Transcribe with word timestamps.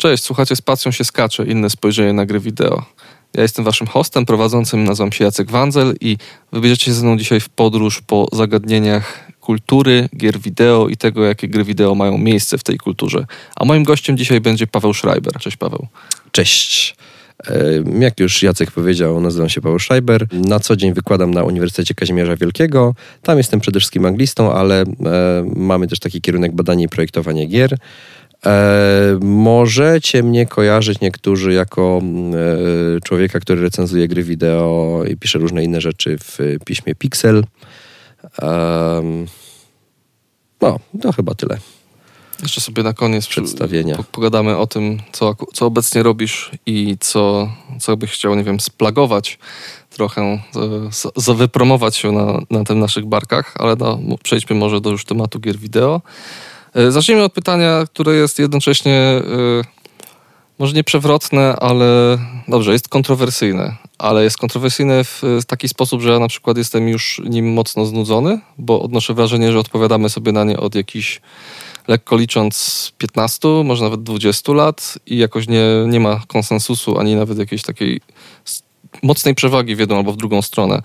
Cześć, 0.00 0.24
słuchacie 0.24 0.56
Spacją 0.56 0.92
się 0.92 1.04
skacze, 1.04 1.44
inne 1.46 1.70
spojrzenie 1.70 2.12
na 2.12 2.26
gry 2.26 2.40
wideo. 2.40 2.84
Ja 3.34 3.42
jestem 3.42 3.64
waszym 3.64 3.86
hostem 3.86 4.26
prowadzącym, 4.26 4.84
nazywam 4.84 5.12
się 5.12 5.24
Jacek 5.24 5.50
Wanzel 5.50 5.94
i 6.00 6.16
wybierzecie 6.52 6.84
się 6.84 6.92
ze 6.92 7.06
mną 7.06 7.18
dzisiaj 7.18 7.40
w 7.40 7.48
podróż 7.48 8.02
po 8.06 8.28
zagadnieniach 8.32 9.30
kultury, 9.40 10.08
gier 10.16 10.38
wideo 10.38 10.88
i 10.88 10.96
tego, 10.96 11.24
jakie 11.24 11.48
gry 11.48 11.64
wideo 11.64 11.94
mają 11.94 12.18
miejsce 12.18 12.58
w 12.58 12.62
tej 12.62 12.78
kulturze. 12.78 13.26
A 13.56 13.64
moim 13.64 13.84
gościem 13.84 14.16
dzisiaj 14.16 14.40
będzie 14.40 14.66
Paweł 14.66 14.94
Schreiber. 14.94 15.32
Cześć 15.38 15.56
Paweł. 15.56 15.86
Cześć. 16.32 16.96
Jak 18.00 18.20
już 18.20 18.42
Jacek 18.42 18.70
powiedział, 18.70 19.20
nazywam 19.20 19.48
się 19.48 19.60
Paweł 19.60 19.78
Schreiber. 19.78 20.26
Na 20.32 20.60
co 20.60 20.76
dzień 20.76 20.94
wykładam 20.94 21.34
na 21.34 21.44
Uniwersytecie 21.44 21.94
Kazimierza 21.94 22.36
Wielkiego. 22.36 22.94
Tam 23.22 23.38
jestem 23.38 23.60
przede 23.60 23.80
wszystkim 23.80 24.06
anglistą, 24.06 24.52
ale 24.52 24.82
e, 24.82 24.86
mamy 25.56 25.88
też 25.88 25.98
taki 25.98 26.20
kierunek 26.20 26.52
badania 26.52 26.84
i 26.84 26.88
projektowania 26.88 27.46
gier. 27.46 27.76
E, 28.46 29.18
możecie 29.20 30.22
mnie 30.22 30.46
kojarzyć 30.46 31.00
niektórzy 31.00 31.52
jako 31.52 32.00
e, 32.96 33.00
człowieka, 33.00 33.40
który 33.40 33.62
recenzuje 33.62 34.08
gry 34.08 34.22
wideo 34.22 35.02
i 35.08 35.16
pisze 35.16 35.38
różne 35.38 35.64
inne 35.64 35.80
rzeczy 35.80 36.18
w 36.18 36.38
piśmie 36.64 36.94
Pixel. 36.94 37.44
E, 38.42 39.02
no, 40.60 40.78
to 41.02 41.12
chyba 41.12 41.34
tyle. 41.34 41.58
Jeszcze 42.42 42.60
sobie 42.60 42.82
na 42.82 42.92
koniec 42.92 43.26
przedstawienia. 43.26 43.98
pogadamy 44.12 44.56
o 44.56 44.66
tym, 44.66 44.98
co, 45.12 45.36
co 45.52 45.66
obecnie 45.66 46.02
robisz 46.02 46.50
i 46.66 46.96
co, 47.00 47.52
co 47.80 47.96
byś 47.96 48.10
chciał, 48.10 48.34
nie 48.34 48.44
wiem, 48.44 48.60
splagować 48.60 49.38
trochę, 49.90 50.42
zawypromować 51.16 51.96
się 51.96 52.12
na, 52.12 52.40
na 52.50 52.64
tym 52.64 52.78
naszych 52.78 53.06
barkach, 53.06 53.54
ale 53.58 53.76
no, 53.76 53.98
przejdźmy 54.22 54.56
może 54.56 54.80
do 54.80 54.90
już 54.90 55.04
tematu 55.04 55.40
gier 55.40 55.58
wideo. 55.58 56.00
E, 56.74 56.90
zacznijmy 56.90 57.22
od 57.22 57.32
pytania, 57.32 57.84
które 57.86 58.14
jest 58.14 58.38
jednocześnie 58.38 58.92
e, 58.92 59.22
może 60.58 60.74
nie 60.74 60.84
przewrotne, 60.84 61.56
ale 61.56 62.18
dobrze, 62.48 62.72
jest 62.72 62.88
kontrowersyjne, 62.88 63.76
ale 63.98 64.24
jest 64.24 64.38
kontrowersyjne 64.38 65.04
w 65.04 65.22
taki 65.46 65.68
sposób, 65.68 66.02
że 66.02 66.12
ja 66.12 66.18
na 66.18 66.28
przykład 66.28 66.56
jestem 66.56 66.88
już 66.88 67.22
nim 67.24 67.52
mocno 67.52 67.86
znudzony, 67.86 68.40
bo 68.58 68.82
odnoszę 68.82 69.14
wrażenie, 69.14 69.52
że 69.52 69.58
odpowiadamy 69.58 70.10
sobie 70.10 70.32
na 70.32 70.44
nie 70.44 70.56
od 70.56 70.74
jakichś 70.74 71.20
lekko 71.88 72.16
licząc 72.16 72.92
15, 72.98 73.48
może 73.64 73.84
nawet 73.84 74.02
20 74.02 74.52
lat 74.52 74.98
i 75.06 75.18
jakoś 75.18 75.48
nie, 75.48 75.64
nie 75.86 76.00
ma 76.00 76.20
konsensusu 76.26 76.98
ani 76.98 77.14
nawet 77.14 77.38
jakiejś 77.38 77.62
takiej 77.62 78.00
mocnej 79.02 79.34
przewagi 79.34 79.76
w 79.76 79.78
jedną 79.78 79.96
albo 79.96 80.12
w 80.12 80.16
drugą 80.16 80.42
stronę. 80.42 80.82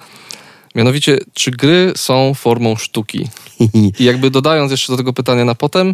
Mianowicie, 0.76 1.18
czy 1.34 1.52
gry 1.52 1.94
są 1.96 2.34
formą 2.34 2.76
sztuki? 2.76 3.28
I 4.00 4.04
jakby 4.04 4.32
dodając 4.32 4.72
jeszcze 4.72 4.94
do 4.94 4.98
tego 4.98 5.14
pytania 5.14 5.46
na 5.46 5.56
potem, 5.56 5.94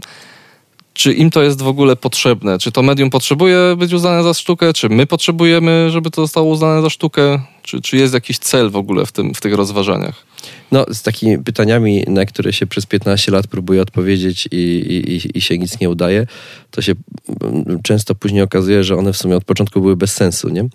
czy 0.93 1.13
im 1.13 1.29
to 1.29 1.43
jest 1.43 1.61
w 1.61 1.67
ogóle 1.67 1.95
potrzebne? 1.95 2.59
Czy 2.59 2.71
to 2.71 2.81
medium 2.81 3.09
potrzebuje 3.09 3.75
być 3.77 3.93
uznane 3.93 4.23
za 4.23 4.33
sztukę? 4.33 4.73
Czy 4.73 4.89
my 4.89 5.05
potrzebujemy, 5.07 5.91
żeby 5.91 6.11
to 6.11 6.21
zostało 6.21 6.49
uznane 6.49 6.81
za 6.81 6.89
sztukę? 6.89 7.41
Czy, 7.63 7.81
czy 7.81 7.97
jest 7.97 8.13
jakiś 8.13 8.39
cel 8.39 8.69
w 8.69 8.75
ogóle 8.75 9.05
w, 9.05 9.11
tym, 9.11 9.33
w 9.33 9.41
tych 9.41 9.53
rozważaniach? 9.53 10.25
No, 10.71 10.85
z 10.89 11.01
takimi 11.01 11.43
pytaniami, 11.43 12.03
na 12.07 12.25
które 12.25 12.53
się 12.53 12.67
przez 12.67 12.85
15 12.85 13.31
lat 13.31 13.47
próbuje 13.47 13.81
odpowiedzieć 13.81 14.47
i, 14.51 14.57
i, 14.57 15.37
i 15.37 15.41
się 15.41 15.57
nic 15.57 15.79
nie 15.79 15.89
udaje, 15.89 16.27
to 16.71 16.81
się 16.81 16.93
mm, 17.41 17.79
często 17.83 18.15
później 18.15 18.41
okazuje, 18.41 18.83
że 18.83 18.95
one 18.95 19.13
w 19.13 19.17
sumie 19.17 19.35
od 19.35 19.43
początku 19.43 19.81
były 19.81 19.95
bez 19.95 20.13
sensu, 20.13 20.49
nie? 20.49 20.65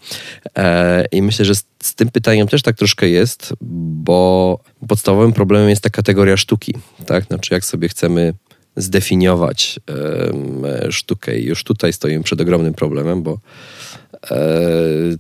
E, 0.59 1.05
I 1.13 1.23
myślę, 1.23 1.45
że 1.45 1.55
z, 1.55 1.65
z 1.83 1.95
tym 1.95 2.09
pytaniem 2.09 2.49
też 2.49 2.63
tak 2.63 2.77
troszkę 2.77 3.09
jest, 3.09 3.53
bo 3.61 4.59
podstawowym 4.89 5.33
problemem 5.33 5.69
jest 5.69 5.83
ta 5.83 5.91
kategoria 5.91 6.37
sztuki, 6.37 6.75
tak? 7.07 7.25
Znaczy, 7.25 7.55
jak 7.55 7.65
sobie 7.65 7.89
chcemy 7.89 8.35
zdefiniować 8.77 9.81
sztukę 10.91 11.39
i 11.39 11.45
już 11.45 11.65
tutaj 11.65 11.93
stoimy 11.93 12.25
przed 12.25 12.41
ogromnym 12.41 12.75
problemem, 12.75 13.23
bo 13.23 13.39
e, 14.31 14.39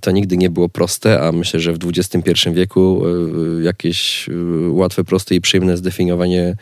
to 0.01 0.11
nigdy 0.11 0.37
nie 0.37 0.51
było 0.51 0.69
proste, 0.69 1.21
a 1.23 1.33
myślę, 1.33 1.61
że 1.61 1.73
w 1.73 1.79
XXI 1.84 2.51
wieku 2.53 3.03
e, 3.07 3.62
jakieś 3.62 4.29
e, 4.29 4.33
łatwe, 4.71 5.05
proste 5.05 5.34
i 5.34 5.41
przyjemne 5.41 5.77
zdefiniowanie 5.77 6.56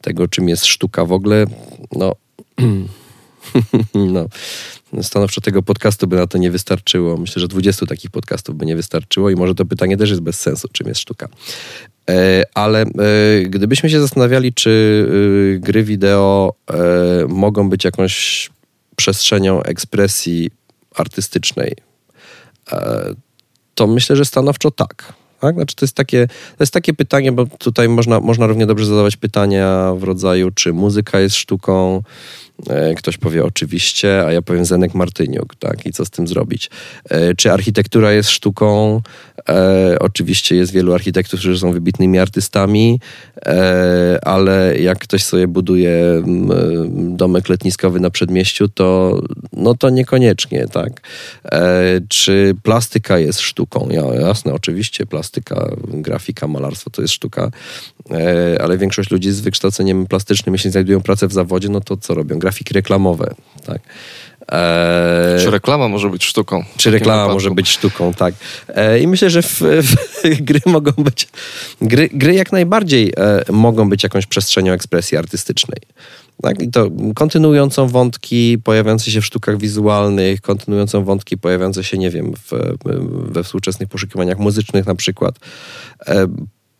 tego, 0.00 0.28
czym 0.28 0.48
jest 0.48 0.66
sztuka 0.66 1.04
w 1.04 1.12
ogóle, 1.12 1.46
no, 1.92 2.14
no 3.94 4.28
stanowczo 5.02 5.40
tego 5.40 5.62
podcastu 5.62 6.06
by 6.06 6.16
na 6.16 6.26
to 6.26 6.38
nie 6.38 6.50
wystarczyło. 6.50 7.16
Myślę, 7.16 7.40
że 7.40 7.48
20 7.48 7.86
takich 7.86 8.10
podcastów 8.10 8.56
by 8.56 8.66
nie 8.66 8.76
wystarczyło 8.76 9.30
i 9.30 9.36
może 9.36 9.54
to 9.54 9.64
pytanie 9.64 9.96
też 9.96 10.10
jest 10.10 10.22
bez 10.22 10.40
sensu, 10.40 10.68
czym 10.72 10.88
jest 10.88 11.00
sztuka. 11.00 11.28
E, 12.08 12.44
ale 12.54 12.82
e, 12.82 12.86
gdybyśmy 13.42 13.90
się 13.90 14.00
zastanawiali, 14.00 14.52
czy 14.52 15.06
e, 15.56 15.58
gry 15.58 15.84
wideo 15.84 16.54
mogą 17.28 17.68
być 17.68 17.84
jakąś 17.84 18.50
przestrzenią 18.96 19.62
ekspresji 19.62 20.50
artystycznej, 20.94 21.76
to 23.74 23.86
myślę, 23.86 24.16
że 24.16 24.24
stanowczo 24.24 24.70
tak. 24.70 25.12
Tak? 25.40 25.54
Znaczy 25.54 25.76
to, 25.76 25.84
jest 25.84 25.96
takie, 25.96 26.26
to 26.26 26.62
jest 26.62 26.72
takie 26.72 26.94
pytanie, 26.94 27.32
bo 27.32 27.46
tutaj 27.46 27.88
można, 27.88 28.20
można 28.20 28.46
równie 28.46 28.66
dobrze 28.66 28.86
zadawać 28.86 29.16
pytania 29.16 29.94
w 29.96 30.02
rodzaju, 30.02 30.50
czy 30.50 30.72
muzyka 30.72 31.20
jest 31.20 31.36
sztuką, 31.36 32.02
ktoś 32.96 33.16
powie 33.16 33.44
oczywiście, 33.44 34.24
a 34.26 34.32
ja 34.32 34.42
powiem 34.42 34.64
Zenek 34.64 34.94
Martyniuk, 34.94 35.54
tak? 35.56 35.86
I 35.86 35.92
co 35.92 36.04
z 36.04 36.10
tym 36.10 36.28
zrobić? 36.28 36.70
E, 37.10 37.34
czy 37.34 37.52
architektura 37.52 38.12
jest 38.12 38.30
sztuką? 38.30 39.00
E, 39.48 39.96
oczywiście 40.00 40.56
jest 40.56 40.72
wielu 40.72 40.94
architektów, 40.94 41.40
którzy 41.40 41.58
są 41.58 41.72
wybitnymi 41.72 42.18
artystami, 42.18 43.00
ale 44.22 44.78
jak 44.78 44.98
ktoś 44.98 45.24
sobie 45.24 45.48
buduje 45.48 46.22
domek 46.94 47.48
letniskowy 47.48 48.00
na 48.00 48.10
przedmieściu, 48.10 48.68
to 48.68 49.18
no 49.52 49.74
to 49.74 49.90
niekoniecznie, 49.90 50.66
tak? 50.66 51.00
Czy 52.08 52.54
plastyka 52.62 53.18
jest 53.18 53.40
sztuką? 53.40 53.88
Ja, 53.90 54.02
jasne, 54.20 54.52
oczywiście 54.52 55.06
plastyka, 55.06 55.70
grafika, 55.88 56.46
malarstwo 56.46 56.90
to 56.90 57.02
jest 57.02 57.14
sztuka, 57.14 57.50
ale 58.60 58.78
większość 58.78 59.10
ludzi 59.10 59.32
z 59.32 59.40
wykształceniem 59.40 60.06
plastycznym, 60.06 60.54
jeśli 60.54 60.70
znajdują 60.70 61.00
pracę 61.00 61.28
w 61.28 61.32
zawodzie, 61.32 61.68
no 61.68 61.80
to 61.80 61.96
co 61.96 62.14
robią? 62.14 62.38
Grafiki 62.48 62.74
reklamowe. 62.74 63.34
Tak. 63.66 63.80
E... 64.52 65.36
Czy 65.44 65.50
reklama 65.50 65.88
może 65.88 66.10
być 66.10 66.24
sztuką? 66.24 66.64
Czy 66.76 66.90
reklama 66.90 67.22
wypadku? 67.22 67.34
może 67.34 67.50
być 67.50 67.68
sztuką, 67.68 68.14
tak. 68.14 68.34
E... 68.68 69.00
I 69.00 69.06
myślę, 69.06 69.30
że 69.30 69.42
w, 69.42 69.60
w, 69.60 69.94
gry 70.48 70.60
mogą 70.66 70.92
być. 70.92 71.28
Gry, 71.82 72.08
gry 72.12 72.34
jak 72.34 72.52
najbardziej 72.52 73.12
e, 73.16 73.52
mogą 73.52 73.88
być 73.88 74.02
jakąś 74.02 74.26
przestrzenią 74.26 74.72
ekspresji 74.72 75.18
artystycznej. 75.18 75.80
Tak? 76.42 76.62
I 76.62 76.70
to 76.70 76.88
kontynuującą 77.14 77.88
wątki 77.88 78.58
pojawiające 78.64 79.10
się 79.10 79.20
w 79.20 79.26
sztukach 79.26 79.58
wizualnych, 79.58 80.40
kontynuującą 80.40 81.04
wątki 81.04 81.38
pojawiające 81.38 81.84
się, 81.84 81.98
nie 81.98 82.10
wiem, 82.10 82.32
w, 82.34 82.76
we 83.32 83.44
współczesnych 83.44 83.88
poszukiwaniach 83.88 84.38
muzycznych 84.38 84.86
na 84.86 84.94
przykład. 84.94 85.34
E, 86.06 86.26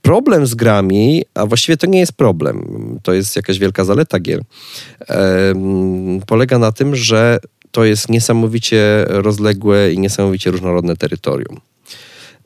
problem 0.03 0.47
z 0.47 0.54
grami, 0.54 1.25
a 1.34 1.47
właściwie 1.47 1.76
to 1.76 1.86
nie 1.86 1.98
jest 1.98 2.12
problem, 2.12 2.64
to 3.03 3.12
jest 3.12 3.36
jakaś 3.36 3.59
wielka 3.59 3.84
zaleta 3.84 4.20
gier, 4.20 4.41
polega 6.26 6.59
na 6.59 6.72
tym, 6.72 6.97
że 6.97 7.38
to 7.70 7.84
jest 7.84 8.08
niesamowicie 8.08 9.04
rozległe 9.08 9.92
i 9.92 9.98
niesamowicie 9.98 10.50
różnorodne 10.50 10.97
terytorium. 10.97 11.60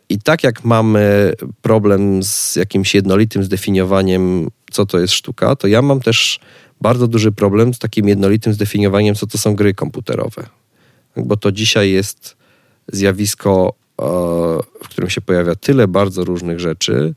I 0.08 0.18
tak 0.18 0.44
jak 0.44 0.64
mamy 0.64 1.32
problem 1.62 2.22
z 2.22 2.56
jakimś 2.56 2.94
jednolitym 2.94 3.44
zdefiniowaniem, 3.44 4.48
co 4.70 4.86
to 4.86 4.98
jest 4.98 5.14
sztuka, 5.14 5.56
to 5.56 5.66
ja 5.68 5.82
mam 5.82 6.00
też 6.00 6.40
bardzo 6.80 7.08
duży 7.08 7.32
problem 7.32 7.74
z 7.74 7.78
takim 7.78 8.08
jednolitym 8.08 8.52
zdefiniowaniem, 8.52 9.14
co 9.14 9.26
to 9.26 9.38
są 9.38 9.54
gry 9.54 9.74
komputerowe. 9.74 10.46
Bo 11.16 11.36
to 11.36 11.52
dzisiaj 11.52 11.90
jest 11.90 12.36
zjawisko, 12.88 13.74
e, 14.00 14.04
w 14.84 14.88
którym 14.88 15.10
się 15.10 15.20
pojawia 15.20 15.54
tyle 15.54 15.88
bardzo 15.88 16.24
różnych 16.24 16.60
rzeczy, 16.60 17.14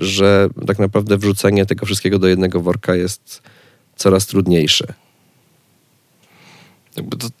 że 0.00 0.48
tak 0.66 0.78
naprawdę 0.78 1.18
wrzucenie 1.18 1.66
tego 1.66 1.86
wszystkiego 1.86 2.18
do 2.18 2.28
jednego 2.28 2.60
worka 2.60 2.94
jest 2.94 3.42
coraz 3.96 4.26
trudniejsze. 4.26 4.86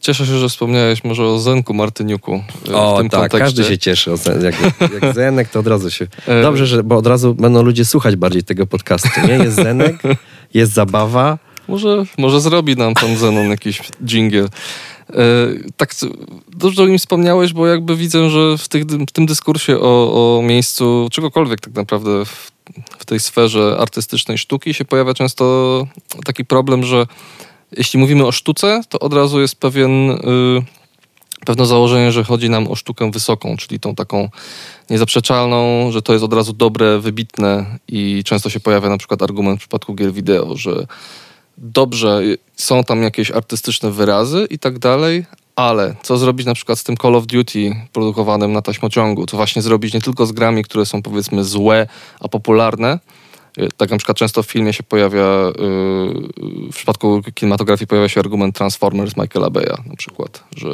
Cieszę 0.00 0.26
się, 0.26 0.38
że 0.38 0.48
wspomniałeś 0.48 1.04
może 1.04 1.24
o 1.24 1.38
Zenku 1.38 1.74
Martyniuku. 1.74 2.42
E, 2.68 2.76
o 2.76 3.02
tak, 3.02 3.10
kontekście. 3.10 3.38
każdy 3.38 3.64
się 3.64 3.78
cieszy. 3.78 4.12
O 4.12 4.16
Zen, 4.16 4.44
jak, 4.44 4.54
jak 5.02 5.14
Zenek, 5.14 5.48
to 5.48 5.60
od 5.60 5.66
razu 5.66 5.90
się... 5.90 6.06
E, 6.26 6.42
Dobrze, 6.42 6.66
że, 6.66 6.82
bo 6.82 6.96
od 6.96 7.06
razu 7.06 7.34
będą 7.34 7.62
ludzie 7.62 7.84
słuchać 7.84 8.16
bardziej 8.16 8.44
tego 8.44 8.66
podcastu. 8.66 9.08
Nie? 9.28 9.34
Jest 9.34 9.56
Zenek, 9.56 10.02
jest 10.54 10.72
zabawa. 10.72 11.38
Może, 11.68 12.04
może 12.18 12.40
zrobi 12.40 12.76
nam 12.76 12.94
pan 12.94 13.16
Zenon 13.16 13.50
jakiś 13.50 13.82
dżingiel. 14.04 14.48
E, 15.10 15.16
tak, 15.76 15.94
dobrze 16.48 16.82
o 16.82 16.86
nim 16.86 16.98
wspomniałeś, 16.98 17.52
bo 17.52 17.66
jakby 17.66 17.96
widzę, 17.96 18.30
że 18.30 18.58
w, 18.58 18.68
tych, 18.68 18.84
w 18.84 19.12
tym 19.12 19.26
dyskursie 19.26 19.78
o, 19.78 20.38
o 20.38 20.42
miejscu 20.42 21.08
czegokolwiek 21.12 21.60
tak 21.60 21.74
naprawdę 21.74 22.24
w, 22.24 22.52
w 22.98 23.04
tej 23.04 23.20
sferze 23.20 23.76
artystycznej 23.80 24.38
sztuki 24.38 24.74
się 24.74 24.84
pojawia 24.84 25.14
często 25.14 25.86
taki 26.24 26.44
problem, 26.44 26.84
że 26.84 27.06
jeśli 27.76 27.98
mówimy 27.98 28.26
o 28.26 28.32
sztuce, 28.32 28.80
to 28.88 28.98
od 28.98 29.14
razu 29.14 29.40
jest 29.40 29.56
pewien, 29.56 30.10
y, 30.10 30.16
pewne 31.46 31.66
założenie, 31.66 32.12
że 32.12 32.24
chodzi 32.24 32.50
nam 32.50 32.68
o 32.68 32.74
sztukę 32.74 33.10
wysoką, 33.10 33.56
czyli 33.56 33.80
tą 33.80 33.94
taką 33.94 34.28
niezaprzeczalną, 34.90 35.90
że 35.92 36.02
to 36.02 36.12
jest 36.12 36.24
od 36.24 36.32
razu 36.32 36.52
dobre, 36.52 36.98
wybitne 36.98 37.78
i 37.88 38.22
często 38.24 38.50
się 38.50 38.60
pojawia 38.60 38.88
na 38.88 38.98
przykład 38.98 39.22
argument 39.22 39.58
w 39.58 39.60
przypadku 39.60 39.94
gier 39.94 40.12
wideo, 40.12 40.56
że 40.56 40.86
dobrze, 41.58 42.22
są 42.56 42.84
tam 42.84 43.02
jakieś 43.02 43.30
artystyczne 43.30 43.90
wyrazy 43.90 44.46
i 44.50 44.58
tak 44.58 44.78
dalej, 44.78 45.24
ale 45.56 45.94
co 46.02 46.16
zrobić 46.16 46.46
na 46.46 46.54
przykład 46.54 46.78
z 46.78 46.84
tym 46.84 46.96
Call 46.96 47.14
of 47.14 47.26
Duty 47.26 47.76
produkowanym 47.92 48.52
na 48.52 48.62
taśmociągu? 48.62 49.26
Co 49.26 49.36
właśnie 49.36 49.62
zrobić 49.62 49.94
nie 49.94 50.00
tylko 50.00 50.26
z 50.26 50.32
grami, 50.32 50.64
które 50.64 50.86
są 50.86 51.02
powiedzmy 51.02 51.44
złe, 51.44 51.86
a 52.20 52.28
popularne, 52.28 52.98
y, 53.58 53.68
tak 53.76 53.90
na 53.90 53.96
przykład 53.96 54.18
często 54.18 54.42
w 54.42 54.46
filmie 54.46 54.72
się 54.72 54.82
pojawia, 54.82 55.48
y, 55.48 55.52
w 56.72 56.74
przypadku 56.74 57.22
kinematografii 57.34 57.86
pojawia 57.86 58.08
się 58.08 58.20
argument 58.20 58.56
Transformers 58.56 59.16
Michaela 59.16 59.50
Beya 59.50 59.76
na 59.86 59.96
przykład, 59.96 60.44
że 60.56 60.68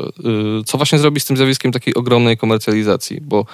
y, 0.60 0.64
co 0.64 0.78
właśnie 0.78 0.98
zrobić 0.98 1.22
z 1.22 1.26
tym 1.26 1.36
zjawiskiem 1.36 1.72
takiej 1.72 1.94
ogromnej 1.94 2.36
komercjalizacji, 2.36 3.20
bo 3.20 3.46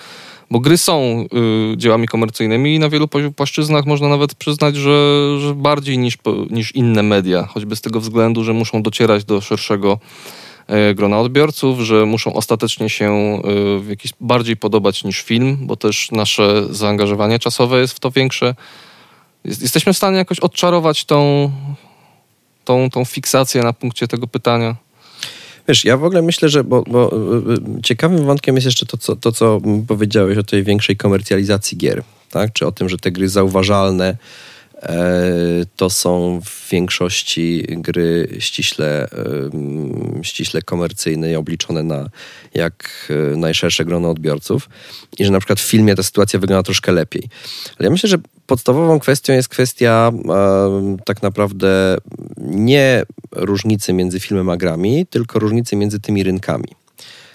bo 0.50 0.61
gry 0.61 0.79
są 0.79 1.27
y, 1.73 1.77
dziełami 1.77 2.09
komercyjnymi 2.09 2.75
i 2.75 2.79
na 2.79 2.89
wielu 2.89 3.09
płaszczyznach 3.37 3.87
można 3.87 4.09
nawet 4.09 4.35
przyznać, 4.35 4.77
że, 4.77 5.27
że 5.41 5.55
bardziej 5.55 5.99
niż, 5.99 6.19
niż 6.50 6.73
inne 6.73 7.03
media, 7.03 7.47
choćby 7.47 7.77
z 7.77 7.81
tego 7.81 8.00
względu, 8.00 8.45
że 8.45 8.53
muszą 8.53 8.83
docierać 8.83 9.25
do 9.25 9.41
szerszego 9.41 9.99
y, 10.91 10.95
grona 10.95 11.21
odbiorców, 11.21 11.81
że 11.81 12.06
muszą 12.06 12.35
ostatecznie 12.35 12.91
się 12.91 13.41
y, 13.77 13.81
w 13.81 13.87
jakiś 13.89 14.12
bardziej 14.21 14.56
podobać 14.56 15.05
niż 15.05 15.23
film, 15.23 15.59
bo 15.61 15.77
też 15.77 16.11
nasze 16.12 16.67
zaangażowanie 16.71 17.39
czasowe 17.39 17.81
jest 17.81 17.95
w 17.95 18.00
to 18.00 18.11
większe. 18.11 18.55
Jest, 19.45 19.62
jesteśmy 19.62 19.93
w 19.93 19.97
stanie 19.97 20.17
jakoś 20.17 20.41
odczarować 20.41 21.05
tą, 21.05 21.50
tą, 22.65 22.91
tą 22.91 23.05
fiksację 23.05 23.62
na 23.62 23.73
punkcie 23.73 24.09
tego 24.09 24.27
pytania. 24.27 24.77
Wiesz, 25.69 25.85
ja 25.85 25.97
w 25.97 26.05
ogóle 26.05 26.23
myślę, 26.23 26.49
że 26.49 26.65
bo, 26.65 26.82
bo 26.82 27.12
y, 27.12 27.79
y, 27.79 27.82
ciekawym 27.82 28.25
wątkiem 28.25 28.55
jest 28.55 28.65
jeszcze 28.65 28.87
to 28.87 28.97
co, 28.97 29.17
to, 29.17 29.32
co 29.32 29.61
powiedziałeś 29.88 30.38
o 30.38 30.43
tej 30.43 30.65
większej 30.65 30.97
komercjalizacji 30.97 31.79
gier, 31.79 32.03
tak? 32.31 32.53
Czy 32.53 32.67
o 32.67 32.73
tym, 32.73 32.88
że 32.88 32.97
te 32.97 33.11
gry 33.11 33.29
zauważalne 33.29 34.17
e, 34.82 35.06
to 35.76 35.91
są 35.91 36.41
w 36.44 36.70
większości 36.70 37.67
gry 37.69 38.29
ściśle, 38.38 39.09
ściśle 40.23 40.62
komercyjne 40.62 41.32
i 41.32 41.37
obliczone 41.37 41.82
na 41.82 42.09
jak 42.55 43.09
e, 43.11 43.37
najszersze 43.37 43.85
grono 43.85 44.11
odbiorców 44.11 44.69
i 45.19 45.25
że 45.25 45.31
na 45.31 45.38
przykład 45.38 45.61
w 45.61 45.71
filmie 45.71 45.94
ta 45.94 46.03
sytuacja 46.03 46.38
wygląda 46.38 46.62
troszkę 46.62 46.93
lepiej. 46.93 47.23
Ale 47.79 47.87
ja 47.87 47.91
myślę, 47.91 48.09
że 48.09 48.19
podstawową 48.49 48.99
kwestią 48.99 49.33
jest 49.33 49.49
kwestia 49.49 50.12
e, 50.29 50.97
tak 51.05 51.23
naprawdę 51.23 51.97
nie 52.37 53.03
różnicy 53.33 53.93
między 53.93 54.21
filmem 54.21 54.50
a 54.50 54.56
grami, 54.56 55.06
tylko 55.06 55.39
różnicy 55.39 55.77
między 55.77 56.00
tymi 56.00 56.23
rynkami. 56.23 56.69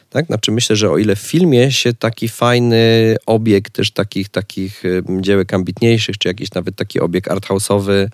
Tak? 0.09 0.25
Znaczy 0.25 0.51
myślę, 0.51 0.75
że 0.75 0.91
o 0.91 0.97
ile 0.97 1.15
w 1.15 1.19
filmie 1.19 1.71
się 1.71 1.93
taki 1.93 2.29
fajny 2.29 3.15
obieg 3.25 3.69
też 3.69 3.91
takich, 3.91 4.29
takich 4.29 4.83
dziełek 5.21 5.53
ambitniejszych, 5.53 6.17
czy 6.17 6.27
jakiś 6.27 6.51
nawet 6.51 6.75
taki 6.75 6.99
obieg 6.99 7.27
arthouse'owy 7.27 8.07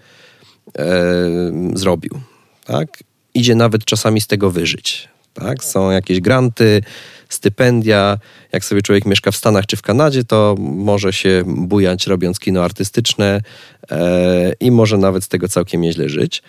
e, 0.77 0.95
zrobił. 1.73 2.19
Tak? 2.65 3.03
Idzie 3.33 3.55
nawet 3.55 3.85
czasami 3.85 4.21
z 4.21 4.27
tego 4.27 4.51
wyżyć. 4.51 5.09
Tak? 5.33 5.63
Są 5.63 5.91
jakieś 5.91 6.19
granty, 6.21 6.81
stypendia. 7.29 8.19
Jak 8.51 8.65
sobie 8.65 8.81
człowiek 8.81 9.05
mieszka 9.05 9.31
w 9.31 9.35
Stanach 9.35 9.65
czy 9.65 9.77
w 9.77 9.81
Kanadzie, 9.81 10.23
to 10.23 10.55
może 10.59 11.13
się 11.13 11.43
bujać 11.45 12.07
robiąc 12.07 12.39
kino 12.39 12.63
artystyczne 12.63 13.41
e, 13.91 14.53
i 14.59 14.71
może 14.71 14.97
nawet 14.97 15.23
z 15.23 15.27
tego 15.27 15.47
całkiem 15.47 15.81
nieźle 15.81 16.09
żyć. 16.09 16.43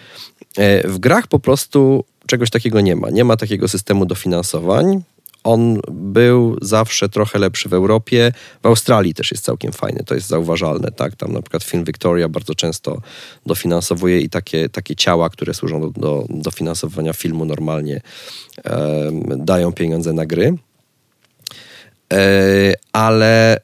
E, 0.56 0.88
w 0.88 0.98
grach 0.98 1.26
po 1.26 1.38
prostu 1.38 2.04
czegoś 2.26 2.50
takiego 2.50 2.80
nie 2.80 2.96
ma. 2.96 3.10
Nie 3.10 3.24
ma 3.24 3.36
takiego 3.36 3.68
systemu 3.68 4.06
dofinansowań. 4.06 5.02
On 5.44 5.80
był 5.90 6.56
zawsze 6.62 7.08
trochę 7.08 7.38
lepszy 7.38 7.68
w 7.68 7.72
Europie. 7.72 8.32
W 8.62 8.66
Australii 8.66 9.14
też 9.14 9.30
jest 9.30 9.44
całkiem 9.44 9.72
fajny, 9.72 10.02
to 10.06 10.14
jest 10.14 10.28
zauważalne. 10.28 10.92
Tak? 10.92 11.16
Tam 11.16 11.32
na 11.32 11.42
przykład 11.42 11.64
film 11.64 11.84
Victoria 11.84 12.28
bardzo 12.28 12.54
często 12.54 13.00
dofinansowuje 13.46 14.20
i 14.20 14.28
takie, 14.28 14.68
takie 14.68 14.96
ciała, 14.96 15.30
które 15.30 15.54
służą 15.54 15.80
do, 15.80 16.00
do 16.00 16.26
dofinansowania 16.28 17.12
filmu 17.12 17.44
normalnie, 17.44 18.00
e, 18.64 19.10
dają 19.36 19.72
pieniądze 19.72 20.12
na 20.12 20.26
gry. 20.26 20.54
E, 22.12 22.74
ale 22.92 23.56
e, 23.56 23.60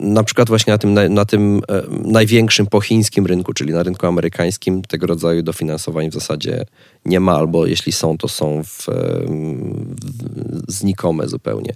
na 0.00 0.24
przykład 0.24 0.48
właśnie 0.48 0.70
na 0.70 0.78
tym, 0.78 1.14
na, 1.14 1.24
tym 1.24 1.62
e, 1.68 1.82
największym 2.04 2.66
rynku, 3.26 3.52
czyli 3.52 3.72
na 3.72 3.82
rynku 3.82 4.06
amerykańskim, 4.06 4.82
tego 4.82 5.06
rodzaju 5.06 5.42
dofinansowań 5.42 6.10
w 6.10 6.14
zasadzie 6.14 6.64
nie 7.04 7.20
ma, 7.20 7.32
albo 7.36 7.66
jeśli 7.66 7.92
są, 7.92 8.18
to 8.18 8.28
są 8.28 8.62
w, 8.64 8.68
w, 8.68 8.86
znikome 10.68 11.28
zupełnie. 11.28 11.74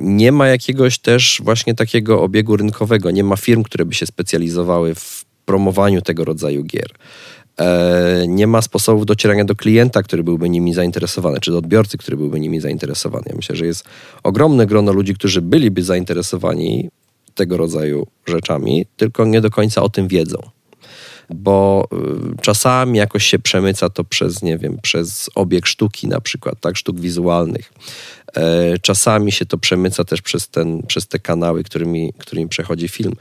Nie 0.00 0.32
ma 0.32 0.48
jakiegoś 0.48 0.98
też 0.98 1.40
właśnie 1.44 1.74
takiego 1.74 2.22
obiegu 2.22 2.56
rynkowego, 2.56 3.10
nie 3.10 3.24
ma 3.24 3.36
firm, 3.36 3.62
które 3.62 3.84
by 3.84 3.94
się 3.94 4.06
specjalizowały 4.06 4.94
w 4.94 5.24
promowaniu 5.44 6.02
tego 6.02 6.24
rodzaju 6.24 6.64
gier. 6.64 6.88
E, 7.60 8.24
nie 8.28 8.46
ma 8.46 8.62
sposobów 8.62 9.06
docierania 9.06 9.44
do 9.44 9.56
klienta, 9.56 10.02
który 10.02 10.24
byłby 10.24 10.48
nimi 10.48 10.74
zainteresowany, 10.74 11.40
czy 11.40 11.50
do 11.50 11.58
odbiorcy, 11.58 11.98
który 11.98 12.16
byłby 12.16 12.40
nimi 12.40 12.60
zainteresowany. 12.60 13.24
Ja 13.26 13.36
myślę, 13.36 13.56
że 13.56 13.66
jest 13.66 13.84
ogromne 14.22 14.66
grono 14.66 14.92
ludzi, 14.92 15.14
którzy 15.14 15.42
byliby 15.42 15.82
zainteresowani 15.82 16.90
tego 17.34 17.56
rodzaju 17.56 18.06
rzeczami, 18.26 18.86
tylko 18.96 19.24
nie 19.24 19.40
do 19.40 19.50
końca 19.50 19.82
o 19.82 19.88
tym 19.88 20.08
wiedzą. 20.08 20.38
Bo 21.30 21.88
y, 21.92 22.42
czasami 22.42 22.98
jakoś 22.98 23.26
się 23.26 23.38
przemyca 23.38 23.90
to 23.90 24.04
przez, 24.04 24.42
nie 24.42 24.58
wiem, 24.58 24.78
przez 24.82 25.30
obieg 25.34 25.66
sztuki 25.66 26.08
na 26.08 26.20
przykład, 26.20 26.60
tak, 26.60 26.76
sztuk 26.76 27.00
wizualnych. 27.00 27.72
E, 28.36 28.78
czasami 28.78 29.32
się 29.32 29.46
to 29.46 29.58
przemyca 29.58 30.04
też 30.04 30.22
przez, 30.22 30.48
ten, 30.48 30.82
przez 30.82 31.08
te 31.08 31.18
kanały, 31.18 31.64
którymi, 31.64 32.12
którymi 32.18 32.48
przechodzi 32.48 32.88
film. 32.88 33.12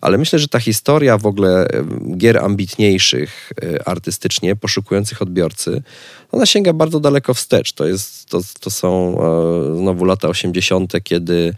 Ale 0.00 0.18
myślę, 0.18 0.38
że 0.38 0.48
ta 0.48 0.60
historia 0.60 1.18
w 1.18 1.26
ogóle 1.26 1.68
e, 1.68 1.84
gier 2.16 2.38
ambitniejszych 2.38 3.52
e, 3.62 3.88
artystycznie, 3.88 4.56
poszukujących 4.56 5.22
odbiorcy, 5.22 5.82
ona 6.32 6.46
sięga 6.46 6.72
bardzo 6.72 7.00
daleko 7.00 7.34
wstecz. 7.34 7.72
To, 7.72 7.86
jest, 7.86 8.28
to, 8.28 8.40
to 8.60 8.70
są 8.70 9.16
znowu 9.76 10.04
lata 10.04 10.28
80., 10.28 10.92
kiedy 11.04 11.54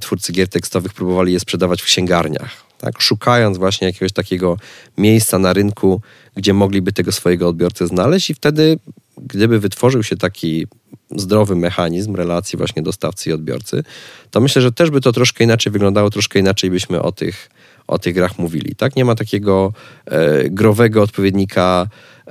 twórcy 0.00 0.32
gier 0.32 0.48
tekstowych 0.48 0.94
próbowali 0.94 1.32
je 1.32 1.40
sprzedawać 1.40 1.82
w 1.82 1.84
księgarniach. 1.84 2.66
Tak, 2.78 3.00
szukając 3.00 3.58
właśnie 3.58 3.86
jakiegoś 3.86 4.12
takiego 4.12 4.56
miejsca 4.98 5.38
na 5.38 5.52
rynku, 5.52 6.00
gdzie 6.36 6.54
mogliby 6.54 6.92
tego 6.92 7.12
swojego 7.12 7.48
odbiorcę 7.48 7.86
znaleźć, 7.86 8.30
i 8.30 8.34
wtedy, 8.34 8.78
gdyby 9.16 9.60
wytworzył 9.60 10.02
się 10.02 10.16
taki 10.16 10.66
zdrowy 11.10 11.56
mechanizm 11.56 12.14
relacji 12.14 12.56
właśnie 12.56 12.82
dostawcy 12.82 13.30
i 13.30 13.32
odbiorcy, 13.32 13.82
to 14.30 14.40
myślę, 14.40 14.62
że 14.62 14.72
też 14.72 14.90
by 14.90 15.00
to 15.00 15.12
troszkę 15.12 15.44
inaczej 15.44 15.72
wyglądało, 15.72 16.10
troszkę 16.10 16.38
inaczej 16.38 16.70
byśmy 16.70 17.02
o 17.02 17.12
tych, 17.12 17.50
o 17.86 17.98
tych 17.98 18.14
grach 18.14 18.38
mówili. 18.38 18.76
Tak? 18.76 18.96
Nie 18.96 19.04
ma 19.04 19.14
takiego 19.14 19.72
e, 20.06 20.50
growego 20.50 21.02
odpowiednika 21.02 21.88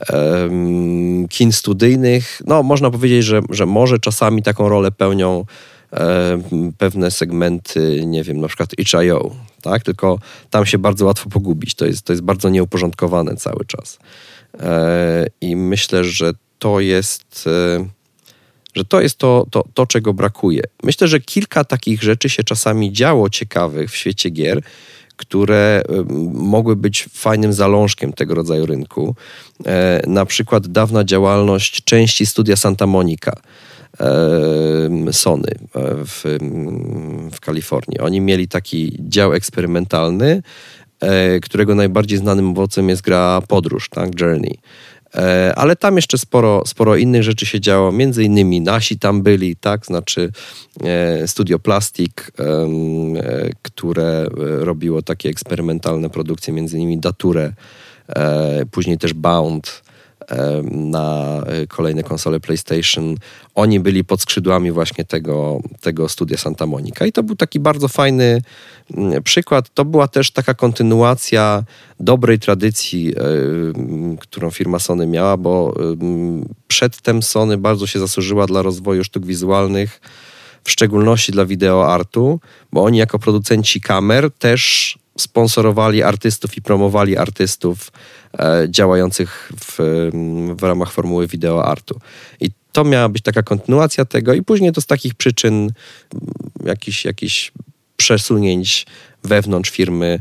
e, 0.09 0.49
kin 1.29 1.51
studyjnych. 1.51 2.41
No, 2.45 2.63
można 2.63 2.91
powiedzieć, 2.91 3.25
że, 3.25 3.41
że 3.49 3.65
może 3.65 3.99
czasami 3.99 4.43
taką 4.43 4.69
rolę 4.69 4.91
pełnią 4.91 5.45
e, 5.93 6.41
pewne 6.77 7.11
segmenty, 7.11 8.03
nie 8.05 8.23
wiem, 8.23 8.41
na 8.41 8.47
przykład 8.47 8.69
itch.io, 8.77 9.31
tak? 9.61 9.83
Tylko 9.83 10.19
tam 10.49 10.65
się 10.65 10.77
bardzo 10.77 11.05
łatwo 11.05 11.29
pogubić. 11.29 11.75
To 11.75 11.85
jest, 11.85 12.01
to 12.01 12.13
jest 12.13 12.23
bardzo 12.23 12.49
nieuporządkowane 12.49 13.35
cały 13.35 13.65
czas. 13.65 13.99
E, 14.59 15.27
I 15.41 15.55
myślę, 15.55 16.03
że 16.03 16.33
to 16.65 16.79
jest 16.79 17.47
e, 17.47 17.85
że 18.75 18.85
to 18.85 19.01
jest 19.01 19.17
to, 19.17 19.47
to, 19.51 19.63
to, 19.73 19.85
czego 19.85 20.13
brakuje. 20.13 20.63
Myślę, 20.83 21.07
że 21.07 21.19
kilka 21.19 21.63
takich 21.63 22.03
rzeczy 22.03 22.29
się 22.29 22.43
czasami 22.43 22.91
działo 22.93 23.29
ciekawych 23.29 23.91
w 23.91 23.95
świecie 23.95 24.29
gier, 24.29 24.61
które 25.15 25.83
mogły 26.33 26.75
być 26.75 27.07
fajnym 27.13 27.53
zalążkiem 27.53 28.13
tego 28.13 28.35
rodzaju 28.35 28.65
rynku. 28.65 29.15
E, 29.65 30.01
na 30.07 30.25
przykład 30.25 30.67
dawna 30.67 31.03
działalność 31.03 31.83
części 31.83 32.25
studia 32.25 32.55
Santa 32.55 32.87
Monica. 32.87 33.31
Sony 35.11 35.51
e, 35.51 35.95
w, 36.05 36.23
w 37.31 37.39
Kalifornii. 37.39 37.99
Oni 37.99 38.21
mieli 38.21 38.47
taki 38.47 38.97
dział 38.99 39.33
eksperymentalny, 39.33 40.41
e, 40.99 41.39
którego 41.39 41.75
najbardziej 41.75 42.17
znanym 42.17 42.49
owocem 42.49 42.89
jest 42.89 43.01
gra 43.01 43.41
Podróż, 43.47 43.89
tak? 43.89 44.21
Journey. 44.21 44.59
E, 45.15 45.53
ale 45.55 45.75
tam 45.75 45.95
jeszcze 45.95 46.17
sporo, 46.17 46.63
sporo 46.65 46.95
innych 46.95 47.23
rzeczy 47.23 47.45
się 47.45 47.59
działo, 47.59 47.91
między 47.91 48.23
innymi 48.23 48.61
nasi 48.61 48.99
tam 48.99 49.21
byli, 49.21 49.55
tak, 49.55 49.85
znaczy 49.85 50.31
e, 50.83 51.27
Studio 51.27 51.59
Plastic, 51.59 52.11
e, 52.19 52.69
które 53.61 54.27
robiło 54.59 55.01
takie 55.01 55.29
eksperymentalne 55.29 56.09
produkcje, 56.09 56.53
między 56.53 56.77
innymi 56.77 56.97
Dature, 56.97 57.53
później 58.71 58.97
też 58.97 59.13
Bound, 59.13 59.83
na 60.71 61.41
kolejne 61.67 62.03
konsole 62.03 62.39
PlayStation. 62.39 63.15
Oni 63.55 63.79
byli 63.79 64.03
pod 64.03 64.21
skrzydłami 64.21 64.71
właśnie 64.71 65.05
tego, 65.05 65.59
tego 65.81 66.09
studia 66.09 66.37
Santa 66.37 66.65
Monica 66.65 67.05
i 67.05 67.11
to 67.11 67.23
był 67.23 67.35
taki 67.35 67.59
bardzo 67.59 67.87
fajny 67.87 68.41
mm, 68.97 69.23
przykład. 69.23 69.73
To 69.73 69.85
była 69.85 70.07
też 70.07 70.31
taka 70.31 70.53
kontynuacja 70.53 71.63
dobrej 71.99 72.39
tradycji, 72.39 73.13
którą 74.19 74.51
firma 74.51 74.79
Sony 74.79 75.07
miała, 75.07 75.37
bo 75.37 75.73
przedtem 76.67 77.23
Sony 77.23 77.57
bardzo 77.57 77.87
się 77.87 77.99
zasłużyła 77.99 78.45
dla 78.45 78.61
rozwoju 78.61 79.03
sztuk 79.03 79.25
wizualnych, 79.25 80.01
w 80.63 80.71
szczególności 80.71 81.31
dla 81.31 81.45
wideoartu, 81.45 82.39
bo 82.71 82.83
oni 82.83 82.97
jako 82.97 83.19
producenci 83.19 83.81
kamer 83.81 84.31
też 84.31 84.97
sponsorowali 85.17 86.03
artystów 86.03 86.57
i 86.57 86.61
promowali 86.61 87.17
artystów 87.17 87.91
e, 88.39 88.67
działających 88.69 89.51
w, 89.59 89.77
w 90.57 90.63
ramach 90.63 90.91
formuły 90.91 91.27
wideo 91.27 91.65
artu. 91.65 91.99
I 92.39 92.49
to 92.71 92.83
miała 92.83 93.09
być 93.09 93.23
taka 93.23 93.43
kontynuacja 93.43 94.05
tego 94.05 94.33
i 94.33 94.41
później 94.41 94.71
to 94.71 94.81
z 94.81 94.85
takich 94.85 95.15
przyczyn 95.15 95.71
jakichś 96.65 97.05
jakich 97.05 97.51
przesunięć 97.97 98.85
wewnątrz 99.23 99.69
firmy 99.69 100.19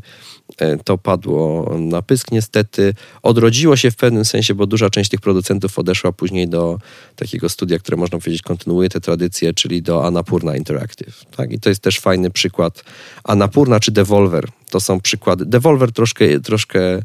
E, 0.59 0.77
to 0.77 0.99
padło 0.99 1.71
na 1.79 2.03
pysk 2.03 2.33
niestety. 2.33 2.95
Odrodziło 3.23 3.77
się 3.77 3.91
w 3.91 3.97
pewnym 3.97 4.25
sensie, 4.25 4.55
bo 4.55 4.67
duża 4.67 4.91
część 4.91 5.11
tych 5.11 5.21
producentów 5.21 5.79
odeszła 5.79 6.13
później 6.13 6.49
do 6.49 6.79
takiego 7.17 7.49
studia, 7.49 7.79
które 7.79 7.97
można 7.97 8.19
powiedzieć 8.19 8.43
kontynuuje 8.43 8.89
te 8.89 9.01
tradycje, 9.01 9.55
czyli 9.55 9.83
do 9.83 10.07
Anapurna 10.07 10.57
Interactive. 10.57 11.25
Tak? 11.37 11.53
I 11.53 11.61
to 11.61 11.69
jest 11.69 11.83
też 11.83 12.01
fajny 12.01 12.31
przykład. 12.31 12.85
Anapurna 13.25 13.81
czy 13.81 13.93
Devolver 13.93 14.49
to 14.75 14.81
są 14.81 15.01
przykłady. 15.01 15.47
Devolver 15.47 15.93
troszkę, 15.93 16.41
troszkę 16.41 16.81
e, 16.91 17.03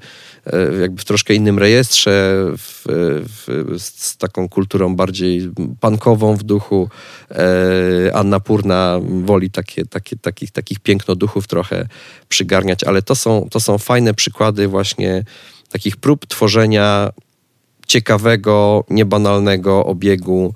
jakby 0.81 1.01
w 1.01 1.05
troszkę 1.05 1.33
innym 1.33 1.59
rejestrze, 1.59 2.35
w, 2.57 2.83
w, 2.85 3.75
z 3.79 4.17
taką 4.17 4.49
kulturą 4.49 4.95
bardziej 4.95 5.51
pankową 5.79 6.35
w 6.35 6.43
duchu. 6.43 6.89
E, 7.31 8.15
Anna 8.15 8.39
Purna 8.39 8.99
woli 9.23 9.51
takie, 9.51 9.85
takie, 9.85 10.15
takich, 10.15 10.51
takich 10.51 10.79
pięknoduchów 10.79 11.47
trochę 11.47 11.88
przygarniać, 12.29 12.83
ale 12.83 13.01
to 13.01 13.15
są, 13.15 13.47
to 13.51 13.59
są 13.59 13.77
fajne 13.77 14.13
przykłady 14.13 14.67
właśnie 14.67 15.23
takich 15.71 15.97
prób 15.97 16.25
tworzenia 16.25 17.09
ciekawego, 17.88 18.83
niebanalnego 18.89 19.85
obiegu 19.85 20.53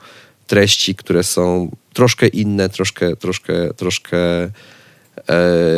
treści, 0.47 0.95
które 0.95 1.23
są 1.23 1.71
troszkę 1.93 2.27
inne, 2.27 2.69
troszkę, 2.69 3.15
troszkę, 3.15 3.73
troszkę 3.73 4.17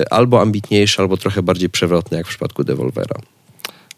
albo 0.10 0.42
ambitniejsze, 0.42 1.02
albo 1.02 1.18
trochę 1.18 1.44
bardziej 1.44 1.70
przewrotne, 1.70 2.18
jak 2.18 2.26
w 2.26 2.30
przypadku 2.30 2.64
Devolvera. 2.64 3.16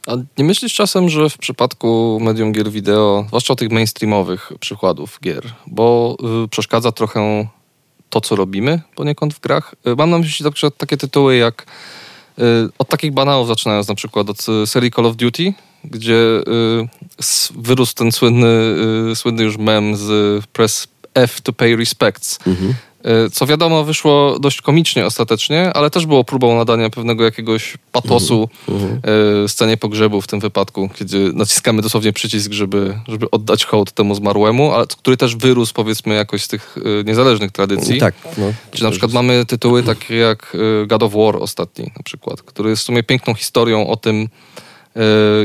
A 0.07 0.15
nie 0.37 0.43
myślisz 0.43 0.73
czasem, 0.73 1.09
że 1.09 1.29
w 1.29 1.37
przypadku 1.37 2.19
medium 2.21 2.51
gier 2.51 2.71
wideo, 2.71 3.25
zwłaszcza 3.27 3.55
tych 3.55 3.71
mainstreamowych 3.71 4.51
przykładów 4.59 5.19
gier, 5.23 5.43
bo 5.67 6.17
y, 6.45 6.47
przeszkadza 6.47 6.91
trochę 6.91 7.47
to, 8.09 8.21
co 8.21 8.35
robimy 8.35 8.81
poniekąd 8.95 9.33
w 9.33 9.39
grach? 9.39 9.75
Y, 9.87 9.95
mam 9.95 10.09
na 10.09 10.17
myśli 10.17 10.45
na 10.45 10.51
przykład 10.51 10.77
takie 10.77 10.97
tytuły 10.97 11.35
jak 11.35 11.65
y, 12.39 12.43
od 12.77 12.89
takich 12.89 13.11
banałów 13.11 13.47
zaczynając 13.47 13.87
na 13.87 13.95
przykład 13.95 14.29
od 14.29 14.45
serii 14.65 14.91
Call 14.91 15.05
of 15.05 15.15
Duty, 15.15 15.53
gdzie 15.83 16.17
wyrósł 17.55 17.93
ten 17.95 18.11
słynny, 18.11 18.75
słynny 19.15 19.43
już 19.43 19.57
mem 19.57 19.95
z 19.95 20.45
press 20.45 20.87
F 21.13 21.41
to 21.41 21.53
pay 21.53 21.75
respects. 21.75 22.39
Mhm. 22.47 22.73
E, 23.07 23.29
co 23.29 23.45
wiadomo, 23.45 23.83
wyszło 23.83 24.39
dość 24.39 24.61
komicznie 24.61 25.05
ostatecznie, 25.05 25.73
ale 25.73 25.89
też 25.89 26.05
było 26.05 26.23
próbą 26.23 26.57
nadania 26.57 26.89
pewnego 26.89 27.23
jakiegoś 27.23 27.77
patosu 27.91 28.49
mhm. 28.69 29.01
scenie 29.49 29.77
pogrzebu 29.77 30.21
w 30.21 30.27
tym 30.27 30.39
wypadku, 30.39 30.89
kiedy 30.95 31.33
naciskamy 31.33 31.81
dosłownie 31.81 32.13
przycisk, 32.13 32.51
żeby, 32.51 32.99
żeby 33.07 33.31
oddać 33.31 33.65
hołd 33.65 33.91
temu 33.91 34.15
zmarłemu, 34.15 34.71
ale 34.71 34.87
który 34.87 35.17
też 35.17 35.35
wyrósł 35.35 35.73
powiedzmy 35.73 36.15
jakoś 36.15 36.43
z 36.43 36.47
tych 36.47 36.75
e, 36.77 37.03
niezależnych 37.03 37.51
tradycji. 37.51 37.99
Tak. 37.99 38.15
No, 38.37 38.53
Czyli 38.71 38.83
na 38.83 38.91
przykład 38.91 39.13
mamy 39.13 39.45
tytuły 39.45 39.83
takie 39.83 40.15
jak 40.15 40.57
God 40.87 41.03
of 41.03 41.13
War 41.13 41.35
ostatni 41.35 41.91
na 41.97 42.03
przykład, 42.03 42.41
który 42.41 42.69
jest 42.69 42.81
w 42.81 42.85
sumie 42.85 43.03
piękną 43.03 43.33
historią 43.33 43.87
o 43.87 43.95
tym, 43.95 44.29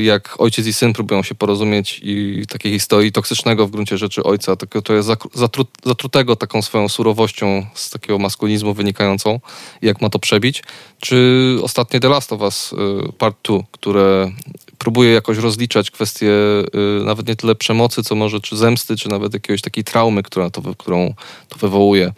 jak 0.01 0.35
ojciec 0.39 0.67
i 0.67 0.73
syn 0.73 0.93
próbują 0.93 1.23
się 1.23 1.35
porozumieć 1.35 2.01
i 2.03 2.45
takiej 2.49 2.73
historii 2.73 3.13
toksycznego 3.13 3.67
w 3.67 3.71
gruncie 3.71 3.99
rzeczy 3.99 4.23
ojca, 4.23 4.57
tylko 4.57 4.83
to 4.83 4.95
jest 4.95 5.09
zatru, 5.35 5.67
zatrutego 5.85 6.37
taką 6.37 6.63
swoją 6.63 6.89
surowością 6.89 7.67
z 7.75 7.91
takiego 7.91 8.19
maskulinizmu 8.19 8.75
wynikającą 8.75 9.41
jak 9.83 10.01
ma 10.01 10.11
to 10.11 10.19
przebić. 10.19 10.63
Czy 11.01 11.57
ostatnie 11.63 12.01
The 12.01 12.09
Last 12.09 12.33
of 12.33 12.41
Us 12.41 12.73
e, 12.73 13.13
Part 13.13 13.37
2, 13.45 13.59
które 13.71 14.33
próbuje 14.79 15.13
jakoś 15.13 15.39
rozliczać 15.39 15.91
kwestię 15.91 16.33
e, 16.33 17.05
nawet 17.05 17.29
nie 17.29 17.37
tyle 17.37 17.55
przemocy, 17.55 18.03
co 18.03 18.15
może 18.15 18.41
czy 18.41 18.57
zemsty, 18.57 18.97
czy 18.97 19.09
nawet 19.09 19.35
jakiejś 19.35 19.61
takiej 19.61 19.85
traumy, 19.85 20.23
która 20.23 20.51
to, 20.51 20.63
którą 20.79 21.15
to 21.49 21.59
wywołuje, 21.59 22.13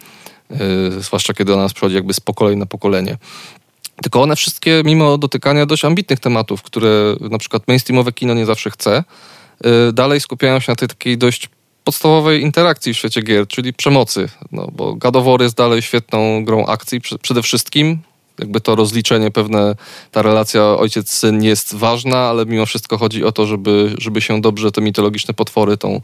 zwłaszcza 0.99 1.33
kiedy 1.33 1.53
ona 1.53 1.63
nas 1.63 1.73
przychodzi 1.73 1.95
jakby 1.95 2.13
z 2.13 2.19
pokolenia 2.19 2.59
na 2.59 2.65
pokolenie. 2.65 3.17
Tylko 4.01 4.21
one 4.21 4.35
wszystkie, 4.35 4.81
mimo 4.85 5.17
dotykania 5.17 5.65
dość 5.65 5.85
ambitnych 5.85 6.19
tematów, 6.19 6.61
które 6.61 7.15
na 7.19 7.37
przykład 7.37 7.67
mainstreamowe 7.67 8.11
kino 8.11 8.33
nie 8.33 8.45
zawsze 8.45 8.69
chce, 8.69 9.03
y, 9.89 9.93
dalej 9.93 10.21
skupiają 10.21 10.59
się 10.59 10.71
na 10.71 10.75
tej 10.75 10.87
takiej 10.87 11.17
dość 11.17 11.49
podstawowej 11.83 12.41
interakcji 12.41 12.93
w 12.93 12.97
świecie 12.97 13.21
gier, 13.21 13.47
czyli 13.47 13.73
przemocy. 13.73 14.29
No, 14.51 14.67
bo 14.73 14.95
God 14.95 15.15
of 15.15 15.25
War 15.25 15.41
jest 15.41 15.55
dalej 15.55 15.81
świetną 15.81 16.45
grą 16.45 16.65
akcji 16.65 17.01
przede 17.21 17.41
wszystkim. 17.41 17.99
Jakby 18.39 18.61
to 18.61 18.75
rozliczenie 18.75 19.31
pewne, 19.31 19.75
ta 20.11 20.21
relacja 20.21 20.63
ojciec-syn 20.63 21.43
jest 21.43 21.75
ważna, 21.75 22.17
ale 22.17 22.45
mimo 22.45 22.65
wszystko 22.65 22.97
chodzi 22.97 23.23
o 23.23 23.31
to, 23.31 23.45
żeby, 23.45 23.95
żeby 23.97 24.21
się 24.21 24.41
dobrze 24.41 24.71
te 24.71 24.81
mitologiczne 24.81 25.33
potwory 25.33 25.77
tą 25.77 26.01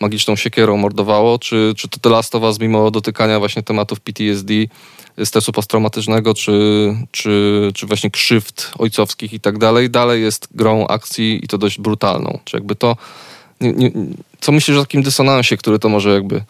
magiczną 0.00 0.36
siekierą 0.36 0.76
mordowało. 0.76 1.38
Czy, 1.38 1.74
czy 1.76 1.88
to 1.88 2.00
The 2.00 2.08
Last 2.08 2.34
of 2.34 2.42
Us, 2.42 2.60
mimo 2.60 2.90
dotykania 2.90 3.38
właśnie 3.38 3.62
tematów 3.62 4.00
PTSD, 4.00 4.54
stresu 5.24 5.52
posttraumatycznego, 5.52 6.34
czy, 6.34 6.94
czy, 7.10 7.70
czy 7.74 7.86
właśnie 7.86 8.10
krzywd 8.10 8.70
ojcowskich 8.78 9.32
i 9.32 9.40
tak 9.40 9.58
dalej, 9.58 9.90
dalej 9.90 10.22
jest 10.22 10.48
grą 10.54 10.86
akcji 10.86 11.44
i 11.44 11.48
to 11.48 11.58
dość 11.58 11.80
brutalną. 11.80 12.38
Czy 12.44 12.56
jakby 12.56 12.74
to... 12.74 12.96
Nie, 13.60 13.72
nie, 13.72 13.90
co 14.40 14.52
myślisz 14.52 14.76
o 14.76 14.80
takim 14.80 15.02
dysonansie, 15.02 15.56
który 15.56 15.78
to 15.78 15.88
może 15.88 16.14
jakby 16.14 16.42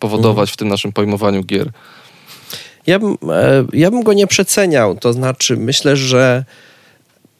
powodować 0.00 0.50
w 0.50 0.56
tym 0.56 0.68
naszym 0.68 0.92
pojmowaniu 0.92 1.44
gier? 1.44 1.70
Ja 2.86 2.98
bym, 2.98 3.16
e, 3.30 3.64
ja 3.72 3.90
bym 3.90 4.02
go 4.02 4.12
nie 4.12 4.26
przeceniał. 4.26 4.96
To 4.96 5.12
znaczy, 5.12 5.56
myślę, 5.56 5.96
że 5.96 6.44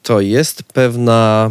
to 0.03 0.21
jest 0.21 0.63
pewna 0.63 1.51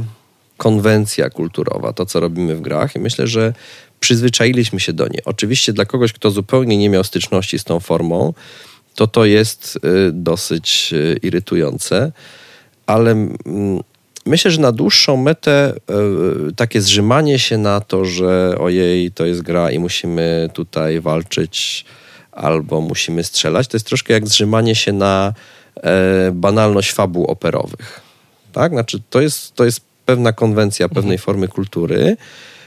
konwencja 0.57 1.29
kulturowa, 1.29 1.93
to 1.93 2.05
co 2.05 2.19
robimy 2.19 2.55
w 2.55 2.61
grach, 2.61 2.95
i 2.95 2.99
myślę, 2.99 3.27
że 3.27 3.53
przyzwyczailiśmy 4.01 4.79
się 4.79 4.93
do 4.93 5.07
niej. 5.07 5.21
Oczywiście 5.25 5.73
dla 5.73 5.85
kogoś, 5.85 6.13
kto 6.13 6.31
zupełnie 6.31 6.77
nie 6.77 6.89
miał 6.89 7.03
styczności 7.03 7.59
z 7.59 7.63
tą 7.63 7.79
formą, 7.79 8.33
to 8.95 9.07
to 9.07 9.25
jest 9.25 9.75
y, 9.75 10.11
dosyć 10.11 10.89
y, 10.93 11.19
irytujące, 11.21 12.11
ale 12.85 13.11
mm, 13.11 13.79
myślę, 14.25 14.51
że 14.51 14.61
na 14.61 14.71
dłuższą 14.71 15.17
metę 15.17 15.73
y, 16.49 16.55
takie 16.55 16.81
zrzymanie 16.81 17.39
się 17.39 17.57
na 17.57 17.81
to, 17.81 18.05
że 18.05 18.55
ojej, 18.59 19.11
to 19.11 19.25
jest 19.25 19.41
gra 19.41 19.71
i 19.71 19.79
musimy 19.79 20.49
tutaj 20.53 21.01
walczyć 21.01 21.85
albo 22.31 22.81
musimy 22.81 23.23
strzelać, 23.23 23.67
to 23.67 23.77
jest 23.77 23.87
troszkę 23.87 24.13
jak 24.13 24.27
zrzymanie 24.27 24.75
się 24.75 24.93
na 24.93 25.33
e, 25.75 26.31
banalność 26.33 26.91
fabuł 26.91 27.25
operowych. 27.25 28.01
Tak? 28.51 28.71
Znaczy, 28.71 29.01
to 29.09 29.21
jest, 29.21 29.55
to 29.55 29.65
jest 29.65 29.81
pewna 30.05 30.33
konwencja 30.33 30.89
pewnej 30.89 31.15
mhm. 31.15 31.19
formy 31.25 31.47
kultury, 31.47 32.17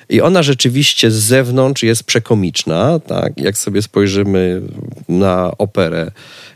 i 0.09 0.21
ona 0.21 0.43
rzeczywiście 0.43 1.11
z 1.11 1.15
zewnątrz 1.15 1.83
jest 1.83 2.05
przekomiczna, 2.05 2.99
tak? 2.99 3.41
Jak 3.41 3.59
sobie 3.59 3.83
spojrzymy 3.83 4.63
na 5.09 5.53
operę. 5.59 6.11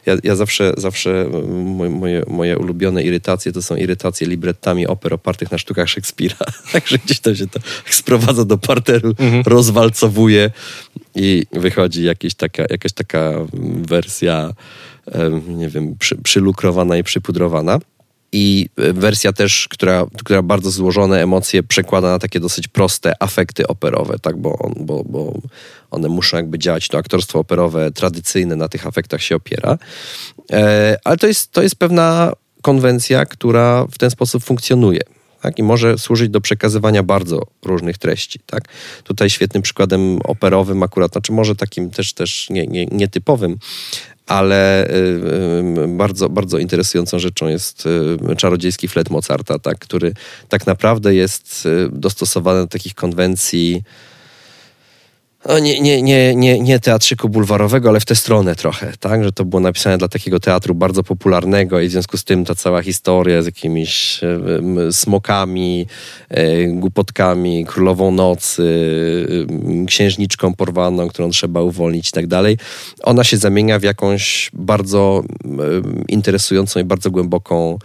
Ja, 0.06 0.16
ja 0.24 0.36
zawsze, 0.36 0.72
zawsze 0.76 1.26
moje, 1.90 2.22
moje 2.26 2.58
ulubione 2.58 3.02
irytacje 3.02 3.52
to 3.52 3.62
są 3.62 3.76
irytacje 3.76 4.26
librettami 4.26 4.86
oper 4.86 5.14
opartych 5.14 5.50
na 5.50 5.58
sztukach 5.58 5.88
Szekspira. 5.88 6.36
Także 6.72 6.98
gdzieś 6.98 7.20
tam 7.20 7.36
się 7.36 7.46
to 7.46 7.60
sprowadza 7.90 8.44
do 8.44 8.58
parteru, 8.58 9.08
mhm. 9.18 9.42
rozwalcowuje 9.46 10.50
i 11.14 11.46
wychodzi 11.52 12.04
jakieś 12.04 12.34
taka, 12.34 12.62
jakaś 12.70 12.92
taka 12.92 13.32
wersja, 13.88 14.52
nie 15.48 15.68
wiem, 15.68 15.96
przy, 15.98 16.16
przylukrowana 16.16 16.96
i 16.96 17.02
przypudrowana 17.02 17.78
i 18.32 18.68
wersja 18.76 19.32
też, 19.32 19.68
która, 19.70 20.06
która 20.18 20.42
bardzo 20.42 20.70
złożone 20.70 21.22
emocje 21.22 21.62
przekłada 21.62 22.10
na 22.10 22.18
takie 22.18 22.40
dosyć 22.40 22.68
proste 22.68 23.22
afekty 23.22 23.66
operowe, 23.66 24.18
tak, 24.18 24.36
bo, 24.36 24.58
on, 24.58 24.74
bo, 24.76 25.04
bo 25.04 25.34
one 25.90 26.08
muszą 26.08 26.36
jakby 26.36 26.58
działać, 26.58 26.88
to 26.88 26.98
aktorstwo 26.98 27.38
operowe 27.38 27.90
tradycyjne 27.90 28.56
na 28.56 28.68
tych 28.68 28.86
afektach 28.86 29.22
się 29.22 29.36
opiera, 29.36 29.78
e, 30.52 30.98
ale 31.04 31.16
to 31.16 31.26
jest, 31.26 31.52
to 31.52 31.62
jest 31.62 31.76
pewna 31.76 32.32
konwencja, 32.62 33.26
która 33.26 33.86
w 33.90 33.98
ten 33.98 34.10
sposób 34.10 34.44
funkcjonuje. 34.44 35.00
Tak? 35.42 35.58
I 35.58 35.62
może 35.62 35.98
służyć 35.98 36.30
do 36.30 36.40
przekazywania 36.40 37.02
bardzo 37.02 37.42
różnych 37.64 37.98
treści. 37.98 38.40
Tak? 38.46 38.64
Tutaj 39.04 39.30
świetnym 39.30 39.62
przykładem 39.62 40.18
operowym 40.24 40.82
akurat, 40.82 41.12
znaczy 41.12 41.32
może 41.32 41.56
takim 41.56 41.90
też, 41.90 42.12
też 42.12 42.50
nie, 42.50 42.66
nie, 42.66 42.86
nietypowym, 42.86 43.58
ale 44.28 44.90
y, 44.90 44.94
y, 45.84 45.88
bardzo, 45.88 46.28
bardzo 46.28 46.58
interesującą 46.58 47.18
rzeczą 47.18 47.48
jest 47.48 47.84
y, 48.32 48.36
czarodziejski 48.36 48.88
flet 48.88 49.10
Mozarta, 49.10 49.58
tak, 49.58 49.78
który 49.78 50.12
tak 50.48 50.66
naprawdę 50.66 51.14
jest 51.14 51.68
dostosowany 51.92 52.60
do 52.60 52.66
takich 52.66 52.94
konwencji 52.94 53.82
no 55.46 55.58
nie, 55.58 55.80
nie, 55.80 56.02
nie, 56.02 56.34
nie, 56.34 56.60
nie 56.60 56.80
teatrzyku 56.80 57.28
bulwarowego, 57.28 57.88
ale 57.88 58.00
w 58.00 58.04
tę 58.04 58.14
stronę 58.14 58.54
trochę, 58.54 58.92
tak? 59.00 59.24
Że 59.24 59.32
to 59.32 59.44
było 59.44 59.60
napisane 59.60 59.98
dla 59.98 60.08
takiego 60.08 60.40
teatru 60.40 60.74
bardzo 60.74 61.02
popularnego 61.02 61.80
i 61.80 61.88
w 61.88 61.90
związku 61.90 62.16
z 62.16 62.24
tym 62.24 62.44
ta 62.44 62.54
cała 62.54 62.82
historia 62.82 63.42
z 63.42 63.46
jakimiś 63.46 64.20
e, 64.24 64.92
smokami, 64.92 65.86
e, 66.28 66.66
głupotkami, 66.66 67.66
królową 67.66 68.10
nocy, 68.10 68.64
e, 69.82 69.86
księżniczką 69.86 70.54
porwaną, 70.54 71.08
którą 71.08 71.30
trzeba 71.30 71.62
uwolnić 71.62 72.08
i 72.08 72.12
tak 72.12 72.26
dalej, 72.26 72.58
ona 73.02 73.24
się 73.24 73.36
zamienia 73.36 73.78
w 73.78 73.82
jakąś 73.82 74.50
bardzo 74.52 75.24
interesującą 76.08 76.80
i 76.80 76.84
bardzo 76.84 77.10
głęboką 77.10 77.78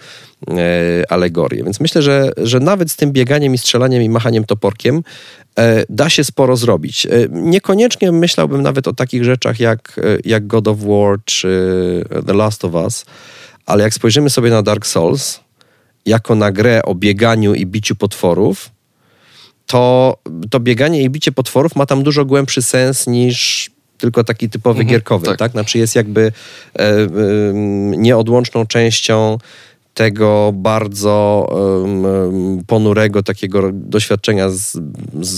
alegorię. 1.09 1.63
Więc 1.63 1.79
myślę, 1.79 2.01
że, 2.01 2.31
że 2.37 2.59
nawet 2.59 2.91
z 2.91 2.95
tym 2.95 3.11
bieganiem 3.11 3.53
i 3.53 3.57
strzelaniem 3.57 4.03
i 4.03 4.09
machaniem 4.09 4.43
toporkiem 4.43 5.03
E, 5.59 5.85
da 5.89 6.09
się 6.09 6.23
sporo 6.23 6.55
zrobić. 6.57 7.05
E, 7.05 7.09
niekoniecznie 7.31 8.11
myślałbym 8.11 8.61
nawet 8.61 8.87
o 8.87 8.93
takich 8.93 9.23
rzeczach 9.23 9.59
jak, 9.59 9.99
e, 10.03 10.17
jak 10.25 10.47
God 10.47 10.67
of 10.67 10.77
War 10.79 11.17
czy 11.25 12.03
The 12.27 12.33
Last 12.33 12.65
of 12.65 12.73
Us, 12.73 13.05
ale 13.65 13.83
jak 13.83 13.93
spojrzymy 13.93 14.29
sobie 14.29 14.49
na 14.49 14.61
Dark 14.63 14.85
Souls 14.85 15.39
jako 16.05 16.35
na 16.35 16.51
grę 16.51 16.81
o 16.83 16.95
bieganiu 16.95 17.53
i 17.53 17.65
biciu 17.65 17.95
potworów, 17.95 18.71
to, 19.65 20.17
to 20.49 20.59
bieganie 20.59 21.03
i 21.03 21.09
bicie 21.09 21.31
potworów 21.31 21.75
ma 21.75 21.85
tam 21.85 22.03
dużo 22.03 22.25
głębszy 22.25 22.61
sens 22.61 23.07
niż 23.07 23.71
tylko 23.97 24.23
taki 24.23 24.49
typowy 24.49 24.79
mhm, 24.79 24.89
gierkowy, 24.89 25.25
tak. 25.25 25.37
tak? 25.37 25.51
Znaczy 25.51 25.77
jest 25.77 25.95
jakby 25.95 26.21
e, 26.21 26.79
e, 26.79 27.07
nieodłączną 27.97 28.65
częścią 28.65 29.37
tego 29.93 30.51
bardzo 30.55 31.47
um, 31.51 32.63
ponurego 32.67 33.23
takiego 33.23 33.71
doświadczenia 33.73 34.49
z, 34.49 34.77
z, 35.21 35.29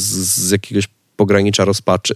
z 0.45 0.51
jakiegoś 0.51 0.87
pogranicza 1.15 1.65
rozpaczy. 1.65 2.13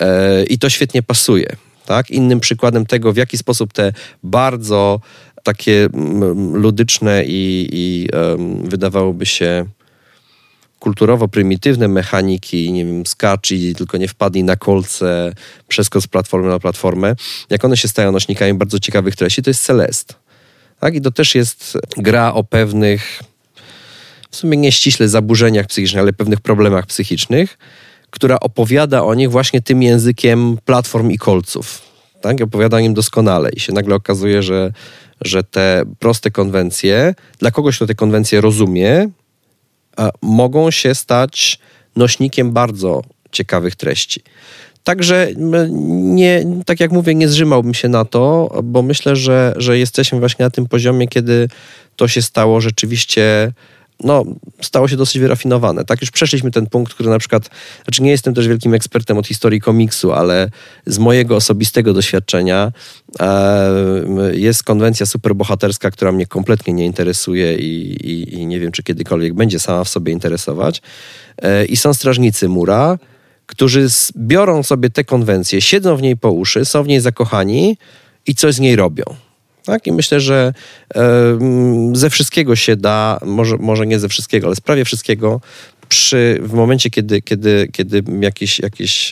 E, 0.00 0.44
I 0.44 0.58
to 0.58 0.70
świetnie 0.70 1.02
pasuje. 1.02 1.56
Tak? 1.86 2.10
Innym 2.10 2.40
przykładem 2.40 2.86
tego, 2.86 3.12
w 3.12 3.16
jaki 3.16 3.38
sposób 3.38 3.72
te 3.72 3.92
bardzo 4.22 5.00
takie 5.42 5.88
ludyczne 6.52 7.24
i, 7.26 7.68
i 7.72 8.08
um, 8.12 8.68
wydawałoby 8.68 9.26
się 9.26 9.66
kulturowo 10.78 11.28
prymitywne 11.28 11.88
mechaniki, 11.88 12.72
nie 12.72 12.86
wiem, 12.86 13.06
skacz 13.06 13.50
i 13.50 13.74
tylko 13.74 13.96
nie 13.96 14.08
wpadnij 14.08 14.44
na 14.44 14.56
kolce, 14.56 15.32
przeskok 15.68 16.02
z 16.02 16.06
platformy 16.06 16.48
na 16.48 16.58
platformę, 16.58 17.14
jak 17.50 17.64
one 17.64 17.76
się 17.76 17.88
stają 17.88 18.12
nośnikami 18.12 18.54
bardzo 18.54 18.78
ciekawych 18.78 19.16
treści, 19.16 19.42
to 19.42 19.50
jest 19.50 19.64
Celest. 19.64 20.23
Tak? 20.84 20.94
I 20.94 21.00
to 21.00 21.10
też 21.10 21.34
jest 21.34 21.78
gra 21.96 22.34
o 22.34 22.44
pewnych, 22.44 23.22
w 24.30 24.36
sumie 24.36 24.56
nie 24.56 24.72
ściśle 24.72 25.08
zaburzeniach 25.08 25.66
psychicznych, 25.66 26.02
ale 26.02 26.12
pewnych 26.12 26.40
problemach 26.40 26.86
psychicznych, 26.86 27.58
która 28.10 28.40
opowiada 28.40 29.02
o 29.02 29.14
nich 29.14 29.30
właśnie 29.30 29.60
tym 29.60 29.82
językiem 29.82 30.58
platform 30.64 31.10
i 31.10 31.18
kolców. 31.18 31.82
Tak? 32.20 32.40
Opowiada 32.40 32.76
o 32.76 32.80
nim 32.80 32.94
doskonale 32.94 33.50
i 33.50 33.60
się 33.60 33.72
nagle 33.72 33.94
okazuje, 33.94 34.42
że, 34.42 34.72
że 35.20 35.44
te 35.44 35.82
proste 35.98 36.30
konwencje, 36.30 37.14
dla 37.38 37.50
kogoś, 37.50 37.76
kto 37.76 37.86
te 37.86 37.94
konwencje 37.94 38.40
rozumie, 38.40 39.08
mogą 40.22 40.70
się 40.70 40.94
stać 40.94 41.58
nośnikiem 41.96 42.52
bardzo 42.52 43.02
ciekawych 43.32 43.76
treści. 43.76 44.22
Także 44.84 45.28
nie, 45.92 46.44
tak 46.66 46.80
jak 46.80 46.92
mówię, 46.92 47.14
nie 47.14 47.28
zrzymałbym 47.28 47.74
się 47.74 47.88
na 47.88 48.04
to, 48.04 48.50
bo 48.64 48.82
myślę, 48.82 49.16
że, 49.16 49.54
że 49.56 49.78
jesteśmy 49.78 50.20
właśnie 50.20 50.44
na 50.44 50.50
tym 50.50 50.66
poziomie, 50.66 51.08
kiedy 51.08 51.48
to 51.96 52.08
się 52.08 52.22
stało 52.22 52.60
rzeczywiście 52.60 53.52
no, 54.00 54.24
stało 54.60 54.88
się 54.88 54.96
dosyć 54.96 55.18
wyrafinowane. 55.18 55.84
Tak, 55.84 56.00
już 56.00 56.10
przeszliśmy 56.10 56.50
ten 56.50 56.66
punkt, 56.66 56.94
który 56.94 57.10
na 57.10 57.18
przykład, 57.18 57.50
znaczy 57.84 58.02
nie 58.02 58.10
jestem 58.10 58.34
też 58.34 58.48
wielkim 58.48 58.74
ekspertem 58.74 59.18
od 59.18 59.26
historii 59.26 59.60
komiksu, 59.60 60.12
ale 60.12 60.50
z 60.86 60.98
mojego 60.98 61.36
osobistego 61.36 61.92
doświadczenia 61.92 62.72
e, 63.20 63.70
jest 64.32 64.62
konwencja 64.62 65.06
superbohaterska, 65.06 65.90
która 65.90 66.12
mnie 66.12 66.26
kompletnie 66.26 66.74
nie 66.74 66.86
interesuje 66.86 67.56
i, 67.56 67.92
i, 68.10 68.34
i, 68.34 68.46
nie 68.46 68.60
wiem, 68.60 68.72
czy 68.72 68.82
kiedykolwiek 68.82 69.34
będzie 69.34 69.58
sama 69.58 69.84
w 69.84 69.88
sobie 69.88 70.12
interesować. 70.12 70.82
E, 71.42 71.64
I 71.64 71.76
są 71.76 71.94
strażnicy 71.94 72.48
mura, 72.48 72.98
którzy 73.46 73.86
biorą 74.16 74.62
sobie 74.62 74.90
tę 74.90 75.04
konwencję, 75.04 75.60
siedzą 75.60 75.96
w 75.96 76.02
niej 76.02 76.16
po 76.16 76.30
uszy, 76.30 76.64
są 76.64 76.82
w 76.82 76.88
niej 76.88 77.00
zakochani 77.00 77.78
i 78.26 78.34
coś 78.34 78.54
z 78.54 78.60
niej 78.60 78.76
robią. 78.76 79.04
Tak? 79.64 79.86
I 79.86 79.92
myślę, 79.92 80.20
że 80.20 80.52
ze 81.92 82.10
wszystkiego 82.10 82.56
się 82.56 82.76
da, 82.76 83.18
może, 83.24 83.56
może 83.56 83.86
nie 83.86 83.98
ze 83.98 84.08
wszystkiego, 84.08 84.46
ale 84.46 84.56
z 84.56 84.60
prawie 84.60 84.84
wszystkiego 84.84 85.40
przy, 85.88 86.38
w 86.42 86.52
momencie, 86.52 86.90
kiedy, 86.90 87.22
kiedy, 87.22 87.68
kiedy 87.72 88.02
jakieś, 88.20 88.58
jakieś 88.58 89.10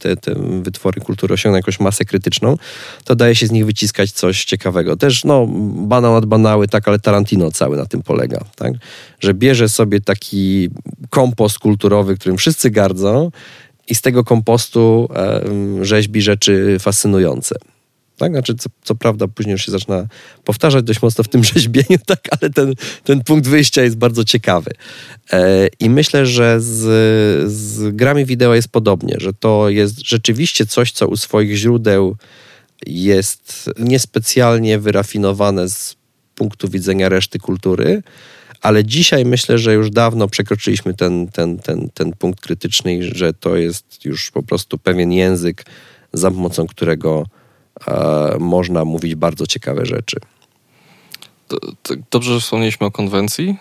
te, 0.00 0.16
te 0.16 0.34
wytwory 0.62 1.00
kultury 1.00 1.34
osiągną 1.34 1.56
jakąś 1.56 1.80
masę 1.80 2.04
krytyczną, 2.04 2.56
to 3.04 3.14
daje 3.16 3.34
się 3.34 3.46
z 3.46 3.50
nich 3.50 3.66
wyciskać 3.66 4.12
coś 4.12 4.44
ciekawego. 4.44 4.96
Też, 4.96 5.24
no, 5.24 5.46
banał 5.86 6.14
nad 6.14 6.26
banały, 6.26 6.68
tak, 6.68 6.88
ale 6.88 6.98
Tarantino 6.98 7.50
cały 7.50 7.76
na 7.76 7.86
tym 7.86 8.02
polega, 8.02 8.44
tak? 8.56 8.72
Że 9.20 9.34
bierze 9.34 9.68
sobie 9.68 10.00
taki 10.00 10.70
kompost 11.10 11.58
kulturowy, 11.58 12.16
którym 12.16 12.38
wszyscy 12.38 12.70
gardzą 12.70 13.30
i 13.88 13.94
z 13.94 14.02
tego 14.02 14.24
kompostu 14.24 15.08
rzeźbi 15.82 16.22
rzeczy 16.22 16.76
fascynujące. 16.80 17.56
Tak? 18.16 18.32
Znaczy, 18.32 18.54
co, 18.54 18.70
co, 18.84 18.94
prawda, 18.94 19.28
później 19.28 19.52
już 19.52 19.66
się 19.66 19.72
zaczyna 19.72 20.06
powtarzać 20.44 20.84
dość 20.84 21.02
mocno 21.02 21.24
w 21.24 21.28
tym 21.28 21.44
rzeźbieniu, 21.54 21.98
tak? 22.06 22.28
ale 22.40 22.50
ten, 22.50 22.74
ten 23.04 23.24
punkt 23.24 23.48
wyjścia 23.48 23.82
jest 23.82 23.96
bardzo 23.96 24.24
ciekawy. 24.24 24.70
E, 25.32 25.68
I 25.80 25.90
myślę, 25.90 26.26
że 26.26 26.60
z, 26.60 27.52
z 27.52 27.96
grami 27.96 28.24
wideo 28.24 28.54
jest 28.54 28.68
podobnie, 28.68 29.16
że 29.18 29.32
to 29.32 29.68
jest 29.68 30.08
rzeczywiście 30.08 30.66
coś, 30.66 30.92
co 30.92 31.08
u 31.08 31.16
swoich 31.16 31.56
źródeł 31.56 32.16
jest 32.86 33.70
niespecjalnie 33.78 34.78
wyrafinowane 34.78 35.68
z 35.68 35.96
punktu 36.34 36.68
widzenia 36.68 37.08
reszty 37.08 37.38
kultury, 37.38 38.02
ale 38.62 38.84
dzisiaj 38.84 39.24
myślę, 39.24 39.58
że 39.58 39.74
już 39.74 39.90
dawno 39.90 40.28
przekroczyliśmy 40.28 40.94
ten, 40.94 41.28
ten, 41.28 41.58
ten, 41.58 41.90
ten 41.94 42.12
punkt 42.12 42.40
krytyczny, 42.40 42.98
że 43.02 43.32
to 43.32 43.56
jest 43.56 44.04
już 44.04 44.30
po 44.30 44.42
prostu 44.42 44.78
pewien 44.78 45.12
język, 45.12 45.64
za 46.12 46.30
pomocą 46.30 46.66
którego 46.66 47.26
e, 47.86 48.36
można 48.40 48.84
mówić 48.84 49.14
bardzo 49.14 49.46
ciekawe 49.46 49.86
rzeczy. 49.86 50.20
Dobrze, 52.10 52.34
że 52.34 52.40
wspomnieliśmy 52.40 52.86
o 52.86 52.90
konwencji, 52.90 53.56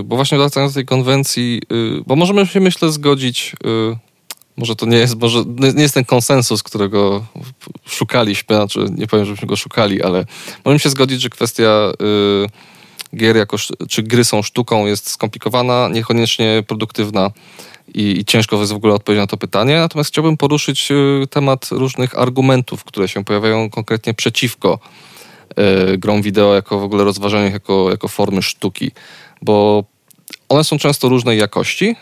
y, 0.00 0.02
bo 0.04 0.16
właśnie 0.16 0.38
wracając 0.38 0.72
do 0.72 0.74
tej 0.74 0.84
konwencji, 0.84 1.62
y, 1.72 2.02
bo 2.06 2.16
możemy 2.16 2.46
się 2.46 2.60
myślę 2.60 2.92
zgodzić, 2.92 3.56
y, 3.66 3.96
może 4.56 4.76
to 4.76 4.86
nie 4.86 4.96
jest, 4.96 5.20
może 5.20 5.44
nie 5.74 5.82
jest 5.82 5.94
ten 5.94 6.04
konsensus, 6.04 6.62
którego 6.62 7.24
szukaliśmy, 7.86 8.56
znaczy 8.56 8.86
nie 8.96 9.06
powiem, 9.06 9.24
żebyśmy 9.26 9.48
go 9.48 9.56
szukali, 9.56 10.02
ale 10.02 10.24
możemy 10.64 10.78
się 10.78 10.88
zgodzić, 10.88 11.20
że 11.20 11.28
kwestia 11.28 11.92
gier 13.14 13.36
jako, 13.36 13.56
czy 13.88 14.02
gry 14.02 14.24
są 14.24 14.42
sztuką 14.42 14.86
jest 14.86 15.10
skomplikowana, 15.10 15.88
niekoniecznie 15.88 16.62
produktywna 16.66 17.30
i, 17.94 18.18
i 18.18 18.24
ciężko 18.24 18.56
jest 18.56 18.72
w 18.72 18.76
ogóle 18.76 18.94
odpowiedzieć 18.94 19.22
na 19.22 19.26
to 19.26 19.36
pytanie. 19.36 19.76
Natomiast 19.76 20.10
chciałbym 20.10 20.36
poruszyć 20.36 20.90
y, 20.90 21.26
temat 21.30 21.68
różnych 21.70 22.18
argumentów, 22.18 22.84
które 22.84 23.08
się 23.08 23.24
pojawiają 23.24 23.70
konkretnie 23.70 24.14
przeciwko 24.14 24.78
y, 25.92 25.98
grom 25.98 26.22
wideo 26.22 26.54
jako 26.54 26.78
w 26.78 26.82
ogóle 26.82 27.04
rozważaniu 27.04 27.50
jako, 27.50 27.90
jako 27.90 28.08
formy 28.08 28.42
sztuki, 28.42 28.90
bo 29.42 29.84
one 30.48 30.64
są 30.64 30.78
często 30.78 31.08
różnej 31.08 31.38
jakości. 31.38 31.96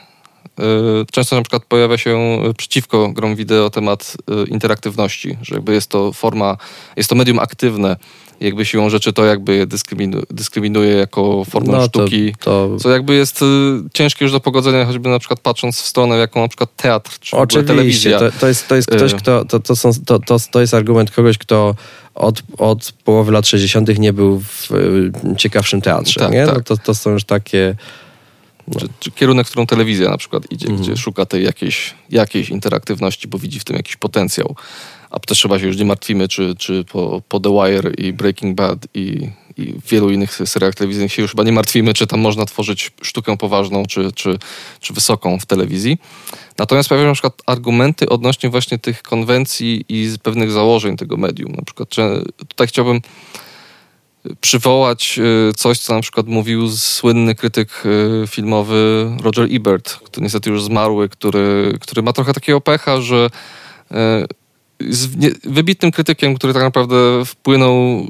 Y, 0.60 1.06
często 1.12 1.36
na 1.36 1.42
przykład 1.42 1.64
pojawia 1.64 1.98
się 1.98 2.38
przeciwko 2.56 3.08
grom 3.08 3.36
wideo 3.36 3.70
temat 3.70 4.16
interaktywności, 4.48 5.38
że 5.42 5.54
jakby 5.54 5.74
jest 5.74 5.90
to 5.90 6.12
forma, 6.12 6.56
jest 6.96 7.10
to 7.10 7.14
medium 7.14 7.38
aktywne, 7.38 7.96
jakby 8.42 8.64
siłą 8.64 8.90
rzeczy 8.90 9.12
to 9.12 9.24
jakby 9.24 9.56
je 9.56 9.66
dyskryminuje, 9.66 10.24
dyskryminuje 10.30 10.94
jako 10.94 11.44
formę 11.44 11.72
no, 11.72 11.84
sztuki, 11.84 12.34
to, 12.40 12.68
to... 12.68 12.76
co 12.76 12.90
jakby 12.90 13.14
jest 13.14 13.42
y, 13.42 13.44
ciężkie 13.94 14.24
już 14.24 14.32
do 14.32 14.40
pogodzenia, 14.40 14.86
choćby 14.86 15.08
na 15.08 15.18
przykład 15.18 15.40
patrząc 15.40 15.76
w 15.76 15.86
stronę, 15.86 16.16
jaką 16.16 16.40
na 16.40 16.48
przykład 16.48 16.76
teatr, 16.76 17.18
czy 17.20 17.36
Oczywiście, 17.36 17.74
telewizja. 17.74 18.18
To, 18.18 18.30
to, 18.40 18.48
jest, 18.48 18.68
to 18.68 18.76
jest 18.76 18.90
ktoś, 18.90 19.12
y. 19.12 19.16
kto, 19.16 19.44
to, 19.44 19.60
to, 19.60 19.76
są, 19.76 19.90
to, 20.06 20.18
to, 20.18 20.36
to 20.50 20.60
jest 20.60 20.74
argument 20.74 21.10
kogoś, 21.10 21.38
kto 21.38 21.74
od, 22.14 22.42
od 22.58 22.92
połowy 23.04 23.32
lat 23.32 23.46
60. 23.46 23.98
nie 23.98 24.12
był 24.12 24.40
w 24.40 24.70
y, 24.72 25.36
ciekawszym 25.36 25.80
teatrze, 25.80 26.20
tak, 26.20 26.32
nie? 26.32 26.46
Tak. 26.46 26.54
No 26.54 26.62
to, 26.62 26.76
to 26.76 26.94
są 26.94 27.10
już 27.10 27.24
takie... 27.24 27.76
No. 28.68 28.80
Czy, 28.80 28.88
czy, 29.00 29.10
kierunek, 29.10 29.46
w 29.46 29.50
którą 29.50 29.66
telewizja 29.66 30.10
na 30.10 30.18
przykład 30.18 30.52
idzie, 30.52 30.66
mhm. 30.66 30.82
gdzie 30.82 30.96
szuka 30.96 31.26
tej 31.26 31.44
jakiejś, 31.44 31.94
jakiejś 32.10 32.48
interaktywności, 32.48 33.28
bo 33.28 33.38
widzi 33.38 33.60
w 33.60 33.64
tym 33.64 33.76
jakiś 33.76 33.96
potencjał 33.96 34.56
a 35.12 35.18
też 35.18 35.42
chyba 35.42 35.58
się 35.58 35.66
już 35.66 35.76
nie 35.76 35.84
martwimy, 35.84 36.28
czy, 36.28 36.54
czy 36.58 36.84
po, 36.84 37.22
po 37.28 37.40
The 37.40 37.50
Wire 37.50 37.92
i 37.98 38.12
Breaking 38.12 38.56
Bad 38.56 38.86
i, 38.94 39.28
i 39.56 39.74
wielu 39.90 40.10
innych 40.10 40.34
serialach 40.44 40.74
telewizyjnych 40.74 41.12
się 41.12 41.22
już 41.22 41.30
chyba 41.30 41.42
nie 41.42 41.52
martwimy, 41.52 41.94
czy 41.94 42.06
tam 42.06 42.20
można 42.20 42.44
tworzyć 42.44 42.90
sztukę 43.02 43.36
poważną, 43.36 43.86
czy, 43.86 44.12
czy, 44.12 44.38
czy 44.80 44.92
wysoką 44.92 45.38
w 45.38 45.46
telewizji. 45.46 45.98
Natomiast 46.58 46.88
pojawiają 46.88 47.06
się 47.06 47.10
na 47.10 47.14
przykład 47.14 47.42
argumenty 47.46 48.08
odnośnie 48.08 48.50
właśnie 48.50 48.78
tych 48.78 49.02
konwencji 49.02 49.84
i 49.88 50.08
pewnych 50.22 50.50
założeń 50.50 50.96
tego 50.96 51.16
medium. 51.16 51.52
Na 51.52 51.62
przykład, 51.62 51.88
czy 51.88 52.24
tutaj 52.48 52.66
chciałbym 52.66 53.00
przywołać 54.40 55.20
coś, 55.56 55.78
co 55.78 55.94
na 55.94 56.00
przykład 56.00 56.26
mówił 56.26 56.70
słynny 56.70 57.34
krytyk 57.34 57.82
filmowy 58.28 59.10
Roger 59.22 59.48
Ebert, 59.50 59.92
który 59.92 60.24
niestety 60.24 60.50
już 60.50 60.62
zmarły, 60.62 61.08
który, 61.08 61.78
który 61.80 62.02
ma 62.02 62.12
trochę 62.12 62.32
takiego 62.32 62.60
pecha, 62.60 63.00
że 63.00 63.30
jest 64.80 65.08
wybitnym 65.44 65.92
krytykiem, 65.92 66.34
który 66.34 66.52
tak 66.52 66.62
naprawdę 66.62 67.24
wpłynął 67.26 68.06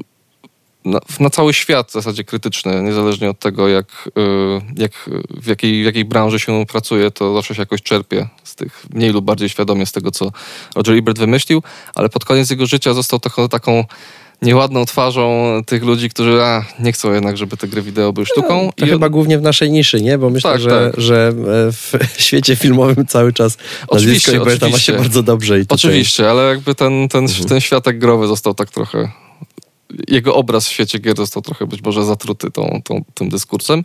na, 0.85 0.99
na, 1.19 1.29
cały 1.29 1.53
świat 1.53 1.89
w 1.89 1.91
zasadzie 1.91 2.23
krytyczny, 2.23 2.83
niezależnie 2.83 3.29
od 3.29 3.39
tego, 3.39 3.67
jak, 3.67 4.09
y, 4.17 4.21
jak, 4.75 4.91
w, 5.29 5.47
jakiej, 5.47 5.81
w 5.81 5.85
jakiej 5.85 6.05
branży 6.05 6.39
się 6.39 6.65
pracuje, 6.65 7.11
to 7.11 7.33
zawsze 7.33 7.55
się 7.55 7.61
jakoś 7.61 7.81
czerpie 7.81 8.27
z 8.43 8.55
tych 8.55 8.85
mniej 8.93 9.11
lub 9.11 9.25
bardziej 9.25 9.49
świadomie 9.49 9.85
z 9.85 9.91
tego, 9.91 10.11
co 10.11 10.31
Roger 10.75 10.97
Ebert 10.97 11.19
wymyślił, 11.19 11.63
ale 11.95 12.09
pod 12.09 12.25
koniec 12.25 12.49
jego 12.49 12.65
życia 12.65 12.93
został 12.93 13.19
taką, 13.19 13.49
taką 13.49 13.85
nieładną 14.43 14.85
twarzą 14.85 15.61
tych 15.65 15.83
ludzi, 15.83 16.09
którzy 16.09 16.43
a, 16.43 16.65
nie 16.79 16.91
chcą 16.91 17.13
jednak, 17.13 17.37
żeby 17.37 17.57
te 17.57 17.67
gry 17.67 17.81
wideo 17.81 18.13
były 18.13 18.25
sztuką. 18.25 18.65
No, 18.65 18.71
to 18.75 18.85
I 18.85 18.89
chyba 18.89 19.09
głównie 19.09 19.37
w 19.37 19.41
naszej 19.41 19.71
niszy, 19.71 20.01
nie? 20.01 20.17
Bo 20.17 20.29
myślę, 20.29 20.51
tak, 20.51 20.61
że, 20.61 20.69
tak. 20.69 21.01
że 21.01 21.27
e, 21.27 21.71
w 21.71 21.93
świecie 22.17 22.55
filmowym 22.55 23.05
cały 23.07 23.33
czas 23.33 23.57
oczywiście, 23.87 24.31
nazwisko 24.31 24.65
oczywiście. 24.65 24.91
ma 24.91 24.97
się 24.97 25.03
bardzo 25.03 25.23
dobrze. 25.23 25.59
I 25.59 25.61
tutaj... 25.61 25.75
Oczywiście, 25.75 26.29
ale 26.29 26.43
jakby 26.43 26.75
ten, 26.75 27.09
ten, 27.09 27.23
mhm. 27.23 27.49
ten 27.49 27.61
światek 27.61 27.99
growy 27.99 28.27
został 28.27 28.53
tak 28.53 28.69
trochę 28.69 29.22
jego 30.07 30.35
obraz 30.35 30.67
w 30.67 30.71
świecie 30.71 30.99
gier 30.99 31.17
został 31.17 31.43
trochę 31.43 31.67
być 31.67 31.81
może 31.81 32.05
zatruty 32.05 32.51
tą, 32.51 32.81
tą, 32.83 33.03
tym 33.13 33.29
dyskursem. 33.29 33.83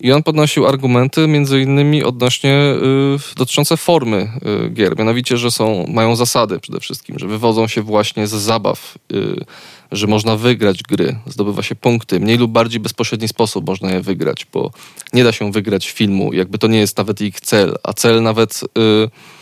I 0.00 0.12
on 0.12 0.22
podnosił 0.22 0.66
argumenty 0.66 1.28
między 1.28 1.60
innymi 1.60 2.04
odnośnie 2.04 2.54
y, 2.54 3.36
dotyczące 3.36 3.76
formy 3.76 4.30
y, 4.66 4.70
gier. 4.70 4.98
Mianowicie, 4.98 5.36
że 5.36 5.50
są, 5.50 5.86
mają 5.88 6.16
zasady 6.16 6.60
przede 6.60 6.80
wszystkim, 6.80 7.18
że 7.18 7.26
wywodzą 7.26 7.68
się 7.68 7.82
właśnie 7.82 8.26
z 8.26 8.30
zabaw, 8.30 8.98
y, 9.12 9.44
że 9.92 10.06
można 10.06 10.36
wygrać 10.36 10.82
gry, 10.82 11.16
zdobywa 11.26 11.62
się 11.62 11.74
punkty. 11.74 12.20
Mniej 12.20 12.38
lub 12.38 12.50
bardziej 12.50 12.80
bezpośredni 12.80 13.28
sposób 13.28 13.66
można 13.66 13.90
je 13.90 14.00
wygrać, 14.00 14.46
bo 14.52 14.70
nie 15.12 15.24
da 15.24 15.32
się 15.32 15.52
wygrać 15.52 15.90
filmu, 15.90 16.32
jakby 16.32 16.58
to 16.58 16.66
nie 16.66 16.78
jest 16.78 16.98
nawet 16.98 17.20
ich 17.20 17.40
cel, 17.40 17.76
a 17.82 17.92
cel 17.92 18.22
nawet... 18.22 18.60
Y, 18.78 19.35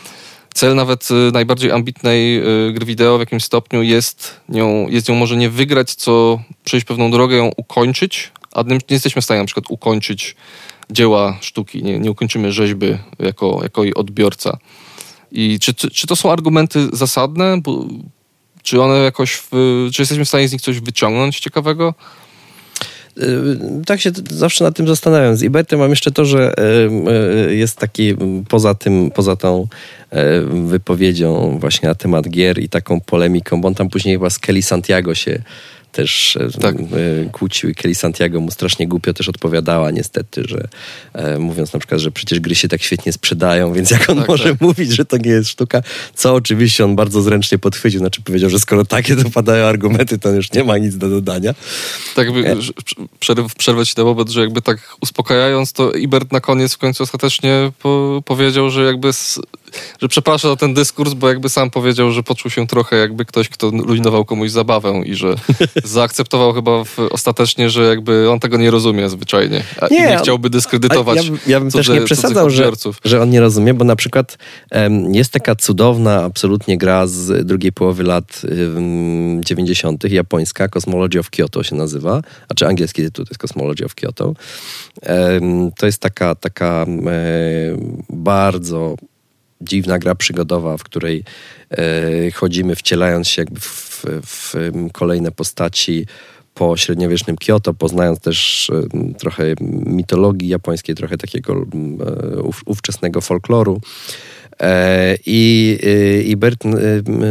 cel 0.55 0.75
nawet 0.75 1.11
y, 1.11 1.31
najbardziej 1.31 1.71
ambitnej 1.71 2.37
y, 2.67 2.73
gry 2.73 2.85
wideo 2.85 3.17
w 3.17 3.19
jakimś 3.19 3.43
stopniu 3.43 3.83
jest 3.83 4.41
nią, 4.49 4.87
jest 4.89 5.09
ją 5.09 5.15
może 5.15 5.37
nie 5.37 5.49
wygrać, 5.49 5.95
co 5.95 6.39
przejść 6.63 6.85
pewną 6.85 7.11
drogę, 7.11 7.35
ją 7.35 7.51
ukończyć, 7.57 8.31
a 8.53 8.61
nie 8.61 8.79
jesteśmy 8.89 9.21
w 9.21 9.25
stanie 9.25 9.39
na 9.39 9.45
przykład 9.45 9.65
ukończyć 9.69 10.35
dzieła 10.89 11.37
sztuki, 11.41 11.83
nie, 11.83 11.99
nie 11.99 12.11
ukończymy 12.11 12.51
rzeźby 12.51 12.97
jako, 13.19 13.59
jako 13.63 13.83
jej 13.83 13.93
odbiorca. 13.93 14.57
I 15.31 15.59
czy, 15.59 15.73
czy, 15.73 16.07
to 16.07 16.15
są 16.15 16.31
argumenty 16.31 16.87
zasadne? 16.93 17.61
Bo, 17.61 17.85
czy 18.63 18.81
one 18.81 18.97
jakoś, 18.97 19.31
w, 19.35 19.49
czy 19.93 20.01
jesteśmy 20.01 20.25
w 20.25 20.27
stanie 20.27 20.47
z 20.47 20.51
nich 20.51 20.61
coś 20.61 20.79
wyciągnąć 20.79 21.39
ciekawego? 21.39 21.93
Y, 23.17 23.59
tak 23.85 24.01
się 24.01 24.11
zawsze 24.29 24.63
nad 24.63 24.75
tym 24.75 24.87
zastanawiam. 24.87 25.35
Z 25.35 25.43
Ibertem 25.43 25.79
mam 25.79 25.89
jeszcze 25.89 26.11
to, 26.11 26.25
że 26.25 26.53
jest 27.49 27.77
taki 27.77 28.15
poza 28.49 28.73
tym, 28.73 29.11
poza 29.11 29.35
tą 29.35 29.67
wypowiedzią 30.65 31.57
właśnie 31.59 31.89
na 31.89 31.95
temat 31.95 32.29
gier 32.29 32.59
i 32.59 32.69
taką 32.69 33.01
polemiką, 33.01 33.61
bo 33.61 33.67
on 33.67 33.75
tam 33.75 33.89
później 33.89 34.15
chyba 34.15 34.29
z 34.29 34.39
Kelly 34.39 34.61
Santiago 34.61 35.15
się 35.15 35.41
też 35.95 36.37
e, 36.37 36.59
tak. 36.61 36.75
kłócił 37.31 37.69
i 37.69 37.75
Kelly 37.75 37.95
Santiago 37.95 38.41
mu 38.41 38.51
strasznie 38.51 38.87
głupio 38.87 39.13
też 39.13 39.29
odpowiadała 39.29 39.91
niestety, 39.91 40.43
że 40.47 40.67
e, 41.13 41.37
mówiąc 41.39 41.73
na 41.73 41.79
przykład, 41.79 42.01
że 42.01 42.11
przecież 42.11 42.39
gry 42.39 42.55
się 42.55 42.67
tak 42.67 42.81
świetnie 42.81 43.13
sprzedają, 43.13 43.73
więc 43.73 43.91
jak 43.91 44.09
on 44.09 44.17
tak, 44.17 44.27
może 44.27 44.49
tak. 44.49 44.61
mówić, 44.61 44.91
że 44.91 45.05
to 45.05 45.17
nie 45.17 45.31
jest 45.31 45.49
sztuka, 45.49 45.81
co 46.15 46.33
oczywiście 46.33 46.85
on 46.85 46.95
bardzo 46.95 47.21
zręcznie 47.21 47.57
podchwycił, 47.57 47.99
znaczy 47.99 48.21
powiedział, 48.21 48.49
że 48.49 48.59
skoro 48.59 48.85
takie 48.85 49.15
to 49.15 49.29
padają 49.29 49.65
argumenty, 49.65 50.17
to 50.19 50.29
już 50.29 50.51
nie 50.51 50.63
ma 50.63 50.77
nic 50.77 50.97
do 50.97 51.09
dodania. 51.09 51.53
Tak 52.15 52.27
e... 52.27 52.55
przerw, 53.19 53.55
przerwać 53.55 53.95
na 53.95 54.03
moment, 54.03 54.29
że 54.29 54.41
jakby 54.41 54.61
tak 54.61 54.95
uspokajając, 55.01 55.73
to 55.73 55.91
Ibert 55.91 56.31
na 56.31 56.39
koniec 56.39 56.73
w 56.73 56.77
końcu 56.77 57.03
ostatecznie 57.03 57.71
po, 57.79 58.21
powiedział, 58.25 58.69
że 58.69 58.83
jakby 58.83 59.09
że 60.01 60.07
przepraszam 60.07 60.51
za 60.51 60.55
ten 60.55 60.73
dyskurs, 60.73 61.13
bo 61.13 61.29
jakby 61.29 61.49
sam 61.49 61.69
powiedział, 61.69 62.11
że 62.11 62.23
poczuł 62.23 62.51
się 62.51 62.67
trochę 62.67 62.95
jakby 62.95 63.25
ktoś, 63.25 63.49
kto 63.49 63.69
rujnował 63.69 64.25
komuś 64.25 64.51
zabawę 64.51 65.01
i 65.05 65.15
że 65.15 65.35
zaakceptował 65.83 66.53
chyba 66.53 66.83
w, 66.83 66.99
ostatecznie, 66.99 67.69
że 67.69 67.83
jakby 67.83 68.29
on 68.29 68.39
tego 68.39 68.57
nie 68.57 68.71
rozumie 68.71 69.09
zwyczajnie 69.09 69.63
nie, 69.91 70.09
nie 70.09 70.17
chciałby 70.17 70.49
dyskredytować 70.49 71.25
Ja, 71.25 71.33
ja 71.47 71.59
bym 71.59 71.71
cudze, 71.71 71.83
też 71.83 71.99
nie 71.99 72.05
przesadzał, 72.05 72.49
że, 72.49 72.71
że 73.03 73.21
on 73.21 73.29
nie 73.29 73.39
rozumie, 73.39 73.73
bo 73.73 73.85
na 73.85 73.95
przykład 73.95 74.37
um, 74.71 75.15
jest 75.15 75.31
taka 75.31 75.55
cudowna 75.55 76.23
absolutnie 76.23 76.77
gra 76.77 77.07
z 77.07 77.47
drugiej 77.47 77.71
połowy 77.71 78.03
lat 78.03 78.41
um, 78.73 79.43
90. 79.43 80.03
japońska, 80.03 80.67
Cosmology 80.67 81.19
of 81.19 81.29
Kyoto 81.29 81.63
się 81.63 81.75
nazywa, 81.75 82.21
a 82.49 82.53
czy 82.53 82.67
angielski 82.67 83.03
tytuł 83.03 83.25
to 83.25 83.31
jest 83.31 83.41
Cosmology 83.41 83.85
of 83.85 83.95
Kyoto. 83.95 84.33
Um, 85.07 85.71
to 85.77 85.85
jest 85.85 86.01
taka, 86.01 86.35
taka 86.35 86.85
bardzo 88.09 88.95
dziwna 89.61 89.99
gra 89.99 90.15
przygodowa, 90.15 90.77
w 90.77 90.83
której 90.83 91.23
e, 91.71 92.31
chodzimy 92.31 92.75
wcielając 92.75 93.27
się 93.27 93.41
jakby 93.41 93.59
w, 93.59 94.05
w, 94.25 94.55
kolejne 94.93 95.31
postaci 95.31 96.05
po 96.53 96.77
średniowiecznym 96.77 97.35
Kyoto, 97.35 97.73
poznając 97.73 98.19
też 98.19 98.69
e, 98.69 99.13
trochę 99.13 99.53
mitologii 99.85 100.47
japońskiej, 100.47 100.95
trochę 100.95 101.17
takiego 101.17 101.53
e, 101.53 102.41
ów, 102.41 102.61
ówczesnego 102.65 103.21
folkloru. 103.21 103.81
I, 105.25 105.79
I 106.25 106.37
Bert 106.37 106.63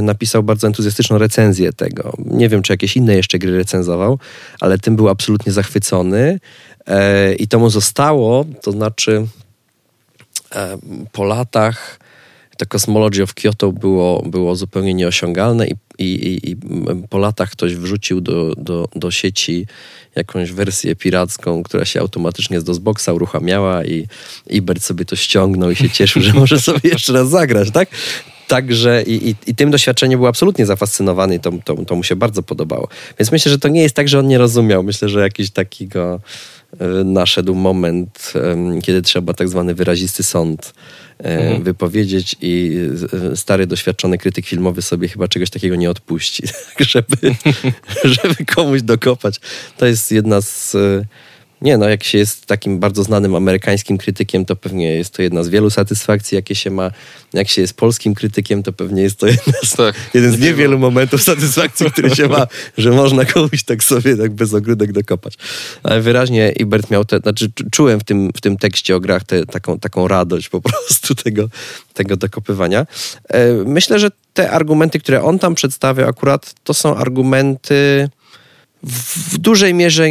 napisał 0.02 0.42
bardzo 0.42 0.66
entuzjastyczną 0.66 1.18
recenzję 1.18 1.72
tego. 1.72 2.12
Nie 2.18 2.48
wiem, 2.48 2.62
czy 2.62 2.72
jakieś 2.72 2.96
inne 2.96 3.16
jeszcze 3.16 3.38
gry 3.38 3.56
recenzował, 3.56 4.18
ale 4.60 4.78
tym 4.78 4.96
był 4.96 5.08
absolutnie 5.08 5.52
zachwycony. 5.52 6.40
I 7.38 7.48
to 7.48 7.58
mu 7.58 7.70
zostało, 7.70 8.44
to 8.62 8.72
znaczy 8.72 9.26
po 11.12 11.24
latach 11.24 11.98
to 12.64 12.78
Cosmology 12.78 13.22
of 13.22 13.34
Kyoto 13.34 13.72
było, 13.72 14.22
było 14.22 14.56
zupełnie 14.56 14.94
nieosiągalne 14.94 15.66
i, 15.66 15.74
i, 15.98 16.50
i 16.50 16.56
po 17.10 17.18
latach 17.18 17.50
ktoś 17.50 17.76
wrzucił 17.76 18.20
do, 18.20 18.52
do, 18.56 18.88
do 18.96 19.10
sieci 19.10 19.66
jakąś 20.16 20.52
wersję 20.52 20.96
piracką, 20.96 21.62
która 21.62 21.84
się 21.84 22.00
automatycznie 22.00 22.60
z 22.60 22.64
DOSBoxa 22.64 23.08
uruchamiała 23.12 23.84
i 23.84 24.06
Ibert 24.50 24.82
sobie 24.82 25.04
to 25.04 25.16
ściągnął 25.16 25.70
i 25.70 25.76
się 25.76 25.90
cieszył, 25.90 26.22
że 26.22 26.32
może 26.32 26.60
sobie 26.70 26.90
jeszcze 26.90 27.12
raz 27.12 27.28
zagrać, 27.28 27.70
tak? 27.70 27.88
Także 28.48 29.02
i, 29.02 29.28
i, 29.28 29.34
i, 29.46 29.54
tym 29.54 29.70
doświadczeniem 29.70 30.18
był 30.18 30.26
absolutnie 30.26 30.66
zafascynowany 30.66 31.34
i 31.34 31.40
to, 31.40 31.52
to, 31.64 31.76
to, 31.84 31.96
mu 31.96 32.02
się 32.02 32.16
bardzo 32.16 32.42
podobało. 32.42 32.88
Więc 33.18 33.32
myślę, 33.32 33.52
że 33.52 33.58
to 33.58 33.68
nie 33.68 33.82
jest 33.82 33.96
tak, 33.96 34.08
że 34.08 34.18
on 34.18 34.26
nie 34.26 34.38
rozumiał. 34.38 34.82
Myślę, 34.82 35.08
że 35.08 35.20
jakiś 35.20 35.50
takiego 35.50 36.20
e, 36.80 36.86
naszedł 37.04 37.54
moment, 37.54 38.32
kiedy 38.82 39.02
trzeba 39.02 39.34
tak 39.34 39.48
zwany 39.48 39.74
wyrazisty 39.74 40.22
sąd 40.22 40.74
mhm. 41.18 41.62
wypowiedzieć 41.62 42.36
i 42.40 42.78
e, 43.32 43.36
stary, 43.36 43.66
doświadczony 43.66 44.18
krytyk 44.18 44.46
filmowy 44.46 44.82
sobie 44.82 45.08
chyba 45.08 45.28
czegoś 45.28 45.50
takiego 45.50 45.76
nie 45.76 45.90
odpuści, 45.90 46.42
tak, 46.78 46.88
żeby, 46.88 47.16
żeby 48.24 48.44
komuś 48.54 48.82
dokopać. 48.82 49.40
To 49.76 49.86
jest 49.86 50.12
jedna 50.12 50.40
z 50.40 50.74
e, 50.74 51.04
nie, 51.64 51.78
no 51.78 51.88
jak 51.88 52.04
się 52.04 52.18
jest 52.18 52.46
takim 52.46 52.78
bardzo 52.78 53.02
znanym 53.02 53.34
amerykańskim 53.34 53.98
krytykiem, 53.98 54.44
to 54.44 54.56
pewnie 54.56 54.94
jest 54.94 55.14
to 55.14 55.22
jedna 55.22 55.42
z 55.42 55.48
wielu 55.48 55.70
satysfakcji, 55.70 56.36
jakie 56.36 56.54
się 56.54 56.70
ma. 56.70 56.90
Jak 57.32 57.48
się 57.48 57.60
jest 57.60 57.74
polskim 57.74 58.14
krytykiem, 58.14 58.62
to 58.62 58.72
pewnie 58.72 59.02
jest 59.02 59.18
to 59.18 59.26
jedna 59.26 59.52
z, 59.64 59.76
tak, 59.76 59.94
jeden 60.14 60.32
z 60.32 60.40
niewielu 60.40 60.78
momentów 60.78 61.22
satysfakcji, 61.22 61.90
który 61.90 62.16
się 62.16 62.28
ma, 62.28 62.46
że 62.78 62.90
można 62.90 63.24
komuś 63.24 63.62
tak 63.62 63.84
sobie 63.84 64.16
tak 64.16 64.32
bez 64.32 64.54
ogródek 64.54 64.92
dokopać. 64.92 65.34
Ale 65.82 66.00
wyraźnie 66.00 66.52
Ibert 66.52 66.90
miał 66.90 67.04
te, 67.04 67.18
znaczy 67.18 67.52
czułem 67.70 68.00
w 68.00 68.04
tym, 68.04 68.30
w 68.36 68.40
tym 68.40 68.56
tekście 68.56 68.96
o 68.96 69.00
grach 69.00 69.24
te, 69.24 69.46
taką, 69.46 69.78
taką 69.78 70.08
radość 70.08 70.48
po 70.48 70.60
prostu 70.66 71.14
tego, 71.14 71.48
tego 71.94 72.16
dokopywania. 72.16 72.86
E, 73.28 73.52
myślę, 73.52 73.98
że 73.98 74.10
te 74.34 74.50
argumenty, 74.50 74.98
które 75.00 75.22
on 75.22 75.38
tam 75.38 75.54
przedstawia 75.54 76.06
akurat, 76.06 76.54
to 76.64 76.74
są 76.74 76.96
argumenty 76.96 78.08
w 78.86 79.38
dużej 79.38 79.74
mierze 79.74 80.08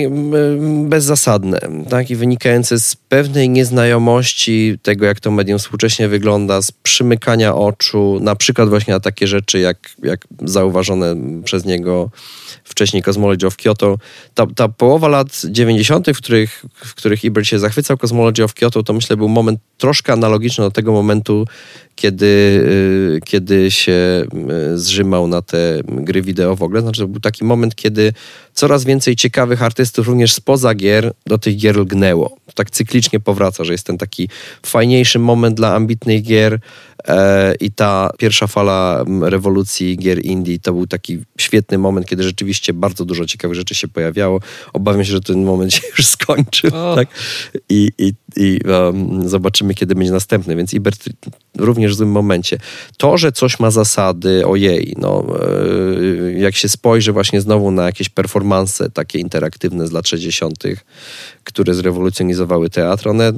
bezzasadne 0.86 1.60
tak? 1.90 2.10
i 2.10 2.16
wynikające 2.16 2.80
z 2.80 2.96
pewnej 2.96 3.50
nieznajomości 3.50 4.76
tego, 4.82 5.06
jak 5.06 5.20
to 5.20 5.32
medium 5.32 5.60
współcześnie 5.60 6.08
wygląda, 6.08 6.62
z 6.62 6.72
przymykania 6.72 7.56
oczu, 7.56 8.20
na 8.22 8.36
przykład 8.36 8.70
właśnie 8.70 8.94
na 8.94 9.00
takie 9.00 9.28
rzeczy, 9.28 9.60
jak, 9.60 9.78
jak 10.04 10.28
zauważone 10.42 11.16
przez 11.44 11.66
niego 11.66 12.10
wcześniej 12.64 13.04
Cosmology 13.04 13.48
of 13.48 13.58
Kyoto. 13.58 13.98
Ta, 14.34 14.48
ta 14.56 14.68
połowa 14.68 15.08
lat 15.08 15.42
90., 15.46 16.08
w 16.08 16.18
których, 16.18 16.66
w 16.74 16.96
których 16.96 17.24
Ibert 17.24 17.48
się 17.48 17.60
zachwycał 17.60 17.98
Cosmology 17.98 18.44
of 18.44 18.54
Kyoto, 18.54 18.84
to 18.84 18.94
myślę 18.94 19.18
był 19.18 19.30
moment 19.30 19.60
troszkę 19.78 20.14
analogiczny 20.14 20.64
do 20.64 20.72
tego 20.72 20.92
momentu, 20.92 21.46
kiedy, 21.95 22.25
y, 22.25 23.19
kiedy 23.25 23.71
się 23.71 24.25
y, 24.73 24.77
zrzymał 24.77 25.27
na 25.27 25.41
te 25.41 25.82
gry 25.88 26.21
wideo 26.21 26.56
w 26.56 26.63
ogóle. 26.63 26.82
Znaczy, 26.82 27.01
to 27.01 27.08
był 27.08 27.21
taki 27.21 27.43
moment, 27.45 27.75
kiedy 27.75 28.13
coraz 28.53 28.86
więcej 28.86 29.15
ciekawych 29.15 29.63
artystów 29.63 30.08
również 30.08 30.34
spoza 30.34 30.75
gier 30.75 31.13
do 31.25 31.38
tych 31.38 31.58
gier 31.58 31.77
lgnęło. 31.77 32.38
Tak 32.56 32.71
cyklicznie 32.71 33.19
powraca, 33.19 33.63
że 33.63 33.71
jest 33.71 33.86
ten 33.86 33.97
taki 33.97 34.29
fajniejszy 34.65 35.19
moment 35.19 35.58
dla 35.58 35.75
ambitnych 35.75 36.23
gier, 36.23 36.60
I 37.60 37.72
ta 37.72 38.10
pierwsza 38.18 38.48
fala 38.48 39.06
rewolucji 39.22 39.98
gier 39.98 40.26
indie 40.26 40.60
to 40.60 40.74
był 40.74 40.88
taki 40.88 41.20
świetny 41.38 41.78
moment, 41.78 42.08
kiedy 42.08 42.24
rzeczywiście 42.24 42.74
bardzo 42.74 43.06
dużo 43.06 43.26
ciekawych 43.26 43.56
rzeczy 43.56 43.76
się 43.76 43.88
pojawiało. 43.88 44.39
Obawiam 44.74 45.06
się, 45.06 45.12
że 45.12 45.22
ten 45.22 45.44
moment 45.44 45.74
się 45.74 45.82
już 45.98 46.06
skończył. 46.06 46.72
Tak? 46.72 47.08
I, 47.70 47.92
i, 47.98 48.13
i 48.36 48.60
um, 48.68 49.30
zobaczymy, 49.30 49.74
kiedy 49.74 49.96
będzie 49.96 50.12
następny. 50.12 50.56
Więc 50.56 50.74
Ibert 50.74 51.06
również 51.58 51.92
w 51.92 51.96
złym 51.96 52.12
momencie. 52.12 52.58
To, 52.98 53.18
że 53.18 53.32
coś 53.32 53.60
ma 53.60 53.72
zasady, 53.72 54.48
ojej, 54.48 54.96
no, 54.98 55.26
e, 56.26 56.39
jak 56.39 56.56
się 56.56 56.70
spojrzy 56.70 57.12
właśnie 57.12 57.42
znowu 57.42 57.72
na 57.72 57.86
jakieś 57.86 58.10
performanse 58.10 58.89
takie 58.89 59.20
interaktywne 59.20 59.88
z 59.88 59.92
lat 59.92 60.08
60., 60.08 60.63
które 61.44 61.74
zrewolucjonizowały 61.74 62.70
teatr, 62.70 63.08
one 63.08 63.34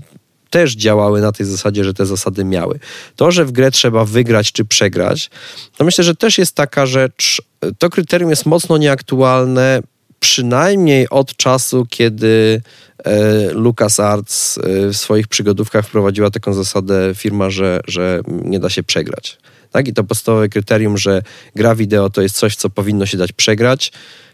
też 0.50 0.76
działały 0.76 1.22
na 1.22 1.32
tej 1.32 1.46
zasadzie, 1.46 1.84
że 1.84 1.94
te 1.94 2.06
zasady 2.06 2.46
miały. 2.46 2.80
To, 3.16 3.32
że 3.32 3.46
w 3.46 3.52
grę 3.52 3.72
trzeba 3.72 4.06
wygrać 4.06 4.52
czy 4.52 4.66
przegrać, 4.66 5.30
to 5.78 5.86
myślę, 5.86 6.04
że 6.04 6.16
też 6.16 6.38
jest 6.38 6.56
taka 6.56 6.86
rzecz, 6.86 7.42
to 7.78 7.90
kryterium 7.90 8.30
jest 8.30 8.46
mocno 8.46 8.78
nieaktualne, 8.78 9.82
przynajmniej 10.20 11.10
od 11.10 11.36
czasu, 11.36 11.86
kiedy 11.90 12.62
e, 13.04 13.52
LucasArts 13.52 14.58
e, 14.58 14.62
w 14.88 14.98
swoich 14.98 15.28
przygodówkach 15.28 15.88
wprowadziła 15.88 16.32
taką 16.32 16.54
zasadę 16.54 17.12
firma, 17.16 17.50
że, 17.50 17.80
że 17.88 18.22
nie 18.28 18.60
da 18.60 18.70
się 18.70 18.84
przegrać. 18.84 19.38
Tak? 19.72 19.88
I 19.88 19.94
to 19.94 20.04
podstawowe 20.04 20.50
kryterium, 20.50 20.98
że 20.98 21.22
gra 21.56 21.76
wideo 21.76 22.10
to 22.10 22.22
jest 22.22 22.36
coś, 22.36 22.56
co 22.56 22.70
powinno 22.70 23.06
się 23.06 23.18
dać 23.18 23.32
przegrać, 23.32 23.92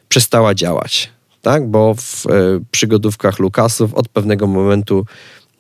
przestała 0.09 0.55
działać. 0.55 1.09
Tak? 1.41 1.67
Bo 1.67 1.95
w 1.95 2.25
e, 2.25 2.29
przygodówkach 2.71 3.39
Lucasów 3.39 3.93
od 3.93 4.09
pewnego 4.09 4.47
momentu 4.47 5.05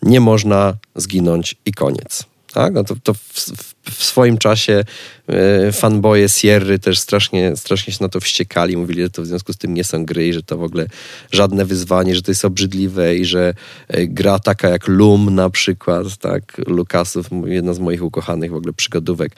nie 0.01 0.19
można 0.19 0.73
zginąć 0.95 1.55
i 1.65 1.71
koniec. 1.71 2.31
Tak? 2.53 2.73
No 2.73 2.83
to, 2.83 2.95
to 3.03 3.13
w, 3.13 3.19
w, 3.91 4.03
swoim 4.03 4.37
czasie 4.37 4.83
e, 5.27 5.71
fanboye 5.71 6.29
Sierry 6.29 6.79
też 6.79 6.99
strasznie, 6.99 7.55
strasznie 7.55 7.93
się 7.93 8.03
na 8.03 8.09
to 8.09 8.19
wściekali. 8.19 8.77
Mówili, 8.77 9.01
że 9.01 9.09
to 9.09 9.21
w 9.21 9.25
związku 9.25 9.53
z 9.53 9.57
tym 9.57 9.73
nie 9.73 9.83
są 9.83 10.05
gry, 10.05 10.33
że 10.33 10.43
to 10.43 10.57
w 10.57 10.63
ogóle 10.63 10.87
żadne 11.31 11.65
wyzwanie, 11.65 12.15
że 12.15 12.21
to 12.21 12.31
jest 12.31 12.45
obrzydliwe 12.45 13.15
i 13.15 13.25
że 13.25 13.53
e, 13.87 14.07
gra 14.07 14.39
taka 14.39 14.69
jak 14.69 14.87
Loom 14.87 15.35
na 15.35 15.49
przykład, 15.49 16.17
tak, 16.17 16.61
Lukasów, 16.67 17.27
jedna 17.45 17.73
z 17.73 17.79
moich 17.79 18.03
ukochanych 18.03 18.51
w 18.51 18.55
ogóle 18.55 18.73
przygodówek, 18.73 19.35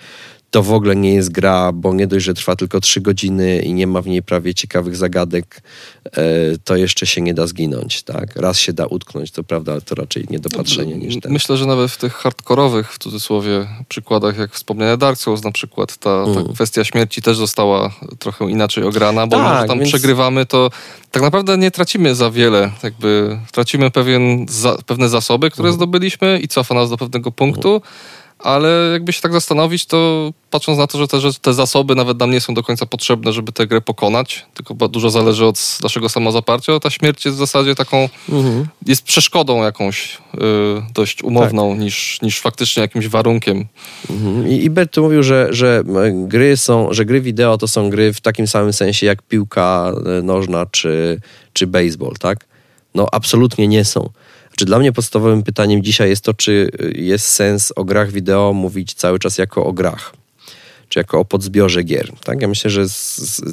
to 0.54 0.64
w 0.64 0.74
ogóle 0.74 0.96
nie 0.96 1.14
jest 1.14 1.32
gra, 1.32 1.72
bo 1.72 1.94
nie 1.94 2.08
dość, 2.08 2.26
że 2.26 2.34
trwa 2.34 2.56
tylko 2.56 2.80
trzy 2.80 3.02
godziny 3.02 3.60
i 3.60 3.74
nie 3.74 3.88
ma 3.88 4.02
w 4.02 4.08
niej 4.08 4.24
prawie 4.24 4.54
ciekawych 4.54 4.96
zagadek, 4.96 5.62
e, 6.06 6.22
to 6.64 6.76
jeszcze 6.76 7.06
się 7.06 7.22
nie 7.22 7.34
da 7.34 7.48
zginąć, 7.48 8.04
tak? 8.04 8.36
Raz 8.36 8.60
się 8.60 8.74
da 8.74 8.86
utknąć, 8.86 9.32
to 9.32 9.44
prawda, 9.44 9.72
ale 9.72 9.82
to 9.82 9.96
raczej 9.96 10.26
niedopatrzenie 10.30 10.96
niż 10.96 11.20
ten. 11.22 11.32
Myślę, 11.32 11.58
że 11.58 11.66
nawet 11.66 11.92
w 11.92 11.98
tych 11.98 12.14
hardkorowych, 12.14 12.94
w 12.94 13.00
cudzysłowie, 13.00 13.68
przykładach, 13.90 14.38
jak 14.38 14.52
wspomniane 14.52 14.98
Dark 14.98 15.20
Souls 15.20 15.44
na 15.44 15.52
przykład, 15.52 15.98
ta, 15.98 16.26
ta 16.26 16.40
mm. 16.40 16.54
kwestia 16.54 16.84
śmierci 16.84 17.22
też 17.22 17.38
została 17.38 17.94
trochę 18.20 18.50
inaczej 18.50 18.84
ograna, 18.84 19.28
bo 19.28 19.36
tak, 19.36 19.68
tam 19.68 19.80
więc... 19.80 19.90
przegrywamy, 19.90 20.46
to 20.46 20.70
tak 21.12 21.24
naprawdę 21.24 21.58
nie 21.58 21.72
tracimy 21.72 22.16
za 22.16 22.32
wiele, 22.32 22.72
jakby 22.84 23.40
tracimy 23.52 23.92
pewien, 23.92 24.46
za, 24.50 24.78
pewne 24.86 25.10
zasoby, 25.10 25.52
które 25.52 25.68
mm. 25.68 25.76
zdobyliśmy 25.76 26.40
i 26.40 26.48
cofa 26.48 26.76
nas 26.76 26.90
do 26.90 26.98
pewnego 26.98 27.32
punktu, 27.32 27.70
mm 27.70 27.82
ale 28.44 28.90
jakby 28.92 29.14
się 29.14 29.22
tak 29.22 29.34
zastanowić, 29.34 29.86
to 29.86 30.32
patrząc 30.50 30.80
na 30.80 30.88
to, 30.88 30.98
że 30.98 31.08
te, 31.08 31.20
że 31.20 31.34
te 31.34 31.54
zasoby 31.54 31.96
nawet 31.96 32.20
nam 32.20 32.32
nie 32.32 32.42
są 32.42 32.54
do 32.54 32.64
końca 32.64 32.86
potrzebne, 32.86 33.34
żeby 33.34 33.52
tę 33.52 33.68
grę 33.68 33.82
pokonać, 33.82 34.46
tylko 34.54 34.88
dużo 34.88 35.10
zależy 35.10 35.46
od 35.46 35.80
naszego 35.84 36.10
samozaparcia, 36.10 36.80
ta 36.80 36.90
śmierć 36.90 37.26
jest 37.26 37.38
w 37.38 37.40
zasadzie 37.40 37.76
taką, 37.76 38.10
mhm. 38.30 38.68
jest 38.86 39.04
przeszkodą 39.04 39.64
jakąś 39.64 40.18
y, 40.34 40.40
dość 40.94 41.24
umowną 41.24 41.70
tak. 41.70 41.80
niż, 41.80 42.22
niż 42.22 42.40
faktycznie 42.40 42.82
jakimś 42.82 43.08
warunkiem. 43.08 43.66
Mhm. 44.10 44.48
I 44.48 44.64
Ibert 44.64 44.98
mówił, 44.98 45.24
że, 45.24 45.48
że 45.52 45.84
gry 46.14 46.58
są, 46.58 46.94
że 46.94 47.06
gry 47.06 47.22
wideo 47.22 47.58
to 47.58 47.68
są 47.68 47.90
gry 47.90 48.14
w 48.14 48.22
takim 48.22 48.48
samym 48.48 48.74
sensie 48.74 49.06
jak 49.06 49.22
piłka 49.22 49.92
e, 50.20 50.22
nożna 50.22 50.66
czy, 50.66 51.20
czy 51.54 51.68
baseball, 51.68 52.14
tak? 52.20 52.46
No 52.96 53.08
absolutnie 53.12 53.68
nie 53.68 53.86
są. 53.86 54.10
Czy 54.58 54.66
dla 54.66 54.80
mnie 54.80 54.92
podstawowym 54.92 55.44
pytaniem 55.44 55.84
dzisiaj 55.84 56.10
jest 56.10 56.24
to, 56.24 56.34
czy 56.34 56.72
jest 56.96 57.26
sens 57.26 57.74
o 57.76 57.84
grach 57.84 58.12
wideo 58.12 58.54
mówić 58.54 58.94
cały 58.94 59.20
czas 59.20 59.38
jako 59.38 59.66
o 59.66 59.74
grach? 59.74 60.14
Czy 60.90 61.00
jako 61.00 61.20
o 61.20 61.26
podzbiorze 61.26 61.84
gier? 61.84 62.12
Tak? 62.24 62.42
Ja 62.42 62.48
myślę, 62.48 62.70
że 62.70 62.86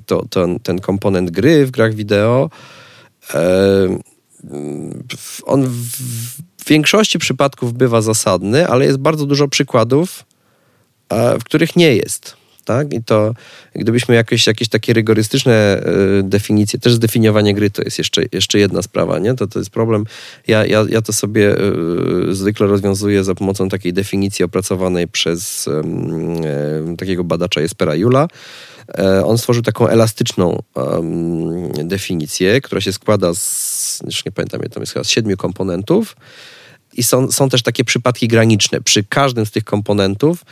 to, 0.07 0.25
to, 0.31 0.47
ten 0.63 0.79
komponent 0.79 1.31
gry 1.31 1.67
w 1.67 1.71
grach 1.71 1.95
wideo 1.95 2.51
e, 3.35 3.99
on 5.45 5.67
w 5.67 6.69
większości 6.69 7.19
przypadków 7.19 7.73
bywa 7.73 8.03
zasadny, 8.03 8.69
ale 8.69 8.85
jest 8.85 8.99
bardzo 8.99 9.27
dużo 9.27 9.49
przykładów, 9.49 10.25
e, 11.09 11.39
w 11.39 11.45
których 11.45 11.77
nie 11.77 11.97
jest 11.97 12.40
tak? 12.71 12.95
I 12.95 13.05
to 13.05 13.35
gdybyśmy 13.75 14.15
jakieś, 14.15 14.47
jakieś 14.47 14.69
takie 14.69 14.93
rygorystyczne 14.93 15.83
y, 16.19 16.23
definicje, 16.23 16.81
też 16.81 16.93
zdefiniowanie 16.95 17.55
gry 17.55 17.71
to 17.71 17.83
jest 17.83 17.99
jeszcze, 17.99 18.23
jeszcze 18.33 18.59
jedna 18.59 18.83
sprawa, 18.83 19.19
nie? 19.19 19.35
To, 19.35 19.47
to 19.47 19.59
jest 19.59 19.71
problem. 19.71 20.05
Ja, 20.47 20.67
ja, 20.67 20.85
ja 20.89 21.03
to 21.03 21.13
sobie 21.13 21.57
y, 22.31 22.35
zwykle 22.35 22.67
rozwiązuję 22.67 23.25
za 23.25 23.35
pomocą 23.35 23.69
takiej 23.69 23.93
definicji 23.93 24.45
opracowanej 24.45 25.09
przez 25.09 25.67
y, 25.67 26.97
takiego 26.97 27.25
badacza 27.25 27.61
Jespera 27.61 27.95
Jula. 27.95 28.29
E, 28.99 29.25
on 29.25 29.39
stworzył 29.39 29.63
taką 29.63 29.89
elastyczną 29.89 30.63
definicję, 31.85 32.61
która 32.61 32.81
się 32.81 32.93
składa 32.93 33.35
z, 33.35 34.03
już 34.07 34.25
nie 34.25 34.33
pamiętam, 34.33 34.61
tam 34.61 34.83
jest 34.83 34.93
chyba 34.93 35.05
z 35.05 35.09
siedmiu 35.09 35.37
komponentów. 35.37 36.17
I 36.95 37.03
są, 37.03 37.33
są 37.33 37.49
też 37.49 37.63
takie 37.63 37.85
przypadki 37.85 38.29
graniczne. 38.29 38.81
Przy 38.81 39.05
każdym 39.05 39.47
z 39.47 39.51
tych 39.51 39.65
komponentów 39.65 40.45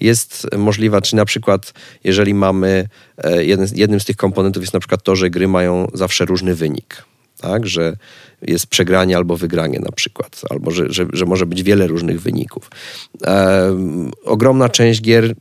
jest 0.00 0.46
możliwa, 0.56 1.00
czy 1.00 1.16
na 1.16 1.24
przykład, 1.24 1.72
jeżeli 2.04 2.34
mamy, 2.34 2.88
e, 3.18 3.44
jeden, 3.44 3.68
jednym 3.74 4.00
z 4.00 4.04
tych 4.04 4.16
komponentów 4.16 4.62
jest 4.62 4.74
na 4.74 4.80
przykład 4.80 5.02
to, 5.02 5.16
że 5.16 5.30
gry 5.30 5.48
mają 5.48 5.90
zawsze 5.94 6.24
różny 6.24 6.54
wynik. 6.54 7.04
Tak, 7.40 7.66
że 7.66 7.96
jest 8.42 8.66
przegranie 8.66 9.16
albo 9.16 9.36
wygranie 9.36 9.80
na 9.80 9.92
przykład, 9.92 10.40
albo 10.50 10.70
że, 10.70 10.92
że, 10.92 11.06
że 11.12 11.24
może 11.24 11.46
być 11.46 11.62
wiele 11.62 11.86
różnych 11.86 12.20
wyników. 12.20 12.70
Ogromna 14.24 14.68
część 14.68 15.02
gier 15.02 15.34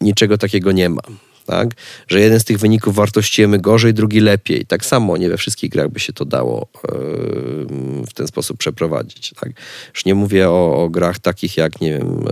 niczego 0.00 0.38
takiego 0.38 0.72
nie 0.72 0.88
ma 0.88 1.02
tak? 1.48 1.68
Że 2.08 2.20
jeden 2.20 2.40
z 2.40 2.44
tych 2.44 2.58
wyników 2.58 2.94
wartościujemy 2.94 3.58
gorzej, 3.58 3.94
drugi 3.94 4.20
lepiej. 4.20 4.66
Tak 4.66 4.84
samo 4.84 5.16
nie 5.16 5.28
we 5.28 5.36
wszystkich 5.36 5.70
grach 5.70 5.88
by 5.88 6.00
się 6.00 6.12
to 6.12 6.24
dało 6.24 6.68
w 8.08 8.12
ten 8.14 8.26
sposób 8.26 8.58
przeprowadzić, 8.58 9.34
tak? 9.40 9.52
Już 9.94 10.04
nie 10.04 10.14
mówię 10.14 10.50
o, 10.50 10.82
o 10.82 10.88
grach 10.88 11.18
takich 11.18 11.56
jak, 11.56 11.80
nie 11.80 11.92
wiem, 11.92 12.24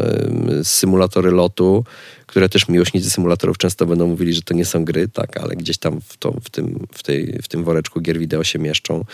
symulatory 0.63 1.31
lotu, 1.31 1.85
które 2.27 2.49
też 2.49 2.69
miłośnicy 2.69 3.11
symulatorów 3.11 3.59
często 3.59 3.87
będą 3.87 4.07
mówili, 4.07 4.33
że 4.33 4.43
to 4.43 4.55
nie 4.55 4.65
są 4.65 4.85
gry, 4.85 5.09
tak, 5.09 5.37
ale 5.37 5.57
gdzieś 5.57 5.79
tam 5.79 6.01
w, 6.01 6.17
to, 6.17 6.33
w, 6.33 6.51
tym, 6.51 6.87
w, 6.93 7.03
tej, 7.03 7.39
w 7.43 7.49
tym 7.49 7.65
woreczku 7.65 8.01
gier 8.01 8.19
wideo 8.19 8.45
się 8.45 8.59
mieszczą. 8.59 9.05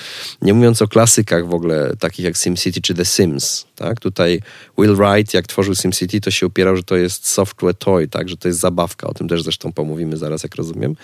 Nie 0.43 0.55
mówiąc 0.55 0.83
o 0.83 0.89
klasykach 0.89 1.49
w 1.49 1.55
ogóle, 1.55 1.97
takich 1.99 2.25
jak 2.25 2.37
SimCity 2.37 2.81
czy 2.81 2.95
The 2.95 3.05
Sims, 3.05 3.67
tak, 3.77 4.01
tutaj 4.01 4.41
Will 4.79 4.97
Wright, 4.97 5.35
jak 5.35 5.47
tworzył 5.47 5.75
SimCity, 5.75 6.21
to 6.21 6.31
się 6.31 6.47
upierał, 6.47 6.77
że 6.77 6.83
to 6.83 6.97
jest 6.97 7.29
software 7.29 7.75
toy, 7.75 8.09
tak, 8.09 8.29
że 8.29 8.37
to 8.37 8.49
jest 8.49 8.61
zabawka, 8.61 9.07
o 9.07 9.15
tym 9.15 9.29
też 9.29 9.43
zresztą 9.43 9.73
pomówimy 9.73 10.17
zaraz, 10.17 10.43
jak 10.43 10.55
rozumiem, 10.55 10.97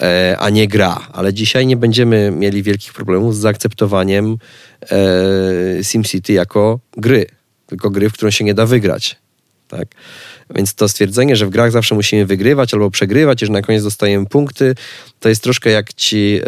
e, 0.00 0.36
a 0.38 0.50
nie 0.50 0.68
gra, 0.68 1.08
ale 1.12 1.34
dzisiaj 1.34 1.66
nie 1.66 1.76
będziemy 1.76 2.30
mieli 2.30 2.62
wielkich 2.62 2.92
problemów 2.92 3.36
z 3.36 3.38
zaakceptowaniem 3.38 4.36
e, 4.90 5.84
SimCity 5.84 6.32
jako 6.32 6.80
gry, 6.96 7.26
tylko 7.66 7.90
gry, 7.90 8.10
w 8.10 8.12
którą 8.12 8.30
się 8.30 8.44
nie 8.44 8.54
da 8.54 8.66
wygrać, 8.66 9.16
tak. 9.68 9.88
Więc 10.54 10.74
to 10.74 10.88
stwierdzenie, 10.88 11.36
że 11.36 11.46
w 11.46 11.50
grach 11.50 11.70
zawsze 11.70 11.94
musimy 11.94 12.26
wygrywać 12.26 12.74
albo 12.74 12.90
przegrywać 12.90 13.42
i 13.42 13.46
że 13.46 13.52
na 13.52 13.62
koniec 13.62 13.82
dostajemy 13.82 14.26
punkty, 14.26 14.74
to 15.20 15.28
jest 15.28 15.42
troszkę 15.42 15.70
jak 15.70 15.92
ci, 15.92 16.40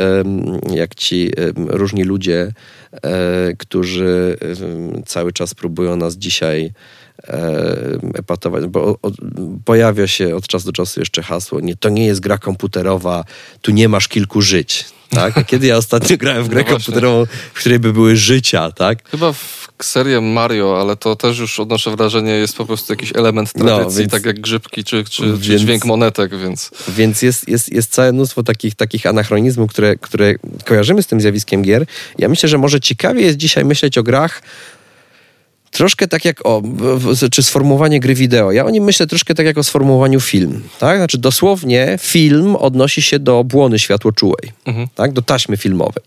jak 0.72 0.94
ci 0.94 1.30
różni 1.56 2.04
ludzie, 2.04 2.52
e, 2.92 3.52
którzy 3.58 4.36
cały 5.06 5.32
czas 5.32 5.54
próbują 5.54 5.96
nas 5.96 6.16
dzisiaj 6.16 6.72
epatować, 8.14 8.66
bo 8.66 8.98
pojawia 9.64 10.06
się 10.06 10.36
od 10.36 10.46
czasu 10.46 10.66
do 10.66 10.72
czasu 10.72 11.00
jeszcze 11.00 11.22
hasło, 11.22 11.60
nie, 11.60 11.76
to 11.76 11.88
nie 11.88 12.06
jest 12.06 12.20
gra 12.20 12.38
komputerowa, 12.38 13.24
tu 13.62 13.70
nie 13.70 13.88
masz 13.88 14.08
kilku 14.08 14.42
żyć. 14.42 14.84
Tak? 15.10 15.46
Kiedy 15.46 15.66
ja 15.66 15.76
ostatnio 15.76 16.16
grałem 16.22 16.44
w 16.44 16.48
grę 16.48 16.64
no 16.66 16.70
komputerową, 16.74 17.26
w 17.54 17.58
której 17.60 17.78
by 17.78 17.92
były 17.92 18.16
życia, 18.16 18.72
tak? 18.72 19.08
Chyba 19.08 19.32
w 19.32 19.70
serię 19.82 20.20
Mario, 20.20 20.80
ale 20.80 20.96
to 20.96 21.16
też 21.16 21.38
już 21.38 21.60
odnoszę 21.60 21.96
wrażenie, 21.96 22.32
jest 22.32 22.56
po 22.56 22.66
prostu 22.66 22.92
jakiś 22.92 23.16
element 23.16 23.52
no, 23.56 23.64
tradycji, 23.64 23.96
no, 23.96 24.00
więc, 24.00 24.12
tak 24.12 24.24
jak 24.24 24.40
grzybki 24.40 24.84
czy, 24.84 25.04
czy, 25.04 25.22
więc, 25.22 25.44
czy, 25.44 25.56
dźwięk 25.56 25.84
monetek, 25.84 26.38
więc... 26.38 26.70
Więc 26.88 27.22
jest, 27.22 27.48
jest, 27.48 27.72
jest 27.72 27.92
całe 27.92 28.12
mnóstwo 28.12 28.42
takich, 28.42 28.74
takich 28.74 29.06
anachronizmów, 29.06 29.70
które, 29.70 29.96
które 29.96 30.34
kojarzymy 30.64 31.02
z 31.02 31.06
tym 31.06 31.20
zjawiskiem 31.20 31.62
gier. 31.62 31.86
Ja 32.18 32.28
myślę, 32.28 32.48
że 32.48 32.58
może 32.58 32.80
ciekawie 32.80 33.22
jest 33.22 33.36
dzisiaj 33.36 33.64
myśleć 33.64 33.98
o 33.98 34.02
grach 34.02 34.42
troszkę 35.70 36.08
tak 36.08 36.24
jak 36.24 36.46
o, 36.46 36.62
czy 37.30 37.42
sformułowanie 37.42 38.00
gry 38.00 38.14
wideo. 38.14 38.52
Ja 38.52 38.64
o 38.64 38.70
nim 38.70 38.84
myślę 38.84 39.06
troszkę 39.06 39.34
tak 39.34 39.46
jak 39.46 39.58
o 39.58 39.64
sformułowaniu 39.64 40.20
film, 40.20 40.62
tak? 40.78 40.98
Znaczy 40.98 41.18
dosłownie 41.18 41.98
film 42.00 42.56
odnosi 42.56 43.02
się 43.02 43.18
do 43.18 43.44
błony 43.44 43.78
światłoczułej, 43.78 44.52
mhm. 44.66 44.88
tak? 44.94 45.12
Do 45.12 45.22
taśmy 45.22 45.56
filmowej, 45.56 46.04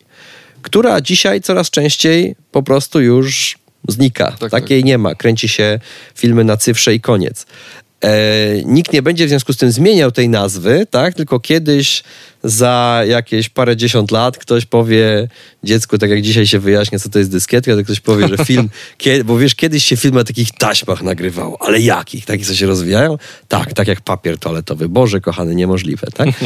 która 0.61 1.01
dzisiaj 1.01 1.41
coraz 1.41 1.69
częściej 1.69 2.35
po 2.51 2.63
prostu 2.63 3.01
już 3.01 3.57
znika. 3.87 4.31
Tak, 4.39 4.51
Takiej 4.51 4.81
tak. 4.81 4.87
nie 4.87 4.97
ma. 4.97 5.15
Kręci 5.15 5.47
się 5.47 5.79
filmy 6.15 6.43
na 6.43 6.57
cyfrze 6.57 6.95
i 6.95 7.01
koniec. 7.01 7.45
E, 8.03 8.63
nikt 8.65 8.93
nie 8.93 9.01
będzie 9.01 9.25
w 9.25 9.29
związku 9.29 9.53
z 9.53 9.57
tym 9.57 9.71
zmieniał 9.71 10.11
tej 10.11 10.29
nazwy, 10.29 10.87
tak? 10.91 11.13
Tylko 11.13 11.39
kiedyś 11.39 12.03
za 12.43 13.01
jakieś 13.07 13.49
parę 13.49 13.77
dziesiąt 13.77 14.11
lat 14.11 14.37
ktoś 14.37 14.65
powie 14.65 15.27
dziecku, 15.63 15.97
tak 15.97 16.09
jak 16.09 16.21
dzisiaj 16.21 16.47
się 16.47 16.59
wyjaśnia, 16.59 16.99
co 16.99 17.09
to 17.09 17.19
jest 17.19 17.31
dyskietka, 17.31 17.75
to 17.75 17.83
ktoś 17.83 17.99
powie, 17.99 18.27
że 18.27 18.45
film, 18.45 18.69
bo 19.25 19.37
wiesz, 19.37 19.55
kiedyś 19.55 19.85
się 19.85 19.97
film 19.97 20.15
na 20.15 20.23
takich 20.23 20.51
taśmach 20.51 21.01
nagrywał, 21.01 21.57
ale 21.59 21.79
jakich? 21.79 22.25
Takich, 22.25 22.47
co 22.47 22.55
się 22.55 22.65
rozwijają? 22.65 23.17
Tak, 23.47 23.73
tak 23.73 23.87
jak 23.87 24.01
papier 24.01 24.37
toaletowy. 24.37 24.89
Boże, 24.89 25.21
kochany, 25.21 25.55
niemożliwe, 25.55 26.07
tak? 26.13 26.29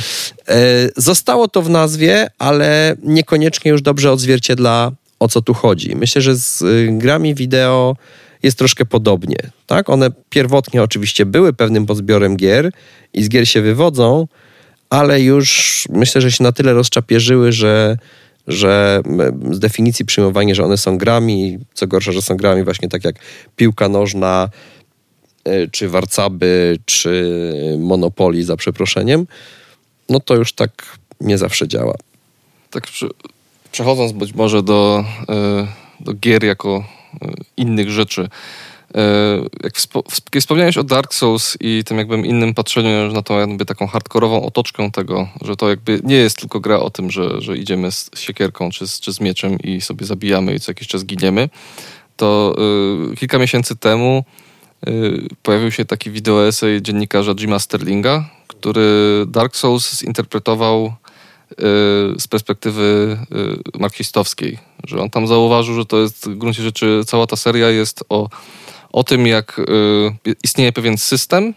E, 0.47 0.89
zostało 0.97 1.47
to 1.47 1.61
w 1.61 1.69
nazwie, 1.69 2.27
ale 2.39 2.95
niekoniecznie 3.03 3.71
już 3.71 3.81
dobrze 3.81 4.11
odzwierciedla, 4.11 4.91
o 5.19 5.27
co 5.27 5.41
tu 5.41 5.53
chodzi. 5.53 5.95
Myślę, 5.95 6.21
że 6.21 6.35
z 6.35 6.61
y, 6.61 6.89
grami 6.91 7.35
wideo 7.35 7.95
jest 8.47 8.57
troszkę 8.57 8.85
podobnie. 8.85 9.37
Tak? 9.67 9.89
One 9.89 10.09
pierwotnie 10.29 10.83
oczywiście 10.83 11.25
były 11.25 11.53
pewnym 11.53 11.85
pozbiorem 11.85 12.37
gier 12.37 12.71
i 13.13 13.23
z 13.23 13.29
gier 13.29 13.49
się 13.49 13.61
wywodzą, 13.61 14.27
ale 14.89 15.21
już 15.21 15.83
myślę, 15.91 16.21
że 16.21 16.31
się 16.31 16.43
na 16.43 16.51
tyle 16.51 16.73
rozczapierzyły, 16.73 17.51
że, 17.51 17.97
że 18.47 19.01
z 19.51 19.59
definicji 19.59 20.05
przyjmowanie, 20.05 20.55
że 20.55 20.63
one 20.63 20.77
są 20.77 20.97
grami, 20.97 21.57
co 21.73 21.87
gorsza, 21.87 22.11
że 22.11 22.21
są 22.21 22.37
grami 22.37 22.63
właśnie 22.63 22.89
tak 22.89 23.05
jak 23.05 23.15
piłka 23.55 23.89
nożna, 23.89 24.49
e, 25.45 25.67
czy 25.67 25.89
warcaby, 25.89 26.77
czy 26.85 27.41
monopoli 27.79 28.43
za 28.43 28.57
przeproszeniem, 28.57 29.27
no 30.09 30.19
to 30.19 30.35
już 30.35 30.53
tak 30.53 30.97
nie 31.21 31.37
zawsze 31.37 31.67
działa. 31.67 31.95
Tak 32.71 32.87
przechodząc 33.71 34.11
być 34.11 34.33
może 34.33 34.63
do, 34.63 35.05
e, 35.29 35.67
do 35.99 36.13
gier 36.13 36.43
jako 36.43 36.96
innych 37.57 37.89
rzeczy. 37.89 38.29
E, 38.95 39.41
jak 39.63 39.73
wspomniałeś 40.39 40.77
o 40.77 40.83
Dark 40.83 41.13
Souls 41.13 41.57
i 41.59 41.83
tym 41.85 41.97
jakby 41.97 42.17
innym 42.17 42.53
patrzeniu 42.53 43.13
na 43.13 43.21
tą 43.21 43.39
jakby 43.39 43.65
taką 43.65 43.87
hardkorową 43.87 44.45
otoczkę 44.45 44.91
tego, 44.91 45.27
że 45.41 45.55
to 45.55 45.69
jakby 45.69 45.99
nie 46.03 46.15
jest 46.15 46.37
tylko 46.37 46.59
gra 46.59 46.79
o 46.79 46.89
tym, 46.89 47.11
że, 47.11 47.41
że 47.41 47.57
idziemy 47.57 47.91
z 47.91 48.09
siekierką 48.15 48.69
czy 48.69 48.87
z, 48.87 48.99
czy 48.99 49.13
z 49.13 49.19
mieczem 49.19 49.59
i 49.59 49.81
sobie 49.81 50.05
zabijamy 50.05 50.53
i 50.53 50.59
co 50.59 50.71
jakiś 50.71 50.87
czas 50.87 51.05
giniemy, 51.05 51.49
to 52.17 52.55
y, 53.13 53.15
kilka 53.15 53.37
miesięcy 53.37 53.75
temu 53.75 54.23
y, 54.87 55.27
pojawił 55.43 55.71
się 55.71 55.85
taki 55.85 56.11
wideoesej 56.11 56.81
dziennikarza 56.81 57.35
Jima 57.35 57.59
Sterlinga, 57.59 58.29
który 58.47 59.25
Dark 59.27 59.55
Souls 59.55 59.99
zinterpretował 59.99 60.93
z 62.19 62.27
perspektywy 62.27 63.17
marksistowskiej, 63.79 64.57
że 64.83 65.01
on 65.01 65.09
tam 65.09 65.27
zauważył, 65.27 65.75
że 65.75 65.85
to 65.85 65.97
jest 65.97 66.29
w 66.29 66.37
gruncie 66.37 66.63
rzeczy 66.63 67.01
cała 67.05 67.27
ta 67.27 67.35
seria 67.35 67.69
jest 67.69 68.03
o, 68.09 68.29
o 68.93 69.03
tym, 69.03 69.27
jak 69.27 69.61
istnieje 70.43 70.71
pewien 70.71 70.97
system, 70.97 71.53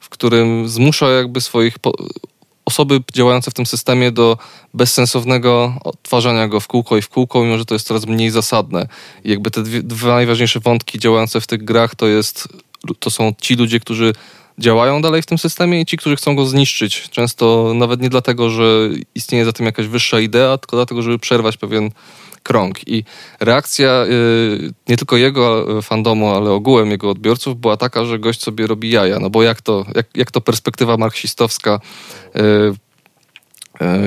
w 0.00 0.08
którym 0.08 0.68
zmusza 0.68 1.08
jakby 1.08 1.40
swoich 1.40 1.76
osoby 2.64 3.00
działające 3.14 3.50
w 3.50 3.54
tym 3.54 3.66
systemie 3.66 4.12
do 4.12 4.38
bezsensownego 4.74 5.74
odtwarzania 5.84 6.48
go 6.48 6.60
w 6.60 6.66
kółko 6.66 6.96
i 6.96 7.02
w 7.02 7.08
kółko, 7.08 7.44
mimo 7.44 7.58
że 7.58 7.64
to 7.64 7.74
jest 7.74 7.86
coraz 7.86 8.06
mniej 8.06 8.30
zasadne. 8.30 8.88
I 9.24 9.30
jakby 9.30 9.50
te 9.50 9.62
dwie, 9.62 9.82
dwa 9.82 10.14
najważniejsze 10.14 10.60
wątki 10.60 10.98
działające 10.98 11.40
w 11.40 11.46
tych 11.46 11.64
grach 11.64 11.94
to 11.94 12.06
jest 12.06 12.48
to 12.98 13.10
są 13.10 13.32
ci 13.40 13.54
ludzie, 13.54 13.80
którzy 13.80 14.12
działają 14.58 15.02
dalej 15.02 15.22
w 15.22 15.26
tym 15.26 15.38
systemie 15.38 15.80
i 15.80 15.86
ci, 15.86 15.96
którzy 15.96 16.16
chcą 16.16 16.36
go 16.36 16.46
zniszczyć. 16.46 17.08
Często 17.10 17.72
nawet 17.74 18.00
nie 18.00 18.08
dlatego, 18.08 18.50
że 18.50 18.88
istnieje 19.14 19.44
za 19.44 19.52
tym 19.52 19.66
jakaś 19.66 19.86
wyższa 19.86 20.20
idea, 20.20 20.58
tylko 20.58 20.76
dlatego, 20.76 21.02
żeby 21.02 21.18
przerwać 21.18 21.56
pewien 21.56 21.90
krąg. 22.42 22.88
I 22.88 23.04
reakcja 23.40 24.04
y, 24.04 24.72
nie 24.88 24.96
tylko 24.96 25.16
jego 25.16 25.66
fandomu, 25.82 26.34
ale 26.34 26.50
ogółem 26.50 26.90
jego 26.90 27.10
odbiorców 27.10 27.60
była 27.60 27.76
taka, 27.76 28.04
że 28.04 28.18
gość 28.18 28.42
sobie 28.42 28.66
robi 28.66 28.90
jaja. 28.90 29.18
No 29.18 29.30
bo 29.30 29.42
jak 29.42 29.62
to, 29.62 29.84
jak, 29.94 30.06
jak 30.14 30.30
to 30.30 30.40
perspektywa 30.40 30.96
marksistowska 30.96 31.80
y, 32.36 32.40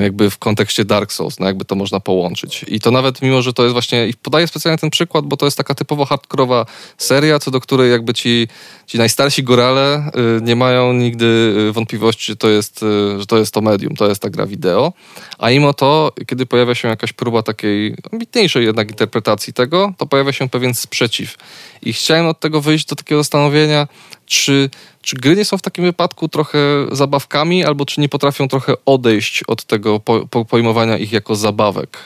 jakby 0.02 0.30
w 0.30 0.38
kontekście 0.38 0.84
Dark 0.84 1.12
Souls, 1.12 1.38
no 1.38 1.46
jakby 1.46 1.64
to 1.64 1.74
można 1.74 2.00
połączyć. 2.00 2.64
I 2.68 2.80
to 2.80 2.90
nawet 2.90 3.22
mimo, 3.22 3.42
że 3.42 3.52
to 3.52 3.62
jest 3.62 3.72
właśnie, 3.72 4.08
i 4.08 4.14
podaję 4.14 4.46
specjalnie 4.46 4.78
ten 4.78 4.90
przykład, 4.90 5.24
bo 5.26 5.36
to 5.36 5.46
jest 5.46 5.56
taka 5.56 5.74
typowo 5.74 6.04
hardkorowa 6.04 6.66
seria, 6.98 7.38
co 7.38 7.50
do 7.50 7.60
której 7.60 7.90
jakby 7.90 8.14
ci, 8.14 8.48
ci 8.86 8.98
najstarsi 8.98 9.42
górale 9.42 10.10
y, 10.38 10.42
nie 10.42 10.56
mają 10.56 10.92
nigdy 10.92 11.54
y, 11.68 11.72
wątpliwości, 11.72 12.26
że 12.26 12.36
to, 12.36 12.48
jest, 12.48 12.82
y, 12.82 13.20
że 13.20 13.26
to 13.26 13.38
jest 13.38 13.54
to 13.54 13.60
medium, 13.60 13.96
to 13.96 14.08
jest 14.08 14.22
ta 14.22 14.30
gra 14.30 14.46
wideo. 14.46 14.92
A 15.38 15.50
mimo 15.50 15.74
to, 15.74 16.12
kiedy 16.26 16.46
pojawia 16.46 16.74
się 16.74 16.88
jakaś 16.88 17.12
próba 17.12 17.42
takiej 17.42 17.94
ambitniejszej 18.12 18.64
jednak 18.64 18.90
interpretacji 18.90 19.52
tego, 19.52 19.94
to 19.98 20.06
pojawia 20.06 20.32
się 20.32 20.48
pewien 20.48 20.74
sprzeciw. 20.74 21.36
I 21.82 21.92
chciałem 21.92 22.26
od 22.26 22.40
tego 22.40 22.60
wyjść 22.60 22.86
do 22.86 22.96
takiego 22.96 23.20
zastanowienia, 23.20 23.88
czy, 24.26 24.70
czy 25.02 25.16
gry 25.16 25.36
nie 25.36 25.44
są 25.44 25.58
w 25.58 25.62
takim 25.62 25.84
wypadku 25.84 26.28
trochę 26.28 26.58
zabawkami, 26.92 27.64
albo 27.64 27.86
czy 27.86 28.00
nie 28.00 28.08
potrafią 28.08 28.48
trochę 28.48 28.74
odejść 28.86 29.42
od 29.46 29.64
tego 29.64 30.00
po, 30.00 30.26
po, 30.26 30.44
pojmowania 30.44 30.98
ich 30.98 31.12
jako 31.12 31.36
zabawek? 31.36 31.98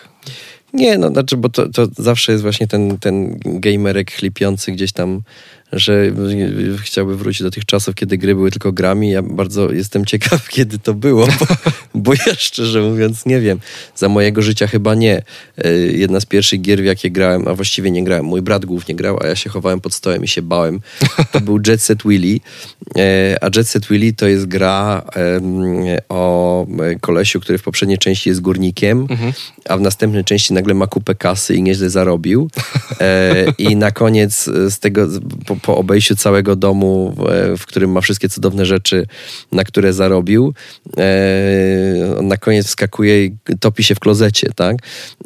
Nie, 0.72 0.98
no 0.98 1.08
znaczy, 1.08 1.36
bo 1.36 1.48
to, 1.48 1.68
to 1.68 1.86
zawsze 1.96 2.32
jest 2.32 2.42
właśnie 2.42 2.66
ten, 2.66 2.98
ten 2.98 3.40
gamerek 3.44 4.10
chlipiący 4.10 4.72
gdzieś 4.72 4.92
tam 4.92 5.22
że 5.74 6.12
chciałby 6.82 7.16
wrócić 7.16 7.42
do 7.42 7.50
tych 7.50 7.64
czasów, 7.64 7.94
kiedy 7.94 8.18
gry 8.18 8.34
były 8.34 8.50
tylko 8.50 8.72
grami. 8.72 9.10
Ja 9.10 9.22
bardzo 9.22 9.72
jestem 9.72 10.04
ciekaw, 10.14 10.48
kiedy 10.48 10.78
to 10.78 10.94
było, 10.94 11.26
bo, 11.26 11.46
bo 11.94 12.12
ja 12.14 12.34
szczerze 12.34 12.82
mówiąc 12.82 13.26
nie 13.26 13.40
wiem. 13.40 13.60
Za 13.96 14.08
mojego 14.08 14.42
życia 14.42 14.66
chyba 14.66 14.94
nie. 14.94 15.22
E, 15.58 15.72
jedna 15.72 16.20
z 16.20 16.26
pierwszych 16.26 16.60
gier, 16.60 16.82
w 16.82 16.84
jakie 16.84 17.10
grałem, 17.10 17.48
a 17.48 17.54
właściwie 17.54 17.90
nie 17.90 18.04
grałem, 18.04 18.24
mój 18.24 18.42
brat 18.42 18.64
głównie 18.64 18.94
grał, 18.94 19.18
a 19.22 19.26
ja 19.26 19.36
się 19.36 19.50
chowałem 19.50 19.80
pod 19.80 19.94
stołem 19.94 20.24
i 20.24 20.28
się 20.28 20.42
bałem. 20.42 20.80
To 21.32 21.40
był 21.40 21.60
Jet 21.66 21.82
Set 21.82 22.02
Willy. 22.04 22.40
E, 22.98 23.38
a 23.40 23.50
Jet 23.56 23.68
Set 23.68 23.86
Willy 23.86 24.12
to 24.12 24.28
jest 24.28 24.46
gra 24.46 25.02
o 26.08 26.66
kolesiu, 27.00 27.40
który 27.40 27.58
w 27.58 27.62
poprzedniej 27.62 27.98
części 27.98 28.28
jest 28.28 28.40
górnikiem, 28.40 29.06
mhm. 29.10 29.32
a 29.68 29.76
w 29.76 29.80
następnej 29.80 30.24
części 30.24 30.54
nagle 30.54 30.74
ma 30.74 30.86
kupę 30.86 31.14
kasy 31.14 31.54
i 31.54 31.62
nieźle 31.62 31.90
zarobił. 31.90 32.50
E, 33.00 33.44
I 33.58 33.76
na 33.76 33.90
koniec 33.90 34.44
z 34.44 34.78
tego, 34.78 35.08
po, 35.46 35.56
po 35.66 35.76
obejściu 35.76 36.16
całego 36.16 36.56
domu, 36.56 37.16
w 37.58 37.66
którym 37.66 37.90
ma 37.90 38.00
wszystkie 38.00 38.28
cudowne 38.28 38.66
rzeczy, 38.66 39.06
na 39.52 39.64
które 39.64 39.92
zarobił, 39.92 40.54
e, 40.96 42.22
na 42.22 42.36
koniec 42.36 42.66
wskakuje 42.66 43.24
i 43.24 43.36
topi 43.60 43.84
się 43.84 43.94
w 43.94 44.00
klozecie, 44.00 44.50
tak? 44.56 44.76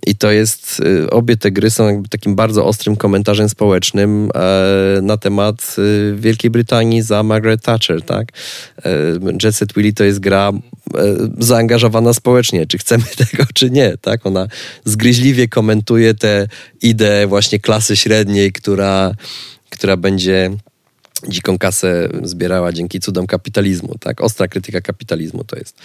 I 0.06 0.16
to 0.16 0.30
jest, 0.30 0.82
e, 1.04 1.10
obie 1.10 1.36
te 1.36 1.50
gry 1.50 1.70
są 1.70 2.02
takim 2.10 2.36
bardzo 2.36 2.66
ostrym 2.66 2.96
komentarzem 2.96 3.48
społecznym 3.48 4.30
e, 4.34 5.02
na 5.02 5.16
temat 5.16 5.76
Wielkiej 6.14 6.50
Brytanii 6.50 7.02
za 7.02 7.22
Margaret 7.22 7.62
Thatcher, 7.62 8.02
tak? 8.02 8.28
Jet 9.42 9.56
Set 9.56 9.72
Willy 9.74 9.92
to 9.92 10.04
jest 10.04 10.20
gra 10.20 10.52
zaangażowana 11.38 12.14
społecznie, 12.14 12.66
czy 12.66 12.78
chcemy 12.78 13.04
tego, 13.30 13.44
czy 13.54 13.70
nie, 13.70 13.96
tak? 14.00 14.26
Ona 14.26 14.46
zgryźliwie 14.84 15.48
komentuje 15.48 16.14
tę 16.14 16.48
ideę 16.82 17.26
właśnie 17.26 17.58
klasy 17.58 17.96
średniej, 17.96 18.52
która 18.52 19.14
która 19.70 19.96
będzie 19.96 20.50
dziką 21.28 21.58
kasę 21.58 22.08
zbierała 22.22 22.72
dzięki 22.72 23.00
cudom 23.00 23.26
kapitalizmu, 23.26 23.94
tak? 24.00 24.20
Ostra 24.20 24.48
krytyka 24.48 24.80
kapitalizmu 24.80 25.44
to 25.44 25.56
jest. 25.56 25.78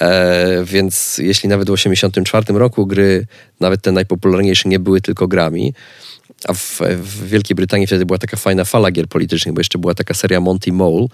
E, 0.00 0.64
więc 0.64 1.18
jeśli 1.18 1.48
nawet 1.48 1.68
w 1.68 1.74
1984 1.74 2.58
roku 2.58 2.86
gry, 2.86 3.26
nawet 3.60 3.82
te 3.82 3.92
najpopularniejsze, 3.92 4.68
nie 4.68 4.78
były 4.78 5.00
tylko 5.00 5.28
grami, 5.28 5.74
a 6.48 6.54
w, 6.54 6.80
w, 6.96 7.28
Wielkiej 7.28 7.54
Brytanii 7.54 7.86
wtedy 7.86 8.06
była 8.06 8.18
taka 8.18 8.36
fajna 8.36 8.64
fala 8.64 8.90
gier 8.90 9.08
politycznych, 9.08 9.54
bo 9.54 9.60
jeszcze 9.60 9.78
była 9.78 9.94
taka 9.94 10.14
seria 10.14 10.40
Monty 10.40 10.72
Mole, 10.72 11.06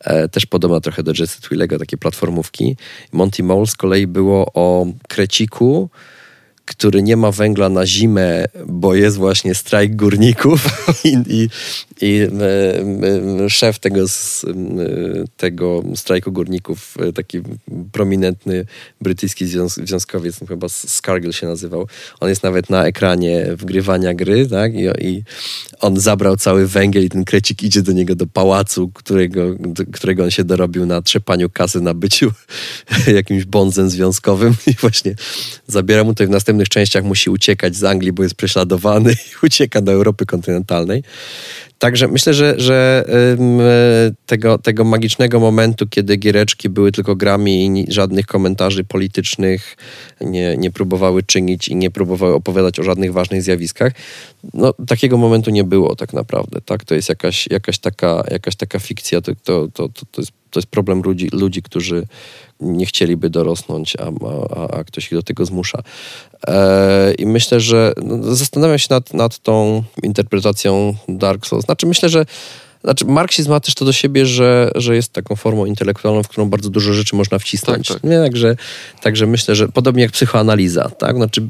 e, 0.00 0.28
też 0.28 0.46
podobna 0.46 0.80
trochę 0.80 1.02
do 1.02 1.12
Jesse 1.18 1.40
Twillego, 1.40 1.78
takie 1.78 1.96
platformówki. 1.96 2.76
Monty 3.12 3.42
Mole 3.42 3.66
z 3.66 3.76
kolei 3.76 4.06
było 4.06 4.50
o 4.54 4.86
kreciku, 5.08 5.90
który 6.64 7.02
nie 7.02 7.16
ma 7.16 7.30
węgla 7.30 7.68
na 7.68 7.86
zimę, 7.86 8.44
bo 8.66 8.94
jest 8.94 9.16
właśnie 9.16 9.54
strajk 9.54 9.96
górników 9.96 10.66
i, 11.04 11.16
i, 11.26 11.48
I 12.00 12.28
e, 13.44 13.50
szef 13.50 13.78
tego, 13.78 14.04
tego 15.36 15.82
strajku 15.94 16.32
górników, 16.32 16.96
taki 17.14 17.40
prominentny 17.92 18.66
brytyjski 19.00 19.46
związ, 19.46 19.74
związkowiec, 19.74 20.40
chyba 20.48 20.68
Scargill 20.68 21.32
się 21.32 21.46
nazywał, 21.46 21.86
on 22.20 22.28
jest 22.28 22.42
nawet 22.42 22.70
na 22.70 22.86
ekranie 22.86 23.46
wgrywania 23.56 24.14
gry, 24.14 24.48
tak? 24.48 24.72
I, 24.74 25.22
on 25.80 26.00
zabrał 26.00 26.36
cały 26.36 26.66
węgiel 26.66 27.04
i 27.04 27.08
ten 27.08 27.24
krecik 27.24 27.62
idzie 27.62 27.82
do 27.82 27.92
niego 27.92 28.14
do 28.14 28.26
pałacu, 28.26 28.88
którego, 28.88 29.42
którego 29.92 30.24
on 30.24 30.30
się 30.30 30.44
dorobił 30.44 30.86
na 30.86 31.02
trzepaniu 31.02 31.50
kasy, 31.50 31.80
na 31.80 31.94
byciu 31.94 32.32
jakimś 33.06 33.44
bonzem 33.44 33.90
związkowym 33.90 34.54
i 34.66 34.74
właśnie 34.74 35.14
zabiera 35.66 36.04
mu 36.04 36.14
to 36.14 36.24
i 36.24 36.26
w 36.26 36.30
następnych 36.30 36.68
częściach 36.68 37.04
musi 37.04 37.30
uciekać 37.30 37.76
z 37.76 37.84
Anglii, 37.84 38.12
bo 38.12 38.22
jest 38.22 38.34
prześladowany 38.34 39.12
i 39.12 39.16
ucieka 39.46 39.80
do 39.80 39.92
Europy 39.92 40.26
kontynentalnej. 40.26 41.02
Także 41.78 42.08
myślę, 42.08 42.34
że, 42.34 42.54
że 42.56 43.04
tego, 44.26 44.58
tego 44.58 44.84
magicznego 44.84 45.40
momentu, 45.40 45.86
kiedy 45.86 46.16
giereczki 46.16 46.68
były 46.68 46.92
tylko 46.92 47.16
grami 47.16 47.80
i 47.80 47.92
żadnych 47.92 48.26
komentarzy 48.26 48.84
politycznych 48.84 49.76
nie, 50.20 50.56
nie 50.56 50.70
próbowały 50.70 51.22
czynić 51.22 51.68
i 51.68 51.76
nie 51.76 51.90
próbowały 51.90 52.34
opowiadać 52.34 52.78
o 52.78 52.82
żadnych 52.82 53.12
ważnych 53.12 53.42
zjawiskach, 53.42 53.92
no 54.54 54.72
takiego 54.86 55.16
momentu 55.16 55.50
nie 55.50 55.64
było 55.64 55.96
tak 55.96 56.12
naprawdę. 56.12 56.60
Tak? 56.60 56.84
To 56.84 56.94
jest 56.94 57.08
jakaś, 57.08 57.46
jakaś, 57.50 57.78
taka, 57.78 58.24
jakaś 58.30 58.56
taka 58.56 58.78
fikcja, 58.78 59.20
to, 59.20 59.32
to, 59.44 59.68
to, 59.68 59.88
to, 59.88 60.20
jest, 60.20 60.32
to 60.54 60.60
jest 60.60 60.68
problem 60.68 61.02
ludzi, 61.02 61.28
ludzi 61.32 61.62
którzy 61.62 62.06
nie 62.60 62.86
chcieliby 62.86 63.30
dorosnąć, 63.30 63.96
a, 63.96 64.26
a, 64.56 64.78
a 64.78 64.84
ktoś 64.84 65.04
ich 65.04 65.12
do 65.12 65.22
tego 65.22 65.44
zmusza. 65.44 65.82
E, 66.46 67.14
I 67.14 67.26
myślę, 67.26 67.60
że 67.60 67.92
no, 68.02 68.34
zastanawiam 68.34 68.78
się 68.78 68.86
nad, 68.90 69.14
nad 69.14 69.38
tą 69.38 69.82
interpretacją 70.02 70.94
Dark 71.08 71.46
Souls. 71.46 71.64
Znaczy, 71.64 71.86
myślę, 71.86 72.08
że 72.08 72.26
znaczy, 72.84 73.04
marksizm 73.04 73.50
ma 73.50 73.60
też 73.60 73.74
to 73.74 73.84
do 73.84 73.92
siebie, 73.92 74.26
że, 74.26 74.70
że 74.74 74.96
jest 74.96 75.12
taką 75.12 75.36
formą 75.36 75.66
intelektualną, 75.66 76.22
w 76.22 76.28
którą 76.28 76.48
bardzo 76.48 76.70
dużo 76.70 76.92
rzeczy 76.92 77.16
można 77.16 77.38
wcisnąć. 77.38 77.88
Tak, 77.88 78.00
tak. 78.00 78.10
Nie? 78.10 78.18
Także, 78.18 78.56
także 79.02 79.26
myślę, 79.26 79.54
że 79.54 79.68
podobnie 79.68 80.02
jak 80.02 80.12
psychoanaliza, 80.12 80.88
tak? 80.88 81.16
Znaczy, 81.16 81.48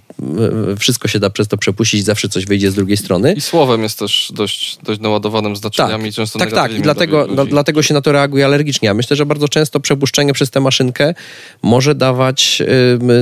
wszystko 0.78 1.08
się 1.08 1.18
da 1.18 1.30
przez 1.30 1.48
to 1.48 1.56
przepuścić, 1.56 2.04
zawsze 2.04 2.28
coś 2.28 2.46
wyjdzie 2.46 2.70
z 2.70 2.74
drugiej 2.74 2.96
strony. 2.96 3.32
I 3.32 3.40
słowem 3.40 3.82
jest 3.82 3.98
też 3.98 4.32
dość, 4.34 4.78
dość 4.82 5.00
naładowanym 5.00 5.56
znaczeniami, 5.56 6.04
tak, 6.04 6.14
często 6.14 6.38
Tak, 6.38 6.52
tak. 6.52 6.72
I 6.72 6.80
dlatego, 6.80 7.26
dlatego 7.46 7.82
się 7.82 7.94
na 7.94 8.00
to 8.00 8.12
reaguje 8.12 8.44
alergicznie. 8.44 8.86
Ja 8.86 8.94
myślę, 8.94 9.16
że 9.16 9.26
bardzo 9.26 9.48
często 9.48 9.80
przepuszczenie 9.80 10.32
przez 10.32 10.50
tę 10.50 10.60
maszynkę 10.60 11.14
może 11.62 11.94
dawać 11.94 12.62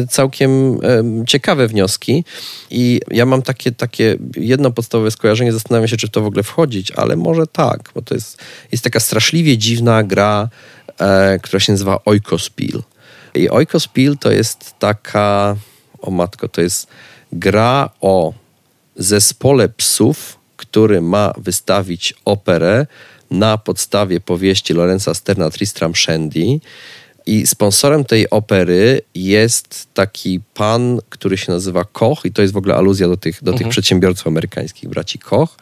y, 0.02 0.06
całkiem 0.06 0.74
y, 0.74 0.78
ciekawe 1.26 1.68
wnioski. 1.68 2.24
I 2.70 3.00
ja 3.10 3.26
mam 3.26 3.42
takie, 3.42 3.72
takie 3.72 4.16
jedno 4.36 4.70
podstawowe 4.70 5.10
skojarzenie, 5.10 5.52
zastanawiam 5.52 5.88
się, 5.88 5.96
czy 5.96 6.06
w 6.06 6.10
to 6.10 6.20
w 6.20 6.26
ogóle 6.26 6.42
wchodzić, 6.42 6.90
ale 6.90 7.16
może 7.16 7.46
tak, 7.46 7.92
bo 8.03 8.09
to 8.09 8.14
jest, 8.14 8.38
jest 8.72 8.84
taka 8.84 9.00
straszliwie 9.00 9.59
dziwna 9.59 10.03
gra, 10.03 10.48
e, 10.98 11.38
która 11.42 11.61
się 11.61 11.72
nazywa 11.72 12.00
Oikospil. 12.05 12.82
I 13.34 13.50
Oikospil 13.50 14.18
to 14.18 14.32
jest 14.32 14.74
taka, 14.78 15.57
o 16.00 16.11
matko, 16.11 16.48
to 16.48 16.61
jest 16.61 16.86
gra 17.32 17.90
o 18.00 18.34
zespole 18.96 19.68
psów, 19.68 20.38
który 20.57 21.00
ma 21.00 21.32
wystawić 21.36 22.14
operę 22.24 22.86
na 23.30 23.59
podstawie 23.59 24.20
powieści 24.20 24.74
Lorenza 24.74 25.14
Sterna 25.14 25.50
Tristram 25.50 25.94
Shandy. 25.94 26.61
I 27.26 27.46
sponsorem 27.46 28.05
tej 28.05 28.30
opery 28.30 29.00
jest 29.14 29.86
taki 29.94 30.40
pan, 30.55 31.00
który 31.09 31.36
się 31.36 31.53
nazywa 31.53 31.84
Koch, 31.84 32.24
i 32.24 32.32
to 32.32 32.42
jest 32.42 32.55
w 32.55 32.57
ogóle 32.57 32.74
aluzja 32.74 33.09
do 33.09 33.16
tych, 33.16 33.42
do 33.42 33.50
mhm. 33.50 33.59
tych 33.59 33.68
przedsiębiorców 33.68 34.26
amerykańskich, 34.26 34.88
braci 34.88 35.18
Koch 35.18 35.57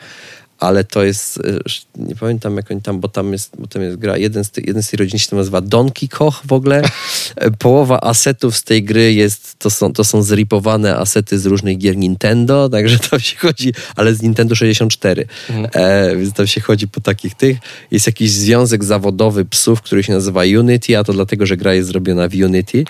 ale 0.60 0.84
to 0.84 1.04
jest, 1.04 1.38
e, 1.38 1.58
nie 1.96 2.16
pamiętam 2.16 2.56
jak 2.56 2.70
oni 2.70 2.82
tam, 2.82 3.00
bo 3.00 3.08
tam 3.08 3.32
jest, 3.32 3.52
bo 3.58 3.66
tam 3.66 3.82
jest 3.82 3.96
gra, 3.96 4.16
jeden 4.16 4.44
z, 4.44 4.50
ty, 4.50 4.62
jeden 4.66 4.82
z 4.82 4.90
tej 4.90 4.96
rodzin 4.96 5.18
się 5.18 5.36
nazywa 5.36 5.60
Donkey 5.60 6.08
Koch 6.08 6.42
w 6.46 6.52
ogóle. 6.52 6.82
E, 7.36 7.50
połowa 7.50 8.00
asetów 8.00 8.56
z 8.56 8.62
tej 8.62 8.84
gry 8.84 9.12
jest, 9.12 9.58
to 9.58 9.70
są, 9.70 9.92
to 9.92 10.04
są 10.04 10.22
zripowane 10.22 10.96
asety 10.96 11.38
z 11.38 11.46
różnych 11.46 11.78
gier 11.78 11.96
Nintendo, 11.96 12.68
także 12.68 12.98
tam 13.10 13.20
się 13.20 13.36
chodzi, 13.36 13.72
ale 13.96 14.14
z 14.14 14.22
Nintendo 14.22 14.54
64, 14.54 15.26
mhm. 15.50 15.68
e, 15.72 16.16
więc 16.16 16.34
tam 16.34 16.46
się 16.46 16.60
chodzi 16.60 16.88
po 16.88 17.00
takich 17.00 17.34
tych. 17.34 17.58
Jest 17.90 18.06
jakiś 18.06 18.30
związek 18.30 18.84
zawodowy 18.84 19.44
psów, 19.44 19.82
który 19.82 20.02
się 20.02 20.12
nazywa 20.12 20.42
Unity, 20.42 20.98
a 20.98 21.04
to 21.04 21.12
dlatego, 21.12 21.46
że 21.46 21.56
gra 21.56 21.74
jest 21.74 21.88
zrobiona 21.88 22.28
w 22.28 22.34
Unity. 22.34 22.84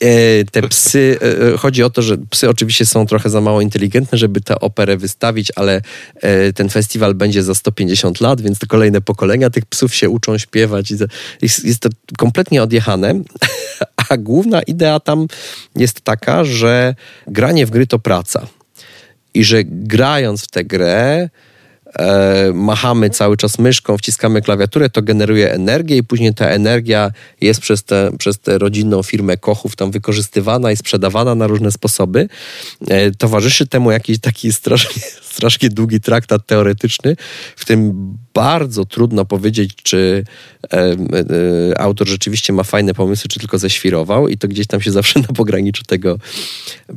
E, 0.00 0.44
te 0.44 0.62
psy, 0.62 1.18
e, 1.54 1.58
chodzi 1.58 1.82
o 1.82 1.90
to, 1.90 2.02
że 2.02 2.18
psy 2.30 2.48
oczywiście 2.48 2.86
są 2.86 3.06
trochę 3.06 3.30
za 3.30 3.40
mało 3.40 3.60
inteligentne, 3.60 4.18
żeby 4.18 4.40
tę 4.40 4.60
operę 4.60 4.96
wystawić, 4.96 5.52
ale 5.56 5.82
e, 6.20 6.52
ten 6.52 6.68
festiwal 6.68 6.89
festiwal 6.90 7.14
będzie 7.14 7.42
za 7.42 7.54
150 7.54 8.20
lat, 8.20 8.40
więc 8.40 8.58
to 8.58 8.66
kolejne 8.66 9.00
pokolenia 9.00 9.50
tych 9.50 9.66
psów 9.66 9.94
się 9.94 10.10
uczą 10.10 10.38
śpiewać. 10.38 10.90
Jest, 11.42 11.64
jest 11.64 11.80
to 11.80 11.88
kompletnie 12.18 12.62
odjechane, 12.62 13.14
a 14.10 14.16
główna 14.16 14.62
idea 14.62 15.00
tam 15.00 15.26
jest 15.76 16.00
taka, 16.00 16.44
że 16.44 16.94
granie 17.26 17.66
w 17.66 17.70
gry 17.70 17.86
to 17.86 17.98
praca. 17.98 18.46
I 19.34 19.44
że 19.44 19.64
grając 19.64 20.44
w 20.44 20.48
tę 20.48 20.64
grę, 20.64 21.28
e, 21.98 22.52
machamy 22.54 23.10
cały 23.10 23.36
czas 23.36 23.58
myszką, 23.58 23.96
wciskamy 23.98 24.42
klawiaturę, 24.42 24.90
to 24.90 25.02
generuje 25.02 25.52
energię 25.52 25.96
i 25.96 26.04
później 26.04 26.34
ta 26.34 26.46
energia 26.46 27.10
jest 27.40 27.60
przez 27.60 27.84
tę 27.84 28.10
przez 28.18 28.38
te 28.38 28.58
rodzinną 28.58 29.02
firmę 29.02 29.36
Kochów 29.36 29.76
tam 29.76 29.90
wykorzystywana 29.90 30.72
i 30.72 30.76
sprzedawana 30.76 31.34
na 31.34 31.46
różne 31.46 31.72
sposoby. 31.72 32.28
E, 32.88 33.10
towarzyszy 33.10 33.66
temu 33.66 33.90
jakiś 33.90 34.18
taki 34.18 34.52
strasznie, 34.60 35.02
strasznie 35.40 35.68
długi 35.68 36.00
traktat 36.00 36.46
teoretyczny, 36.46 37.16
w 37.56 37.64
tym 37.64 37.92
bardzo 38.34 38.84
trudno 38.84 39.24
powiedzieć, 39.24 39.74
czy 39.82 40.24
e, 40.72 40.76
e, 40.78 41.80
autor 41.80 42.08
rzeczywiście 42.08 42.52
ma 42.52 42.62
fajne 42.62 42.94
pomysły, 42.94 43.28
czy 43.28 43.40
tylko 43.40 43.58
ześwirował 43.58 44.28
i 44.28 44.38
to 44.38 44.48
gdzieś 44.48 44.66
tam 44.66 44.80
się 44.80 44.92
zawsze 45.00 45.20
na 45.20 45.28
pograniczu 45.28 45.82
tego 45.84 46.18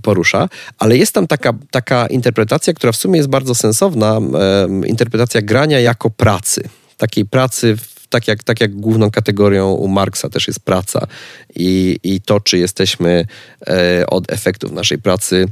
porusza. 0.02 0.50
Ale 0.78 0.98
jest 0.98 1.14
tam 1.14 1.28
taka, 1.28 1.54
taka 1.72 2.08
interpretacja, 2.08 2.74
która 2.74 2.92
w 2.92 2.96
sumie 2.96 3.18
jest 3.18 3.30
bardzo 3.30 3.56
sensowna, 3.56 4.18
e, 4.18 4.88
interpretacja 4.88 5.42
grania 5.42 5.80
jako 5.80 6.10
pracy. 6.10 6.64
Takiej 6.98 7.26
pracy 7.26 7.78
tak 8.10 8.28
jak, 8.28 8.44
tak 8.44 8.62
jak 8.62 8.76
główną 8.76 9.12
kategorią 9.12 9.72
u 9.72 9.88
Marksa 9.88 10.30
też 10.30 10.48
jest 10.48 10.60
praca 10.60 11.08
i, 11.56 12.00
i 12.04 12.22
to, 12.22 12.40
czy 12.40 12.58
jesteśmy 12.58 13.26
e, 13.68 14.08
od 14.08 14.32
efektów 14.32 14.72
naszej 14.72 14.98
pracy 14.98 15.48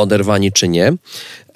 oderwani 0.00 0.52
czy 0.52 0.68
nie. 0.68 0.92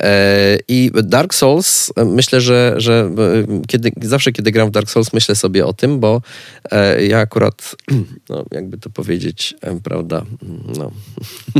E, 0.02 0.58
I 0.68 0.90
Dark 0.94 1.34
Souls, 1.34 1.92
myślę, 2.06 2.40
że, 2.40 2.74
że 2.76 3.10
e, 3.50 3.66
kiedy, 3.66 3.92
zawsze 4.02 4.32
kiedy 4.32 4.52
gram 4.52 4.68
w 4.68 4.70
Dark 4.70 4.90
Souls, 4.90 5.12
myślę 5.12 5.34
sobie 5.34 5.66
o 5.66 5.72
tym, 5.72 6.00
bo 6.00 6.22
e, 6.70 7.06
ja 7.06 7.18
akurat, 7.18 7.76
no, 8.28 8.44
jakby 8.50 8.78
to 8.78 8.90
powiedzieć, 8.90 9.54
prawda, 9.84 10.24
no, 10.76 10.90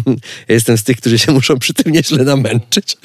jestem 0.49 0.79
z 0.79 0.85
tych, 0.85 0.97
którzy 0.97 1.19
się 1.19 1.33
muszą 1.33 1.59
przy 1.59 1.75
tym 1.75 1.93
nieźle 1.93 2.25
namęczyć. 2.25 2.97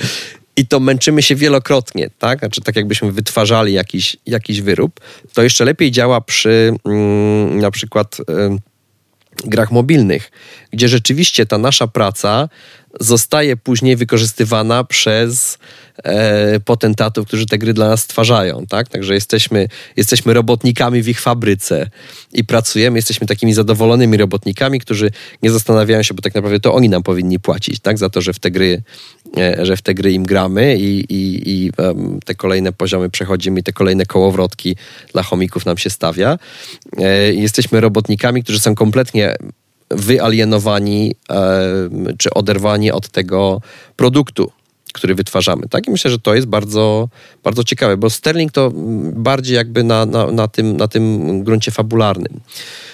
I 0.56 0.68
to 0.68 0.80
męczymy 0.80 1.22
się 1.22 1.36
wielokrotnie, 1.36 2.10
tak? 2.20 2.40
Znaczy, 2.40 2.62
tak 2.62 2.76
jakbyśmy 2.76 3.12
wytwarzali 3.12 3.74
jakiś, 3.74 4.18
jakiś 4.26 4.62
wyrób. 4.62 5.00
To 5.34 5.44
jeszcze 5.44 5.66
lepiej 5.66 5.92
działa 5.92 6.22
przy 6.22 6.74
mm, 6.86 7.60
na 7.60 7.72
przykład 7.72 8.18
grach 9.46 9.72
mobilnych, 9.72 10.32
gdzie 10.72 10.88
rzeczywiście 10.88 11.46
ta 11.46 11.58
nasza 11.58 11.88
praca 11.88 12.50
zostaje 13.00 13.58
później 13.58 13.96
wykorzystywana 13.96 14.84
przez 14.84 15.58
e, 16.04 16.60
potentatów, 16.60 17.28
którzy 17.28 17.46
te 17.46 17.58
gry 17.58 17.74
dla 17.74 17.88
nas 17.88 18.02
stwarzają, 18.02 18.66
tak? 18.70 18.88
Także 18.88 19.14
jesteśmy, 19.14 19.68
jesteśmy 19.98 20.34
robotnikami 20.34 21.02
w 21.02 21.08
ich 21.08 21.22
fabryce 21.22 21.90
i 22.34 22.44
pracujemy, 22.44 22.98
jesteśmy 22.98 23.28
takimi 23.28 23.54
zadowolonymi 23.54 24.18
robotnikami, 24.18 24.80
którzy 24.80 25.12
nie 25.44 25.52
zastanawiają 25.52 26.04
się, 26.04 26.14
bo 26.14 26.22
tak 26.22 26.36
naprawdę 26.36 26.60
to 26.60 26.74
oni 26.74 26.90
nam 26.90 27.04
powinni 27.04 27.40
płacić, 27.40 27.80
tak? 27.80 27.98
Za 27.98 28.10
to, 28.10 28.22
że 28.22 28.34
w 28.34 28.40
te 28.40 28.52
gry, 28.52 28.82
e, 29.38 29.66
że 29.66 29.78
w 29.78 29.82
te 29.82 29.94
gry 29.94 30.12
im 30.12 30.24
gramy 30.24 30.78
i, 30.78 31.14
i, 31.14 31.42
i 31.46 31.72
um, 31.78 32.20
te 32.26 32.36
kolejne 32.36 32.74
poziomy 32.74 33.10
przechodzimy 33.10 33.60
i 33.60 33.64
te 33.64 33.74
kolejne 33.74 34.06
kołowrotki 34.06 34.76
dla 35.14 35.24
chomików 35.24 35.66
nam 35.66 35.78
się 35.78 35.90
stawia. 35.90 36.40
E, 36.98 37.34
jesteśmy 37.34 37.82
robotnikami, 37.82 38.44
którzy 38.44 38.60
są 38.60 38.76
kompletnie 38.76 39.36
wyalienowani 39.92 41.16
czy 42.18 42.34
oderwani 42.34 42.92
od 42.92 43.10
tego 43.10 43.62
produktu, 43.96 44.52
który 44.94 45.16
wytwarzamy. 45.16 45.68
Tak? 45.70 45.88
I 45.88 45.92
myślę, 45.92 46.12
że 46.12 46.20
to 46.20 46.36
jest 46.36 46.48
bardzo, 46.48 47.10
bardzo 47.44 47.64
ciekawe, 47.64 47.98
bo 47.98 48.10
Sterling 48.10 48.52
to 48.52 48.72
bardziej 49.14 49.56
jakby 49.56 49.84
na, 49.84 50.06
na, 50.06 50.32
na, 50.32 50.48
tym, 50.48 50.78
na 50.78 50.88
tym 50.88 51.44
gruncie 51.44 51.72
fabularnym. 51.72 52.40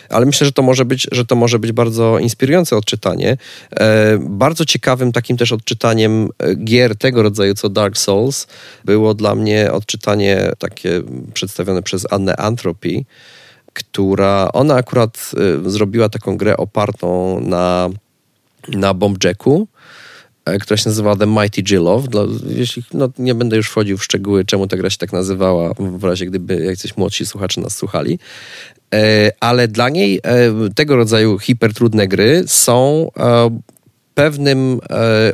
Ale 0.10 0.26
myślę, 0.26 0.46
że 0.46 0.52
to 0.52 0.62
może 0.62 0.86
być, 0.86 1.08
że 1.12 1.26
to 1.26 1.36
może 1.36 1.60
być 1.60 1.72
bardzo 1.72 2.20
inspirujące 2.20 2.78
odczytanie. 2.78 3.38
E, 3.72 4.18
bardzo 4.22 4.66
ciekawym 4.66 5.12
takim 5.12 5.38
też 5.38 5.52
odczytaniem 5.52 6.30
e, 6.40 6.56
gier 6.56 6.98
tego 6.98 7.24
rodzaju 7.24 7.54
co 7.54 7.70
Dark 7.70 7.98
Souls 7.98 8.48
było 8.86 9.14
dla 9.14 9.36
mnie 9.36 9.72
odczytanie 9.72 10.52
takie 10.60 11.02
przedstawione 11.34 11.84
przez 11.84 12.14
Annę 12.14 12.36
Anthropy, 12.36 13.06
która 13.76 14.50
ona 14.54 14.76
akurat 14.76 15.32
y, 15.66 15.70
zrobiła 15.70 16.10
taką 16.10 16.38
grę 16.38 16.58
opartą 16.58 17.40
na, 17.40 17.90
na 18.68 18.94
Bomb 18.94 19.24
Jacku 19.24 19.68
e, 20.46 20.60
która 20.60 20.78
się 20.78 20.90
nazywa 20.90 21.16
The 21.16 21.28
Mighty 21.28 21.64
Jill 21.64 21.86
Dla, 22.10 22.24
jeśli, 22.48 22.84
no, 22.94 23.10
nie 23.20 23.36
będę 23.36 23.56
już 23.56 23.70
wchodził 23.70 23.98
w 23.98 24.04
szczegóły, 24.04 24.46
czemu 24.46 24.68
ta 24.68 24.78
gra 24.78 24.90
się 24.90 24.98
tak 24.98 25.14
nazywała, 25.14 25.74
w 25.80 26.04
razie 26.04 26.26
gdyby 26.26 26.66
jacyś 26.66 26.98
młodsi 26.98 27.26
słuchacze 27.26 27.62
nas 27.62 27.78
słuchali. 27.78 28.20
E, 28.94 29.32
ale 29.40 29.68
dla 29.68 29.90
niej 29.90 30.22
tego 30.76 30.96
rodzaju 30.96 31.40
hipertrudne 31.40 32.08
gry 32.08 32.44
są 32.48 33.12
pewnym 34.14 34.80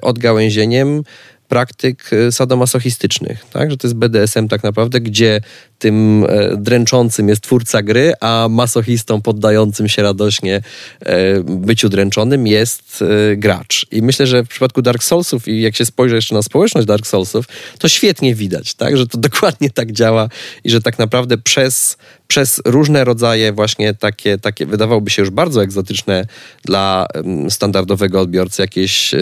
odgałęzieniem 0.01 1.03
praktyk 1.47 2.09
sadomasochistycznych, 2.31 3.45
tak? 3.53 3.71
że 3.71 3.77
to 3.77 3.87
jest 3.87 3.97
BDSM 3.97 4.47
tak 4.47 4.63
naprawdę, 4.63 5.01
gdzie 5.01 5.41
tym 5.81 6.25
e, 6.29 6.57
dręczącym 6.57 7.29
jest 7.29 7.41
twórca 7.41 7.81
gry, 7.81 8.13
a 8.19 8.47
masochistą 8.49 9.21
poddającym 9.21 9.89
się 9.89 10.01
radośnie 10.01 10.61
e, 10.99 11.43
byciu 11.43 11.89
dręczonym 11.89 12.47
jest 12.47 13.03
e, 13.31 13.35
gracz. 13.35 13.85
I 13.91 14.01
myślę, 14.01 14.27
że 14.27 14.43
w 14.43 14.47
przypadku 14.47 14.81
Dark 14.81 15.03
Soulsów 15.03 15.47
i 15.47 15.61
jak 15.61 15.75
się 15.75 15.85
spojrzy 15.85 16.15
jeszcze 16.15 16.35
na 16.35 16.41
społeczność 16.41 16.87
Dark 16.87 17.07
Soulsów, 17.07 17.45
to 17.79 17.89
świetnie 17.89 18.35
widać, 18.35 18.73
tak? 18.73 18.97
że 18.97 19.07
to 19.07 19.17
dokładnie 19.29 19.69
tak 19.69 19.91
działa 19.91 20.29
i 20.63 20.69
że 20.69 20.81
tak 20.81 20.99
naprawdę 20.99 21.37
przez, 21.37 21.97
przez 22.27 22.61
różne 22.65 23.03
rodzaje 23.03 23.53
właśnie 23.53 23.93
takie, 23.93 24.37
takie 24.37 24.65
wydawałoby 24.65 25.09
się 25.09 25.21
już 25.21 25.29
bardzo 25.29 25.63
egzotyczne 25.63 26.25
dla 26.65 27.07
standardowego 27.49 28.21
odbiorcy 28.21 28.61
jakieś 28.61 29.15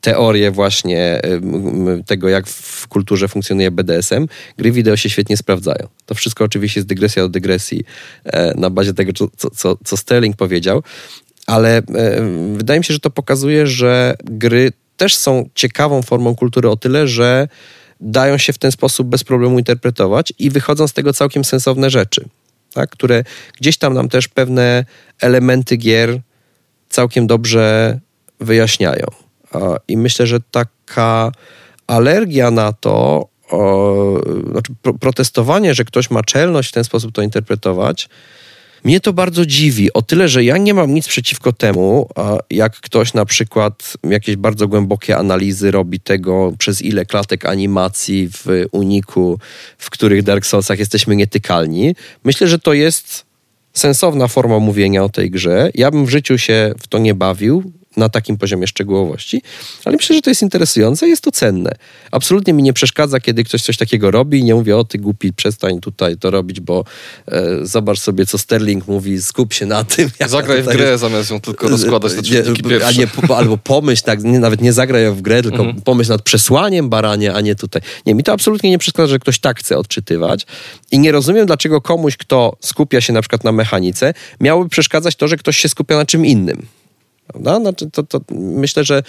teorie 0.00 0.50
właśnie 0.50 1.20
tego, 2.06 2.28
jak 2.28 2.46
w 2.46 2.88
kulturze 2.88 3.28
funkcjonuje 3.28 3.70
BDSM, 3.70 4.26
gry 4.58 4.72
wideo 4.72 4.96
się 4.96 5.10
świetnie 5.10 5.36
sprawdzają. 5.36 5.85
To 6.06 6.14
wszystko 6.14 6.44
oczywiście 6.44 6.80
jest 6.80 6.88
dygresja 6.88 7.22
do 7.22 7.28
dygresji 7.28 7.84
e, 8.24 8.54
na 8.54 8.70
bazie 8.70 8.94
tego, 8.94 9.12
co, 9.12 9.50
co, 9.50 9.78
co 9.84 9.96
Sterling 9.96 10.36
powiedział, 10.36 10.82
ale 11.46 11.78
e, 11.78 11.82
wydaje 12.56 12.80
mi 12.80 12.84
się, 12.84 12.94
że 12.94 13.00
to 13.00 13.10
pokazuje, 13.10 13.66
że 13.66 14.14
gry 14.24 14.72
też 14.96 15.16
są 15.16 15.48
ciekawą 15.54 16.02
formą 16.02 16.34
kultury 16.34 16.70
o 16.70 16.76
tyle, 16.76 17.08
że 17.08 17.48
dają 18.00 18.38
się 18.38 18.52
w 18.52 18.58
ten 18.58 18.72
sposób 18.72 19.08
bez 19.08 19.24
problemu 19.24 19.58
interpretować 19.58 20.32
i 20.38 20.50
wychodzą 20.50 20.88
z 20.88 20.92
tego 20.92 21.12
całkiem 21.12 21.44
sensowne 21.44 21.90
rzeczy, 21.90 22.28
tak? 22.72 22.90
które 22.90 23.24
gdzieś 23.60 23.76
tam 23.76 23.94
nam 23.94 24.08
też 24.08 24.28
pewne 24.28 24.84
elementy 25.20 25.76
gier 25.76 26.20
całkiem 26.88 27.26
dobrze 27.26 27.98
wyjaśniają. 28.40 29.06
I 29.88 29.96
myślę, 29.96 30.26
że 30.26 30.40
taka 30.40 31.32
alergia 31.86 32.50
na 32.50 32.72
to 32.72 33.26
o, 33.50 34.20
znaczy 34.50 34.72
protestowanie, 35.00 35.74
że 35.74 35.84
ktoś 35.84 36.10
ma 36.10 36.22
czelność 36.22 36.68
w 36.68 36.72
ten 36.72 36.84
sposób 36.84 37.12
to 37.12 37.22
interpretować, 37.22 38.08
mnie 38.84 39.00
to 39.00 39.12
bardzo 39.12 39.46
dziwi, 39.46 39.92
o 39.92 40.02
tyle, 40.02 40.28
że 40.28 40.44
ja 40.44 40.56
nie 40.56 40.74
mam 40.74 40.94
nic 40.94 41.08
przeciwko 41.08 41.52
temu, 41.52 42.08
jak 42.50 42.80
ktoś 42.80 43.14
na 43.14 43.24
przykład 43.24 43.96
jakieś 44.04 44.36
bardzo 44.36 44.68
głębokie 44.68 45.16
analizy 45.16 45.70
robi 45.70 46.00
tego, 46.00 46.52
przez 46.58 46.82
ile 46.82 47.06
klatek 47.06 47.44
animacji 47.44 48.28
w 48.32 48.46
uniku, 48.72 49.38
w 49.78 49.90
których 49.90 50.22
Dark 50.22 50.46
Soulsach 50.46 50.78
jesteśmy 50.78 51.16
nietykalni. 51.16 51.94
Myślę, 52.24 52.48
że 52.48 52.58
to 52.58 52.72
jest 52.72 53.26
sensowna 53.72 54.28
forma 54.28 54.58
mówienia 54.58 55.04
o 55.04 55.08
tej 55.08 55.30
grze. 55.30 55.70
Ja 55.74 55.90
bym 55.90 56.06
w 56.06 56.10
życiu 56.10 56.38
się 56.38 56.74
w 56.82 56.86
to 56.86 56.98
nie 56.98 57.14
bawił 57.14 57.72
na 57.96 58.08
takim 58.08 58.36
poziomie 58.36 58.66
szczegółowości, 58.66 59.42
ale 59.84 59.96
myślę, 59.96 60.16
że 60.16 60.22
to 60.22 60.30
jest 60.30 60.42
interesujące 60.42 61.06
i 61.06 61.10
jest 61.10 61.22
to 61.22 61.30
cenne. 61.30 61.72
Absolutnie 62.10 62.52
mi 62.52 62.62
nie 62.62 62.72
przeszkadza, 62.72 63.20
kiedy 63.20 63.44
ktoś 63.44 63.62
coś 63.62 63.76
takiego 63.76 64.10
robi 64.10 64.38
i 64.38 64.44
nie 64.44 64.54
mówię, 64.54 64.76
o 64.76 64.84
ty 64.84 64.98
głupi, 64.98 65.32
przestań 65.32 65.80
tutaj 65.80 66.16
to 66.16 66.30
robić, 66.30 66.60
bo 66.60 66.84
e, 67.28 67.42
zobacz 67.62 67.98
sobie, 67.98 68.26
co 68.26 68.38
Sterling 68.38 68.88
mówi, 68.88 69.22
skup 69.22 69.52
się 69.52 69.66
na 69.66 69.84
tym. 69.84 70.10
Zagraj 70.28 70.62
w 70.62 70.66
grę, 70.66 70.98
zamiast 70.98 71.30
ją 71.30 71.40
tylko 71.40 71.68
rozkładać 71.68 72.16
na 72.16 72.22
czynniki 72.22 72.62
pierwsze. 72.62 72.88
A 72.88 72.92
nie, 72.92 73.36
albo 73.36 73.58
pomyśl, 73.58 74.02
tak, 74.04 74.24
nie, 74.24 74.38
nawet 74.38 74.60
nie 74.60 74.72
zagraj 74.72 75.10
w 75.10 75.22
grę, 75.22 75.42
tylko 75.42 75.58
mhm. 75.58 75.82
pomyśl 75.82 76.10
nad 76.10 76.22
przesłaniem 76.22 76.88
baranie, 76.88 77.34
a 77.34 77.40
nie 77.40 77.54
tutaj. 77.54 77.82
Nie, 78.06 78.14
mi 78.14 78.22
to 78.22 78.32
absolutnie 78.32 78.70
nie 78.70 78.78
przeszkadza, 78.78 79.06
że 79.06 79.18
ktoś 79.18 79.38
tak 79.38 79.58
chce 79.58 79.78
odczytywać 79.78 80.46
i 80.90 80.98
nie 80.98 81.12
rozumiem, 81.12 81.46
dlaczego 81.46 81.80
komuś, 81.80 82.16
kto 82.16 82.56
skupia 82.60 83.00
się 83.00 83.12
na 83.12 83.20
przykład 83.20 83.44
na 83.44 83.52
mechanice, 83.52 84.14
miałoby 84.40 84.68
przeszkadzać 84.68 85.16
to, 85.16 85.28
że 85.28 85.36
ktoś 85.36 85.56
się 85.56 85.68
skupia 85.68 85.96
na 85.96 86.06
czym 86.06 86.26
innym. 86.26 86.66
Prawda? 87.26 87.60
Znaczy 87.60 87.90
to, 87.90 88.02
to 88.02 88.20
myślę, 88.30 88.84
że 88.84 89.02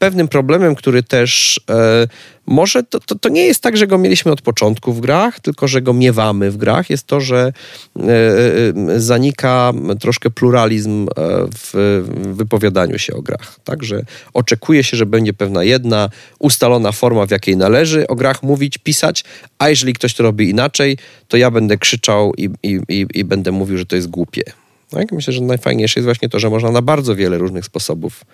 pewnym 0.00 0.28
problemem, 0.28 0.74
który 0.74 1.02
też 1.02 1.60
e, 1.70 2.06
może 2.46 2.82
to, 2.82 3.00
to, 3.00 3.14
to, 3.14 3.28
nie 3.28 3.46
jest 3.46 3.62
tak, 3.62 3.76
że 3.76 3.86
go 3.86 3.98
mieliśmy 3.98 4.32
od 4.32 4.42
początku 4.42 4.92
w 4.92 5.00
grach, 5.00 5.40
tylko 5.40 5.68
że 5.68 5.82
go 5.82 5.92
miewamy 5.92 6.50
w 6.50 6.56
grach, 6.56 6.90
jest 6.90 7.06
to, 7.06 7.20
że 7.20 7.52
e, 7.96 8.02
e, 8.02 9.00
zanika 9.00 9.72
troszkę 10.00 10.30
pluralizm 10.30 11.08
e, 11.08 11.14
w 11.54 12.02
wypowiadaniu 12.34 12.98
się 12.98 13.14
o 13.14 13.22
grach. 13.22 13.60
Także 13.64 14.02
oczekuje 14.34 14.84
się, 14.84 14.96
że 14.96 15.06
będzie 15.06 15.32
pewna 15.32 15.64
jedna 15.64 16.10
ustalona 16.38 16.92
forma, 16.92 17.26
w 17.26 17.30
jakiej 17.30 17.56
należy 17.56 18.06
o 18.06 18.14
grach 18.14 18.42
mówić, 18.42 18.78
pisać, 18.78 19.24
a 19.58 19.68
jeżeli 19.68 19.92
ktoś 19.92 20.14
to 20.14 20.22
robi 20.22 20.50
inaczej, 20.50 20.98
to 21.28 21.36
ja 21.36 21.50
będę 21.50 21.78
krzyczał 21.78 22.32
i, 22.34 22.50
i, 22.62 22.80
i, 22.88 23.06
i 23.14 23.24
będę 23.24 23.52
mówił, 23.52 23.78
że 23.78 23.86
to 23.86 23.96
jest 23.96 24.10
głupie. 24.10 24.42
Tak? 24.90 25.12
Myślę, 25.12 25.32
że 25.32 25.40
najfajniejsze 25.40 26.00
jest 26.00 26.04
właśnie 26.04 26.28
to, 26.28 26.38
że 26.38 26.50
można 26.50 26.70
na 26.70 26.82
bardzo 26.82 27.16
wiele 27.16 27.38
różnych 27.38 27.64
sposobów 27.64 28.24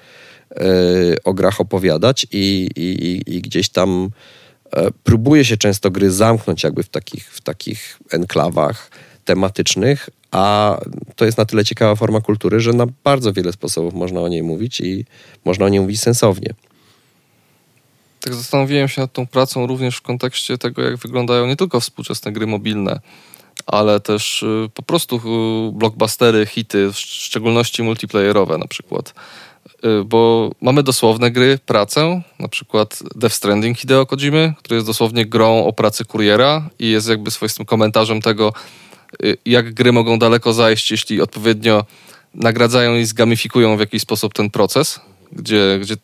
yy, 0.50 1.16
o 1.24 1.34
grach 1.34 1.60
opowiadać 1.60 2.26
i, 2.32 2.68
i, 2.76 3.22
i 3.36 3.42
gdzieś 3.42 3.68
tam 3.68 4.10
yy, 4.76 4.90
próbuje 5.04 5.44
się 5.44 5.56
często 5.56 5.90
gry 5.90 6.10
zamknąć 6.10 6.64
jakby 6.64 6.82
w 6.82 6.88
takich, 6.88 7.32
w 7.32 7.40
takich 7.40 7.98
enklawach 8.10 8.90
tematycznych, 9.24 10.10
a 10.30 10.78
to 11.16 11.24
jest 11.24 11.38
na 11.38 11.44
tyle 11.44 11.64
ciekawa 11.64 11.96
forma 11.96 12.20
kultury, 12.20 12.60
że 12.60 12.72
na 12.72 12.86
bardzo 13.04 13.32
wiele 13.32 13.52
sposobów 13.52 13.94
można 13.94 14.20
o 14.20 14.28
niej 14.28 14.42
mówić 14.42 14.80
i 14.80 15.04
można 15.44 15.66
o 15.66 15.68
niej 15.68 15.80
mówić 15.80 16.00
sensownie. 16.00 16.54
Tak 18.20 18.34
zastanowiłem 18.34 18.88
się 18.88 19.00
nad 19.00 19.12
tą 19.12 19.26
pracą 19.26 19.66
również 19.66 19.96
w 19.96 20.02
kontekście 20.02 20.58
tego, 20.58 20.82
jak 20.82 20.96
wyglądają 20.96 21.46
nie 21.46 21.56
tylko 21.56 21.80
współczesne 21.80 22.32
gry 22.32 22.46
mobilne, 22.46 23.00
ale 23.66 24.00
też 24.00 24.42
y, 24.42 24.68
po 24.74 24.82
prostu 24.82 25.16
y, 25.16 25.72
blockbustery, 25.72 26.46
hity, 26.46 26.92
w 26.92 26.98
szczególności 26.98 27.82
multiplayerowe 27.82 28.58
na 28.58 28.66
przykład. 28.66 29.14
Y, 29.84 30.04
bo 30.04 30.50
mamy 30.60 30.82
dosłowne 30.82 31.30
gry, 31.30 31.58
pracę, 31.66 32.22
na 32.38 32.48
przykład 32.48 33.02
Death 33.14 33.34
Stranding 33.34 33.78
Hideo 33.78 34.06
Kojimy, 34.06 34.54
który 34.58 34.74
jest 34.74 34.86
dosłownie 34.86 35.26
grą 35.26 35.64
o 35.64 35.72
pracy 35.72 36.04
kuriera 36.04 36.68
i 36.78 36.90
jest 36.90 37.08
jakby 37.08 37.30
swoistym 37.30 37.66
komentarzem 37.66 38.22
tego, 38.22 38.52
jak 39.44 39.74
gry 39.74 39.92
mogą 39.92 40.18
daleko 40.18 40.52
zajść, 40.52 40.90
jeśli 40.90 41.20
odpowiednio 41.20 41.84
nagradzają 42.34 42.96
i 42.96 43.04
zgamifikują 43.04 43.76
w 43.76 43.80
jakiś 43.80 44.02
sposób 44.02 44.34
ten 44.34 44.50
proces, 44.50 45.00
gdzie, 45.32 45.78
gdzie 45.80 45.96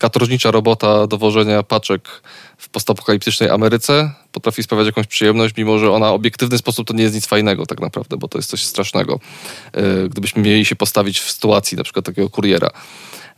katorżnicza 0.00 0.50
robota 0.50 1.06
dowożenia 1.06 1.62
paczek 1.62 2.22
w 2.56 2.68
postapokaliptycznej 2.68 3.50
Ameryce 3.50 4.10
potrafi 4.32 4.62
sprawiać 4.62 4.86
jakąś 4.86 5.06
przyjemność, 5.06 5.54
mimo 5.56 5.78
że 5.78 5.92
ona 5.92 6.10
w 6.10 6.14
obiektywny 6.14 6.58
sposób 6.58 6.88
to 6.88 6.94
nie 6.94 7.02
jest 7.02 7.14
nic 7.14 7.26
fajnego 7.26 7.66
tak 7.66 7.80
naprawdę, 7.80 8.16
bo 8.16 8.28
to 8.28 8.38
jest 8.38 8.50
coś 8.50 8.64
strasznego. 8.64 9.20
E, 9.72 10.08
gdybyśmy 10.08 10.42
mieli 10.42 10.64
się 10.64 10.76
postawić 10.76 11.20
w 11.20 11.30
sytuacji 11.30 11.76
na 11.76 11.84
przykład 11.84 12.04
takiego 12.04 12.30
kuriera. 12.30 12.70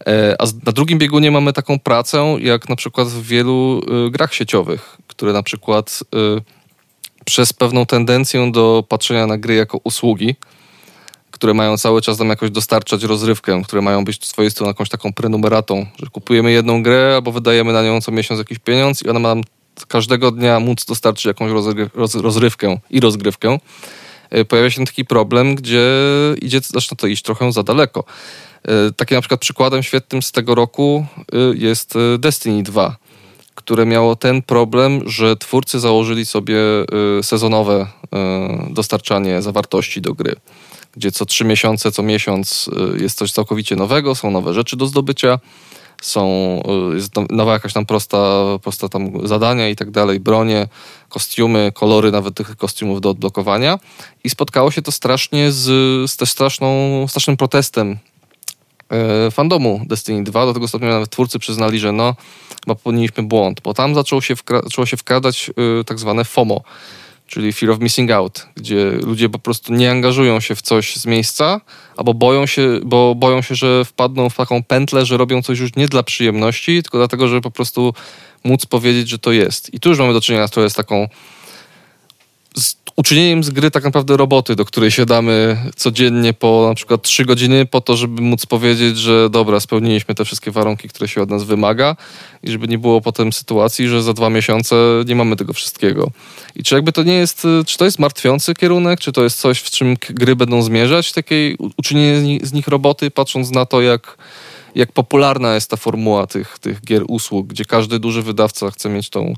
E, 0.06 0.36
a 0.38 0.44
na 0.66 0.72
drugim 0.72 0.98
biegunie 0.98 1.30
mamy 1.30 1.52
taką 1.52 1.78
pracę, 1.78 2.36
jak 2.40 2.68
na 2.68 2.76
przykład 2.76 3.08
w 3.08 3.22
wielu 3.22 3.80
e, 4.06 4.10
grach 4.10 4.34
sieciowych, 4.34 4.96
które 5.06 5.32
na 5.32 5.42
przykład 5.42 6.04
przez 7.24 7.52
pewną 7.52 7.86
tendencję 7.86 8.52
do 8.52 8.84
patrzenia 8.88 9.26
na 9.26 9.38
gry 9.38 9.54
jako 9.54 9.78
usługi, 9.84 10.36
które 11.42 11.54
mają 11.54 11.78
cały 11.78 12.02
czas 12.02 12.18
nam 12.18 12.28
jakoś 12.28 12.50
dostarczać 12.50 13.02
rozrywkę, 13.02 13.62
które 13.64 13.82
mają 13.82 14.04
być 14.04 14.26
strony 14.26 14.50
jakąś 14.70 14.88
taką 14.88 15.12
prenumeratą, 15.12 15.86
że 16.02 16.06
kupujemy 16.06 16.52
jedną 16.52 16.82
grę 16.82 17.12
albo 17.14 17.32
wydajemy 17.32 17.72
na 17.72 17.82
nią 17.82 18.00
co 18.00 18.12
miesiąc 18.12 18.38
jakiś 18.38 18.58
pieniądz 18.58 19.02
i 19.02 19.08
ona 19.08 19.18
ma 19.18 19.34
każdego 19.88 20.30
dnia 20.30 20.60
móc 20.60 20.84
dostarczyć 20.84 21.24
jakąś 21.24 21.50
rozrywkę 22.14 22.78
i 22.90 23.00
rozgrywkę. 23.00 23.58
E, 24.30 24.44
pojawia 24.44 24.70
się 24.70 24.84
taki 24.84 25.04
problem, 25.04 25.54
gdzie 25.54 25.86
idzie, 26.42 26.60
zaczyna 26.60 26.96
to 26.96 27.06
iść 27.06 27.22
trochę 27.22 27.52
za 27.52 27.62
daleko. 27.62 28.04
E, 28.64 28.92
takim 28.96 29.14
na 29.14 29.20
przykład 29.20 29.40
przykładem 29.40 29.82
świetnym 29.82 30.22
z 30.22 30.32
tego 30.32 30.54
roku 30.54 31.06
e, 31.32 31.36
jest 31.54 31.94
Destiny 32.18 32.62
2, 32.62 32.96
które 33.54 33.86
miało 33.86 34.16
ten 34.16 34.42
problem, 34.42 35.08
że 35.08 35.36
twórcy 35.36 35.80
założyli 35.80 36.26
sobie 36.26 36.56
sezonowe 37.22 37.86
dostarczanie 38.70 39.42
zawartości 39.42 40.00
do 40.00 40.14
gry 40.14 40.36
gdzie 40.96 41.12
co 41.12 41.26
trzy 41.26 41.44
miesiące, 41.44 41.92
co 41.92 42.02
miesiąc 42.02 42.70
y, 42.96 43.02
jest 43.02 43.18
coś 43.18 43.32
całkowicie 43.32 43.76
nowego, 43.76 44.14
są 44.14 44.30
nowe 44.30 44.54
rzeczy 44.54 44.76
do 44.76 44.86
zdobycia, 44.86 45.38
są, 46.02 46.28
y, 46.92 46.94
jest 46.94 47.12
nowa 47.30 47.52
jakaś 47.52 47.72
tam 47.72 47.86
prosta, 47.86 48.18
prosta 48.62 48.88
tam 48.88 49.26
zadania 49.28 49.68
i 49.68 49.76
tak 49.76 49.90
dalej, 49.90 50.20
bronie, 50.20 50.68
kostiumy, 51.08 51.72
kolory 51.74 52.10
nawet 52.10 52.34
tych 52.34 52.56
kostiumów 52.56 53.00
do 53.00 53.10
odblokowania. 53.10 53.78
I 54.24 54.30
spotkało 54.30 54.70
się 54.70 54.82
to 54.82 54.92
strasznie 54.92 55.52
z, 55.52 55.64
z 56.10 56.16
też 56.16 56.30
straszną, 56.30 56.68
strasznym 57.08 57.36
protestem 57.36 57.98
e, 58.90 59.30
fandomu 59.30 59.80
Destiny 59.86 60.24
2, 60.24 60.46
do 60.46 60.54
tego 60.54 60.68
stopnia 60.68 60.88
nawet 60.88 61.10
twórcy 61.10 61.38
przyznali, 61.38 61.78
że 61.78 61.92
no, 61.92 62.14
chyba 62.64 62.74
popełniliśmy 62.74 63.22
błąd, 63.22 63.60
bo 63.60 63.74
tam 63.74 63.94
zaczęło 63.94 64.20
się, 64.20 64.34
zaczęło 64.64 64.86
się 64.86 64.96
wkradać 64.96 65.50
y, 65.80 65.84
tak 65.84 65.98
zwane 65.98 66.24
FOMO, 66.24 66.62
czyli 67.32 67.52
fear 67.52 67.70
of 67.70 67.80
missing 67.80 68.10
out, 68.10 68.46
gdzie 68.54 68.90
ludzie 68.90 69.28
po 69.28 69.38
prostu 69.38 69.74
nie 69.74 69.90
angażują 69.90 70.40
się 70.40 70.54
w 70.54 70.62
coś 70.62 70.96
z 70.96 71.06
miejsca, 71.06 71.60
albo 71.96 72.14
boją 72.14 72.46
się, 72.46 72.80
bo 72.84 73.14
boją 73.14 73.42
się, 73.42 73.54
że 73.54 73.84
wpadną 73.84 74.30
w 74.30 74.36
taką 74.36 74.62
pętlę, 74.62 75.06
że 75.06 75.16
robią 75.16 75.42
coś 75.42 75.58
już 75.58 75.76
nie 75.76 75.88
dla 75.88 76.02
przyjemności, 76.02 76.82
tylko 76.82 76.98
dlatego, 76.98 77.28
że 77.28 77.40
po 77.40 77.50
prostu 77.50 77.94
móc 78.44 78.66
powiedzieć, 78.66 79.08
że 79.08 79.18
to 79.18 79.32
jest. 79.32 79.74
I 79.74 79.80
tu 79.80 79.88
już 79.88 79.98
mamy 79.98 80.12
do 80.12 80.20
czynienia 80.20 80.48
z, 80.48 80.72
z 80.72 80.74
taką 80.74 81.08
uczynieniem 82.96 83.44
z 83.44 83.50
gry 83.50 83.70
tak 83.70 83.84
naprawdę 83.84 84.16
roboty, 84.16 84.56
do 84.56 84.64
której 84.64 84.90
siadamy 84.90 85.56
codziennie 85.76 86.34
po 86.34 86.66
na 86.68 86.74
przykład 86.74 87.02
3 87.02 87.24
godziny 87.24 87.66
po 87.66 87.80
to, 87.80 87.96
żeby 87.96 88.22
móc 88.22 88.46
powiedzieć, 88.46 88.98
że 88.98 89.30
dobra, 89.30 89.60
spełniliśmy 89.60 90.14
te 90.14 90.24
wszystkie 90.24 90.50
warunki, 90.50 90.88
które 90.88 91.08
się 91.08 91.22
od 91.22 91.30
nas 91.30 91.44
wymaga 91.44 91.96
i 92.42 92.50
żeby 92.50 92.68
nie 92.68 92.78
było 92.78 93.00
potem 93.00 93.32
sytuacji, 93.32 93.88
że 93.88 94.02
za 94.02 94.12
dwa 94.12 94.30
miesiące 94.30 94.76
nie 95.06 95.14
mamy 95.14 95.36
tego 95.36 95.52
wszystkiego. 95.52 96.10
I 96.56 96.62
czy 96.62 96.74
jakby 96.74 96.92
to 96.92 97.02
nie 97.02 97.14
jest, 97.14 97.46
czy 97.66 97.78
to 97.78 97.84
jest 97.84 97.98
martwiący 97.98 98.54
kierunek, 98.54 99.00
czy 99.00 99.12
to 99.12 99.24
jest 99.24 99.40
coś, 99.40 99.58
w 99.58 99.70
czym 99.70 99.96
gry 100.10 100.36
będą 100.36 100.62
zmierzać, 100.62 101.12
takiej 101.12 101.56
uczynienie 101.76 102.38
z 102.42 102.52
nich 102.52 102.68
roboty, 102.68 103.10
patrząc 103.10 103.50
na 103.50 103.66
to, 103.66 103.80
jak 103.80 104.16
jak 104.74 104.92
popularna 104.92 105.54
jest 105.54 105.70
ta 105.70 105.76
formuła 105.76 106.26
tych, 106.26 106.58
tych 106.58 106.84
gier 106.84 107.02
usług, 107.08 107.46
gdzie 107.46 107.64
każdy 107.64 107.98
duży 107.98 108.22
wydawca 108.22 108.70
chce 108.70 108.88
mieć 108.88 109.10
tą 109.10 109.34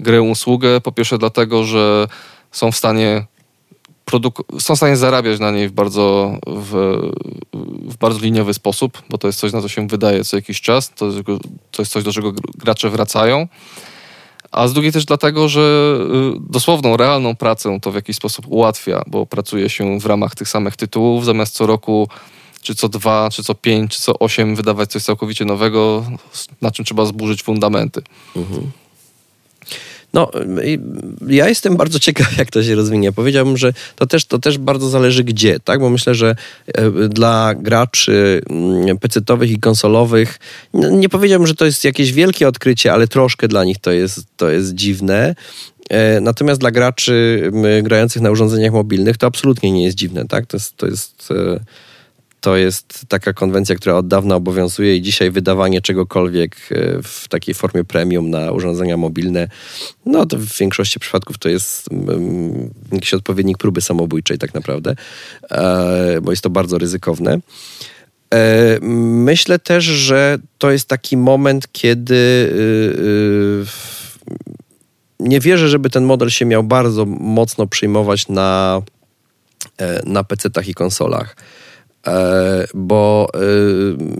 grę 0.00 0.22
usługę. 0.22 0.80
Po 0.80 0.92
pierwsze 0.92 1.18
dlatego, 1.18 1.64
że 1.64 2.08
są 2.52 2.72
w 2.72 2.76
stanie 2.76 3.26
są 4.58 4.74
w 4.74 4.76
stanie 4.76 4.96
zarabiać 4.96 5.40
na 5.40 5.50
niej 5.50 5.68
w 5.68 5.72
bardzo, 5.72 6.38
w, 6.46 7.00
w, 7.88 7.96
bardzo 7.96 8.20
liniowy 8.20 8.54
sposób, 8.54 9.02
bo 9.10 9.18
to 9.18 9.26
jest 9.26 9.38
coś, 9.38 9.52
na 9.52 9.62
co 9.62 9.68
się 9.68 9.86
wydaje 9.86 10.24
co 10.24 10.36
jakiś 10.36 10.60
czas, 10.60 10.90
to, 10.94 11.10
to 11.70 11.82
jest 11.82 11.92
coś, 11.92 12.04
do 12.04 12.12
czego 12.12 12.32
gracze 12.54 12.90
wracają. 12.90 13.48
A 14.52 14.68
z 14.68 14.72
drugiej 14.72 14.92
też 14.92 15.04
dlatego, 15.04 15.48
że 15.48 15.98
y, 16.36 16.40
dosłowną, 16.50 16.96
realną 16.96 17.36
pracę 17.36 17.78
to 17.82 17.92
w 17.92 17.94
jakiś 17.94 18.16
sposób 18.16 18.46
ułatwia, 18.48 19.02
bo 19.06 19.26
pracuje 19.26 19.70
się 19.70 20.00
w 20.00 20.06
ramach 20.06 20.34
tych 20.34 20.48
samych 20.48 20.76
tytułów, 20.76 21.24
zamiast 21.24 21.54
co 21.54 21.66
roku, 21.66 22.08
czy 22.62 22.74
co 22.74 22.88
dwa, 22.88 23.28
czy 23.32 23.42
co 23.42 23.54
pięć, 23.54 23.96
czy 23.96 24.02
co 24.02 24.18
osiem 24.18 24.56
wydawać 24.56 24.90
coś 24.90 25.02
całkowicie 25.02 25.44
nowego, 25.44 26.04
na 26.60 26.70
czym 26.70 26.84
trzeba 26.84 27.04
zburzyć 27.04 27.42
fundamenty. 27.42 28.02
Mhm. 28.36 28.70
No, 30.14 30.30
ja 31.28 31.48
jestem 31.48 31.76
bardzo 31.76 31.98
ciekaw, 31.98 32.38
jak 32.38 32.50
to 32.50 32.62
się 32.62 32.74
rozwinie. 32.74 33.12
Powiedziałbym, 33.12 33.56
że 33.56 33.72
to 33.96 34.06
też, 34.06 34.24
to 34.24 34.38
też 34.38 34.58
bardzo 34.58 34.88
zależy 34.88 35.24
gdzie, 35.24 35.60
tak? 35.60 35.80
Bo 35.80 35.90
myślę, 35.90 36.14
że 36.14 36.36
e, 36.66 36.90
dla 37.08 37.54
graczy 37.54 38.42
mm, 38.50 38.98
pecetowych 38.98 39.50
i 39.50 39.58
konsolowych 39.58 40.38
nie 40.74 41.08
powiedziałbym, 41.08 41.46
że 41.46 41.54
to 41.54 41.64
jest 41.64 41.84
jakieś 41.84 42.12
wielkie 42.12 42.48
odkrycie, 42.48 42.92
ale 42.92 43.08
troszkę 43.08 43.48
dla 43.48 43.64
nich 43.64 43.78
to 43.78 43.90
jest, 43.90 44.24
to 44.36 44.50
jest 44.50 44.74
dziwne. 44.74 45.34
E, 45.90 46.20
natomiast 46.20 46.60
dla 46.60 46.70
graczy 46.70 47.42
grających 47.82 48.22
na 48.22 48.30
urządzeniach 48.30 48.72
mobilnych 48.72 49.16
to 49.16 49.26
absolutnie 49.26 49.72
nie 49.72 49.84
jest 49.84 49.96
dziwne, 49.96 50.28
tak? 50.28 50.46
To 50.46 50.56
jest, 50.56 50.76
to 50.76 50.86
jest 50.86 51.28
e, 51.30 51.60
to 52.40 52.56
jest 52.56 53.04
taka 53.08 53.32
konwencja, 53.32 53.74
która 53.74 53.94
od 53.96 54.08
dawna 54.08 54.36
obowiązuje 54.36 54.96
i 54.96 55.02
dzisiaj 55.02 55.30
wydawanie 55.30 55.80
czegokolwiek 55.80 56.56
e, 56.70 57.02
w 57.02 57.28
takiej 57.28 57.54
formie 57.54 57.84
premium 57.84 58.30
na 58.30 58.52
urządzenia 58.52 58.96
mobilne, 58.96 59.48
no 60.06 60.26
to 60.26 60.36
w 60.36 60.58
większości 60.58 61.00
przypadków 61.00 61.38
to 61.38 61.48
jest 61.48 61.92
mm, 61.92 62.70
jakiś 62.92 63.14
odpowiednik 63.14 63.58
próby 63.58 63.80
samobójczej 63.80 64.38
tak 64.38 64.54
naprawdę, 64.54 64.94
e, 65.50 66.20
bo 66.22 66.30
jest 66.30 66.42
to 66.42 66.50
bardzo 66.50 66.78
ryzykowne. 66.78 67.38
E, 68.34 68.78
myślę 69.24 69.58
też, 69.58 69.84
że 69.84 70.38
to 70.58 70.70
jest 70.70 70.88
taki 70.88 71.16
moment, 71.16 71.68
kiedy 71.72 72.14
y, 72.14 73.00
y, 73.00 73.64
nie 75.20 75.40
wierzę, 75.40 75.68
żeby 75.68 75.90
ten 75.90 76.04
model 76.04 76.30
się 76.30 76.44
miał 76.44 76.62
bardzo 76.62 77.06
mocno 77.06 77.66
przyjmować 77.66 78.28
na, 78.28 78.82
na 80.04 80.24
PC-tach 80.24 80.68
i 80.68 80.74
konsolach. 80.74 81.36
E, 82.06 82.66
bo 82.74 83.28
e, 83.34 83.38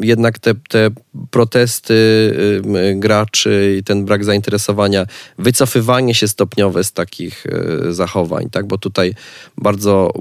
jednak 0.07 0.39
te, 0.39 0.55
te 0.68 0.91
protesty 1.31 1.95
e, 2.74 2.95
graczy 2.95 3.76
i 3.78 3.85
ten 3.85 4.05
brak 4.05 4.24
zainteresowania, 4.24 5.07
wycofywanie 5.39 6.14
się 6.14 6.28
stopniowe 6.28 6.85
z 6.85 6.93
takich 6.93 7.47
zachowań, 7.91 8.51
tak? 8.51 8.66
bo 8.66 8.78
tutaj 8.78 9.14
bardzo 9.59 10.12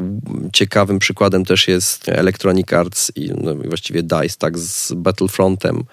ciekawym 0.53 0.99
przykładem 0.99 1.45
też 1.45 1.67
jest 1.67 2.09
Electronic 2.09 2.73
Arts 2.73 3.11
i 3.15 3.31
no, 3.41 3.55
właściwie 3.55 4.03
DICE 4.03 4.37
tak? 4.37 4.57
z 4.57 4.93
Battlefrontem, 4.93 5.83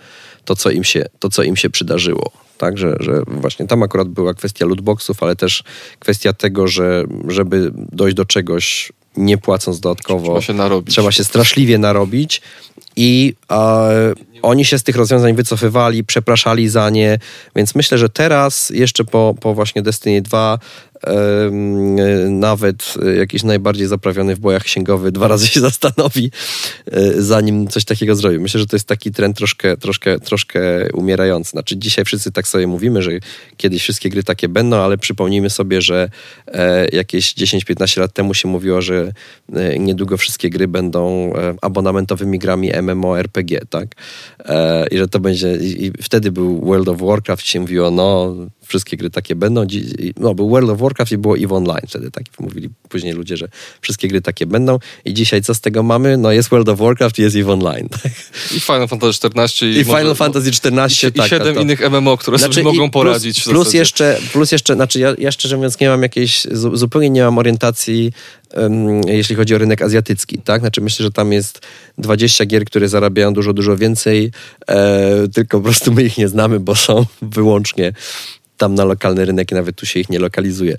to 0.45 0.57
co 0.57 0.71
im 0.71 0.85
się, 0.85 1.05
to, 1.19 1.29
co 1.29 1.43
im 1.43 1.57
się 1.57 1.71
przydarzyło. 1.71 2.33
Tak, 2.59 2.79
że, 2.79 2.97
że 3.01 3.23
właśnie 3.27 3.67
tam 3.67 3.83
akurat 3.83 4.09
była 4.09 4.35
kwestia 4.35 4.67
lootboxów, 4.67 5.23
ale 5.23 5.37
też 5.37 5.65
kwestia 5.99 6.33
tego, 6.33 6.69
że 6.69 7.05
żeby 7.29 7.71
dojść 7.75 8.17
do 8.17 8.25
czegoś 8.25 8.93
nie 9.17 9.39
płacąc 9.39 9.81
dodatkowo. 9.81 10.25
Trzeba 10.25 10.41
się 10.41 10.53
narobić. 10.53 10.95
Trzeba 10.95 11.13
się 11.13 11.25
straszliwie 11.25 11.79
narobić 11.79 12.43
i 12.97 13.35
e, 13.51 14.13
oni 14.43 14.65
się 14.65 14.79
z 14.79 14.83
tych 14.83 14.97
rozwiązań 14.97 15.35
wycofywali, 15.35 16.05
przepraszali 16.05 16.69
za 16.69 16.91
nie, 16.91 17.19
więc 17.57 17.75
myślę, 17.75 17.99
że 17.99 18.09
teraz 18.09 18.71
jeszcze 18.71 19.05
po, 19.05 19.35
po 19.41 19.55
właśnie 19.55 19.83
Destiny 19.83 20.23
2 20.23 20.59
nawet 22.31 22.95
jakiś 23.19 23.43
najbardziej 23.43 23.87
zaprawiony 23.87 24.37
w 24.37 24.39
bojach 24.39 24.63
księgowy 24.63 25.13
dwa 25.13 25.29
razy 25.29 25.47
się 25.47 25.61
zastanowi, 25.71 26.31
e, 26.93 27.23
zanim 27.23 27.69
coś 27.69 27.85
takiego 27.85 28.17
zrobi. 28.17 28.39
Myślę, 28.39 28.61
że 28.61 28.67
to 28.67 28.77
jest 28.77 28.89
taki 28.89 29.13
trend 29.13 29.37
troszkę, 29.37 29.77
troszkę, 29.77 30.21
troszkę 30.21 30.61
umierający. 30.93 31.51
Znaczy 31.51 31.77
dzisiaj 31.77 32.05
wszyscy 32.05 32.33
tak 32.33 32.49
sobie 32.49 32.67
mówimy, 32.67 33.03
że 33.03 33.11
kiedyś 33.57 33.83
wszystkie 33.83 34.11
gry 34.11 34.23
takie 34.23 34.49
będą, 34.49 34.77
ale 34.77 34.99
przypomnijmy 34.99 35.51
sobie, 35.51 35.83
że 35.83 36.11
e, 36.47 36.89
jakieś 36.93 37.35
10-15 37.35 38.01
lat 38.01 38.13
temu 38.13 38.35
się 38.35 38.49
mówiło, 38.49 38.83
że 38.83 39.13
e, 39.53 39.79
niedługo 39.79 40.17
wszystkie 40.17 40.51
gry 40.51 40.69
będą 40.69 41.33
abonamentowymi 41.63 42.39
grami 42.39 42.73
MMORPG, 42.83 43.61
tak? 43.71 43.95
I 44.91 44.99
że 44.99 45.09
to 45.09 45.21
będzie, 45.21 45.57
i 45.57 45.93
wtedy 46.03 46.33
był 46.33 46.61
World 46.61 46.89
of 46.89 47.01
Warcraft, 47.01 47.47
się 47.47 47.61
mówiło, 47.61 47.91
no 47.91 48.35
wszystkie 48.67 48.97
gry 48.97 49.11
takie 49.11 49.35
będą. 49.35 49.67
No, 50.17 50.35
był 50.35 50.51
World 50.51 50.71
of 50.71 50.81
Warcraft 50.81 51.13
i 51.13 51.19
było 51.19 51.39
EVE 51.39 51.55
Online 51.55 51.87
wtedy, 51.89 52.11
tak 52.11 52.25
mówili 52.41 52.69
później 52.89 53.13
ludzie, 53.13 53.37
że 53.37 53.49
wszystkie 53.81 54.09
gry 54.09 54.21
takie 54.21 54.47
będą. 54.47 54.79
I 55.05 55.15
dzisiaj 55.15 55.43
co 55.43 55.55
z 55.55 55.61
tego 55.61 55.83
mamy? 55.83 56.17
No 56.17 56.33
jest 56.33 56.49
World 56.49 56.69
of 56.69 56.79
Warcraft 56.79 57.19
i 57.19 57.23
jest 57.23 57.37
EVE 57.37 57.53
Online. 57.53 57.89
Tak? 57.89 58.13
I 58.57 58.61
Final 58.61 58.89
Fantasy 58.89 59.29
XIV. 59.35 59.69
I, 59.69 59.81
I 59.81 59.85
Final 59.85 60.15
Fantasy 60.15 60.49
XIV, 60.49 61.09
i, 61.09 61.13
tak. 61.13 61.27
I 61.27 61.31
siedem 61.31 61.55
tak, 61.55 61.65
innych 61.65 61.91
MMO, 61.91 62.17
które 62.17 62.39
znaczy, 62.39 62.55
sobie 62.55 62.65
mogą 62.65 62.91
poradzić. 62.91 63.43
Plus, 63.43 63.55
plus 63.55 63.75
jeszcze, 63.75 64.19
plus 64.33 64.53
jeszcze, 64.53 64.75
znaczy 64.75 65.01
ja, 65.01 65.15
ja 65.19 65.33
szczerze 65.33 65.57
mówiąc 65.57 65.81
nie 65.81 65.89
mam 65.89 66.03
jakiejś, 66.03 66.47
zupełnie 66.73 67.11
nie 67.11 67.23
mam 67.23 67.39
orientacji 67.39 68.13
jeśli 69.07 69.37
chodzi 69.37 69.55
o 69.55 69.59
rynek 69.59 69.83
azjatycki, 69.83 70.39
tak? 70.39 70.61
Znaczy 70.61 70.81
myślę, 70.81 71.03
że 71.03 71.11
tam 71.11 71.33
jest 71.33 71.61
20 71.99 72.47
gier, 72.47 72.65
które 72.65 72.89
zarabiają 72.89 73.35
dużo, 73.35 73.53
dużo 73.53 73.77
więcej, 73.77 74.31
e, 74.69 75.29
tylko 75.29 75.59
po 75.59 75.65
prostu 75.65 75.93
my 75.93 76.03
ich 76.05 76.19
nie 76.19 76.29
znamy, 76.29 76.61
bo 76.61 76.75
są 76.75 77.07
wyłącznie 77.23 77.93
tam 78.57 78.75
na 78.75 78.85
lokalny 78.85 79.25
rynek 79.25 79.53
i 79.53 79.55
nawet 79.55 79.77
tu 79.77 79.87
się 79.87 80.01
ich 80.01 80.11
nie 80.11 80.19
lokalizuje. 80.19 80.77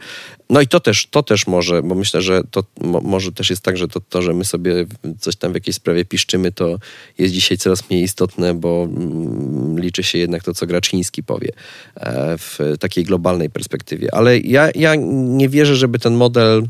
No 0.50 0.62
i 0.62 0.68
to 0.68 0.80
też, 0.80 1.08
to 1.12 1.24
też 1.24 1.48
może, 1.48 1.84
bo 1.84 1.96
myślę, 1.96 2.22
że 2.22 2.42
to 2.52 2.64
mo, 2.82 3.02
może 3.02 3.32
też 3.32 3.50
jest 3.50 3.62
tak, 3.62 3.78
że 3.78 3.88
to, 3.88 4.00
to, 4.00 4.22
że 4.22 4.34
my 4.34 4.46
sobie 4.46 4.86
coś 5.20 5.36
tam 5.36 5.52
w 5.52 5.56
jakiejś 5.56 5.76
sprawie 5.76 6.06
piszczymy, 6.06 6.52
to 6.52 6.80
jest 7.18 7.34
dzisiaj 7.34 7.58
coraz 7.58 7.90
mniej 7.90 8.04
istotne, 8.04 8.54
bo 8.54 8.88
mm, 8.90 9.80
liczy 9.80 10.04
się 10.04 10.18
jednak 10.18 10.44
to, 10.44 10.54
co 10.54 10.68
gracz 10.68 10.88
chiński 10.88 11.24
powie 11.24 11.50
e, 11.96 12.38
w 12.38 12.60
takiej 12.80 13.04
globalnej 13.04 13.50
perspektywie. 13.50 14.16
Ale 14.16 14.40
ja, 14.40 14.70
ja 14.76 14.96
nie 14.96 15.50
wierzę, 15.50 15.76
żeby 15.76 16.00
ten 16.00 16.14
model 16.14 16.64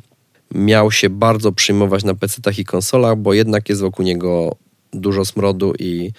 miał 0.52 0.92
się 0.92 1.10
bardzo 1.10 1.52
przyjmować 1.52 2.04
na 2.04 2.14
PC-tach 2.14 2.60
i 2.60 2.66
konsolach, 2.66 3.18
bo 3.18 3.34
jednak 3.34 3.70
jest 3.70 3.82
wokół 3.82 4.06
niego 4.06 4.56
dużo 4.94 5.26
smrodu 5.26 5.74
i 5.80 6.12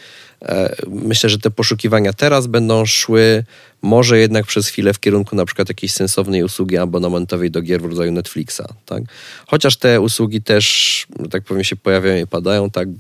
myślę, 0.89 1.31
że 1.31 1.39
te 1.39 1.51
poszukiwania 1.51 2.13
teraz 2.13 2.47
będą 2.47 2.87
szły 2.87 3.45
może 3.83 4.19
jednak 4.19 4.47
przez 4.47 4.69
chwilę 4.69 4.93
w 4.93 5.01
kierunku 5.01 5.37
na 5.37 5.45
przykład 5.45 5.69
jakiejś 5.69 5.93
sensownej 5.93 6.43
usługi 6.43 6.77
abonamentowej 6.77 7.51
do 7.51 7.63
gier 7.63 7.81
w 7.81 7.85
rodzaju 7.85 8.13
Netflixa, 8.13 8.63
tak? 8.87 9.03
Chociaż 9.47 9.77
te 9.77 10.01
usługi 10.01 10.43
też, 10.43 11.07
tak 11.31 11.45
powiem, 11.45 11.65
się 11.65 11.77
pojawiają 11.77 12.25
i 12.25 12.27
padają, 12.27 12.71
tak? 12.71 12.89
E, 12.89 12.93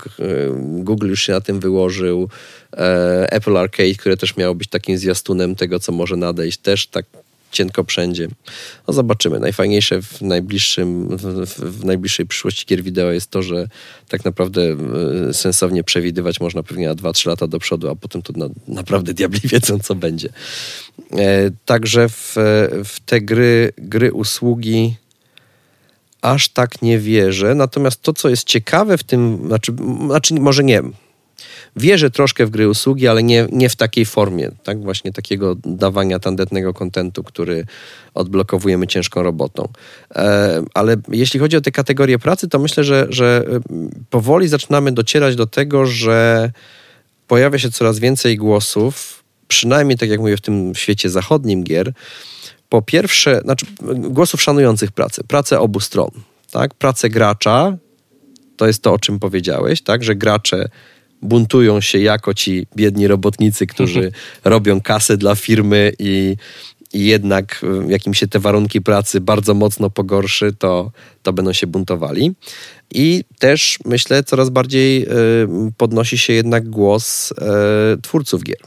Google 0.58 1.08
już 1.08 1.22
się 1.22 1.32
na 1.32 1.40
tym 1.40 1.60
wyłożył, 1.60 2.28
e, 2.76 3.32
Apple 3.32 3.56
Arcade, 3.56 3.94
które 3.94 4.16
też 4.16 4.36
miało 4.36 4.54
być 4.54 4.68
takim 4.68 4.98
zwiastunem 4.98 5.54
tego, 5.54 5.80
co 5.80 5.92
może 5.92 6.16
nadejść, 6.16 6.58
też 6.58 6.86
tak 6.86 7.04
cienko 7.52 7.84
wszędzie. 7.84 8.28
No 8.88 8.94
zobaczymy. 8.94 9.40
Najfajniejsze 9.40 10.02
w, 10.02 10.22
najbliższym, 10.22 11.16
w, 11.16 11.22
w, 11.46 11.84
najbliższej 11.84 12.26
przyszłości 12.26 12.66
gier 12.66 12.82
wideo 12.82 13.10
jest 13.10 13.30
to, 13.30 13.42
że 13.42 13.68
tak 14.08 14.24
naprawdę 14.24 14.76
e, 15.28 15.34
sensownie 15.34 15.84
przewidywać 15.84 16.40
można 16.40 16.62
pewnie 16.62 16.88
na 16.88 16.94
2-3 16.94 17.28
lata 17.28 17.46
do 17.46 17.58
przodu, 17.58 17.88
a 17.88 17.94
potem 17.94 18.22
to 18.22 18.32
na, 18.36 18.46
naprawdę 18.68 19.14
diabli 19.14 19.40
wiedzą, 19.52 19.78
co 19.78 19.94
będzie. 19.94 20.28
E, 21.12 21.50
także 21.64 22.08
w, 22.08 22.34
w 22.84 23.00
te 23.06 23.20
gry, 23.20 23.72
gry 23.78 24.12
usługi 24.12 24.96
aż 26.22 26.48
tak 26.48 26.82
nie 26.82 26.98
wierzę. 26.98 27.54
Natomiast 27.54 28.02
to, 28.02 28.12
co 28.12 28.28
jest 28.28 28.44
ciekawe 28.44 28.98
w 28.98 29.02
tym, 29.02 29.46
znaczy, 29.46 29.72
znaczy 30.06 30.34
może 30.34 30.64
nie, 30.64 30.82
wierzę 31.76 32.10
troszkę 32.10 32.46
w 32.46 32.50
gry 32.50 32.68
usługi, 32.68 33.08
ale 33.08 33.22
nie, 33.22 33.46
nie 33.52 33.68
w 33.68 33.76
takiej 33.76 34.04
formie, 34.04 34.50
tak? 34.62 34.82
Właśnie 34.82 35.12
takiego 35.12 35.56
dawania 35.64 36.18
tandetnego 36.18 36.74
kontentu, 36.74 37.24
który 37.24 37.66
odblokowujemy 38.14 38.86
ciężką 38.86 39.22
robotą. 39.22 39.68
E, 40.14 40.62
ale 40.74 40.96
jeśli 41.08 41.40
chodzi 41.40 41.56
o 41.56 41.60
te 41.60 41.70
kategorie 41.70 42.18
pracy, 42.18 42.48
to 42.48 42.58
myślę, 42.58 42.84
że, 42.84 43.06
że 43.10 43.44
powoli 44.10 44.48
zaczynamy 44.48 44.92
docierać 44.92 45.36
do 45.36 45.46
tego, 45.46 45.86
że 45.86 46.50
pojawia 47.26 47.58
się 47.58 47.70
coraz 47.70 47.98
więcej 47.98 48.36
głosów, 48.36 49.24
przynajmniej 49.48 49.98
tak 49.98 50.08
jak 50.08 50.20
mówię 50.20 50.36
w 50.36 50.40
tym 50.40 50.74
świecie 50.74 51.10
zachodnim 51.10 51.64
gier, 51.64 51.92
po 52.68 52.82
pierwsze, 52.82 53.40
znaczy 53.40 53.66
głosów 53.94 54.42
szanujących 54.42 54.92
pracę, 54.92 55.22
pracę 55.28 55.60
obu 55.60 55.80
stron, 55.80 56.10
tak? 56.50 56.74
Pracę 56.74 57.08
gracza, 57.08 57.76
to 58.56 58.66
jest 58.66 58.82
to, 58.82 58.92
o 58.92 58.98
czym 58.98 59.18
powiedziałeś, 59.18 59.82
tak? 59.82 60.04
Że 60.04 60.14
gracze 60.14 60.68
buntują 61.22 61.80
się 61.80 61.98
jako 61.98 62.34
ci 62.34 62.66
biedni 62.76 63.06
robotnicy, 63.06 63.66
którzy 63.66 64.12
robią 64.44 64.80
kasę 64.80 65.16
dla 65.16 65.34
firmy 65.34 65.92
i, 65.98 66.36
i 66.92 67.06
jednak 67.06 67.64
jak 67.88 68.06
im 68.06 68.14
się 68.14 68.28
te 68.28 68.38
warunki 68.38 68.80
pracy 68.80 69.20
bardzo 69.20 69.54
mocno 69.54 69.90
pogorszy, 69.90 70.52
to, 70.58 70.90
to 71.22 71.32
będą 71.32 71.52
się 71.52 71.66
buntowali. 71.66 72.34
I 72.90 73.24
też 73.38 73.78
myślę, 73.84 74.24
coraz 74.24 74.50
bardziej 74.50 75.02
y, 75.02 75.06
podnosi 75.76 76.18
się 76.18 76.32
jednak 76.32 76.68
głos 76.68 77.32
y, 77.32 77.34
twórców 78.02 78.42
gier. 78.42 78.60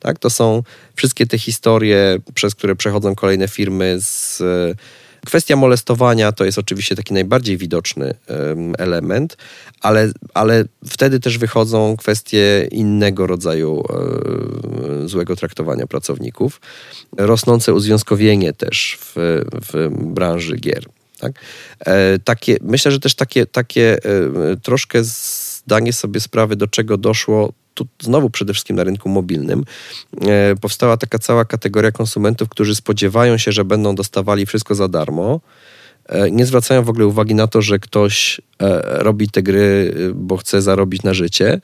Tak? 0.00 0.18
To 0.18 0.30
są 0.30 0.62
wszystkie 0.94 1.26
te 1.26 1.38
historie, 1.38 2.18
przez 2.34 2.54
które 2.54 2.76
przechodzą 2.76 3.14
kolejne 3.14 3.48
firmy 3.48 3.96
z 4.00 4.42
Kwestia 5.28 5.56
molestowania 5.56 6.32
to 6.32 6.44
jest 6.44 6.58
oczywiście 6.58 6.96
taki 6.96 7.14
najbardziej 7.14 7.56
widoczny 7.56 8.14
element, 8.78 9.36
ale, 9.80 10.12
ale 10.34 10.64
wtedy 10.86 11.20
też 11.20 11.38
wychodzą 11.38 11.96
kwestie 11.96 12.68
innego 12.70 13.26
rodzaju 13.26 13.84
e, 15.04 15.08
złego 15.08 15.36
traktowania 15.36 15.86
pracowników. 15.86 16.60
Rosnące 17.18 17.74
uzwiązkowienie 17.74 18.52
też 18.52 18.98
w, 19.00 19.14
w 19.72 19.88
branży 20.04 20.56
gier. 20.56 20.84
Tak? 21.18 21.32
E, 21.80 22.18
takie, 22.18 22.56
myślę, 22.62 22.92
że 22.92 23.00
też 23.00 23.14
takie, 23.14 23.46
takie 23.46 23.98
e, 24.04 24.56
troszkę 24.62 25.04
zdanie 25.04 25.92
sobie 25.92 26.20
sprawy, 26.20 26.56
do 26.56 26.66
czego 26.66 26.96
doszło 26.96 27.52
tu 27.78 27.86
znowu 28.02 28.30
przede 28.30 28.52
wszystkim 28.52 28.76
na 28.76 28.84
rynku 28.84 29.08
mobilnym, 29.08 29.64
e, 30.26 30.56
powstała 30.56 30.96
taka 30.96 31.18
cała 31.18 31.44
kategoria 31.44 31.92
konsumentów, 31.92 32.48
którzy 32.48 32.74
spodziewają 32.74 33.38
się, 33.38 33.52
że 33.52 33.64
będą 33.64 33.94
dostawali 33.94 34.46
wszystko 34.46 34.74
za 34.74 34.88
darmo. 34.88 35.40
E, 36.06 36.30
nie 36.30 36.46
zwracają 36.46 36.82
w 36.82 36.88
ogóle 36.88 37.06
uwagi 37.06 37.34
na 37.34 37.46
to, 37.46 37.62
że 37.62 37.78
ktoś 37.78 38.40
e, 38.62 38.82
robi 38.82 39.30
te 39.30 39.42
gry, 39.42 39.94
bo 40.14 40.36
chce 40.36 40.62
zarobić 40.62 41.02
na 41.02 41.14
życie. 41.14 41.60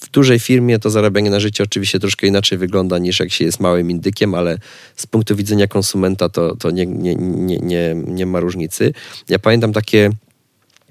W 0.00 0.10
dużej 0.12 0.38
firmie 0.38 0.78
to 0.78 0.90
zarabianie 0.90 1.30
na 1.30 1.40
życie 1.40 1.64
oczywiście 1.64 1.98
troszkę 1.98 2.26
inaczej 2.26 2.58
wygląda 2.58 2.98
niż 2.98 3.20
jak 3.20 3.32
się 3.32 3.44
jest 3.44 3.60
małym 3.60 3.90
indykiem, 3.90 4.34
ale 4.34 4.58
z 4.96 5.06
punktu 5.06 5.36
widzenia 5.36 5.66
konsumenta 5.66 6.28
to, 6.28 6.56
to 6.56 6.70
nie, 6.70 6.86
nie, 6.86 7.14
nie, 7.16 7.58
nie, 7.58 7.94
nie 8.06 8.26
ma 8.26 8.40
różnicy. 8.40 8.92
Ja 9.28 9.38
pamiętam 9.38 9.72
takie 9.72 10.10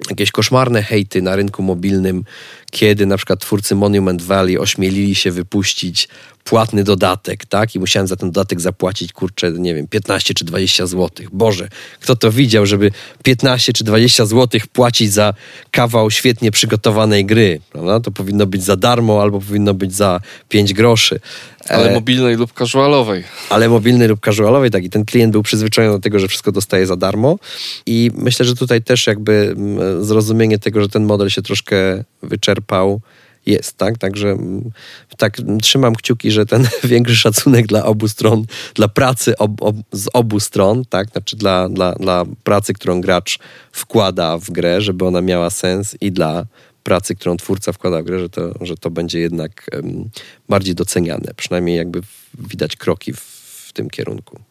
jakieś 0.09 0.31
koszmarne 0.31 0.83
hejty 0.83 1.21
na 1.21 1.35
rynku 1.35 1.63
mobilnym, 1.63 2.23
kiedy 2.71 3.05
na 3.05 3.17
przykład 3.17 3.39
twórcy 3.39 3.75
Monument 3.75 4.21
Valley 4.21 4.57
ośmielili 4.57 5.15
się 5.15 5.31
wypuścić 5.31 6.07
płatny 6.49 6.83
dodatek, 6.83 7.45
tak? 7.45 7.75
I 7.75 7.79
musiałem 7.79 8.07
za 8.07 8.15
ten 8.15 8.31
dodatek 8.31 8.61
zapłacić, 8.61 9.13
kurczę, 9.13 9.51
nie 9.51 9.75
wiem, 9.75 9.87
15 9.87 10.33
czy 10.33 10.45
20 10.45 10.85
zł. 10.87 11.09
Boże, 11.31 11.69
kto 11.99 12.15
to 12.15 12.31
widział, 12.31 12.65
żeby 12.65 12.91
15 13.23 13.73
czy 13.73 13.83
20 13.83 14.25
zł 14.25 14.61
płacić 14.73 15.13
za 15.13 15.33
kawał 15.71 16.11
świetnie 16.11 16.51
przygotowanej 16.51 17.25
gry, 17.25 17.59
prawda? 17.71 17.99
To 17.99 18.11
powinno 18.11 18.45
być 18.45 18.63
za 18.63 18.75
darmo 18.75 19.21
albo 19.21 19.39
powinno 19.39 19.73
być 19.73 19.93
za 19.93 20.21
5 20.49 20.73
groszy. 20.73 21.19
Ale 21.67 21.89
e, 21.89 21.93
mobilnej 21.93 22.35
lub 22.35 22.53
casualowej. 22.53 23.23
Ale 23.49 23.69
mobilnej 23.69 24.07
lub 24.07 24.25
casualowej, 24.25 24.71
tak. 24.71 24.83
I 24.83 24.89
ten 24.89 25.05
klient 25.05 25.31
był 25.31 25.43
przyzwyczajony 25.43 25.97
do 25.97 26.01
tego, 26.01 26.19
że 26.19 26.27
wszystko 26.27 26.51
dostaje 26.51 26.87
za 26.87 26.95
darmo. 26.95 27.39
I 27.85 28.11
myślę, 28.15 28.45
że 28.45 28.55
tutaj 28.55 28.81
też 28.81 29.07
jakby 29.07 29.55
mm, 29.57 30.05
zrozumienie 30.05 30.59
tego, 30.59 30.81
że 30.81 30.89
ten 30.89 31.05
model 31.05 31.29
się 31.29 31.41
troszkę 31.41 32.03
wyczerpał, 32.23 33.01
jest, 33.45 33.77
tak? 33.77 33.97
Także 33.97 34.29
mm, 34.29 34.71
tak 35.17 35.37
trzymam 35.61 35.95
kciuki, 35.95 36.31
że 36.31 36.45
ten 36.45 36.67
większy 36.83 37.15
szacunek 37.15 37.67
dla 37.67 37.85
obu 37.85 38.07
stron, 38.07 38.45
dla 38.73 38.87
pracy 38.87 39.37
ob, 39.37 39.51
ob, 39.61 39.75
z 39.91 40.07
obu 40.13 40.39
stron, 40.39 40.85
tak? 40.85 41.09
Znaczy 41.09 41.35
dla, 41.35 41.69
dla, 41.69 41.93
dla 41.93 42.25
pracy, 42.43 42.73
którą 42.73 43.01
gracz 43.01 43.39
wkłada 43.71 44.37
w 44.37 44.51
grę, 44.51 44.81
żeby 44.81 45.05
ona 45.05 45.21
miała 45.21 45.49
sens 45.49 45.97
i 46.01 46.11
dla 46.11 46.45
pracy, 46.83 47.15
którą 47.15 47.37
twórca 47.37 47.71
wkłada 47.71 48.01
w 48.01 48.05
grę, 48.05 48.19
że 48.19 48.29
to, 48.29 48.53
że 48.61 48.77
to 48.77 48.91
będzie 48.91 49.19
jednak 49.19 49.69
um, 49.73 50.09
bardziej 50.49 50.75
doceniane. 50.75 51.31
Przynajmniej 51.35 51.77
jakby 51.77 52.01
widać 52.39 52.75
kroki 52.75 53.13
w, 53.13 53.19
w 53.67 53.73
tym 53.73 53.89
kierunku 53.89 54.48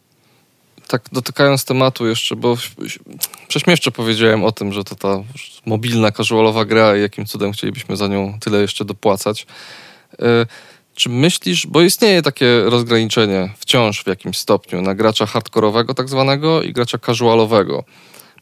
tak 0.89 1.03
dotykając 1.13 1.65
tematu 1.65 2.07
jeszcze, 2.07 2.37
bo 2.37 2.57
prześmiewczo 3.49 3.91
powiedziałem 3.91 4.45
o 4.45 4.53
tym, 4.53 4.73
że 4.73 4.85
to 4.85 4.95
ta 4.95 5.23
mobilna, 5.67 6.13
casualowa 6.13 6.65
gra 6.65 6.97
i 6.97 7.01
jakim 7.01 7.27
cudem 7.27 7.53
chcielibyśmy 7.53 7.97
za 7.97 8.09
nią 8.09 8.39
tyle 8.41 8.61
jeszcze 8.61 8.85
dopłacać. 8.85 9.47
E, 10.23 10.47
czy 10.95 11.09
myślisz, 11.09 11.67
bo 11.67 11.83
istnieje 11.83 12.23
takie 12.23 12.63
rozgraniczenie 12.65 13.51
wciąż 13.59 14.05
w 14.05 14.07
jakimś 14.07 14.39
stopniu 14.39 14.83
na 14.83 14.95
gracza 14.95 15.27
hardkorowego 15.27 15.95
tak 15.95 16.09
zwanego 16.09 16.63
i 16.63 16.73
gracza 16.73 16.99
casualowego. 16.99 17.85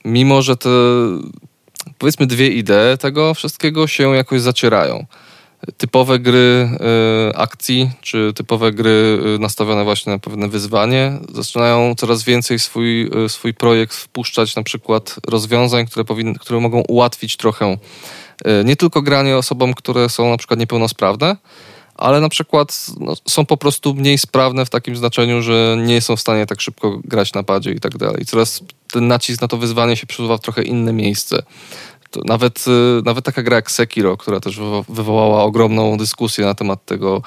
Mimo, 0.05 0.43
że 0.43 0.57
te 0.57 0.71
powiedzmy 1.99 2.27
dwie 2.27 2.49
idee 2.49 2.99
tego 3.01 3.35
wszystkiego 3.35 3.87
się 3.87 4.17
jakoś 4.17 4.41
zacierają 4.41 5.07
typowe 5.77 6.19
gry 6.19 6.69
y, 7.31 7.37
akcji, 7.37 7.91
czy 8.01 8.33
typowe 8.35 8.73
gry 8.73 9.19
y, 9.37 9.39
nastawione 9.39 9.85
właśnie 9.85 10.13
na 10.13 10.19
pewne 10.19 10.49
wyzwanie, 10.49 11.19
zaczynają 11.35 11.95
coraz 11.95 12.23
więcej 12.23 12.59
swój, 12.59 13.11
y, 13.25 13.29
swój 13.29 13.55
projekt 13.55 13.95
wpuszczać 13.95 14.57
na 14.57 14.63
przykład 14.63 15.17
rozwiązań, 15.29 15.87
które, 15.87 16.05
powinny, 16.05 16.35
które 16.35 16.61
mogą 16.61 16.81
ułatwić 16.89 17.37
trochę 17.37 17.77
nie 18.65 18.77
tylko 18.77 19.03
granie 19.03 19.37
osobom, 19.37 19.75
które 19.75 20.09
są 20.09 20.31
na 20.31 20.37
przykład 20.37 20.61
niepełnosprawne, 20.61 21.37
ale 21.95 22.21
na 22.21 22.29
przykład 22.29 22.87
no, 23.01 23.15
są 23.29 23.47
po 23.47 23.57
prostu 23.57 23.95
mniej 23.95 24.19
sprawne 24.19 24.67
w 24.67 24.71
takim 24.71 24.97
znaczeniu, 24.97 25.43
że 25.43 25.77
nie 25.85 26.01
są 26.01 26.17
w 26.17 26.21
stanie 26.21 26.47
tak 26.47 26.61
szybko 26.61 27.01
grać 27.05 27.33
na 27.33 27.43
padzie 27.43 27.73
i 27.73 27.81
tak 27.81 27.97
dalej. 27.97 28.25
Coraz 28.25 28.63
ten 28.93 29.09
nacisk 29.09 29.43
na 29.43 29.49
to 29.49 29.57
wyzwanie 29.57 29.97
się 29.97 30.07
przesuwa 30.07 30.37
w 30.37 30.41
trochę 30.41 30.63
inne 30.63 30.93
miejsce. 30.93 31.43
Nawet, 32.25 32.65
y, 32.69 33.03
nawet 33.05 33.25
taka 33.25 33.43
gra 33.43 33.57
jak 33.57 33.71
Sekiro, 33.71 34.17
która 34.17 34.41
też 34.41 34.61
wywołała 34.89 35.43
ogromną 35.43 35.97
dyskusję 35.97 36.45
na 36.45 36.55
temat 36.55 36.85
tego, 36.85 37.23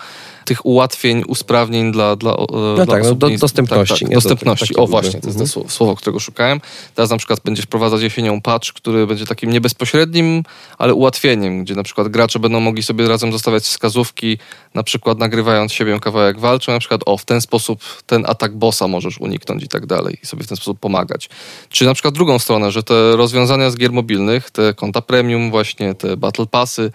tych 0.49 0.65
ułatwień, 0.65 1.23
usprawnień 1.27 1.91
dla, 1.91 2.15
dla, 2.15 2.35
no 2.51 2.75
dla 2.75 2.85
tak, 2.85 3.03
no, 3.03 3.15
do, 3.15 3.29
dostępności. 3.29 3.93
Tak, 3.93 3.99
tak, 3.99 4.13
dostępności. 4.13 4.75
o 4.75 4.87
właśnie, 4.87 5.21
to 5.21 5.27
jest 5.27 5.37
to 5.37 5.43
mhm. 5.43 5.69
słowo, 5.69 5.95
którego 5.95 6.19
szukałem. 6.19 6.61
Teraz 6.95 7.09
na 7.09 7.17
przykład 7.17 7.39
będzie 7.45 7.61
wprowadzać 7.61 8.01
jesienią 8.01 8.41
patch, 8.41 8.73
który 8.73 9.07
będzie 9.07 9.25
takim 9.25 9.51
nie 9.51 9.61
bezpośrednim, 9.61 10.43
ale 10.77 10.93
ułatwieniem, 10.93 11.63
gdzie 11.63 11.75
na 11.75 11.83
przykład 11.83 12.07
gracze 12.07 12.39
będą 12.39 12.59
mogli 12.59 12.83
sobie 12.83 13.07
razem 13.07 13.31
zostawiać 13.31 13.63
wskazówki, 13.63 14.37
na 14.73 14.83
przykład 14.83 15.19
nagrywając 15.19 15.73
siebie 15.73 15.99
kawałek 15.99 16.39
walczy, 16.39 16.71
na 16.71 16.79
przykład 16.79 17.01
o, 17.05 17.17
w 17.17 17.25
ten 17.25 17.41
sposób 17.41 17.79
ten 18.05 18.25
atak 18.27 18.57
bossa 18.57 18.87
możesz 18.87 19.21
uniknąć 19.21 19.63
i 19.63 19.67
tak 19.67 19.85
dalej 19.85 20.17
i 20.23 20.25
sobie 20.25 20.43
w 20.43 20.47
ten 20.47 20.57
sposób 20.57 20.79
pomagać. 20.79 21.29
Czy 21.69 21.85
na 21.85 21.93
przykład 21.93 22.13
drugą 22.13 22.39
stronę, 22.39 22.71
że 22.71 22.83
te 22.83 23.15
rozwiązania 23.15 23.69
z 23.69 23.77
gier 23.77 23.91
mobilnych, 23.91 24.51
te 24.51 24.73
konta 24.73 25.01
premium 25.01 25.51
właśnie, 25.51 25.95
te 25.95 26.17
battle 26.17 26.45
passy, 26.45 26.91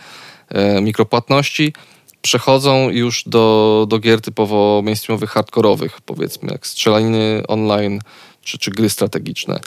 e, 0.49 0.81
mikropłatności, 0.81 1.73
przechodzą 2.25 2.91
już 2.91 3.25
do, 3.27 3.87
do 3.89 3.99
gier 3.99 4.21
typowo 4.21 4.83
mainstreamowych, 4.85 5.31
hardkorowych, 5.31 6.01
powiedzmy, 6.01 6.53
jak 6.53 6.67
strzelaniny 6.67 7.43
online 7.49 8.01
czy, 8.43 8.59
czy 8.59 8.71
gry 8.71 8.91
strategiczne. 8.91 9.61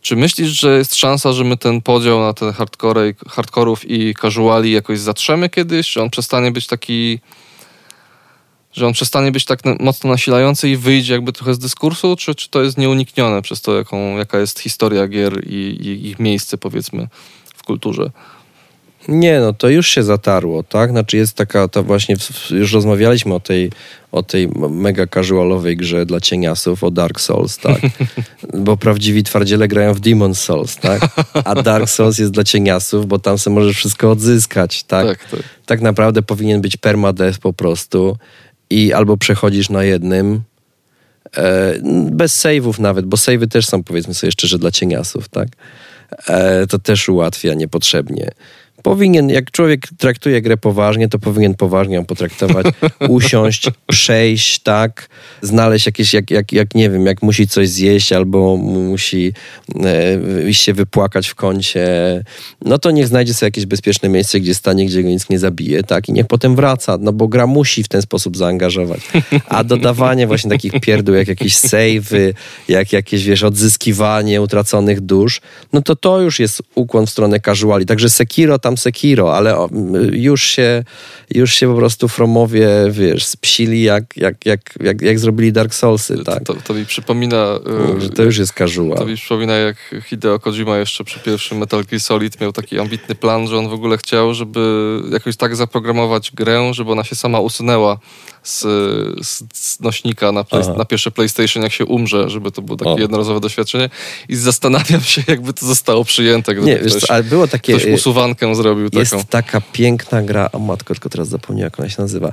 Czy 0.00 0.16
myślisz, 0.16 0.60
że 0.60 0.78
jest 0.78 0.94
szansa, 0.94 1.32
że 1.32 1.44
my 1.44 1.56
ten 1.56 1.82
podział 1.82 2.20
na 2.20 2.32
te 2.32 2.52
hardcore, 2.52 3.14
hardkorów 3.28 3.90
i 3.90 4.14
casuali 4.22 4.72
jakoś 4.72 4.98
zatrzemy 4.98 5.48
kiedyś? 5.48 5.90
Czy 5.90 6.02
on 6.02 6.10
przestanie 6.10 6.50
być 6.50 6.66
taki 6.66 7.18
że 8.72 8.86
on 8.86 8.92
przestanie 8.92 9.32
być 9.32 9.44
tak 9.44 9.60
mocno 9.80 10.10
nasilający 10.10 10.68
i 10.68 10.76
wyjdzie 10.76 11.12
jakby 11.12 11.32
trochę 11.32 11.54
z 11.54 11.58
dyskursu, 11.58 12.16
czy, 12.16 12.34
czy 12.34 12.48
to 12.48 12.62
jest 12.62 12.78
nieuniknione 12.78 13.42
przez 13.42 13.60
to, 13.60 13.76
jaką, 13.76 14.16
jaka 14.16 14.38
jest 14.38 14.60
historia 14.60 15.08
gier 15.08 15.44
i, 15.46 15.54
i 15.54 16.08
ich 16.08 16.18
miejsce, 16.18 16.58
powiedzmy, 16.58 17.08
w 17.54 17.62
kulturze? 17.62 18.10
Nie, 19.08 19.40
no 19.40 19.52
to 19.52 19.68
już 19.68 19.88
się 19.88 20.02
zatarło, 20.02 20.62
tak? 20.62 20.90
Znaczy 20.90 21.16
jest 21.16 21.36
taka, 21.36 21.68
ta 21.68 21.82
właśnie, 21.82 22.16
już 22.50 22.72
rozmawialiśmy 22.72 23.34
o 23.34 23.40
tej, 23.40 23.70
o 24.12 24.22
tej 24.22 24.48
mega 24.70 25.06
casualowej 25.06 25.76
grze 25.76 26.06
dla 26.06 26.20
cieniasów, 26.20 26.84
o 26.84 26.90
Dark 26.90 27.20
Souls, 27.20 27.58
tak? 27.58 27.80
Bo 28.64 28.76
prawdziwi 28.76 29.22
twardziele 29.22 29.68
grają 29.68 29.94
w 29.94 30.00
Demon 30.00 30.34
Souls, 30.34 30.76
tak? 30.76 31.00
A 31.44 31.54
Dark 31.62 31.90
Souls 31.90 32.18
jest 32.18 32.32
dla 32.32 32.44
cieniasów, 32.44 33.06
bo 33.06 33.18
tam 33.18 33.38
sobie 33.38 33.54
możesz 33.54 33.76
wszystko 33.76 34.10
odzyskać, 34.10 34.82
tak? 34.82 35.06
Tak, 35.06 35.30
tak. 35.30 35.40
tak 35.66 35.80
naprawdę 35.80 36.22
powinien 36.22 36.60
być 36.60 36.76
permadeath 36.76 37.38
po 37.38 37.52
prostu 37.52 38.16
i 38.70 38.92
albo 38.92 39.16
przechodzisz 39.16 39.70
na 39.70 39.84
jednym, 39.84 40.42
e, 41.36 41.74
bez 42.10 42.44
save'ów 42.44 42.80
nawet, 42.80 43.06
bo 43.06 43.16
save'y 43.16 43.48
też 43.48 43.66
są 43.66 43.84
powiedzmy 43.84 44.14
sobie 44.14 44.32
szczerze 44.32 44.58
dla 44.58 44.70
cieniasów, 44.70 45.28
tak? 45.28 45.48
E, 46.26 46.66
to 46.66 46.78
też 46.78 47.08
ułatwia 47.08 47.54
niepotrzebnie 47.54 48.30
powinien, 48.82 49.30
jak 49.30 49.50
człowiek 49.50 49.86
traktuje 49.98 50.42
grę 50.42 50.56
poważnie, 50.56 51.08
to 51.08 51.18
powinien 51.18 51.54
poważnie 51.54 51.94
ją 51.94 52.04
potraktować, 52.04 52.66
usiąść, 53.08 53.70
przejść, 53.86 54.58
tak, 54.58 55.08
znaleźć 55.42 55.86
jakieś, 55.86 56.14
jak, 56.14 56.30
jak, 56.30 56.52
jak 56.52 56.74
nie 56.74 56.90
wiem, 56.90 57.06
jak 57.06 57.22
musi 57.22 57.48
coś 57.48 57.68
zjeść 57.68 58.12
albo 58.12 58.56
musi 58.56 59.32
e, 60.46 60.54
się 60.54 60.74
wypłakać 60.74 61.28
w 61.28 61.34
kącie, 61.34 61.88
no 62.64 62.78
to 62.78 62.90
niech 62.90 63.06
znajdzie 63.06 63.34
sobie 63.34 63.46
jakieś 63.46 63.66
bezpieczne 63.66 64.08
miejsce, 64.08 64.40
gdzie 64.40 64.54
stanie, 64.54 64.86
gdzie 64.86 65.02
go 65.02 65.08
nic 65.08 65.28
nie 65.28 65.38
zabije, 65.38 65.82
tak, 65.82 66.08
i 66.08 66.12
niech 66.12 66.26
potem 66.26 66.56
wraca, 66.56 66.98
no 67.00 67.12
bo 67.12 67.28
gra 67.28 67.46
musi 67.46 67.82
w 67.82 67.88
ten 67.88 68.02
sposób 68.02 68.36
zaangażować. 68.36 69.00
A 69.48 69.64
dodawanie 69.64 70.26
właśnie 70.26 70.50
takich 70.50 70.72
pierdół, 70.80 71.14
jak 71.14 71.28
jakieś 71.28 71.56
savey, 71.56 72.34
jak 72.68 72.92
jakieś, 72.92 73.24
wiesz, 73.24 73.42
odzyskiwanie 73.42 74.42
utraconych 74.42 75.00
dusz, 75.00 75.40
no 75.72 75.82
to 75.82 75.96
to 75.96 76.20
już 76.20 76.40
jest 76.40 76.62
ukłon 76.74 77.06
w 77.06 77.10
stronę 77.10 77.40
casuali. 77.40 77.86
Także 77.86 78.10
Sekiro 78.10 78.58
tam 78.68 78.76
Sekiro, 78.76 79.36
ale 79.36 79.68
już 80.12 80.42
się, 80.42 80.84
już 81.34 81.54
się 81.54 81.68
po 81.68 81.74
prostu 81.74 82.08
Fromowie, 82.08 82.68
wiesz, 82.90 83.24
spsili 83.24 83.82
jak, 83.82 84.16
jak, 84.16 84.46
jak, 84.46 84.60
jak, 84.80 85.02
jak 85.02 85.18
zrobili 85.18 85.52
Dark 85.52 85.74
Soulsy, 85.74 86.24
tak? 86.24 86.44
To, 86.44 86.54
to 86.54 86.74
mi 86.74 86.86
przypomina... 86.86 87.58
Że 87.98 88.10
to 88.10 88.22
już 88.22 88.38
jest 88.38 88.52
casual. 88.52 88.98
To 88.98 89.06
mi 89.06 89.16
przypomina, 89.16 89.54
jak 89.54 89.76
Hideo 90.04 90.38
Kojima 90.38 90.78
jeszcze 90.78 91.04
przy 91.04 91.20
pierwszym 91.20 91.58
Metal 91.58 91.84
Gear 91.84 92.00
Solid 92.00 92.40
miał 92.40 92.52
taki 92.52 92.78
ambitny 92.78 93.14
plan, 93.14 93.46
że 93.46 93.58
on 93.58 93.68
w 93.68 93.72
ogóle 93.72 93.98
chciał, 93.98 94.34
żeby 94.34 94.60
jakoś 95.12 95.36
tak 95.36 95.56
zaprogramować 95.56 96.30
grę, 96.30 96.70
żeby 96.74 96.92
ona 96.92 97.04
się 97.04 97.16
sama 97.16 97.40
usunęła 97.40 97.98
z, 98.42 98.60
z 99.52 99.80
nośnika 99.80 100.32
na, 100.32 100.44
play, 100.44 100.62
na 100.76 100.84
pierwsze 100.84 101.10
PlayStation, 101.10 101.62
jak 101.62 101.72
się 101.72 101.84
umrze, 101.84 102.30
żeby 102.30 102.52
to 102.52 102.62
było 102.62 102.78
takie 102.78 102.90
o. 102.90 102.98
jednorazowe 102.98 103.40
doświadczenie. 103.40 103.90
I 104.28 104.36
zastanawiam 104.36 105.00
się, 105.00 105.22
jakby 105.28 105.52
to 105.52 105.66
zostało 105.66 106.04
przyjęte. 106.04 106.54
Gdyby 106.54 106.66
Nie, 106.66 106.76
ktoś, 106.76 106.92
wiesz 106.92 107.02
co, 107.02 107.12
ale 107.12 107.24
było 107.24 107.48
takie... 107.48 107.72
Ktoś 107.78 107.92
usuwankę 107.92 108.48
zrobił 108.62 108.88
jest 108.92 109.10
taką. 109.10 109.24
taka 109.24 109.60
piękna 109.60 110.22
gra, 110.22 110.48
o 110.52 110.58
matko, 110.58 110.94
tylko 110.94 111.08
teraz 111.08 111.28
zapomniałem, 111.28 111.66
jak 111.66 111.80
ona 111.80 111.88
się 111.88 112.02
nazywa. 112.02 112.32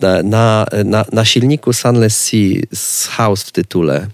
Na, 0.00 0.22
na, 0.22 0.66
na, 0.84 1.04
na 1.12 1.24
silniku 1.24 1.72
Sunless 1.72 2.16
Sea 2.22 2.62
z 2.74 3.06
House 3.06 3.42
w 3.42 3.52
tytule. 3.52 4.06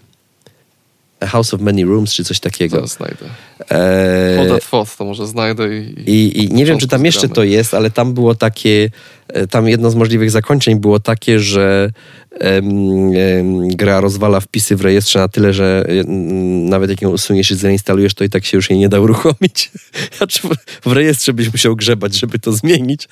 A 1.23 1.27
House 1.27 1.55
of 1.55 1.61
Many 1.61 1.85
Rooms, 1.85 2.14
czy 2.14 2.25
coś 2.25 2.41
takiego. 2.41 2.81
To 2.81 2.87
znajdę. 2.87 3.27
Eee, 3.70 4.61
Thought 4.70 4.97
to 4.97 5.05
może 5.05 5.27
znajdę 5.27 5.79
i... 5.79 6.11
I, 6.11 6.45
i 6.45 6.49
nie 6.49 6.64
wiem, 6.64 6.79
czy 6.79 6.89
tam 6.89 7.05
jeszcze 7.05 7.29
to 7.29 7.45
jest, 7.45 7.75
ale 7.75 7.91
tam 7.91 8.14
było 8.14 8.35
takie, 8.35 8.91
e, 9.29 9.47
tam 9.47 9.68
jedno 9.68 9.91
z 9.91 9.95
możliwych 9.95 10.31
zakończeń 10.31 10.81
było 10.81 11.01
takie, 11.01 11.41
że 11.41 11.91
gra 13.66 14.01
rozwala 14.01 14.41
wpisy 14.41 14.77
w 14.77 14.81
rejestrze 14.81 15.18
na 15.18 15.29
tyle, 15.29 15.53
że 15.53 15.87
nawet 16.68 16.91
jak 16.91 17.03
ją 17.03 17.11
usuniesz 17.11 17.51
i 17.51 17.57
zainstalujesz, 17.57 18.14
to 18.14 18.25
i 18.25 18.29
tak 18.29 18.45
się 18.45 18.57
już 18.57 18.70
jej 18.70 18.79
nie 18.79 18.89
da 18.89 19.01
uruchomić. 19.01 19.70
Znaczy 20.18 20.41
w 20.85 20.93
rejestrze 20.93 21.33
byś 21.33 21.53
musiał 21.53 21.77
grzebać, 21.77 22.18
żeby 22.18 22.39
to 22.39 22.53
zmienić. 22.53 23.09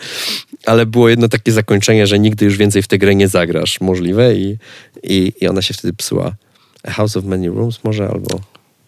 Ale 0.67 0.87
było 0.87 1.09
jedno 1.09 1.29
takie 1.29 1.53
zakończenie, 1.53 2.07
że 2.07 2.19
nigdy 2.19 2.45
już 2.45 2.57
więcej 2.57 2.83
w 2.83 2.89
tę 2.89 2.99
grę 2.99 3.15
nie 3.15 3.29
zagrasz. 3.29 3.81
Możliwe 3.81 4.35
i, 4.35 4.57
i, 5.03 5.33
i 5.41 5.49
ona 5.49 5.63
się 5.63 5.75
wtedy 5.75 5.95
psuła. 5.95 6.35
House 6.87 7.16
of 7.16 7.24
Many 7.24 7.49
Rooms 7.49 7.85
może 7.85 8.09
albo... 8.09 8.41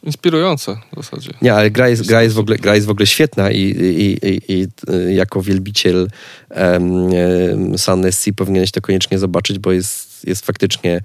Inspirujące 0.02 0.76
w 0.92 0.96
zasadzie. 0.96 1.30
Nie, 1.42 1.54
ale 1.54 1.70
gra 1.70 1.88
jest, 1.88 2.06
gra 2.06 2.22
jest, 2.22 2.34
w, 2.34 2.38
ogóle, 2.38 2.56
gra 2.58 2.74
jest 2.74 2.86
w 2.86 2.90
ogóle 2.90 3.06
świetna 3.06 3.50
i, 3.50 3.60
i, 3.60 4.28
i, 4.28 4.40
i 4.52 4.66
jako 5.14 5.42
wielbiciel 5.42 6.08
um, 6.50 7.78
Sun 7.78 8.12
SC 8.12 8.28
powinieneś 8.36 8.70
to 8.70 8.80
koniecznie 8.80 9.18
zobaczyć, 9.18 9.58
bo 9.58 9.72
jest, 9.72 10.24
jest 10.24 10.46
faktycznie 10.46 11.00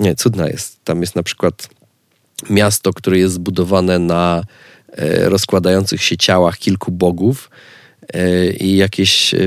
nie, 0.00 0.14
cudna 0.14 0.48
jest. 0.48 0.84
Tam 0.84 1.00
jest 1.00 1.16
na 1.16 1.22
przykład 1.22 1.68
miasto, 2.50 2.92
które 2.92 3.18
jest 3.18 3.34
zbudowane 3.34 3.98
na 3.98 4.42
e, 4.92 5.28
rozkładających 5.28 6.02
się 6.02 6.16
ciałach 6.16 6.58
kilku 6.58 6.92
bogów 6.92 7.50
i 8.60 8.76
jakieś 8.76 9.34
e, 9.34 9.38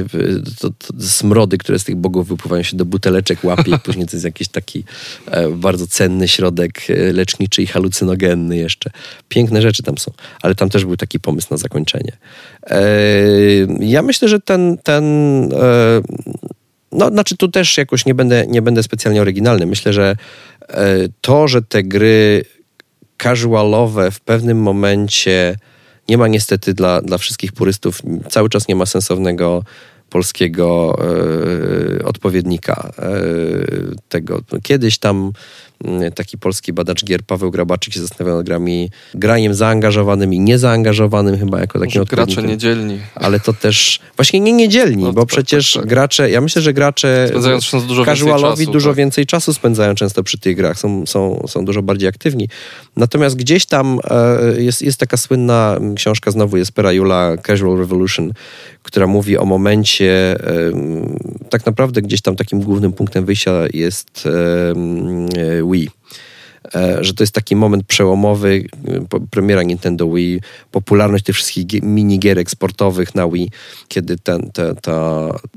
to, 0.60 0.70
to 0.70 0.94
smrody, 1.00 1.58
które 1.58 1.80
z 1.80 1.84
tych 1.84 1.96
bogów 1.96 2.28
wypływają 2.28 2.64
się 2.64 2.78
do 2.78 2.86
buteleczek, 2.86 3.44
łapie 3.44 3.72
i 3.72 3.80
później 3.86 4.06
to 4.06 4.12
jest 4.16 4.26
jakiś 4.26 4.48
taki 4.48 4.84
e, 5.32 5.50
bardzo 5.50 5.88
cenny 5.88 6.28
środek 6.28 6.82
leczniczy 7.14 7.64
i 7.64 7.68
halucynogenny 7.68 8.58
jeszcze. 8.58 8.90
Piękne 9.30 9.62
rzeczy 9.62 9.84
tam 9.84 9.98
są, 9.98 10.12
ale 10.42 10.56
tam 10.56 10.70
też 10.70 10.86
był 10.86 10.98
taki 10.98 11.20
pomysł 11.20 11.48
na 11.52 11.58
zakończenie. 11.58 12.12
Ja 13.80 14.02
myślę, 14.02 14.28
że 14.28 14.40
ten, 14.40 14.78
ten 14.84 15.04
no, 16.92 17.08
znaczy 17.10 17.38
tu 17.38 17.48
też 17.48 17.78
jakoś 17.78 18.06
nie 18.06 18.16
będę, 18.16 18.48
nie 18.48 18.62
będę 18.62 18.84
specjalnie 18.84 19.22
oryginalny. 19.22 19.66
Myślę, 19.66 19.94
że 19.94 20.16
to, 21.22 21.48
że 21.48 21.62
te 21.62 21.84
gry 21.84 22.46
casualowe 23.24 24.12
w 24.12 24.20
pewnym 24.20 24.62
momencie 24.62 25.56
nie 26.10 26.18
ma 26.18 26.28
niestety 26.28 26.74
dla, 26.74 27.02
dla 27.02 27.18
wszystkich 27.18 27.52
purystów, 27.52 28.02
cały 28.30 28.50
czas 28.50 28.68
nie 28.68 28.76
ma 28.76 28.86
sensownego 28.86 29.64
polskiego 30.10 30.98
e, 32.00 32.06
odpowiednika 32.06 32.92
e, 33.00 33.12
tego. 34.10 34.42
Kiedyś 34.64 34.98
tam 34.98 35.32
taki 36.16 36.38
polski 36.38 36.74
badacz 36.74 37.06
gier 37.06 37.24
Paweł 37.24 37.52
Grabaczyk 37.52 37.94
się 37.94 38.02
zastanawiał 38.02 38.38
nad 38.38 38.46
grami, 38.46 38.90
graniem 39.14 39.54
zaangażowanym 39.54 40.34
i 40.34 40.40
niezaangażowanym 40.40 41.40
chyba 41.40 41.60
jako 41.60 41.80
takim 41.80 42.02
Może 42.02 42.10
gracze 42.10 42.44
niedzielni. 42.44 43.00
Ale 43.16 43.40
to 43.40 43.54
też, 43.54 44.00
właśnie 44.16 44.40
nie 44.40 44.54
niedzielni, 44.54 45.04
no, 45.04 45.14
bo 45.14 45.22
tak, 45.22 45.30
przecież 45.30 45.74
tak, 45.74 45.82
tak. 45.82 45.90
gracze, 45.90 46.30
ja 46.30 46.42
myślę, 46.42 46.62
że 46.62 46.74
gracze 46.74 47.30
dużo 47.88 48.06
casualowi 48.06 48.46
więcej 48.46 48.66
czasu, 48.66 48.72
dużo 48.72 48.90
tak. 48.90 48.98
więcej 48.98 49.26
czasu 49.26 49.54
spędzają 49.54 49.96
często 49.96 50.24
przy 50.24 50.38
tych 50.38 50.56
grach, 50.56 50.80
są, 50.80 51.06
są, 51.06 51.46
są 51.48 51.66
dużo 51.66 51.82
bardziej 51.82 52.10
aktywni. 52.10 52.50
Natomiast 52.96 53.36
gdzieś 53.36 53.66
tam 53.66 54.00
e, 54.10 54.62
jest, 54.62 54.82
jest 54.82 55.00
taka 55.00 55.18
słynna 55.18 55.80
książka 55.96 56.32
znowu 56.32 56.58
jest 56.58 56.72
Pera 56.72 56.92
Jula, 56.92 57.38
Casual 57.48 57.78
Revolution, 57.78 58.32
która 58.84 59.08
mówi 59.08 59.38
o 59.38 59.46
momencie, 59.46 60.36
tak 61.50 61.66
naprawdę 61.66 62.02
gdzieś 62.02 62.22
tam 62.22 62.36
takim 62.36 62.60
głównym 62.60 62.94
punktem 62.94 63.26
wyjścia 63.26 63.52
jest 63.74 64.28
Wii. 65.74 65.90
E, 66.76 67.04
że 67.04 67.14
to 67.14 67.24
jest 67.24 67.34
taki 67.34 67.56
moment 67.56 67.84
przełomowy, 67.88 68.64
premiera 69.32 69.64
Nintendo 69.64 70.12
Wii, 70.12 70.42
popularność 70.72 71.24
tych 71.24 71.36
wszystkich 71.36 71.66
minigierek 71.84 72.50
sportowych 72.50 73.16
na 73.16 73.28
Wii, 73.28 73.50
kiedy 73.88 74.18
ten, 74.18 74.52
te, 74.52 74.76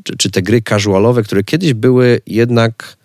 czy, 0.05 0.17
czy 0.17 0.31
te 0.31 0.43
gry 0.43 0.63
casualowe, 0.63 1.23
które 1.23 1.45
kiedyś 1.45 1.75
były 1.75 2.21
jednak 2.27 2.97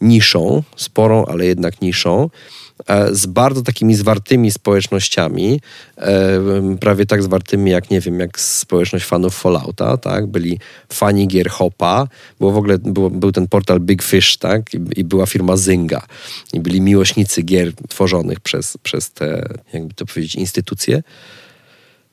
niszą, 0.00 0.62
sporą, 0.76 1.24
ale 1.24 1.46
jednak 1.46 1.80
niszą, 1.80 2.28
E, 2.28 2.67
z 3.12 3.26
bardzo 3.26 3.62
takimi 3.62 3.94
zwartymi 3.94 4.50
społecznościami, 4.50 5.60
e, 5.98 6.76
prawie 6.80 7.06
tak 7.06 7.22
zwartymi 7.22 7.70
jak, 7.70 7.90
nie 7.90 8.00
wiem, 8.00 8.20
jak 8.20 8.40
społeczność 8.40 9.04
fanów 9.04 9.34
Fallouta, 9.34 9.96
tak? 9.96 10.26
Byli 10.26 10.58
fani 10.92 11.28
gier 11.28 11.50
Hopa, 11.50 12.08
było 12.38 12.52
w 12.52 12.56
ogóle, 12.56 12.78
było, 12.78 13.10
był 13.10 13.32
ten 13.32 13.48
portal 13.48 13.80
Big 13.80 14.02
Fish, 14.02 14.36
tak? 14.36 14.74
I, 14.74 14.80
I, 14.96 15.04
była 15.04 15.26
firma 15.26 15.56
Zynga. 15.56 16.06
I 16.52 16.60
byli 16.60 16.80
miłośnicy 16.80 17.42
gier 17.42 17.72
tworzonych 17.88 18.40
przez, 18.40 18.76
przez 18.82 19.10
te, 19.10 19.48
jakby 19.72 19.94
to 19.94 20.06
powiedzieć, 20.06 20.34
instytucje. 20.34 21.02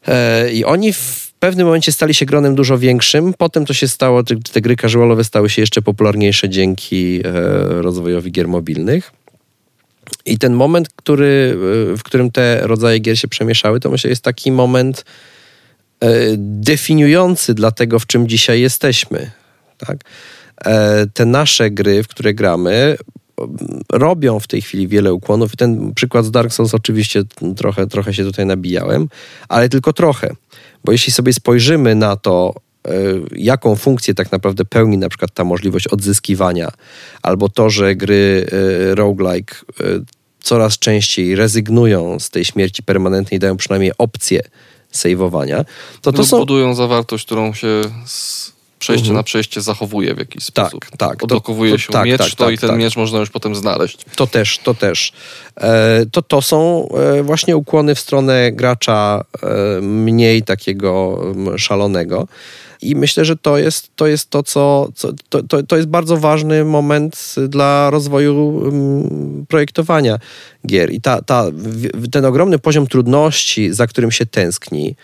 E, 0.07 0.51
I 0.51 0.66
oni 0.66 0.93
w 0.93 1.34
pewnym 1.39 1.66
momencie 1.66 1.91
stali 1.91 2.13
się 2.13 2.26
gronem 2.26 2.55
dużo 2.55 2.78
większym. 2.78 3.34
Potem 3.38 3.66
to 3.66 3.74
się 3.74 3.88
stało, 3.88 4.24
te, 4.24 4.36
te 4.51 4.61
gry 4.61 4.76
casualowe 4.76 5.24
stały 5.24 5.49
się 5.49 5.61
jeszcze 5.61 5.82
popularniejsze 5.82 6.49
dzięki 6.49 7.22
rozwojowi 7.82 8.32
gier 8.32 8.47
mobilnych. 8.47 9.11
I 10.26 10.38
ten 10.38 10.53
moment, 10.53 10.89
który, 10.95 11.58
w 11.97 12.03
którym 12.03 12.32
te 12.32 12.68
rodzaje 12.68 12.99
gier 12.99 13.20
się 13.20 13.28
przemieszały, 13.28 13.80
to 13.80 13.89
myślę 13.89 14.10
jest 14.10 14.24
taki 14.24 14.51
moment 14.51 15.06
e, 15.99 16.08
definiujący 16.38 17.53
dla 17.53 17.72
tego, 17.72 17.99
w 17.99 18.08
czym 18.08 18.28
dzisiaj 18.28 18.62
jesteśmy. 18.62 19.32
Tak? 19.78 19.97
E, 20.66 21.06
te 21.14 21.26
nasze 21.26 21.72
gry, 21.72 22.03
w 22.03 22.08
które 22.08 22.34
gramy, 22.34 22.97
robią 23.91 24.39
w 24.39 24.47
tej 24.47 24.62
chwili 24.62 24.88
wiele 24.88 25.14
ukłonów 25.14 25.53
i 25.53 25.58
ten 25.58 25.93
przykład 25.93 26.26
z 26.26 26.32
Dark 26.32 26.53
Souls 26.53 26.74
oczywiście 26.74 27.24
trochę, 27.58 27.88
trochę 27.88 28.14
się 28.14 28.24
tutaj 28.24 28.45
nabijałem, 28.45 29.08
ale 29.49 29.70
tylko 29.70 29.93
trochę. 29.93 30.32
Bo 30.84 30.91
jeśli 30.91 31.14
sobie 31.14 31.34
spojrzymy 31.34 31.95
na 31.95 32.16
to, 32.16 32.53
jaką 33.36 33.76
funkcję 33.76 34.14
tak 34.14 34.32
naprawdę 34.32 34.66
pełni 34.66 34.98
na 34.98 35.10
przykład 35.10 35.34
ta 35.34 35.44
możliwość 35.44 35.88
odzyskiwania, 35.88 36.72
albo 37.22 37.50
to, 37.50 37.70
że 37.70 37.96
gry 37.96 38.48
e, 38.92 38.96
roguelike 38.96 39.56
e, 39.80 39.84
coraz 40.40 40.80
częściej 40.80 41.36
rezygnują 41.36 42.20
z 42.20 42.30
tej 42.30 42.46
śmierci 42.46 42.84
permanentnej, 42.84 43.40
dają 43.40 43.58
przynajmniej 43.58 43.92
opcję 43.98 44.42
saveowania, 44.92 45.66
to 46.02 46.12
to 46.12 46.18
no, 46.18 46.26
są... 46.26 46.38
budują 46.38 46.76
zawartość, 46.76 47.26
którą 47.26 47.54
się 47.54 47.82
z 48.06 48.55
przejście 48.80 49.08
mhm. 49.08 49.16
na 49.16 49.24
przejście 49.24 49.62
zachowuje 49.62 50.16
w 50.16 50.18
jakiś 50.18 50.52
tak, 50.52 50.68
sposób. 50.68 50.98
Tak, 50.98 51.24
Odblokowuje 51.24 51.72
to, 51.72 51.78
to, 51.78 51.84
się 51.84 51.94
tak, 51.94 52.06
miecz, 52.06 52.18
tak, 52.18 52.30
to 52.30 52.46
tak, 52.46 52.54
i 52.54 52.58
ten 52.58 52.70
tak. 52.70 52.80
miecz 52.80 52.96
można 52.96 53.20
już 53.20 53.30
potem 53.30 53.56
znaleźć. 53.56 53.98
To 54.16 54.28
też, 54.28 54.60
to 54.64 54.74
też. 54.74 55.14
E, 55.58 56.06
to, 56.12 56.22
to 56.22 56.42
są 56.42 56.90
e, 56.90 57.24
właśnie 57.24 57.58
ukłony 57.58 57.96
w 57.96 58.00
stronę 58.00 58.52
gracza 58.52 59.24
e, 59.44 59.82
mniej 59.82 60.44
takiego 60.44 61.22
szalonego. 61.58 62.28
I 62.82 62.96
myślę, 62.96 63.26
że 63.26 63.36
to 63.36 63.58
jest 63.58 63.90
to, 63.96 64.08
jest 64.08 64.30
to 64.30 64.44
co, 64.44 64.90
co 64.96 65.14
to, 65.30 65.44
to, 65.44 65.64
to 65.64 65.76
jest 65.76 65.88
bardzo 65.88 66.18
ważny 66.18 66.66
moment 66.66 67.36
dla 67.48 67.90
rozwoju 67.90 68.48
um, 68.48 69.46
projektowania 69.50 70.20
gier. 70.68 70.92
I 70.92 71.02
ta, 71.02 71.22
ta, 71.22 71.46
ten 72.12 72.26
ogromny 72.26 72.60
poziom 72.60 72.88
trudności, 72.88 73.74
za 73.74 73.88
którym 73.88 74.12
się 74.12 74.26
tęskni, 74.26 74.96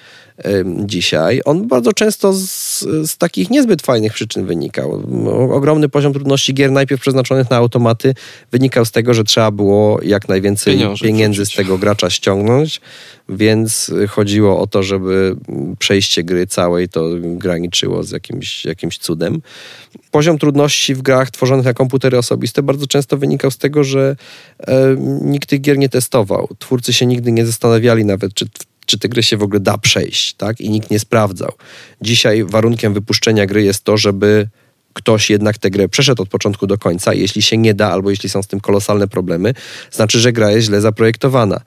dzisiaj, 0.85 1.41
on 1.45 1.67
bardzo 1.67 1.93
często 1.93 2.33
z, 2.33 2.79
z, 2.79 3.17
takich 3.17 3.49
niezbyt 3.49 3.81
fajnych 3.81 4.13
przyczyn 4.13 4.45
wynikał. 4.45 5.03
Ogromny 5.51 5.89
poziom 5.89 6.13
trudności 6.13 6.53
gier, 6.53 6.71
najpierw 6.71 7.01
przeznaczonych 7.01 7.49
na 7.49 7.57
automaty, 7.57 8.13
wynikał 8.51 8.85
z 8.85 8.91
tego, 8.91 9.13
że 9.13 9.23
trzeba 9.23 9.51
było 9.51 9.99
jak 10.03 10.29
najwięcej 10.29 10.79
pieniędzy 11.01 11.45
z 11.45 11.51
tego 11.53 11.77
gracza 11.77 12.09
ściągnąć, 12.09 12.81
więc 13.29 13.91
chodziło 14.09 14.59
o 14.59 14.67
to, 14.67 14.83
żeby 14.83 15.35
przejście 15.79 16.23
gry 16.23 16.47
całej 16.47 16.89
to 16.89 17.09
graniczyło 17.21 18.03
z 18.03 18.11
jakimś, 18.11 18.65
jakimś 18.65 18.97
cudem. 18.97 19.41
Poziom 20.11 20.37
trudności 20.37 20.95
w 20.95 21.01
grach 21.01 21.31
tworzonych 21.31 21.65
na 21.65 21.73
komputery 21.73 22.17
osobiste 22.17 22.63
bardzo 22.63 22.87
często 22.87 23.17
wynikał 23.17 23.51
z 23.51 23.57
tego, 23.57 23.83
że 23.83 24.15
e, 24.59 24.95
nikt 25.21 25.49
tych 25.49 25.61
gier 25.61 25.77
nie 25.77 25.89
testował. 25.89 26.49
Twórcy 26.59 26.93
się 26.93 27.05
nigdy 27.05 27.31
nie 27.31 27.45
zastanawiali 27.45 28.05
nawet, 28.05 28.33
czy 28.33 28.45
czy 28.91 28.99
tę 28.99 29.09
grę 29.09 29.23
się 29.23 29.37
w 29.37 29.43
ogóle 29.43 29.59
da 29.59 29.77
przejść, 29.77 30.33
tak? 30.33 30.61
I 30.61 30.69
nikt 30.69 30.91
nie 30.91 30.99
sprawdzał. 30.99 31.51
Dzisiaj 32.01 32.43
warunkiem 32.43 32.93
wypuszczenia 32.93 33.45
gry 33.45 33.63
jest 33.63 33.83
to, 33.83 33.97
żeby 33.97 34.47
ktoś 34.93 35.29
jednak 35.29 35.57
tę 35.57 35.69
grę 35.69 35.89
przeszedł 35.89 36.23
od 36.23 36.29
początku 36.29 36.67
do 36.67 36.77
końca. 36.77 37.13
Jeśli 37.13 37.41
się 37.41 37.57
nie 37.57 37.73
da, 37.73 37.91
albo 37.91 38.09
jeśli 38.09 38.29
są 38.29 38.43
z 38.43 38.47
tym 38.47 38.59
kolosalne 38.59 39.07
problemy, 39.07 39.53
znaczy, 39.91 40.19
że 40.19 40.31
gra 40.31 40.51
jest 40.51 40.67
źle 40.67 40.81
zaprojektowana. 40.81 41.61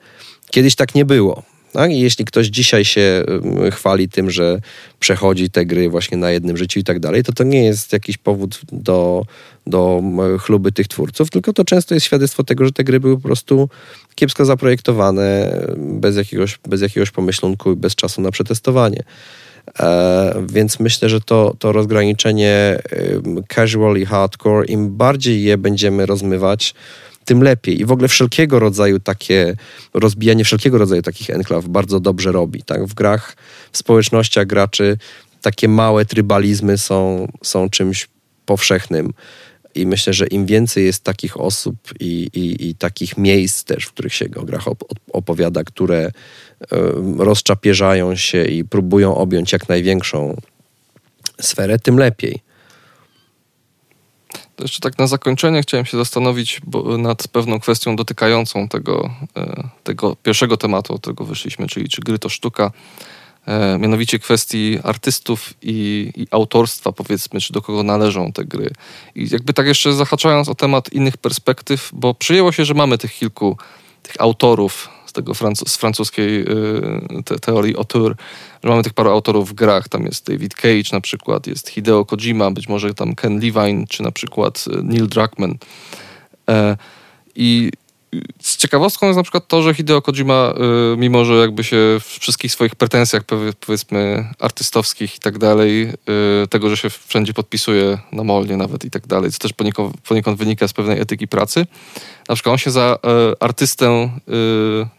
Kiedyś 0.51 0.75
tak 0.75 0.95
nie 0.95 1.05
było. 1.05 1.43
Tak? 1.75 1.91
I 1.91 1.99
jeśli 1.99 2.25
ktoś 2.25 2.47
dzisiaj 2.47 2.85
się 2.85 3.23
chwali 3.71 4.09
tym, 4.09 4.31
że 4.31 4.59
przechodzi 4.99 5.49
te 5.49 5.65
gry 5.65 5.89
właśnie 5.89 6.17
na 6.17 6.31
jednym 6.31 6.57
życiu 6.57 6.79
i 6.79 6.83
tak 6.83 6.99
dalej, 6.99 7.23
to 7.23 7.33
to 7.33 7.43
nie 7.43 7.63
jest 7.63 7.93
jakiś 7.93 8.17
powód 8.17 8.61
do, 8.71 9.25
do 9.67 10.01
chluby 10.39 10.71
tych 10.71 10.87
twórców, 10.87 11.29
tylko 11.29 11.53
to 11.53 11.65
często 11.65 11.93
jest 11.93 12.05
świadectwo 12.05 12.43
tego, 12.43 12.65
że 12.65 12.71
te 12.71 12.83
gry 12.83 12.99
były 12.99 13.15
po 13.15 13.23
prostu 13.23 13.69
kiepsko 14.15 14.45
zaprojektowane, 14.45 15.57
bez 15.77 16.15
jakiegoś, 16.15 16.59
bez 16.67 16.81
jakiegoś 16.81 17.11
pomyślunku 17.11 17.71
i 17.71 17.75
bez 17.75 17.95
czasu 17.95 18.21
na 18.21 18.31
przetestowanie. 18.31 19.03
E, 19.79 20.45
więc 20.49 20.79
myślę, 20.79 21.09
że 21.09 21.21
to, 21.21 21.55
to 21.59 21.71
rozgraniczenie 21.71 22.79
casual 23.55 23.97
i 23.97 24.05
hardcore, 24.05 24.65
im 24.65 24.97
bardziej 24.97 25.43
je 25.43 25.57
będziemy 25.57 26.05
rozmywać, 26.05 26.73
tym 27.25 27.43
lepiej. 27.43 27.81
I 27.81 27.85
w 27.85 27.91
ogóle 27.91 28.07
wszelkiego 28.07 28.59
rodzaju 28.59 28.99
takie, 28.99 29.55
rozbijanie 29.93 30.43
wszelkiego 30.43 30.77
rodzaju 30.77 31.01
takich 31.01 31.29
enklaw 31.29 31.67
bardzo 31.67 31.99
dobrze 31.99 32.31
robi. 32.31 32.63
Tak? 32.63 32.85
W 32.85 32.93
grach, 32.93 33.35
w 33.71 33.77
społecznościach 33.77 34.45
graczy 34.47 34.97
takie 35.41 35.67
małe 35.67 36.05
trybalizmy 36.05 36.77
są, 36.77 37.27
są 37.43 37.69
czymś 37.69 38.07
powszechnym. 38.45 39.13
I 39.75 39.85
myślę, 39.85 40.13
że 40.13 40.27
im 40.27 40.45
więcej 40.45 40.85
jest 40.85 41.03
takich 41.03 41.41
osób 41.41 41.75
i, 41.99 42.29
i, 42.33 42.69
i 42.69 42.75
takich 42.75 43.17
miejsc 43.17 43.63
też, 43.63 43.85
w 43.85 43.91
których 43.91 44.13
się 44.13 44.25
o 44.35 44.43
grach 44.43 44.65
opowiada, 45.13 45.63
które 45.63 46.07
y, 46.07 46.11
rozczapierzają 47.17 48.15
się 48.15 48.45
i 48.45 48.63
próbują 48.63 49.15
objąć 49.15 49.53
jak 49.53 49.69
największą 49.69 50.41
sferę, 51.41 51.79
tym 51.79 51.97
lepiej. 51.97 52.44
Jeszcze 54.59 54.79
tak 54.79 54.97
na 54.97 55.07
zakończenie 55.07 55.61
chciałem 55.61 55.85
się 55.85 55.97
zastanowić 55.97 56.61
nad 56.97 57.27
pewną 57.27 57.59
kwestią 57.59 57.95
dotykającą 57.95 58.67
tego, 58.67 59.09
e, 59.37 59.69
tego 59.83 60.15
pierwszego 60.23 60.57
tematu, 60.57 60.93
od 60.93 61.01
którego 61.01 61.25
wyszliśmy, 61.25 61.67
czyli 61.67 61.89
czy 61.89 62.01
gry 62.01 62.19
to 62.19 62.29
sztuka, 62.29 62.71
e, 63.45 63.77
mianowicie 63.79 64.19
kwestii 64.19 64.79
artystów 64.83 65.53
i, 65.61 66.11
i, 66.15 66.27
autorstwa, 66.31 66.91
powiedzmy, 66.91 67.41
czy 67.41 67.53
do 67.53 67.61
kogo 67.61 67.83
należą 67.83 68.31
te 68.31 68.45
gry. 68.45 68.69
I 69.15 69.29
jakby 69.31 69.53
tak 69.53 69.67
jeszcze 69.67 69.93
zahaczając 69.93 70.49
o 70.49 70.55
temat 70.55 70.93
innych 70.93 71.17
perspektyw, 71.17 71.89
bo 71.93 72.13
przyjęło 72.13 72.51
się, 72.51 72.65
że 72.65 72.73
mamy 72.73 72.97
tych 72.97 73.13
kilku 73.13 73.57
tych 74.03 74.15
autorów 74.19 74.94
tego 75.15 75.33
franc 75.33 75.69
z 75.69 75.77
francuskiej 75.77 76.41
y, 76.41 77.23
te 77.25 77.39
teorii 77.39 77.77
auteur, 77.77 78.15
mamy 78.63 78.83
tych 78.83 78.93
paru 78.93 79.09
autorów 79.09 79.49
w 79.49 79.53
grach. 79.53 79.89
Tam 79.89 80.05
jest 80.05 80.27
David 80.27 80.53
Cage 80.53 80.89
na 80.93 81.01
przykład, 81.01 81.47
jest 81.47 81.69
Hideo 81.69 82.05
Kojima, 82.05 82.51
być 82.51 82.67
może 82.67 82.93
tam 82.93 83.15
Ken 83.15 83.33
Levine, 83.33 83.87
czy 83.89 84.03
na 84.03 84.11
przykład 84.11 84.65
y, 84.67 84.83
Neil 84.83 85.07
Druckmann. 85.07 85.57
E, 86.49 86.77
I 87.35 87.71
z 88.41 88.57
ciekawostką 88.57 89.05
jest 89.05 89.17
na 89.17 89.23
przykład 89.23 89.47
to, 89.47 89.61
że 89.61 89.73
Hideo 89.73 90.01
Kojima, 90.01 90.53
y, 90.93 90.97
mimo 90.97 91.25
że 91.25 91.33
jakby 91.33 91.63
się 91.63 91.77
w 91.99 92.03
wszystkich 92.19 92.51
swoich 92.51 92.75
pretensjach, 92.75 93.23
powiedzmy, 93.59 94.29
artystowskich 94.39 95.15
i 95.15 95.19
tak 95.19 95.37
dalej, 95.37 95.89
y, 96.43 96.47
tego, 96.47 96.69
że 96.69 96.77
się 96.77 96.89
wszędzie 96.89 97.33
podpisuje 97.33 97.97
na 98.11 98.23
molnie 98.23 98.57
nawet 98.57 98.85
i 98.85 98.91
tak 98.91 99.07
dalej, 99.07 99.31
co 99.31 99.39
też 99.39 99.53
poniekąd, 99.53 99.97
poniekąd 100.07 100.37
wynika 100.37 100.67
z 100.67 100.73
pewnej 100.73 101.01
etyki 101.01 101.27
pracy, 101.27 101.65
na 102.29 102.35
przykład 102.35 102.51
on 102.51 102.57
się 102.57 102.71
za 102.71 102.97
y, 103.31 103.39
artystę 103.39 104.09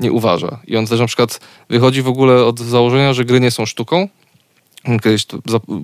nie 0.01 0.13
uważa. 0.13 0.59
I 0.67 0.77
on 0.77 0.87
też 0.87 1.01
na 1.01 1.07
przykład 1.07 1.41
wychodzi 1.71 2.03
w 2.03 2.09
ogóle 2.09 2.45
od 2.45 2.61
założenia, 2.61 3.13
że 3.13 3.25
gry 3.25 3.41
nie 3.41 3.51
są 3.51 3.67
sztuką, 3.67 4.09
Kiedyś 5.03 5.27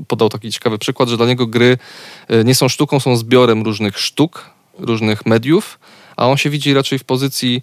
podał 0.08 0.28
taki 0.28 0.52
ciekawy 0.52 0.78
przykład, 0.78 1.08
że 1.08 1.16
dla 1.16 1.26
niego 1.26 1.46
gry 1.46 1.78
nie 2.44 2.54
są 2.54 2.68
sztuką, 2.68 3.00
są 3.00 3.16
zbiorem 3.16 3.62
różnych 3.62 3.98
sztuk, 3.98 4.50
różnych 4.78 5.26
mediów, 5.26 5.78
a 6.16 6.28
on 6.28 6.36
się 6.36 6.50
widzi 6.50 6.74
raczej 6.74 6.98
w 6.98 7.04
pozycji 7.04 7.62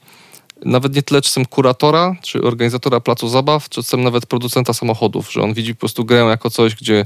nawet 0.65 0.95
nie 0.95 1.03
tyle 1.03 1.21
czasem 1.21 1.45
kuratora, 1.45 2.15
czy 2.21 2.41
organizatora 2.41 2.99
placu 2.99 3.29
zabaw, 3.29 3.69
czy 3.69 3.83
czasem 3.83 4.03
nawet 4.03 4.25
producenta 4.25 4.73
samochodów, 4.73 5.31
że 5.31 5.41
on 5.41 5.53
widzi 5.53 5.75
po 5.75 5.79
prostu 5.79 6.05
grę 6.05 6.17
jako 6.19 6.49
coś, 6.49 6.75
gdzie 6.75 7.03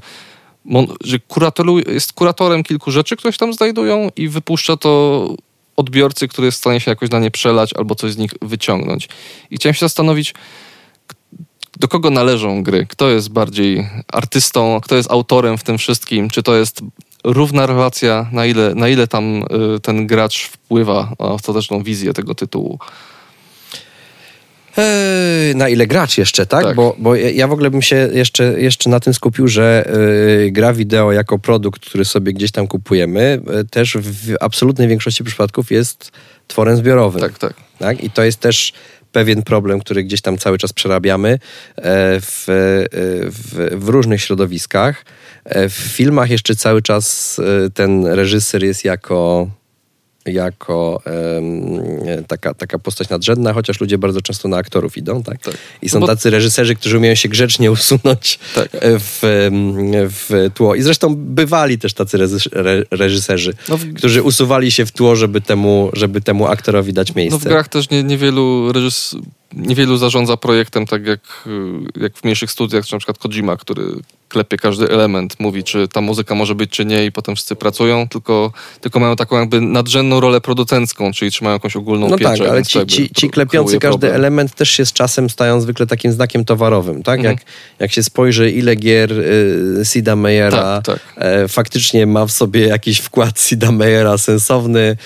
że 1.03 1.19
kuratoru, 1.19 1.79
jest 1.79 2.13
kuratorem 2.13 2.63
kilku 2.63 2.91
rzeczy, 2.91 3.15
które 3.15 3.31
się 3.31 3.37
tam 3.37 3.53
znajdują 3.53 4.09
i 4.15 4.27
wypuszcza 4.27 4.77
to 4.77 5.35
odbiorcy, 5.75 6.27
który 6.27 6.45
jest 6.45 6.57
w 6.57 6.61
stanie 6.61 6.79
się 6.79 6.91
jakoś 6.91 7.09
na 7.09 7.19
nie 7.19 7.31
przelać 7.31 7.73
albo 7.75 7.95
coś 7.95 8.11
z 8.11 8.17
nich 8.17 8.31
wyciągnąć. 8.41 9.09
I 9.51 9.55
chciałem 9.55 9.73
się 9.73 9.79
zastanowić, 9.79 10.33
do 11.79 11.87
kogo 11.87 12.09
należą 12.09 12.63
gry? 12.63 12.85
Kto 12.89 13.09
jest 13.09 13.29
bardziej 13.29 13.89
artystą, 14.07 14.81
kto 14.83 14.95
jest 14.95 15.11
autorem 15.11 15.57
w 15.57 15.63
tym 15.63 15.77
wszystkim? 15.77 16.29
Czy 16.29 16.43
to 16.43 16.55
jest 16.55 16.81
równa 17.24 17.65
relacja, 17.65 18.30
na 18.32 18.45
ile, 18.45 18.76
na 18.76 18.89
ile 18.89 19.07
tam 19.07 19.43
y, 19.76 19.80
ten 19.80 20.07
gracz 20.07 20.45
wpływa 20.47 21.15
na 21.19 21.26
ostateczną 21.26 21.84
wizję 21.84 22.13
tego 22.13 22.36
tytułu. 22.36 22.80
Eee, 24.78 25.55
na 25.55 25.69
ile 25.69 25.88
gracz 25.88 26.17
jeszcze, 26.17 26.45
tak? 26.45 26.63
tak? 26.63 26.76
Bo, 26.76 26.95
bo 26.99 27.15
ja 27.15 27.47
w 27.47 27.51
ogóle 27.51 27.71
bym 27.71 27.82
się 27.82 28.09
jeszcze, 28.13 28.61
jeszcze 28.61 28.89
na 28.89 28.99
tym 28.99 29.13
skupił, 29.13 29.47
że 29.47 29.91
yy, 30.43 30.51
gra 30.51 30.74
wideo 30.74 31.11
jako 31.11 31.39
produkt, 31.39 31.86
który 31.86 32.05
sobie 32.05 32.34
gdzieś 32.34 32.51
tam 32.51 32.67
kupujemy, 32.67 33.41
yy, 33.47 33.65
też 33.65 33.97
w 34.01 34.36
absolutnej 34.41 34.88
większości 34.88 35.24
przypadków 35.24 35.71
jest 35.71 36.11
tworem 36.47 36.78
zbiorowym. 36.78 37.21
Tak, 37.21 37.39
tak. 37.39 37.53
tak? 37.80 38.03
I 38.03 38.09
to 38.09 38.24
jest 38.24 38.39
też 38.39 38.74
pewien 39.14 39.43
problem, 39.43 39.80
który 39.80 40.03
gdzieś 40.03 40.22
tam 40.22 40.38
cały 40.38 40.57
czas 40.57 40.74
przerabiamy 40.74 41.30
e, 41.30 41.39
w, 42.22 42.49
e, 42.49 42.53
w, 43.30 43.70
w, 43.72 43.89
różnych 43.89 44.22
środowiskach. 44.22 45.05
E, 45.45 45.70
w 45.70 45.74
filmach 45.74 46.30
jeszcze 46.30 46.55
cały 46.55 46.82
czas 46.82 47.41
ten 47.74 48.05
reżyser 48.05 48.64
jest 48.64 48.86
jako 48.86 49.47
jako 50.26 51.01
um, 51.36 52.24
taka, 52.28 52.53
taka 52.53 52.80
postać 52.80 53.09
nadrzędna, 53.09 53.53
chociaż 53.53 53.82
ludzie 53.82 53.97
bardzo 53.97 54.21
często 54.21 54.47
na 54.47 54.57
aktorów 54.57 54.97
idą, 54.97 55.24
tak? 55.24 55.41
tak. 55.41 55.57
I 55.82 55.89
są 55.89 55.99
no 55.99 56.07
bo... 56.07 56.07
tacy 56.07 56.30
reżyserzy, 56.30 56.76
którzy 56.76 56.97
umieją 56.97 57.15
się 57.15 57.30
grzecznie 57.30 57.71
usunąć 57.71 58.39
tak. 58.55 58.69
w, 58.82 59.49
w 60.09 60.49
tło. 60.53 60.76
I 60.76 60.82
zresztą 60.82 61.15
bywali 61.15 61.78
też 61.78 61.93
tacy 61.93 62.17
reżyserzy, 62.91 63.53
no 63.69 63.78
w... 63.78 63.93
którzy 63.93 64.24
usuwali 64.24 64.71
się 64.71 64.86
w 64.86 64.91
tło, 64.91 65.15
żeby 65.15 65.41
temu, 65.41 65.89
żeby 65.93 66.21
temu 66.21 66.47
aktorowi 66.47 66.93
dać 66.93 67.15
miejsce. 67.15 67.36
No 67.36 67.39
w 67.39 67.43
grach 67.43 67.67
też 67.67 67.89
nie, 67.89 68.03
niewielu 68.03 68.71
reżyserów 68.71 69.26
niewielu 69.56 69.97
zarządza 69.97 70.38
projektem 70.38 70.86
tak 70.86 71.06
jak, 71.06 71.20
jak 72.01 72.18
w 72.18 72.24
mniejszych 72.24 72.51
studiach, 72.51 72.86
czy 72.86 72.93
na 72.93 72.99
przykład 72.99 73.18
Kojima, 73.18 73.58
który 73.58 73.84
klepie 74.34 74.58
każdy 74.58 74.89
element, 74.89 75.39
mówi, 75.39 75.64
czy 75.64 75.88
ta 75.88 76.01
muzyka 76.01 76.36
może 76.36 76.56
być, 76.56 76.70
czy 76.70 76.86
nie 76.86 77.06
i 77.06 77.12
potem 77.12 77.36
wszyscy 77.36 77.56
pracują, 77.56 78.08
tylko, 78.08 78.51
tylko 78.82 78.99
mają 78.99 79.16
taką 79.16 79.39
jakby 79.39 79.62
nadrzędną 79.62 80.20
rolę 80.20 80.41
producencką, 80.41 81.12
czyli 81.12 81.32
trzymają 81.32 81.54
jakąś 81.54 81.76
ogólną 81.76 82.10
no 82.10 82.18
pieczę. 82.18 82.38
tak, 82.38 82.49
ale 82.49 82.64
ci, 82.64 82.86
ci, 82.86 83.10
ci 83.10 83.30
klepiący 83.30 83.80
każdy 83.80 83.99
problem. 83.99 84.16
element 84.16 84.56
też 84.56 84.70
się 84.70 84.86
z 84.86 84.93
czasem 84.93 85.30
stają 85.30 85.62
zwykle 85.62 85.88
takim 85.88 86.12
znakiem 86.12 86.45
towarowym, 86.45 87.04
tak? 87.04 87.20
Mhm. 87.20 87.36
Jak, 87.36 87.45
jak 87.80 87.91
się 87.91 88.04
spojrzy, 88.04 88.51
ile 88.51 88.76
gier 88.76 89.12
y, 89.12 89.86
Sida 89.86 90.16
Meyera 90.16 90.82
tak, 90.82 90.86
tak. 90.86 90.99
E, 91.16 91.47
faktycznie 91.47 92.06
ma 92.06 92.26
w 92.26 92.32
sobie 92.32 92.68
jakiś 92.68 92.99
wkład 92.99 93.41
Sida 93.41 93.72
Meyera 93.72 94.18
sensowny, 94.18 94.97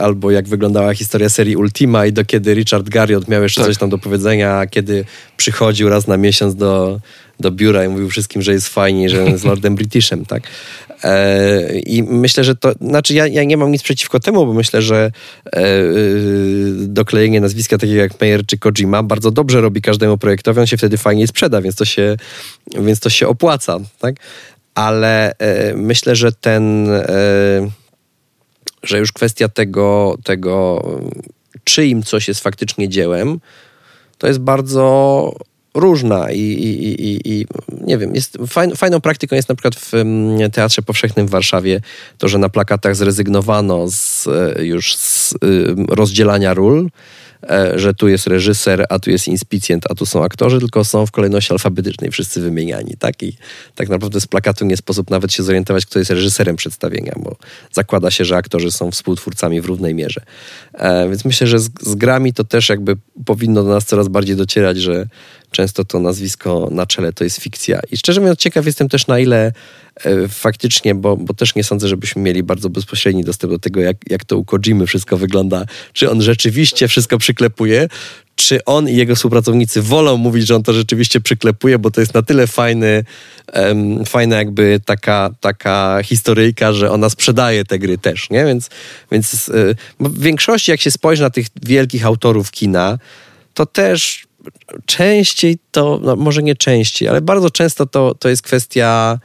albo 0.00 0.30
jak 0.30 0.48
wyglądała 0.48 0.94
historia 0.94 1.28
serii 1.28 1.56
Ultima 1.56 2.06
i 2.06 2.12
do 2.12 2.24
kiedy 2.24 2.54
Richard 2.54 2.88
Garriott 2.88 3.28
miał 3.28 3.42
jeszcze 3.42 3.60
tak. 3.60 3.68
coś 3.70 3.78
tam 3.78 3.90
do 3.90 3.98
powiedzenia, 3.98 4.58
a 4.58 4.66
kiedy 4.66 5.04
przychodził 5.36 5.88
raz 5.88 6.06
na 6.06 6.16
miesiąc 6.16 6.54
do, 6.54 7.00
do 7.40 7.50
biura 7.50 7.84
i 7.84 7.88
mówił 7.88 8.10
wszystkim, 8.10 8.42
że 8.42 8.52
jest 8.52 8.68
fajnie, 8.68 9.10
że 9.10 9.24
jest 9.24 9.44
Lordem 9.44 9.74
Britishem, 9.76 10.24
tak? 10.24 10.42
E, 11.04 11.78
I 11.78 12.02
myślę, 12.02 12.44
że 12.44 12.56
to, 12.56 12.72
znaczy 12.80 13.14
ja, 13.14 13.26
ja 13.26 13.44
nie 13.44 13.56
mam 13.56 13.72
nic 13.72 13.82
przeciwko 13.82 14.20
temu, 14.20 14.46
bo 14.46 14.52
myślę, 14.52 14.82
że 14.82 15.10
e, 15.52 15.62
doklejenie 16.76 17.40
nazwiska 17.40 17.78
takiego 17.78 18.00
jak 18.00 18.20
Meyer 18.20 18.46
czy 18.46 18.58
Kojima 18.58 19.02
bardzo 19.02 19.30
dobrze 19.30 19.60
robi 19.60 19.82
każdemu 19.82 20.18
projektowi, 20.18 20.60
on 20.60 20.66
się 20.66 20.76
wtedy 20.76 20.98
fajnie 20.98 21.26
sprzeda, 21.26 21.62
więc 21.62 21.76
to 21.76 21.84
się, 21.84 22.16
więc 22.80 23.00
to 23.00 23.10
się 23.10 23.28
opłaca, 23.28 23.78
tak? 23.98 24.16
Ale 24.74 25.34
myślę, 25.74 26.16
że 26.16 26.32
ten 26.32 26.88
że 28.86 28.98
już 28.98 29.12
kwestia 29.12 29.48
tego, 29.48 30.16
tego 30.24 30.82
czyim 31.64 32.02
coś 32.02 32.28
jest 32.28 32.40
faktycznie 32.40 32.88
dziełem, 32.88 33.40
to 34.18 34.26
jest 34.26 34.38
bardzo 34.38 35.32
różna 35.76 36.32
i, 36.32 36.40
i, 36.40 37.02
i, 37.08 37.20
i 37.24 37.46
nie 37.80 37.98
wiem, 37.98 38.14
jest 38.14 38.38
fajn, 38.46 38.76
fajną 38.76 39.00
praktyką 39.00 39.36
jest 39.36 39.48
na 39.48 39.54
przykład 39.54 39.76
w 39.76 39.92
Teatrze 40.52 40.82
Powszechnym 40.82 41.26
w 41.26 41.30
Warszawie 41.30 41.80
to, 42.18 42.28
że 42.28 42.38
na 42.38 42.48
plakatach 42.48 42.96
zrezygnowano 42.96 43.90
z, 43.90 44.26
e, 44.26 44.64
już 44.64 44.96
z 44.96 45.32
y, 45.32 45.36
rozdzielania 45.88 46.54
ról, 46.54 46.88
że 47.74 47.94
tu 47.94 48.08
jest 48.08 48.26
reżyser, 48.26 48.86
a 48.88 48.98
tu 48.98 49.10
jest 49.10 49.28
inspicjent, 49.28 49.84
a 49.90 49.94
tu 49.94 50.06
są 50.06 50.24
aktorzy, 50.24 50.58
tylko 50.58 50.84
są 50.84 51.06
w 51.06 51.10
kolejności 51.10 51.52
alfabetycznej 51.52 52.10
wszyscy 52.10 52.40
wymieniani, 52.40 52.94
tak? 52.98 53.22
I 53.22 53.36
tak 53.74 53.88
naprawdę 53.88 54.20
z 54.20 54.26
plakatu 54.26 54.64
nie 54.64 54.76
sposób 54.76 55.10
nawet 55.10 55.32
się 55.32 55.42
zorientować, 55.42 55.86
kto 55.86 55.98
jest 55.98 56.10
reżyserem 56.10 56.56
przedstawienia, 56.56 57.12
bo 57.16 57.36
zakłada 57.72 58.10
się, 58.10 58.24
że 58.24 58.36
aktorzy 58.36 58.72
są 58.72 58.90
współtwórcami 58.90 59.60
w 59.60 59.64
równej 59.64 59.94
mierze. 59.94 60.20
E, 60.74 61.08
więc 61.08 61.24
myślę, 61.24 61.46
że 61.46 61.58
z, 61.58 61.70
z 61.80 61.94
grami 61.94 62.32
to 62.32 62.44
też 62.44 62.68
jakby 62.68 62.96
powinno 63.24 63.62
do 63.62 63.68
nas 63.68 63.84
coraz 63.84 64.08
bardziej 64.08 64.36
docierać, 64.36 64.78
że 64.78 65.06
często 65.50 65.84
to 65.84 66.00
nazwisko 66.00 66.68
na 66.70 66.86
czele 66.86 67.12
to 67.12 67.24
jest 67.24 67.38
fikcja. 67.38 67.80
I 67.90 67.96
szczerze 67.96 68.20
mówiąc, 68.20 68.38
ciekaw 68.38 68.66
jestem 68.66 68.88
też 68.88 69.06
na 69.06 69.18
ile 69.18 69.52
e, 70.04 70.28
faktycznie, 70.28 70.94
bo, 70.94 71.16
bo 71.16 71.34
też 71.34 71.54
nie 71.54 71.64
sądzę, 71.64 71.88
żebyśmy 71.88 72.22
mieli 72.22 72.42
bardzo 72.42 72.70
bezpośredni 72.70 73.24
dostęp 73.24 73.52
do 73.52 73.58
tego, 73.58 73.80
jak, 73.80 73.96
jak 74.10 74.24
to 74.24 74.38
u 74.38 74.44
Kojimy 74.44 74.86
wszystko 74.86 75.16
wygląda. 75.16 75.64
Czy 75.92 76.10
on 76.10 76.22
rzeczywiście 76.22 76.88
wszystko 76.88 77.18
przyklepuje, 77.18 77.88
czy 78.36 78.64
on 78.64 78.88
i 78.88 78.96
jego 78.96 79.14
współpracownicy 79.14 79.82
wolą 79.82 80.16
mówić, 80.16 80.46
że 80.46 80.56
on 80.56 80.62
to 80.62 80.72
rzeczywiście 80.72 81.20
przyklepuje, 81.20 81.78
bo 81.78 81.90
to 81.90 82.00
jest 82.00 82.14
na 82.14 82.22
tyle 82.22 82.46
fajny, 82.46 83.04
um, 83.54 84.04
fajna 84.04 84.36
jakby 84.36 84.80
taka, 84.84 85.30
taka 85.40 85.98
historyjka, 86.04 86.72
że 86.72 86.90
ona 86.90 87.10
sprzedaje 87.10 87.64
te 87.64 87.78
gry 87.78 87.98
też, 87.98 88.30
nie? 88.30 88.44
Więc, 88.44 88.70
więc 89.12 89.48
y, 89.48 89.76
w 90.00 90.20
większości, 90.20 90.70
jak 90.70 90.80
się 90.80 90.90
spojrzy 90.90 91.22
na 91.22 91.30
tych 91.30 91.46
wielkich 91.62 92.06
autorów 92.06 92.50
kina, 92.50 92.98
to 93.54 93.66
też 93.66 94.25
częściej 94.86 95.58
to, 95.70 96.00
no 96.02 96.16
może 96.16 96.42
nie 96.42 96.56
częściej, 96.56 97.08
ale 97.08 97.20
bardzo 97.20 97.50
często 97.50 97.86
to, 97.86 98.14
to 98.14 98.28
jest 98.28 98.42
kwestia 98.42 99.18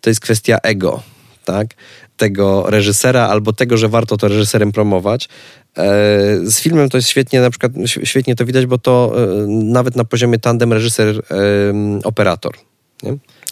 to 0.00 0.10
jest 0.10 0.20
kwestia 0.20 0.58
ego, 0.62 1.02
tak? 1.44 1.66
Tego 2.16 2.64
reżysera 2.70 3.28
albo 3.28 3.52
tego, 3.52 3.76
że 3.76 3.88
warto 3.88 4.16
to 4.16 4.28
reżyserem 4.28 4.72
promować. 4.72 5.28
E, 5.76 5.88
z 6.42 6.60
filmem 6.60 6.88
to 6.88 6.98
jest 6.98 7.08
świetnie, 7.08 7.40
na 7.40 7.50
przykład 7.50 7.72
świetnie 8.04 8.36
to 8.36 8.44
widać, 8.44 8.66
bo 8.66 8.78
to 8.78 9.12
e, 9.16 9.46
nawet 9.48 9.96
na 9.96 10.04
poziomie 10.04 10.38
tandem 10.38 10.72
reżyser-operator. 10.72 12.52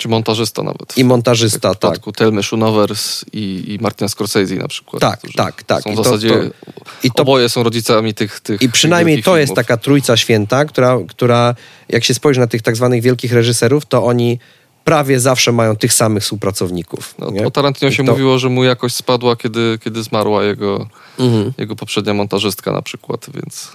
Czy 0.02 0.08
montażysta 0.08 0.62
nawet. 0.62 0.98
I 0.98 1.04
montażysta, 1.04 1.60
tak. 1.60 1.76
W 1.76 1.78
przypadku 1.78 2.12
tak. 2.12 2.18
Telmy 2.18 2.42
Schunovers 2.42 3.24
i, 3.32 3.64
i 3.66 3.78
Martina 3.82 4.08
Scorsese 4.08 4.54
na 4.54 4.68
przykład. 4.68 5.00
Tak, 5.00 5.20
tak, 5.36 5.62
tak. 5.62 5.82
Są 5.82 5.92
w 5.92 5.96
zasadzie 5.96 6.28
to, 6.28 6.74
i 7.02 7.10
to, 7.10 7.22
oboje 7.22 7.48
są 7.48 7.62
rodzicami 7.62 8.14
tych, 8.14 8.40
tych 8.40 8.62
I 8.62 8.68
przynajmniej 8.68 9.22
to 9.22 9.36
jest 9.36 9.54
taka 9.54 9.76
trójca 9.76 10.16
święta, 10.16 10.64
która, 10.64 10.98
która 11.08 11.54
jak 11.88 12.04
się 12.04 12.14
spojrzy 12.14 12.40
na 12.40 12.46
tych 12.46 12.62
tak 12.62 12.76
zwanych 12.76 13.02
wielkich 13.02 13.32
reżyserów, 13.32 13.86
to 13.86 14.04
oni 14.04 14.38
prawie 14.84 15.20
zawsze 15.20 15.52
mają 15.52 15.76
tych 15.76 15.92
samych 15.92 16.22
współpracowników. 16.22 17.14
No, 17.18 17.46
o 17.46 17.50
Tarantino 17.50 17.90
się 17.90 18.04
to... 18.04 18.12
mówiło, 18.12 18.38
że 18.38 18.48
mu 18.48 18.64
jakoś 18.64 18.94
spadła, 18.94 19.36
kiedy, 19.36 19.78
kiedy 19.84 20.02
zmarła 20.02 20.44
jego, 20.44 20.88
mhm. 21.18 21.52
jego 21.58 21.76
poprzednia 21.76 22.14
montażystka 22.14 22.72
na 22.72 22.82
przykład, 22.82 23.26
więc... 23.34 23.72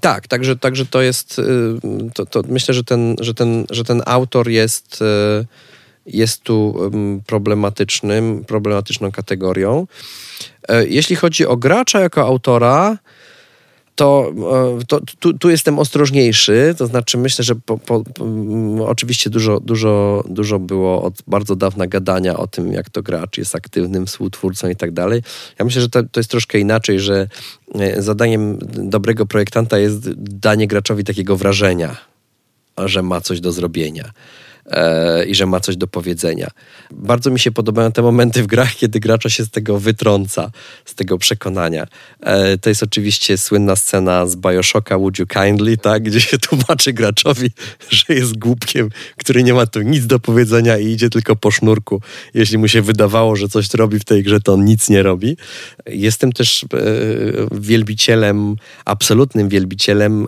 Tak, 0.00 0.28
także, 0.28 0.56
także 0.56 0.86
to 0.86 1.02
jest, 1.02 1.38
y, 1.38 1.42
to, 2.14 2.26
to 2.26 2.42
myślę, 2.48 2.74
że 2.74 2.84
ten, 2.84 3.16
że, 3.20 3.34
ten, 3.34 3.66
że 3.70 3.84
ten 3.84 4.02
autor 4.06 4.48
jest, 4.48 5.02
y, 5.02 5.46
jest 6.06 6.42
tu 6.42 6.90
problematycznym, 7.26 8.44
problematyczną 8.44 9.12
kategorią. 9.12 9.86
E, 10.68 10.86
jeśli 10.86 11.16
chodzi 11.16 11.46
o 11.46 11.56
gracza 11.56 12.00
jako 12.00 12.26
autora, 12.26 12.98
to, 14.00 14.32
e, 14.80 14.84
to 14.84 15.00
tu, 15.18 15.32
tu, 15.32 15.50
jestem 15.50 15.78
ostrożniejszy, 15.78 16.74
to 16.78 16.86
znaczy 16.86 17.18
myślę, 17.18 17.44
że 17.44 17.54
po, 17.56 17.78
po, 17.78 18.04
po, 18.04 18.24
oczywiście 18.86 19.30
dużo, 19.30 19.60
dużo, 19.60 20.24
dużo 20.28 20.58
było 20.58 21.02
od 21.02 21.14
bardzo 21.26 21.56
dawna 21.56 21.86
gadania 21.86 22.36
o 22.36 22.46
tym, 22.46 22.72
jak 22.72 22.90
to 22.90 23.02
gracz 23.02 23.38
jest 23.38 23.54
aktywnym 23.54 24.06
współtwórcą 24.06 24.68
i 24.68 24.76
tak 24.76 24.92
dalej. 24.92 25.22
Ja 25.58 25.64
myślę, 25.64 25.82
że 25.82 25.88
to, 25.88 26.02
to 26.02 26.20
jest 26.20 26.30
troszkę 26.30 26.58
inaczej, 26.58 27.00
że 27.00 27.28
e, 27.74 28.02
zadaniem 28.02 28.58
dobrego 28.72 29.26
projektanta 29.26 29.78
jest 29.78 30.10
danie 30.16 30.66
graczowi 30.66 31.04
takiego 31.04 31.36
wrażenia, 31.36 31.96
że 32.78 33.02
ma 33.02 33.20
coś 33.20 33.40
do 33.40 33.52
zrobienia 33.52 34.10
e, 34.70 35.26
i 35.26 35.34
że 35.34 35.46
ma 35.46 35.60
coś 35.60 35.76
do 35.76 35.86
powiedzenia. 35.86 36.50
Bardzo 36.90 37.30
mi 37.30 37.40
się 37.40 37.50
podobają 37.50 37.92
te 37.92 38.02
momenty 38.02 38.42
w 38.42 38.46
grach, 38.46 38.74
kiedy 38.74 39.00
gracza 39.00 39.30
się 39.30 39.44
z 39.44 39.50
tego 39.50 39.78
wytrąca, 39.78 40.50
z 40.84 40.94
tego 40.94 41.18
przekonania. 41.18 41.86
E, 42.20 42.58
to 42.58 42.68
jest 42.68 42.82
oczywiście 42.82 43.38
słynna 43.38 43.76
scena 43.76 44.26
z 44.26 44.36
Bioshocka 44.36 44.98
Would 44.98 45.18
You 45.18 45.26
Kindly, 45.26 45.76
tak, 45.76 46.02
gdzie 46.02 46.20
się 46.20 46.38
tłumaczy 46.38 46.92
graczowi, 46.92 47.50
że 47.90 48.14
jest 48.14 48.38
głupkiem, 48.38 48.88
który 49.16 49.42
nie 49.42 49.54
ma 49.54 49.66
tu 49.66 49.82
nic 49.82 50.06
do 50.06 50.20
powiedzenia 50.20 50.78
i 50.78 50.86
idzie 50.86 51.10
tylko 51.10 51.36
po 51.36 51.50
sznurku. 51.50 52.00
Jeśli 52.34 52.58
mu 52.58 52.68
się 52.68 52.82
wydawało, 52.82 53.36
że 53.36 53.48
coś 53.48 53.74
robi 53.74 53.98
w 53.98 54.04
tej 54.04 54.22
grze, 54.22 54.40
to 54.40 54.52
on 54.52 54.64
nic 54.64 54.88
nie 54.88 55.02
robi. 55.02 55.36
Jestem 55.86 56.32
też 56.32 56.64
e, 56.64 56.66
wielbicielem, 57.52 58.56
absolutnym 58.84 59.48
wielbicielem 59.48 60.26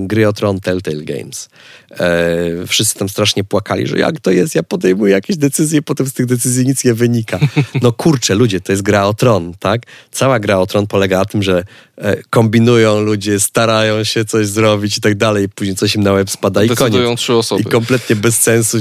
gry 0.00 0.28
o 0.28 0.32
Tron 0.32 0.60
Telltale 0.60 1.02
Games. 1.02 1.48
E, 1.90 2.66
wszyscy 2.66 2.98
tam 2.98 3.08
strasznie 3.08 3.44
płakali, 3.44 3.75
że 3.84 3.98
jak 3.98 4.20
to 4.20 4.30
jest, 4.30 4.54
ja 4.54 4.62
podejmuję 4.62 5.12
jakieś 5.12 5.36
decyzje, 5.36 5.82
potem 5.82 6.06
z 6.06 6.12
tych 6.12 6.26
decyzji 6.26 6.66
nic 6.66 6.84
nie 6.84 6.94
wynika. 6.94 7.38
No 7.82 7.92
kurczę, 7.92 8.34
ludzie, 8.34 8.60
to 8.60 8.72
jest 8.72 8.82
gra 8.82 9.04
o 9.04 9.14
tron, 9.14 9.52
tak? 9.58 9.82
Cała 10.10 10.40
gra 10.40 10.58
o 10.58 10.66
tron 10.66 10.86
polega 10.86 11.18
na 11.18 11.24
tym, 11.24 11.42
że 11.42 11.64
e, 11.98 12.22
kombinują 12.30 13.00
ludzie, 13.00 13.40
starają 13.40 14.04
się 14.04 14.24
coś 14.24 14.46
zrobić 14.46 14.98
i 14.98 15.00
tak 15.00 15.14
dalej, 15.14 15.44
i 15.44 15.48
później 15.48 15.76
coś 15.76 15.94
im 15.94 16.02
na 16.02 16.12
łeb 16.12 16.30
spada 16.30 16.64
i 16.64 16.68
koniec. 16.68 17.20
trzy 17.20 17.34
osoby. 17.34 17.62
I 17.62 17.64
kompletnie 17.64 18.16
bez 18.16 18.40
sensu 18.40 18.78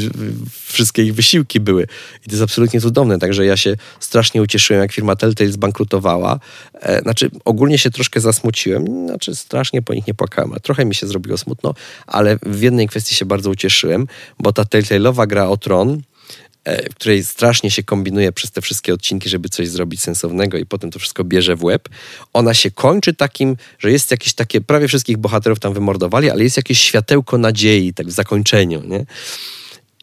wszystkie 0.65 1.03
ich 1.03 1.15
wysiłki 1.15 1.59
były. 1.59 1.83
I 2.25 2.25
to 2.25 2.31
jest 2.31 2.43
absolutnie 2.43 2.81
cudowne, 2.81 3.19
także 3.19 3.45
ja 3.45 3.57
się 3.57 3.75
strasznie 3.99 4.41
ucieszyłem, 4.41 4.81
jak 4.81 4.91
firma 4.91 5.15
Telltale 5.15 5.51
zbankrutowała. 5.51 6.39
E, 6.73 7.01
znaczy, 7.01 7.29
ogólnie 7.45 7.77
się 7.77 7.91
troszkę 7.91 8.19
zasmuciłem, 8.19 9.07
znaczy 9.07 9.35
strasznie 9.35 9.81
po 9.81 9.93
nich 9.93 10.07
nie 10.07 10.13
płakałem, 10.13 10.51
ale 10.51 10.59
trochę 10.59 10.85
mi 10.85 10.95
się 10.95 11.07
zrobiło 11.07 11.37
smutno, 11.37 11.73
ale 12.07 12.37
w 12.45 12.61
jednej 12.61 12.87
kwestii 12.87 13.15
się 13.15 13.25
bardzo 13.25 13.49
ucieszyłem, 13.49 14.07
bo 14.39 14.53
ta 14.53 14.65
Telltale'owa 14.85 15.27
gra 15.27 15.47
o 15.47 15.57
Tron, 15.57 16.01
e, 16.63 16.89
w 16.89 16.95
której 16.95 17.23
strasznie 17.23 17.71
się 17.71 17.83
kombinuje 17.83 18.31
przez 18.31 18.51
te 18.51 18.61
wszystkie 18.61 18.93
odcinki, 18.93 19.29
żeby 19.29 19.49
coś 19.49 19.67
zrobić 19.67 20.01
sensownego 20.01 20.57
i 20.57 20.65
potem 20.65 20.91
to 20.91 20.99
wszystko 20.99 21.23
bierze 21.23 21.55
w 21.55 21.63
łeb. 21.63 21.89
Ona 22.33 22.53
się 22.53 22.71
kończy 22.71 23.13
takim, 23.13 23.57
że 23.79 23.91
jest 23.91 24.11
jakieś 24.11 24.33
takie, 24.33 24.61
prawie 24.61 24.87
wszystkich 24.87 25.17
bohaterów 25.17 25.59
tam 25.59 25.73
wymordowali, 25.73 26.29
ale 26.29 26.43
jest 26.43 26.57
jakieś 26.57 26.81
światełko 26.81 27.37
nadziei, 27.37 27.93
tak 27.93 28.07
w 28.07 28.11
zakończeniu, 28.11 28.83
nie? 28.87 29.05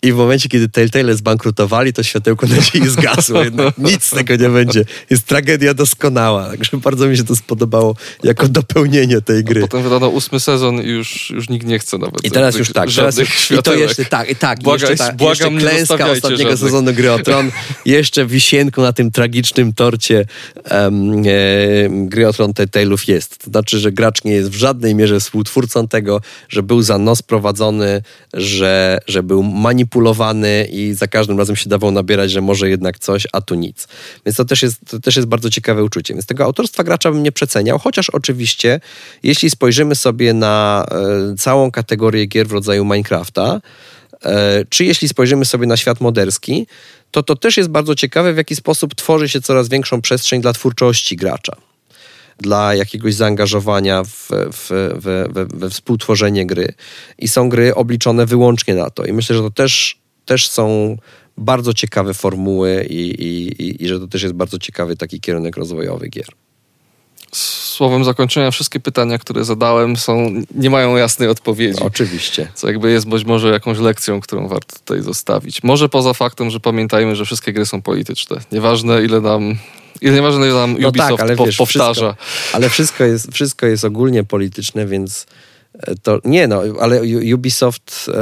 I 0.05 0.13
w 0.13 0.17
momencie, 0.17 0.49
kiedy 0.49 0.69
Telltale 0.69 1.15
zbankrutowali, 1.15 1.93
to 1.93 2.03
światełko 2.03 2.47
nadziei 2.47 2.89
zgasło. 2.89 3.43
Jednak 3.43 3.79
nic 3.93 4.05
z 4.05 4.11
tego 4.11 4.37
nie 4.37 4.49
będzie. 4.49 4.85
Jest 5.11 5.27
tragedia 5.27 5.75
doskonała. 5.75 6.51
Także 6.51 6.77
bardzo 6.77 7.07
mi 7.07 7.17
się 7.17 7.25
to 7.25 7.37
spodobało 7.37 7.97
jako 8.23 8.49
dopełnienie 8.49 9.21
tej 9.21 9.45
gry. 9.45 9.61
A 9.61 9.63
potem 9.63 9.83
wydano 9.83 10.09
ósmy 10.09 10.41
sezon 10.41 10.83
i 10.83 10.89
już, 10.89 11.31
już 11.31 11.49
nikt 11.49 11.67
nie 11.67 11.79
chce 11.79 11.99
nawet. 11.99 12.25
I 12.25 12.31
teraz 12.31 12.57
już 12.57 12.73
tak. 12.73 12.91
Teraz 12.91 13.19
już, 13.19 13.51
I 13.51 13.63
to 13.63 13.75
jeszcze 13.75 14.05
tak, 14.05 14.31
i 14.31 14.37
tak. 14.37 14.63
Błaga, 14.63 14.91
jeszcze, 14.91 15.07
ta, 15.07 15.13
błagam, 15.13 15.55
jeszcze 15.55 15.69
klęska 15.69 16.11
ostatniego 16.11 16.51
żadnych. 16.51 16.59
sezonu 16.59 16.93
Gry 16.93 17.13
o 17.13 17.19
Tron. 17.19 17.51
jeszcze 17.87 18.27
wisienką 18.27 18.83
na 18.83 18.93
tym 18.93 19.11
tragicznym 19.11 19.73
torcie 19.73 20.27
um, 20.71 21.23
e, 21.27 22.07
Gry 22.07 22.29
o 22.29 22.33
Tron 22.33 22.53
Telltale'ów 22.53 23.09
jest. 23.09 23.39
To 23.39 23.51
znaczy, 23.51 23.79
że 23.79 23.93
gracz 23.93 24.25
nie 24.25 24.33
jest 24.33 24.51
w 24.51 24.55
żadnej 24.55 24.95
mierze 24.95 25.21
współtwórcą 25.21 25.89
tego, 25.89 26.21
że 26.49 26.63
był 26.63 26.83
za 26.83 26.99
nos 26.99 27.23
prowadzony, 27.23 28.03
że, 28.35 28.99
że 29.07 29.23
był 29.23 29.43
manipulowany 29.43 29.92
manipulowany 29.93 30.69
i 30.73 30.95
za 30.95 31.07
każdym 31.07 31.39
razem 31.39 31.57
się 31.57 31.69
dawał 31.69 31.91
nabierać, 31.91 32.31
że 32.31 32.41
może 32.41 32.69
jednak 32.69 32.99
coś, 32.99 33.27
a 33.33 33.41
tu 33.41 33.55
nic. 33.55 33.89
Więc 34.27 34.37
to 34.37 34.45
też 34.45 34.63
jest, 34.63 34.81
to 34.91 35.01
też 35.01 35.17
jest 35.17 35.29
bardzo 35.29 35.51
ciekawe 35.51 35.85
uczucie. 35.85 36.15
Więc 36.15 36.27
tego 36.27 36.45
autorstwa 36.45 36.85
gracza 36.85 37.11
bym 37.11 37.23
nie 37.23 37.33
przeceniał, 37.33 37.79
chociaż 37.79 38.11
oczywiście, 38.11 38.81
jeśli 39.23 39.51
spojrzymy 39.51 39.95
sobie 39.95 40.35
na 40.35 40.87
e, 40.91 41.35
całą 41.37 41.71
kategorię 41.71 42.27
gier 42.27 42.47
w 42.47 42.53
rodzaju 42.53 42.85
Minecrafta, 42.85 43.61
e, 44.25 44.65
czy 44.69 44.85
jeśli 44.85 45.09
spojrzymy 45.09 45.45
sobie 45.45 45.67
na 45.67 45.77
świat 45.77 46.01
moderski, 46.01 46.67
to 47.11 47.23
to 47.23 47.37
też 47.37 47.57
jest 47.57 47.71
bardzo 47.71 47.95
ciekawe, 47.95 48.33
w 48.33 48.37
jaki 48.37 48.57
sposób 48.57 48.95
tworzy 48.95 49.29
się 49.29 49.41
coraz 49.41 49.69
większą 49.69 50.03
przestrzeń 50.03 50.41
dla 50.41 50.53
twórczości 50.53 51.17
gracza 51.17 51.57
dla 52.43 52.75
jakiegoś 52.75 53.15
zaangażowania 53.15 54.05
w, 54.05 54.29
w, 54.31 54.71
we, 55.03 55.47
we 55.55 55.71
współtworzenie 55.71 56.47
gry. 56.47 56.75
I 57.19 57.29
są 57.29 57.49
gry 57.49 57.75
obliczone 57.75 58.27
wyłącznie 58.27 58.75
na 58.75 58.91
to. 58.91 59.05
I 59.05 59.13
myślę, 59.13 59.37
że 59.37 59.43
to 59.43 59.51
też, 59.51 59.99
też 60.25 60.49
są 60.49 60.97
bardzo 61.37 61.75
ciekawe 61.75 62.15
formuły 62.15 62.87
i, 62.91 63.11
i, 63.25 63.85
i, 63.85 63.89
że 63.89 64.01
to 64.01 64.07
też 64.07 64.23
jest 64.23 64.35
bardzo 64.35 64.59
ciekawy 64.59 64.97
taki 64.97 65.21
kierunek 65.21 65.57
rozwojowy 65.57 66.09
gier. 66.09 66.27
Słowem 67.33 68.05
zakończenia, 68.05 68.51
wszystkie 68.51 68.81
pytania, 68.81 69.19
które 69.19 69.45
zadałem, 69.45 69.97
są, 69.97 70.33
nie 70.55 70.71
mają 70.71 70.97
jasnej 70.97 71.29
odpowiedzi. 71.29 71.83
Oczywiście. 71.83 72.49
Co 72.55 72.67
jakby 72.67 72.91
jest 72.91 73.09
być 73.09 73.25
może 73.25 73.49
jakąś 73.49 73.79
lekcją, 73.79 74.21
którą 74.21 74.49
warto 74.49 74.77
tutaj 74.79 75.03
zostawić. 75.03 75.63
Może 75.63 75.89
poza 75.89 76.15
faktem, 76.15 76.51
że 76.51 76.61
pamiętajmy, 76.61 77.17
że 77.17 77.25
wszystkie 77.25 77.53
gry 77.53 77.67
są 77.67 77.83
polityczne. 77.83 78.37
Nieważne, 78.53 79.05
ile 79.05 79.21
nam 79.21 79.57
nieważne, 80.03 80.47
ile 80.47 80.55
nam 80.55 80.77
no 80.81 80.89
Ubisoft 80.89 81.11
tak, 81.11 81.21
ale 81.21 81.37
wiesz, 81.37 81.57
powtarza. 81.57 82.15
Wszystko, 82.15 82.57
ale 82.57 82.69
wszystko 82.69 83.05
jest, 83.05 83.33
wszystko 83.33 83.67
jest 83.67 83.85
ogólnie 83.85 84.25
polityczne, 84.25 84.87
więc 84.87 85.27
e, 85.79 85.95
to 86.03 86.21
nie 86.25 86.49
no, 86.49 86.63
ale 86.81 87.03
Ubisoft 87.35 88.07
e, 88.09 88.13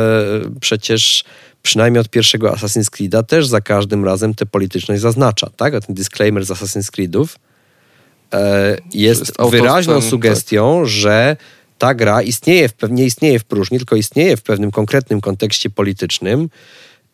przecież 0.61 1.25
przynajmniej 1.63 2.01
od 2.01 2.09
pierwszego 2.09 2.51
Assassin's 2.51 2.91
Creed'a 2.91 3.23
też 3.25 3.47
za 3.47 3.61
każdym 3.61 4.05
razem 4.05 4.35
tę 4.35 4.47
polityczność 4.47 5.01
zaznacza, 5.01 5.51
tak? 5.57 5.75
A 5.75 5.81
ten 5.81 5.95
disclaimer 5.95 6.47
z 6.47 6.51
Assassin's 6.51 6.91
Creed'ów 6.91 7.27
e, 8.33 8.77
jest, 8.95 9.21
jest 9.21 9.51
wyraźną 9.51 10.01
tak. 10.01 10.11
sugestią, 10.11 10.81
tak. 10.81 10.89
że 10.89 11.37
ta 11.79 11.95
gra 11.95 12.23
istnieje 12.23 12.69
w, 12.69 12.75
nie 12.91 13.05
istnieje 13.05 13.39
w 13.39 13.45
próżni, 13.45 13.79
tylko 13.79 13.97
istnieje 13.97 14.37
w 14.37 14.43
pewnym 14.43 14.71
konkretnym 14.71 15.21
kontekście 15.21 15.71
politycznym 15.71 16.49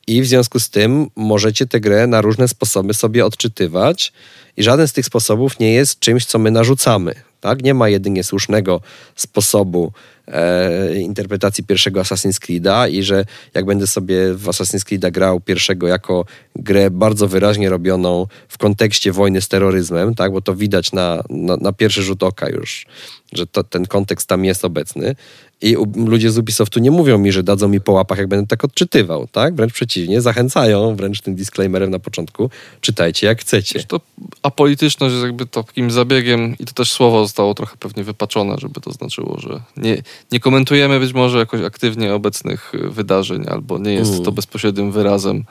i 0.06 0.22
w 0.22 0.26
związku 0.26 0.60
z 0.60 0.70
tym 0.70 1.06
możecie 1.16 1.66
tę 1.66 1.80
grę 1.80 2.06
na 2.06 2.20
różne 2.20 2.48
sposoby 2.48 2.94
sobie 2.94 3.26
odczytywać 3.26 4.12
i 4.56 4.62
żaden 4.62 4.88
z 4.88 4.92
tych 4.92 5.06
sposobów 5.06 5.58
nie 5.58 5.72
jest 5.72 6.00
czymś, 6.00 6.24
co 6.24 6.38
my 6.38 6.50
narzucamy. 6.50 7.14
Tak? 7.40 7.62
Nie 7.62 7.74
ma 7.74 7.88
jedynie 7.88 8.24
słusznego 8.24 8.80
sposobu 9.16 9.92
e, 10.28 10.98
interpretacji 10.98 11.64
pierwszego 11.64 12.00
Assassin's 12.00 12.38
Creed'a 12.38 12.90
i 12.90 13.02
że 13.02 13.24
jak 13.54 13.64
będę 13.64 13.86
sobie 13.86 14.34
w 14.34 14.44
Assassin's 14.44 14.84
Creed'a 14.84 15.10
grał 15.10 15.40
pierwszego 15.40 15.88
jako 15.88 16.24
grę 16.56 16.90
bardzo 16.90 17.28
wyraźnie 17.28 17.68
robioną 17.68 18.26
w 18.48 18.58
kontekście 18.58 19.12
wojny 19.12 19.40
z 19.40 19.48
terroryzmem, 19.48 20.14
tak? 20.14 20.32
bo 20.32 20.40
to 20.40 20.54
widać 20.54 20.92
na, 20.92 21.22
na, 21.30 21.56
na 21.56 21.72
pierwszy 21.72 22.02
rzut 22.02 22.22
oka 22.22 22.48
już, 22.48 22.86
że 23.32 23.46
to, 23.46 23.64
ten 23.64 23.86
kontekst 23.86 24.28
tam 24.28 24.44
jest 24.44 24.64
obecny, 24.64 25.14
i 25.60 25.76
ludzie 25.96 26.30
z 26.30 26.38
Ubisoftu 26.38 26.80
nie 26.80 26.90
mówią 26.90 27.18
mi, 27.18 27.32
że 27.32 27.42
dadzą 27.42 27.68
mi 27.68 27.80
po 27.80 27.92
łapach, 27.92 28.18
jak 28.18 28.26
będę 28.26 28.46
tak 28.46 28.64
odczytywał, 28.64 29.26
tak? 29.32 29.54
Wręcz 29.54 29.72
przeciwnie, 29.72 30.20
zachęcają 30.20 30.96
wręcz 30.96 31.20
tym 31.20 31.34
disclaimerem 31.34 31.90
na 31.90 31.98
początku. 31.98 32.50
Czytajcie 32.80 33.26
jak 33.26 33.40
chcecie. 33.40 33.84
To 33.84 34.00
apolityczność 34.42 35.12
jest 35.12 35.24
jakby 35.24 35.46
takim 35.46 35.90
zabiegiem 35.90 36.56
i 36.58 36.64
to 36.64 36.72
też 36.72 36.92
słowo 36.92 37.22
zostało 37.22 37.54
trochę 37.54 37.76
pewnie 37.76 38.04
wypaczone, 38.04 38.56
żeby 38.58 38.80
to 38.80 38.92
znaczyło, 38.92 39.38
że 39.38 39.60
nie, 39.76 40.02
nie 40.32 40.40
komentujemy 40.40 41.00
być 41.00 41.12
może 41.12 41.38
jakoś 41.38 41.60
aktywnie 41.60 42.14
obecnych 42.14 42.72
wydarzeń, 42.90 43.44
albo 43.48 43.78
nie 43.78 43.92
jest 43.92 44.12
mm. 44.12 44.24
to 44.24 44.32
bezpośrednim 44.32 44.92
wyrazem 44.92 45.44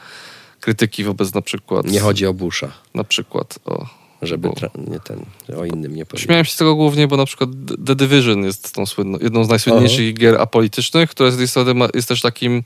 krytyki 0.59 1.03
wobec 1.03 1.33
na 1.33 1.41
przykład... 1.41 1.85
Nie 1.85 1.99
chodzi 1.99 2.25
o 2.25 2.33
Busha. 2.33 2.71
Na 2.93 3.03
przykład 3.03 3.59
o 3.65 4.04
żeby 4.21 4.49
nie 4.87 4.99
ten, 4.99 5.25
o 5.57 5.65
innym 5.65 5.95
nie 5.95 6.05
powiedzieć. 6.05 6.25
Śmiałem 6.25 6.45
się 6.45 6.51
z 6.51 6.57
tego 6.57 6.75
głównie, 6.75 7.07
bo 7.07 7.17
na 7.17 7.25
przykład 7.25 7.49
The 7.85 7.95
Division 7.95 8.43
jest 8.43 8.75
tą 8.75 8.85
słynną, 8.85 9.17
jedną 9.21 9.43
z 9.43 9.49
najsłynniejszych 9.49 10.05
Aha. 10.07 10.17
gier 10.19 10.41
apolitycznych, 10.41 11.09
która 11.09 11.31
z 11.31 11.37
tej 11.37 11.47
strony 11.47 11.87
jest 11.93 12.07
też 12.07 12.21
takim 12.21 12.63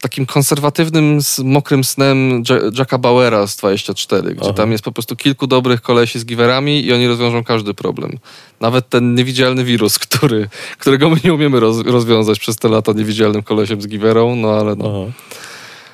takim 0.00 0.26
konserwatywnym, 0.26 1.18
mokrym 1.44 1.84
snem 1.84 2.42
Jacka 2.78 2.98
Bauera 2.98 3.46
z 3.46 3.56
24, 3.56 4.34
gdzie 4.34 4.44
Aha. 4.44 4.52
tam 4.52 4.72
jest 4.72 4.84
po 4.84 4.92
prostu 4.92 5.16
kilku 5.16 5.46
dobrych 5.46 5.82
kolesi 5.82 6.18
z 6.18 6.24
giwerami 6.24 6.84
i 6.84 6.92
oni 6.92 7.06
rozwiążą 7.06 7.44
każdy 7.44 7.74
problem. 7.74 8.18
Nawet 8.60 8.88
ten 8.88 9.14
niewidzialny 9.14 9.64
wirus, 9.64 9.98
który, 9.98 10.48
którego 10.78 11.10
my 11.10 11.16
nie 11.24 11.34
umiemy 11.34 11.60
roz, 11.60 11.86
rozwiązać 11.86 12.38
przez 12.38 12.56
te 12.56 12.68
lata 12.68 12.92
niewidzialnym 12.92 13.42
kolesiem 13.42 13.82
z 13.82 13.88
giwerą, 13.88 14.36
no 14.36 14.50
ale 14.50 14.76
no. 14.76 14.84
Aha. 14.88 15.12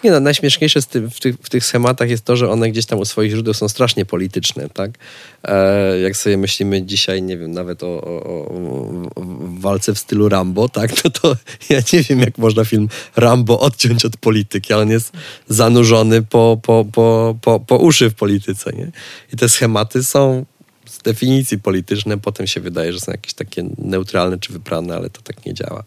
Nie 0.05 0.11
no, 0.11 0.21
najśmieszniejsze 0.21 0.81
w, 0.83 0.87
tych, 1.21 1.37
w 1.43 1.51
tych 1.51 1.65
schematach 1.65 2.11
jest 2.11 2.25
to, 2.25 2.37
że 2.37 2.51
one 2.51 2.71
gdzieś 2.71 2.87
tam 2.87 2.99
u 2.99 3.05
swoich 3.05 3.31
źródeł 3.31 3.55
są 3.55 3.69
strasznie 3.69 4.05
polityczne, 4.05 4.69
tak? 4.69 4.91
E, 5.45 6.01
jak 6.01 6.17
sobie 6.17 6.37
myślimy 6.37 6.83
dzisiaj, 6.83 7.23
nie 7.23 7.39
wiem, 7.39 7.53
nawet 7.53 7.83
o, 7.83 7.87
o, 7.87 8.25
o, 8.25 9.23
walce 9.61 9.95
w 9.95 9.99
stylu 9.99 10.29
Rambo, 10.29 10.69
tak? 10.69 10.91
No 11.05 11.11
to 11.11 11.37
ja 11.69 11.81
nie 11.93 12.03
wiem, 12.03 12.21
jak 12.21 12.39
można 12.39 12.65
film 12.65 12.89
Rambo 13.17 13.61
odciąć 13.61 14.05
od 14.05 14.17
polityki, 14.17 14.73
ale 14.73 14.83
on 14.83 14.91
jest 14.91 15.13
zanurzony 15.49 16.23
po, 16.23 16.61
po, 16.63 16.85
po, 16.93 17.37
po, 17.41 17.61
po 17.61 17.77
uszy 17.77 18.11
w 18.11 18.15
polityce, 18.15 18.73
nie? 18.73 18.91
I 19.33 19.37
te 19.37 19.49
schematy 19.49 20.05
są 20.05 20.45
z 20.87 20.99
definicji 20.99 21.59
polityczne, 21.59 22.19
potem 22.19 22.47
się 22.47 22.61
wydaje, 22.61 22.93
że 22.93 23.01
są 23.01 23.13
jakieś 23.13 23.35
takie 23.35 23.65
neutralne 23.79 24.39
czy 24.39 24.53
wyprane, 24.53 24.97
ale 24.97 25.11
to 25.11 25.23
tak 25.23 25.47
nie 25.47 25.55
działa. 25.55 25.85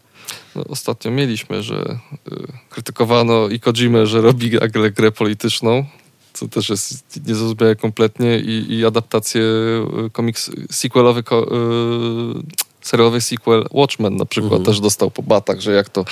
No, 0.54 0.64
ostatnio 0.68 1.10
mieliśmy, 1.10 1.62
że 1.62 1.98
y, 2.32 2.52
krytykowano 2.70 3.48
i 3.48 3.60
Kojimę, 3.60 4.06
że 4.06 4.20
robi 4.20 4.50
nagle 4.50 4.90
grę 4.90 5.12
polityczną, 5.12 5.84
co 6.32 6.48
też 6.48 6.68
jest 6.68 7.26
niezrozumiałe 7.26 7.76
kompletnie 7.76 8.38
i, 8.38 8.74
i 8.74 8.86
adaptację 8.86 9.42
y, 10.06 10.10
komiks 10.10 10.50
sequelowy, 10.70 11.22
ko, 11.22 11.42
y, 11.42 12.78
serialowy 12.80 13.20
sequel 13.20 13.66
Watchmen 13.70 14.16
na 14.16 14.24
przykład 14.24 14.52
mhm. 14.52 14.64
też 14.64 14.80
dostał 14.80 15.10
po 15.10 15.22
batach, 15.22 15.60
że 15.60 15.72
jak 15.72 15.88
to 15.88 16.04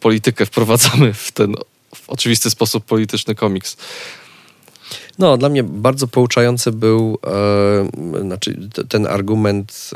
politykę 0.00 0.46
wprowadzamy 0.46 1.14
w 1.14 1.32
ten 1.32 1.54
w 1.94 2.10
oczywisty 2.10 2.50
sposób 2.50 2.84
polityczny 2.84 3.34
komiks. 3.34 3.76
No, 5.18 5.36
dla 5.36 5.48
mnie 5.48 5.62
bardzo 5.62 6.08
pouczający 6.08 6.72
był 6.72 7.18
e, 7.26 8.20
znaczy 8.20 8.68
ten 8.88 9.06
argument, 9.06 9.90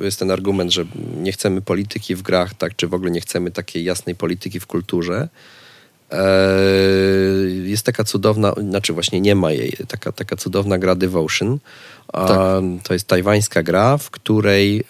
e, 0.00 0.04
jest 0.04 0.18
ten 0.18 0.30
argument, 0.30 0.72
że 0.72 0.84
nie 1.22 1.32
chcemy 1.32 1.60
polityki 1.60 2.14
w 2.14 2.22
grach, 2.22 2.54
tak, 2.54 2.76
czy 2.76 2.88
w 2.88 2.94
ogóle 2.94 3.10
nie 3.10 3.20
chcemy 3.20 3.50
takiej 3.50 3.84
jasnej 3.84 4.14
polityki 4.14 4.60
w 4.60 4.66
kulturze. 4.66 5.28
E, 6.12 6.18
jest 7.64 7.86
taka 7.86 8.04
cudowna, 8.04 8.52
znaczy 8.52 8.92
właśnie 8.92 9.20
nie 9.20 9.34
ma 9.34 9.52
jej, 9.52 9.76
taka, 9.88 10.12
taka 10.12 10.36
cudowna 10.36 10.78
gra 10.78 10.94
Devotion. 10.94 11.58
Tak. 12.12 12.62
To 12.82 12.92
jest 12.92 13.06
tajwańska 13.08 13.62
gra, 13.62 13.98
w 13.98 14.10
której 14.10 14.78
e, 14.78 14.84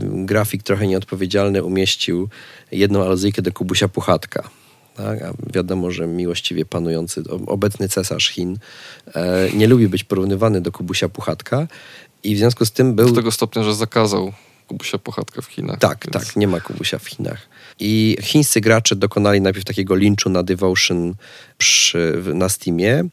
grafik 0.00 0.62
trochę 0.62 0.86
nieodpowiedzialny 0.86 1.62
umieścił 1.62 2.28
jedną 2.72 3.04
aluzyjkę 3.04 3.42
do 3.42 3.52
Kubusia 3.52 3.88
Puchatka. 3.88 4.50
Tak? 4.94 5.22
A 5.22 5.32
wiadomo, 5.52 5.90
że 5.90 6.06
miłościwie 6.06 6.64
panujący, 6.64 7.22
obecny 7.46 7.88
cesarz 7.88 8.28
Chin 8.28 8.58
e, 9.14 9.50
nie 9.54 9.66
lubi 9.66 9.88
być 9.88 10.04
porównywany 10.04 10.60
do 10.60 10.72
Kubusia 10.72 11.08
Puchatka 11.08 11.66
i 12.22 12.34
w 12.34 12.38
związku 12.38 12.64
z 12.64 12.72
tym 12.72 12.94
był... 12.94 13.08
Do 13.08 13.14
tego 13.14 13.32
stopnia, 13.32 13.62
że 13.62 13.74
zakazał 13.74 14.32
Kubusia 14.68 14.98
Puchatka 14.98 15.42
w 15.42 15.46
Chinach. 15.46 15.78
Tak, 15.78 16.06
więc... 16.06 16.26
tak, 16.26 16.36
nie 16.36 16.48
ma 16.48 16.60
Kubusia 16.60 16.98
w 16.98 17.06
Chinach. 17.06 17.48
I 17.84 18.16
chińscy 18.20 18.60
gracze 18.60 18.96
dokonali 18.96 19.40
najpierw 19.40 19.64
takiego 19.64 19.96
linczu 19.96 20.30
na 20.30 20.42
Devotion 20.42 21.14
przy, 21.58 22.22
na 22.34 22.48
Steamie. 22.48 23.04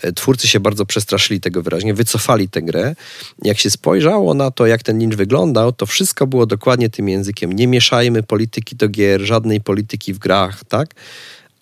E, 0.00 0.12
twórcy 0.12 0.48
się 0.48 0.60
bardzo 0.60 0.86
przestraszyli 0.86 1.40
tego 1.40 1.62
wyraźnie, 1.62 1.94
wycofali 1.94 2.48
tę 2.48 2.62
grę. 2.62 2.94
Jak 3.42 3.58
się 3.58 3.70
spojrzało 3.70 4.34
na 4.34 4.50
to, 4.50 4.66
jak 4.66 4.82
ten 4.82 4.98
lincz 4.98 5.14
wyglądał, 5.14 5.72
to 5.72 5.86
wszystko 5.86 6.26
było 6.26 6.46
dokładnie 6.46 6.90
tym 6.90 7.08
językiem. 7.08 7.52
Nie 7.52 7.66
mieszajmy 7.66 8.22
polityki 8.22 8.76
do 8.76 8.88
gier, 8.88 9.20
żadnej 9.20 9.60
polityki 9.60 10.14
w 10.14 10.18
grach, 10.18 10.64
tak? 10.64 10.94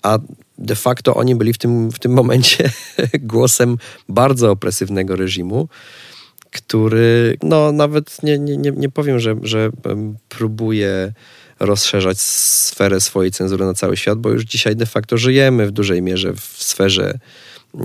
A 0.03 0.19
de 0.59 0.74
facto 0.74 1.15
oni 1.15 1.35
byli 1.35 1.53
w 1.53 1.59
tym, 1.59 1.91
w 1.91 1.99
tym 1.99 2.12
momencie 2.12 2.70
głosem 3.32 3.77
bardzo 4.09 4.51
opresywnego 4.51 5.16
reżimu 5.16 5.69
który 6.51 7.37
no 7.43 7.73
nawet 7.73 8.23
nie, 8.23 8.39
nie, 8.39 8.57
nie 8.57 8.89
powiem, 8.89 9.19
że, 9.19 9.37
że 9.43 9.70
próbuje 10.28 11.12
rozszerzać 11.61 12.20
sferę 12.20 13.01
swojej 13.01 13.32
cenzury 13.32 13.65
na 13.65 13.74
cały 13.74 13.97
świat, 13.97 14.19
bo 14.19 14.31
już 14.31 14.45
dzisiaj 14.45 14.77
de 14.77 14.87
facto 14.87 15.19
żyjemy 15.19 15.66
w 15.66 15.70
dużej 15.70 16.03
mierze 16.03 16.32
w 16.35 16.62
sferze 16.62 17.19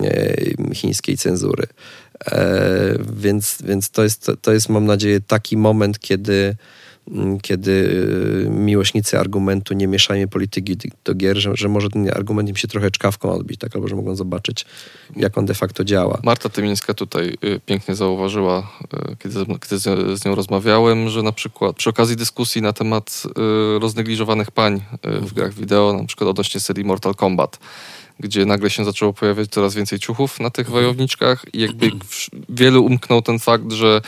e, 0.04 0.36
chińskiej 0.74 1.18
cenzury. 1.18 1.68
E, 2.26 2.98
więc 3.18 3.58
więc 3.64 3.90
to, 3.90 4.04
jest, 4.04 4.32
to 4.42 4.54
jest, 4.54 4.70
mam 4.70 4.86
nadzieję, 4.86 5.22
taki 5.22 5.58
moment, 5.58 6.00
kiedy 6.00 6.56
kiedy 7.42 7.72
y, 8.46 8.50
miłośnicy 8.50 9.20
argumentu 9.20 9.74
nie 9.74 9.88
mieszają 9.88 10.28
polityki 10.28 10.92
do 11.04 11.16
gier, 11.16 11.38
że, 11.38 11.52
że 11.54 11.70
może 11.70 11.90
ten 11.90 12.10
argument 12.10 12.50
im 12.50 12.56
się 12.56 12.68
trochę 12.68 12.92
czkawką 12.92 13.32
odbić, 13.32 13.60
tak? 13.60 13.76
albo 13.76 13.88
że 13.88 13.96
mogą 13.96 14.16
zobaczyć, 14.16 14.66
jak 15.16 15.38
on 15.38 15.46
de 15.46 15.54
facto 15.54 15.84
działa. 15.84 16.20
Marta 16.24 16.50
Tymińska 16.50 16.94
tutaj 16.94 17.38
y, 17.44 17.60
pięknie 17.66 17.96
zauważyła, 17.96 18.72
y, 19.12 19.16
kiedy, 19.20 19.46
kiedy 19.46 19.80
z 20.18 20.26
nią 20.26 20.36
rozmawiałem, 20.36 21.10
że 21.10 21.24
na 21.24 21.32
przykład 21.32 21.76
przy 21.76 21.90
okazji 21.90 22.16
dyskusji 22.16 22.62
na 22.62 22.74
temat 22.74 23.24
roznegliżowanych 23.80 24.52
pań 24.52 24.82
w 25.04 25.34
grach 25.34 25.54
wideo, 25.54 25.94
na 25.94 26.08
przykład 26.08 26.30
odnośnie 26.30 26.60
serii 26.60 26.86
Mortal 26.86 27.16
Kombat, 27.16 27.60
gdzie 28.20 28.46
nagle 28.46 28.70
się 28.70 28.86
zaczęło 28.86 29.14
pojawiać 29.14 29.50
coraz 29.50 29.76
więcej 29.76 30.00
ciuchów 30.00 30.40
na 30.40 30.50
tych 30.50 30.70
wojowniczkach 30.70 31.46
i 31.54 31.60
jakby 31.60 31.92
wielu 32.50 32.86
umknął 32.86 33.22
ten 33.22 33.40
fakt, 33.40 33.72
że 33.72 34.02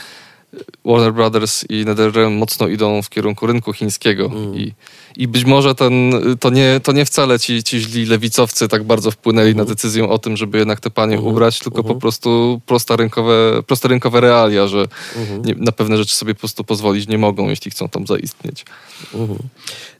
Warner 0.84 1.12
Brothers 1.12 1.64
i 1.70 1.84
NetherRealm 1.84 2.34
mocno 2.34 2.68
idą 2.68 3.02
w 3.02 3.10
kierunku 3.10 3.46
rynku 3.46 3.72
chińskiego 3.72 4.26
mm. 4.26 4.54
i, 4.54 4.74
i 5.18 5.28
być 5.28 5.44
może 5.44 5.74
ten, 5.74 6.12
to, 6.40 6.50
nie, 6.50 6.80
to 6.82 6.92
nie 6.92 7.04
wcale 7.04 7.38
ci, 7.38 7.62
ci 7.64 7.80
źli 7.80 8.06
lewicowcy 8.06 8.68
tak 8.68 8.84
bardzo 8.84 9.10
wpłynęli 9.10 9.50
mm. 9.50 9.56
na 9.56 9.64
decyzję 9.64 10.08
o 10.08 10.18
tym, 10.18 10.36
żeby 10.36 10.58
jednak 10.58 10.80
te 10.80 10.90
panie 10.90 11.14
mm. 11.14 11.26
ubrać, 11.26 11.58
tylko 11.58 11.82
po 11.82 11.88
mhm. 11.88 12.00
prostu 12.00 12.60
proste 12.66 12.96
rynkowe, 12.96 13.62
proste 13.66 13.88
rynkowe 13.88 14.20
realia, 14.20 14.68
że 14.68 14.86
mhm. 15.16 15.42
nie, 15.44 15.54
na 15.54 15.72
pewne 15.72 15.96
rzeczy 15.96 16.16
sobie 16.16 16.34
po 16.34 16.38
prostu 16.38 16.64
pozwolić 16.64 17.08
nie 17.08 17.18
mogą, 17.18 17.48
jeśli 17.48 17.70
chcą 17.70 17.88
tam 17.88 18.06
zaistnieć. 18.06 18.64
Mhm. 19.14 19.38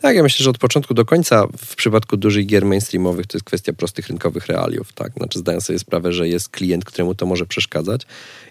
Tak, 0.01 0.17
ja 0.17 0.23
myślę, 0.23 0.45
że 0.45 0.51
od 0.51 0.59
początku 0.59 0.95
do 0.95 1.05
końca 1.05 1.47
w 1.67 1.77
przypadku 1.77 2.17
dużych 2.17 2.47
gier 2.47 2.67
mainstreamowych 2.67 3.27
to 3.27 3.37
jest 3.37 3.45
kwestia 3.45 3.73
prostych 3.73 4.09
rynkowych 4.09 4.47
realiów, 4.47 4.93
tak? 4.93 5.13
Znaczy 5.13 5.39
zdają 5.39 5.61
sobie 5.61 5.79
sprawę, 5.79 6.13
że 6.13 6.29
jest 6.29 6.49
klient, 6.49 6.85
któremu 6.85 7.15
to 7.15 7.27
może 7.27 7.47
przeszkadzać 7.47 8.03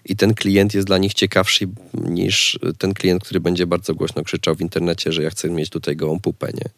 i 0.04 0.16
ten 0.16 0.34
klient 0.34 0.74
jest 0.74 0.86
dla 0.86 0.98
nich 0.98 1.14
ciekawszy 1.14 1.68
niż 1.94 2.58
ten 2.78 2.94
klient, 2.94 3.24
który 3.24 3.40
będzie 3.40 3.66
bardzo 3.66 3.94
głośno 3.94 4.24
krzyczał 4.24 4.54
w 4.54 4.60
internecie, 4.60 5.12
że 5.12 5.22
ja 5.22 5.30
chcę 5.30 5.50
mieć 5.50 5.70
tutaj 5.70 5.96
gołą 5.96 6.20
pupę, 6.20 6.52
nie? 6.58 6.70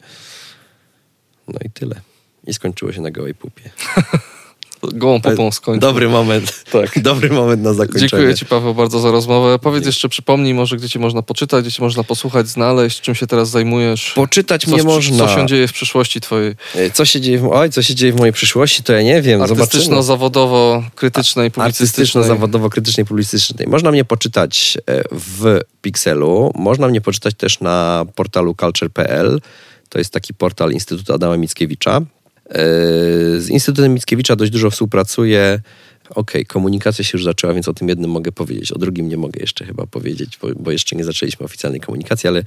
No 1.48 1.58
i 1.64 1.70
tyle. 1.70 2.00
I 2.46 2.54
skończyło 2.54 2.92
się 2.92 3.00
na 3.00 3.10
gołej 3.10 3.34
pupie. 3.34 3.70
gołą 4.82 5.20
popą 5.20 5.52
skończył. 5.52 5.80
Dobry 5.80 6.08
moment. 6.08 6.60
Tak. 6.72 7.02
Dobry 7.02 7.30
moment 7.30 7.62
na 7.62 7.74
zakończenie. 7.74 8.08
Dziękuję 8.08 8.34
Ci, 8.34 8.46
Paweł, 8.46 8.74
bardzo 8.74 9.00
za 9.00 9.10
rozmowę. 9.10 9.58
Powiedz 9.58 9.86
jeszcze, 9.86 10.08
przypomnij 10.08 10.54
może, 10.54 10.76
gdzie 10.76 10.88
Cię 10.88 10.98
można 10.98 11.22
poczytać, 11.22 11.64
gdzie 11.64 11.72
Cię 11.72 11.82
można 11.82 12.04
posłuchać, 12.04 12.48
znaleźć, 12.48 13.00
czym 13.00 13.14
się 13.14 13.26
teraz 13.26 13.50
zajmujesz. 13.50 14.12
Poczytać 14.12 14.64
co, 14.64 14.70
mnie 14.70 14.82
można. 14.82 15.26
Co 15.26 15.34
się 15.34 15.46
dzieje 15.46 15.68
w 15.68 15.72
przyszłości 15.72 16.20
Twojej? 16.20 16.54
Co 16.92 17.04
się 17.04 17.20
dzieje 17.20 17.38
w, 17.38 17.48
oj, 17.52 17.70
co 17.70 17.82
się 17.82 17.94
dzieje 17.94 18.12
w 18.12 18.16
mojej 18.16 18.32
przyszłości, 18.32 18.82
to 18.82 18.92
ja 18.92 19.02
nie 19.02 19.22
wiem. 19.22 19.42
Artystyczno, 19.42 20.02
zawodowo, 20.02 20.82
krytycznej, 20.94 21.50
publicystycznej. 21.50 21.92
Artystyczno, 21.92 22.22
zawodowo, 22.22 22.70
krytycznej, 22.70 23.06
publicystycznej. 23.06 23.68
Można 23.68 23.90
mnie 23.90 24.04
poczytać 24.04 24.78
e, 24.86 25.02
w 25.12 25.60
Pixelu, 25.82 26.52
można 26.54 26.88
mnie 26.88 27.00
poczytać 27.00 27.34
też 27.34 27.60
na 27.60 28.06
portalu 28.14 28.54
culture.pl. 28.54 29.40
To 29.90 29.98
jest 29.98 30.12
taki 30.12 30.34
portal 30.34 30.72
Instytutu 30.72 31.12
Adama 31.12 31.36
Mickiewicza. 31.36 31.96
E, 31.96 32.54
z 33.40 33.48
Instytutem 33.48 33.94
Mickiewicza 33.94 34.36
dość 34.36 34.52
dużo 34.52 34.70
współpracuję. 34.70 35.60
Okej, 36.10 36.20
okay, 36.20 36.44
komunikacja 36.44 37.04
się 37.04 37.18
już 37.18 37.24
zaczęła, 37.24 37.54
więc 37.54 37.68
o 37.68 37.74
tym 37.74 37.88
jednym 37.88 38.10
mogę 38.10 38.32
powiedzieć. 38.32 38.72
O 38.72 38.78
drugim 38.78 39.08
nie 39.08 39.16
mogę 39.16 39.40
jeszcze 39.40 39.64
chyba 39.64 39.86
powiedzieć, 39.86 40.38
bo, 40.42 40.48
bo 40.56 40.70
jeszcze 40.70 40.96
nie 40.96 41.04
zaczęliśmy 41.04 41.46
oficjalnej 41.46 41.80
komunikacji, 41.80 42.28
ale 42.28 42.40
e, 42.40 42.44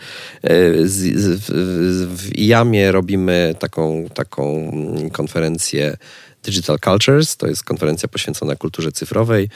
z, 0.87 1.19
z, 1.19 1.41
w, 1.41 2.17
w 2.17 2.39
IAMie 2.39 2.91
robimy 2.91 3.55
taką, 3.59 4.09
taką 4.13 4.71
konferencję 5.11 5.97
Digital 6.43 6.79
Cultures. 6.79 7.37
To 7.37 7.47
jest 7.47 7.63
konferencja 7.63 8.09
poświęcona 8.09 8.55
kulturze 8.55 8.91
cyfrowej 8.91 9.49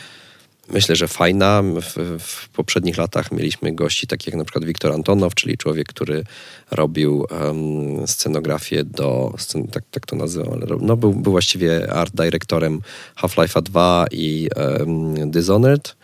myślę, 0.69 0.95
że 0.95 1.07
fajna. 1.07 1.63
W, 1.63 2.19
w, 2.19 2.49
poprzednich 2.49 2.97
latach 2.97 3.31
mieliśmy 3.31 3.75
gości 3.75 4.07
takich 4.07 4.27
jak 4.27 4.35
na 4.35 4.45
przykład 4.45 4.65
Wiktor 4.65 4.91
Antonow, 4.91 5.35
czyli 5.35 5.57
człowiek, 5.57 5.87
który 5.87 6.23
robił 6.71 7.25
um, 7.31 8.07
scenografię 8.07 8.83
do, 8.83 9.33
scen, 9.37 9.67
tak, 9.67 9.83
tak 9.91 10.05
to 10.05 10.15
nazywam, 10.15 10.59
no, 10.81 10.97
był, 10.97 11.13
był 11.13 11.31
właściwie 11.31 11.93
art 11.93 12.15
dyrektorem 12.15 12.81
Half-Life'a 13.15 13.61
2 13.61 14.05
i 14.11 14.49
um, 14.55 15.31
Dishonored. 15.31 15.95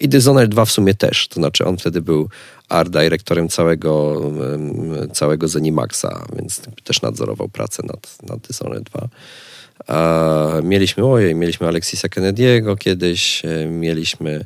I 0.00 0.08
Dishonored 0.08 0.50
2 0.50 0.64
w 0.64 0.70
sumie 0.70 0.94
też, 0.94 1.28
to 1.28 1.34
znaczy 1.34 1.64
on 1.64 1.76
wtedy 1.76 2.02
był 2.02 2.28
art 2.68 2.90
dyrektorem 2.90 3.48
całego, 3.48 4.04
um, 4.04 5.10
całego 5.12 5.48
Zenimaxa, 5.48 6.26
więc 6.36 6.60
też 6.84 7.02
nadzorował 7.02 7.48
pracę 7.48 7.82
nad, 7.86 8.22
nad 8.22 8.40
Dishonored 8.40 8.84
2. 8.84 9.08
Mieliśmy, 10.62 11.06
ojej, 11.06 11.34
mieliśmy 11.34 11.68
Alexisa 11.68 12.08
Kennedy'ego 12.08 12.78
kiedyś, 12.78 13.44
e, 13.44 13.66
mieliśmy 13.66 14.44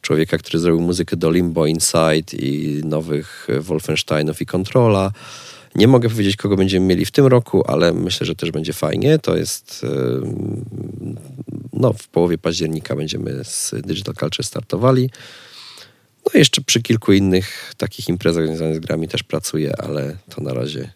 człowieka, 0.00 0.38
który 0.38 0.58
zrobił 0.58 0.80
muzykę 0.80 1.16
do 1.16 1.30
Limbo 1.30 1.66
Inside 1.66 2.36
i 2.36 2.80
nowych 2.84 3.48
Wolfensteinów 3.60 4.40
i 4.40 4.46
Controla. 4.46 5.12
Nie 5.74 5.88
mogę 5.88 6.08
powiedzieć, 6.08 6.36
kogo 6.36 6.56
będziemy 6.56 6.86
mieli 6.86 7.04
w 7.04 7.10
tym 7.10 7.26
roku, 7.26 7.62
ale 7.66 7.92
myślę, 7.92 8.26
że 8.26 8.34
też 8.34 8.50
będzie 8.50 8.72
fajnie. 8.72 9.18
To 9.18 9.36
jest 9.36 9.86
no, 11.72 11.92
w 11.92 12.08
połowie 12.08 12.38
października 12.38 12.96
będziemy 12.96 13.44
z 13.44 13.74
Digital 13.86 14.14
Culture 14.14 14.44
startowali. 14.44 15.10
No 16.26 16.30
i 16.34 16.38
jeszcze 16.38 16.62
przy 16.62 16.82
kilku 16.82 17.12
innych 17.12 17.74
takich 17.76 18.08
imprezach 18.08 18.46
związanych 18.46 18.76
z 18.76 18.80
grami 18.80 19.08
też 19.08 19.22
pracuję, 19.22 19.72
ale 19.78 20.16
to 20.30 20.42
na 20.42 20.54
razie 20.54 20.92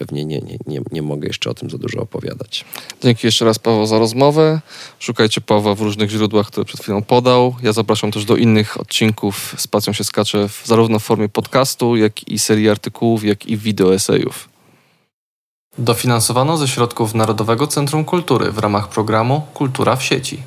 pewnie 0.00 0.24
nie, 0.24 0.40
nie, 0.40 0.58
nie, 0.66 0.80
nie 0.92 1.02
mogę 1.02 1.26
jeszcze 1.26 1.50
o 1.50 1.54
tym 1.54 1.70
za 1.70 1.78
dużo 1.78 2.00
opowiadać. 2.00 2.64
Dzięki 3.02 3.26
jeszcze 3.26 3.44
raz 3.44 3.58
Paweł 3.58 3.86
za 3.86 3.98
rozmowę. 3.98 4.60
Szukajcie 4.98 5.40
Pawła 5.40 5.74
w 5.74 5.80
różnych 5.80 6.10
źródłach, 6.10 6.46
które 6.46 6.64
przed 6.64 6.80
chwilą 6.80 7.02
podał. 7.02 7.54
Ja 7.62 7.72
zapraszam 7.72 8.12
też 8.12 8.24
do 8.24 8.36
innych 8.36 8.80
odcinków 8.80 9.54
z 9.58 9.66
Pacją 9.66 9.92
się 9.92 10.04
skacze 10.04 10.48
w, 10.48 10.62
zarówno 10.64 10.98
w 10.98 11.02
formie 11.02 11.28
podcastu, 11.28 11.96
jak 11.96 12.28
i 12.28 12.38
serii 12.38 12.70
artykułów, 12.70 13.24
jak 13.24 13.46
i 13.46 13.56
wideo 13.56 13.94
esejów. 13.94 14.48
Dofinansowano 15.78 16.56
ze 16.56 16.68
środków 16.68 17.14
Narodowego 17.14 17.66
Centrum 17.66 18.04
Kultury 18.04 18.52
w 18.52 18.58
ramach 18.58 18.88
programu 18.88 19.42
Kultura 19.54 19.96
w 19.96 20.04
sieci. 20.04 20.42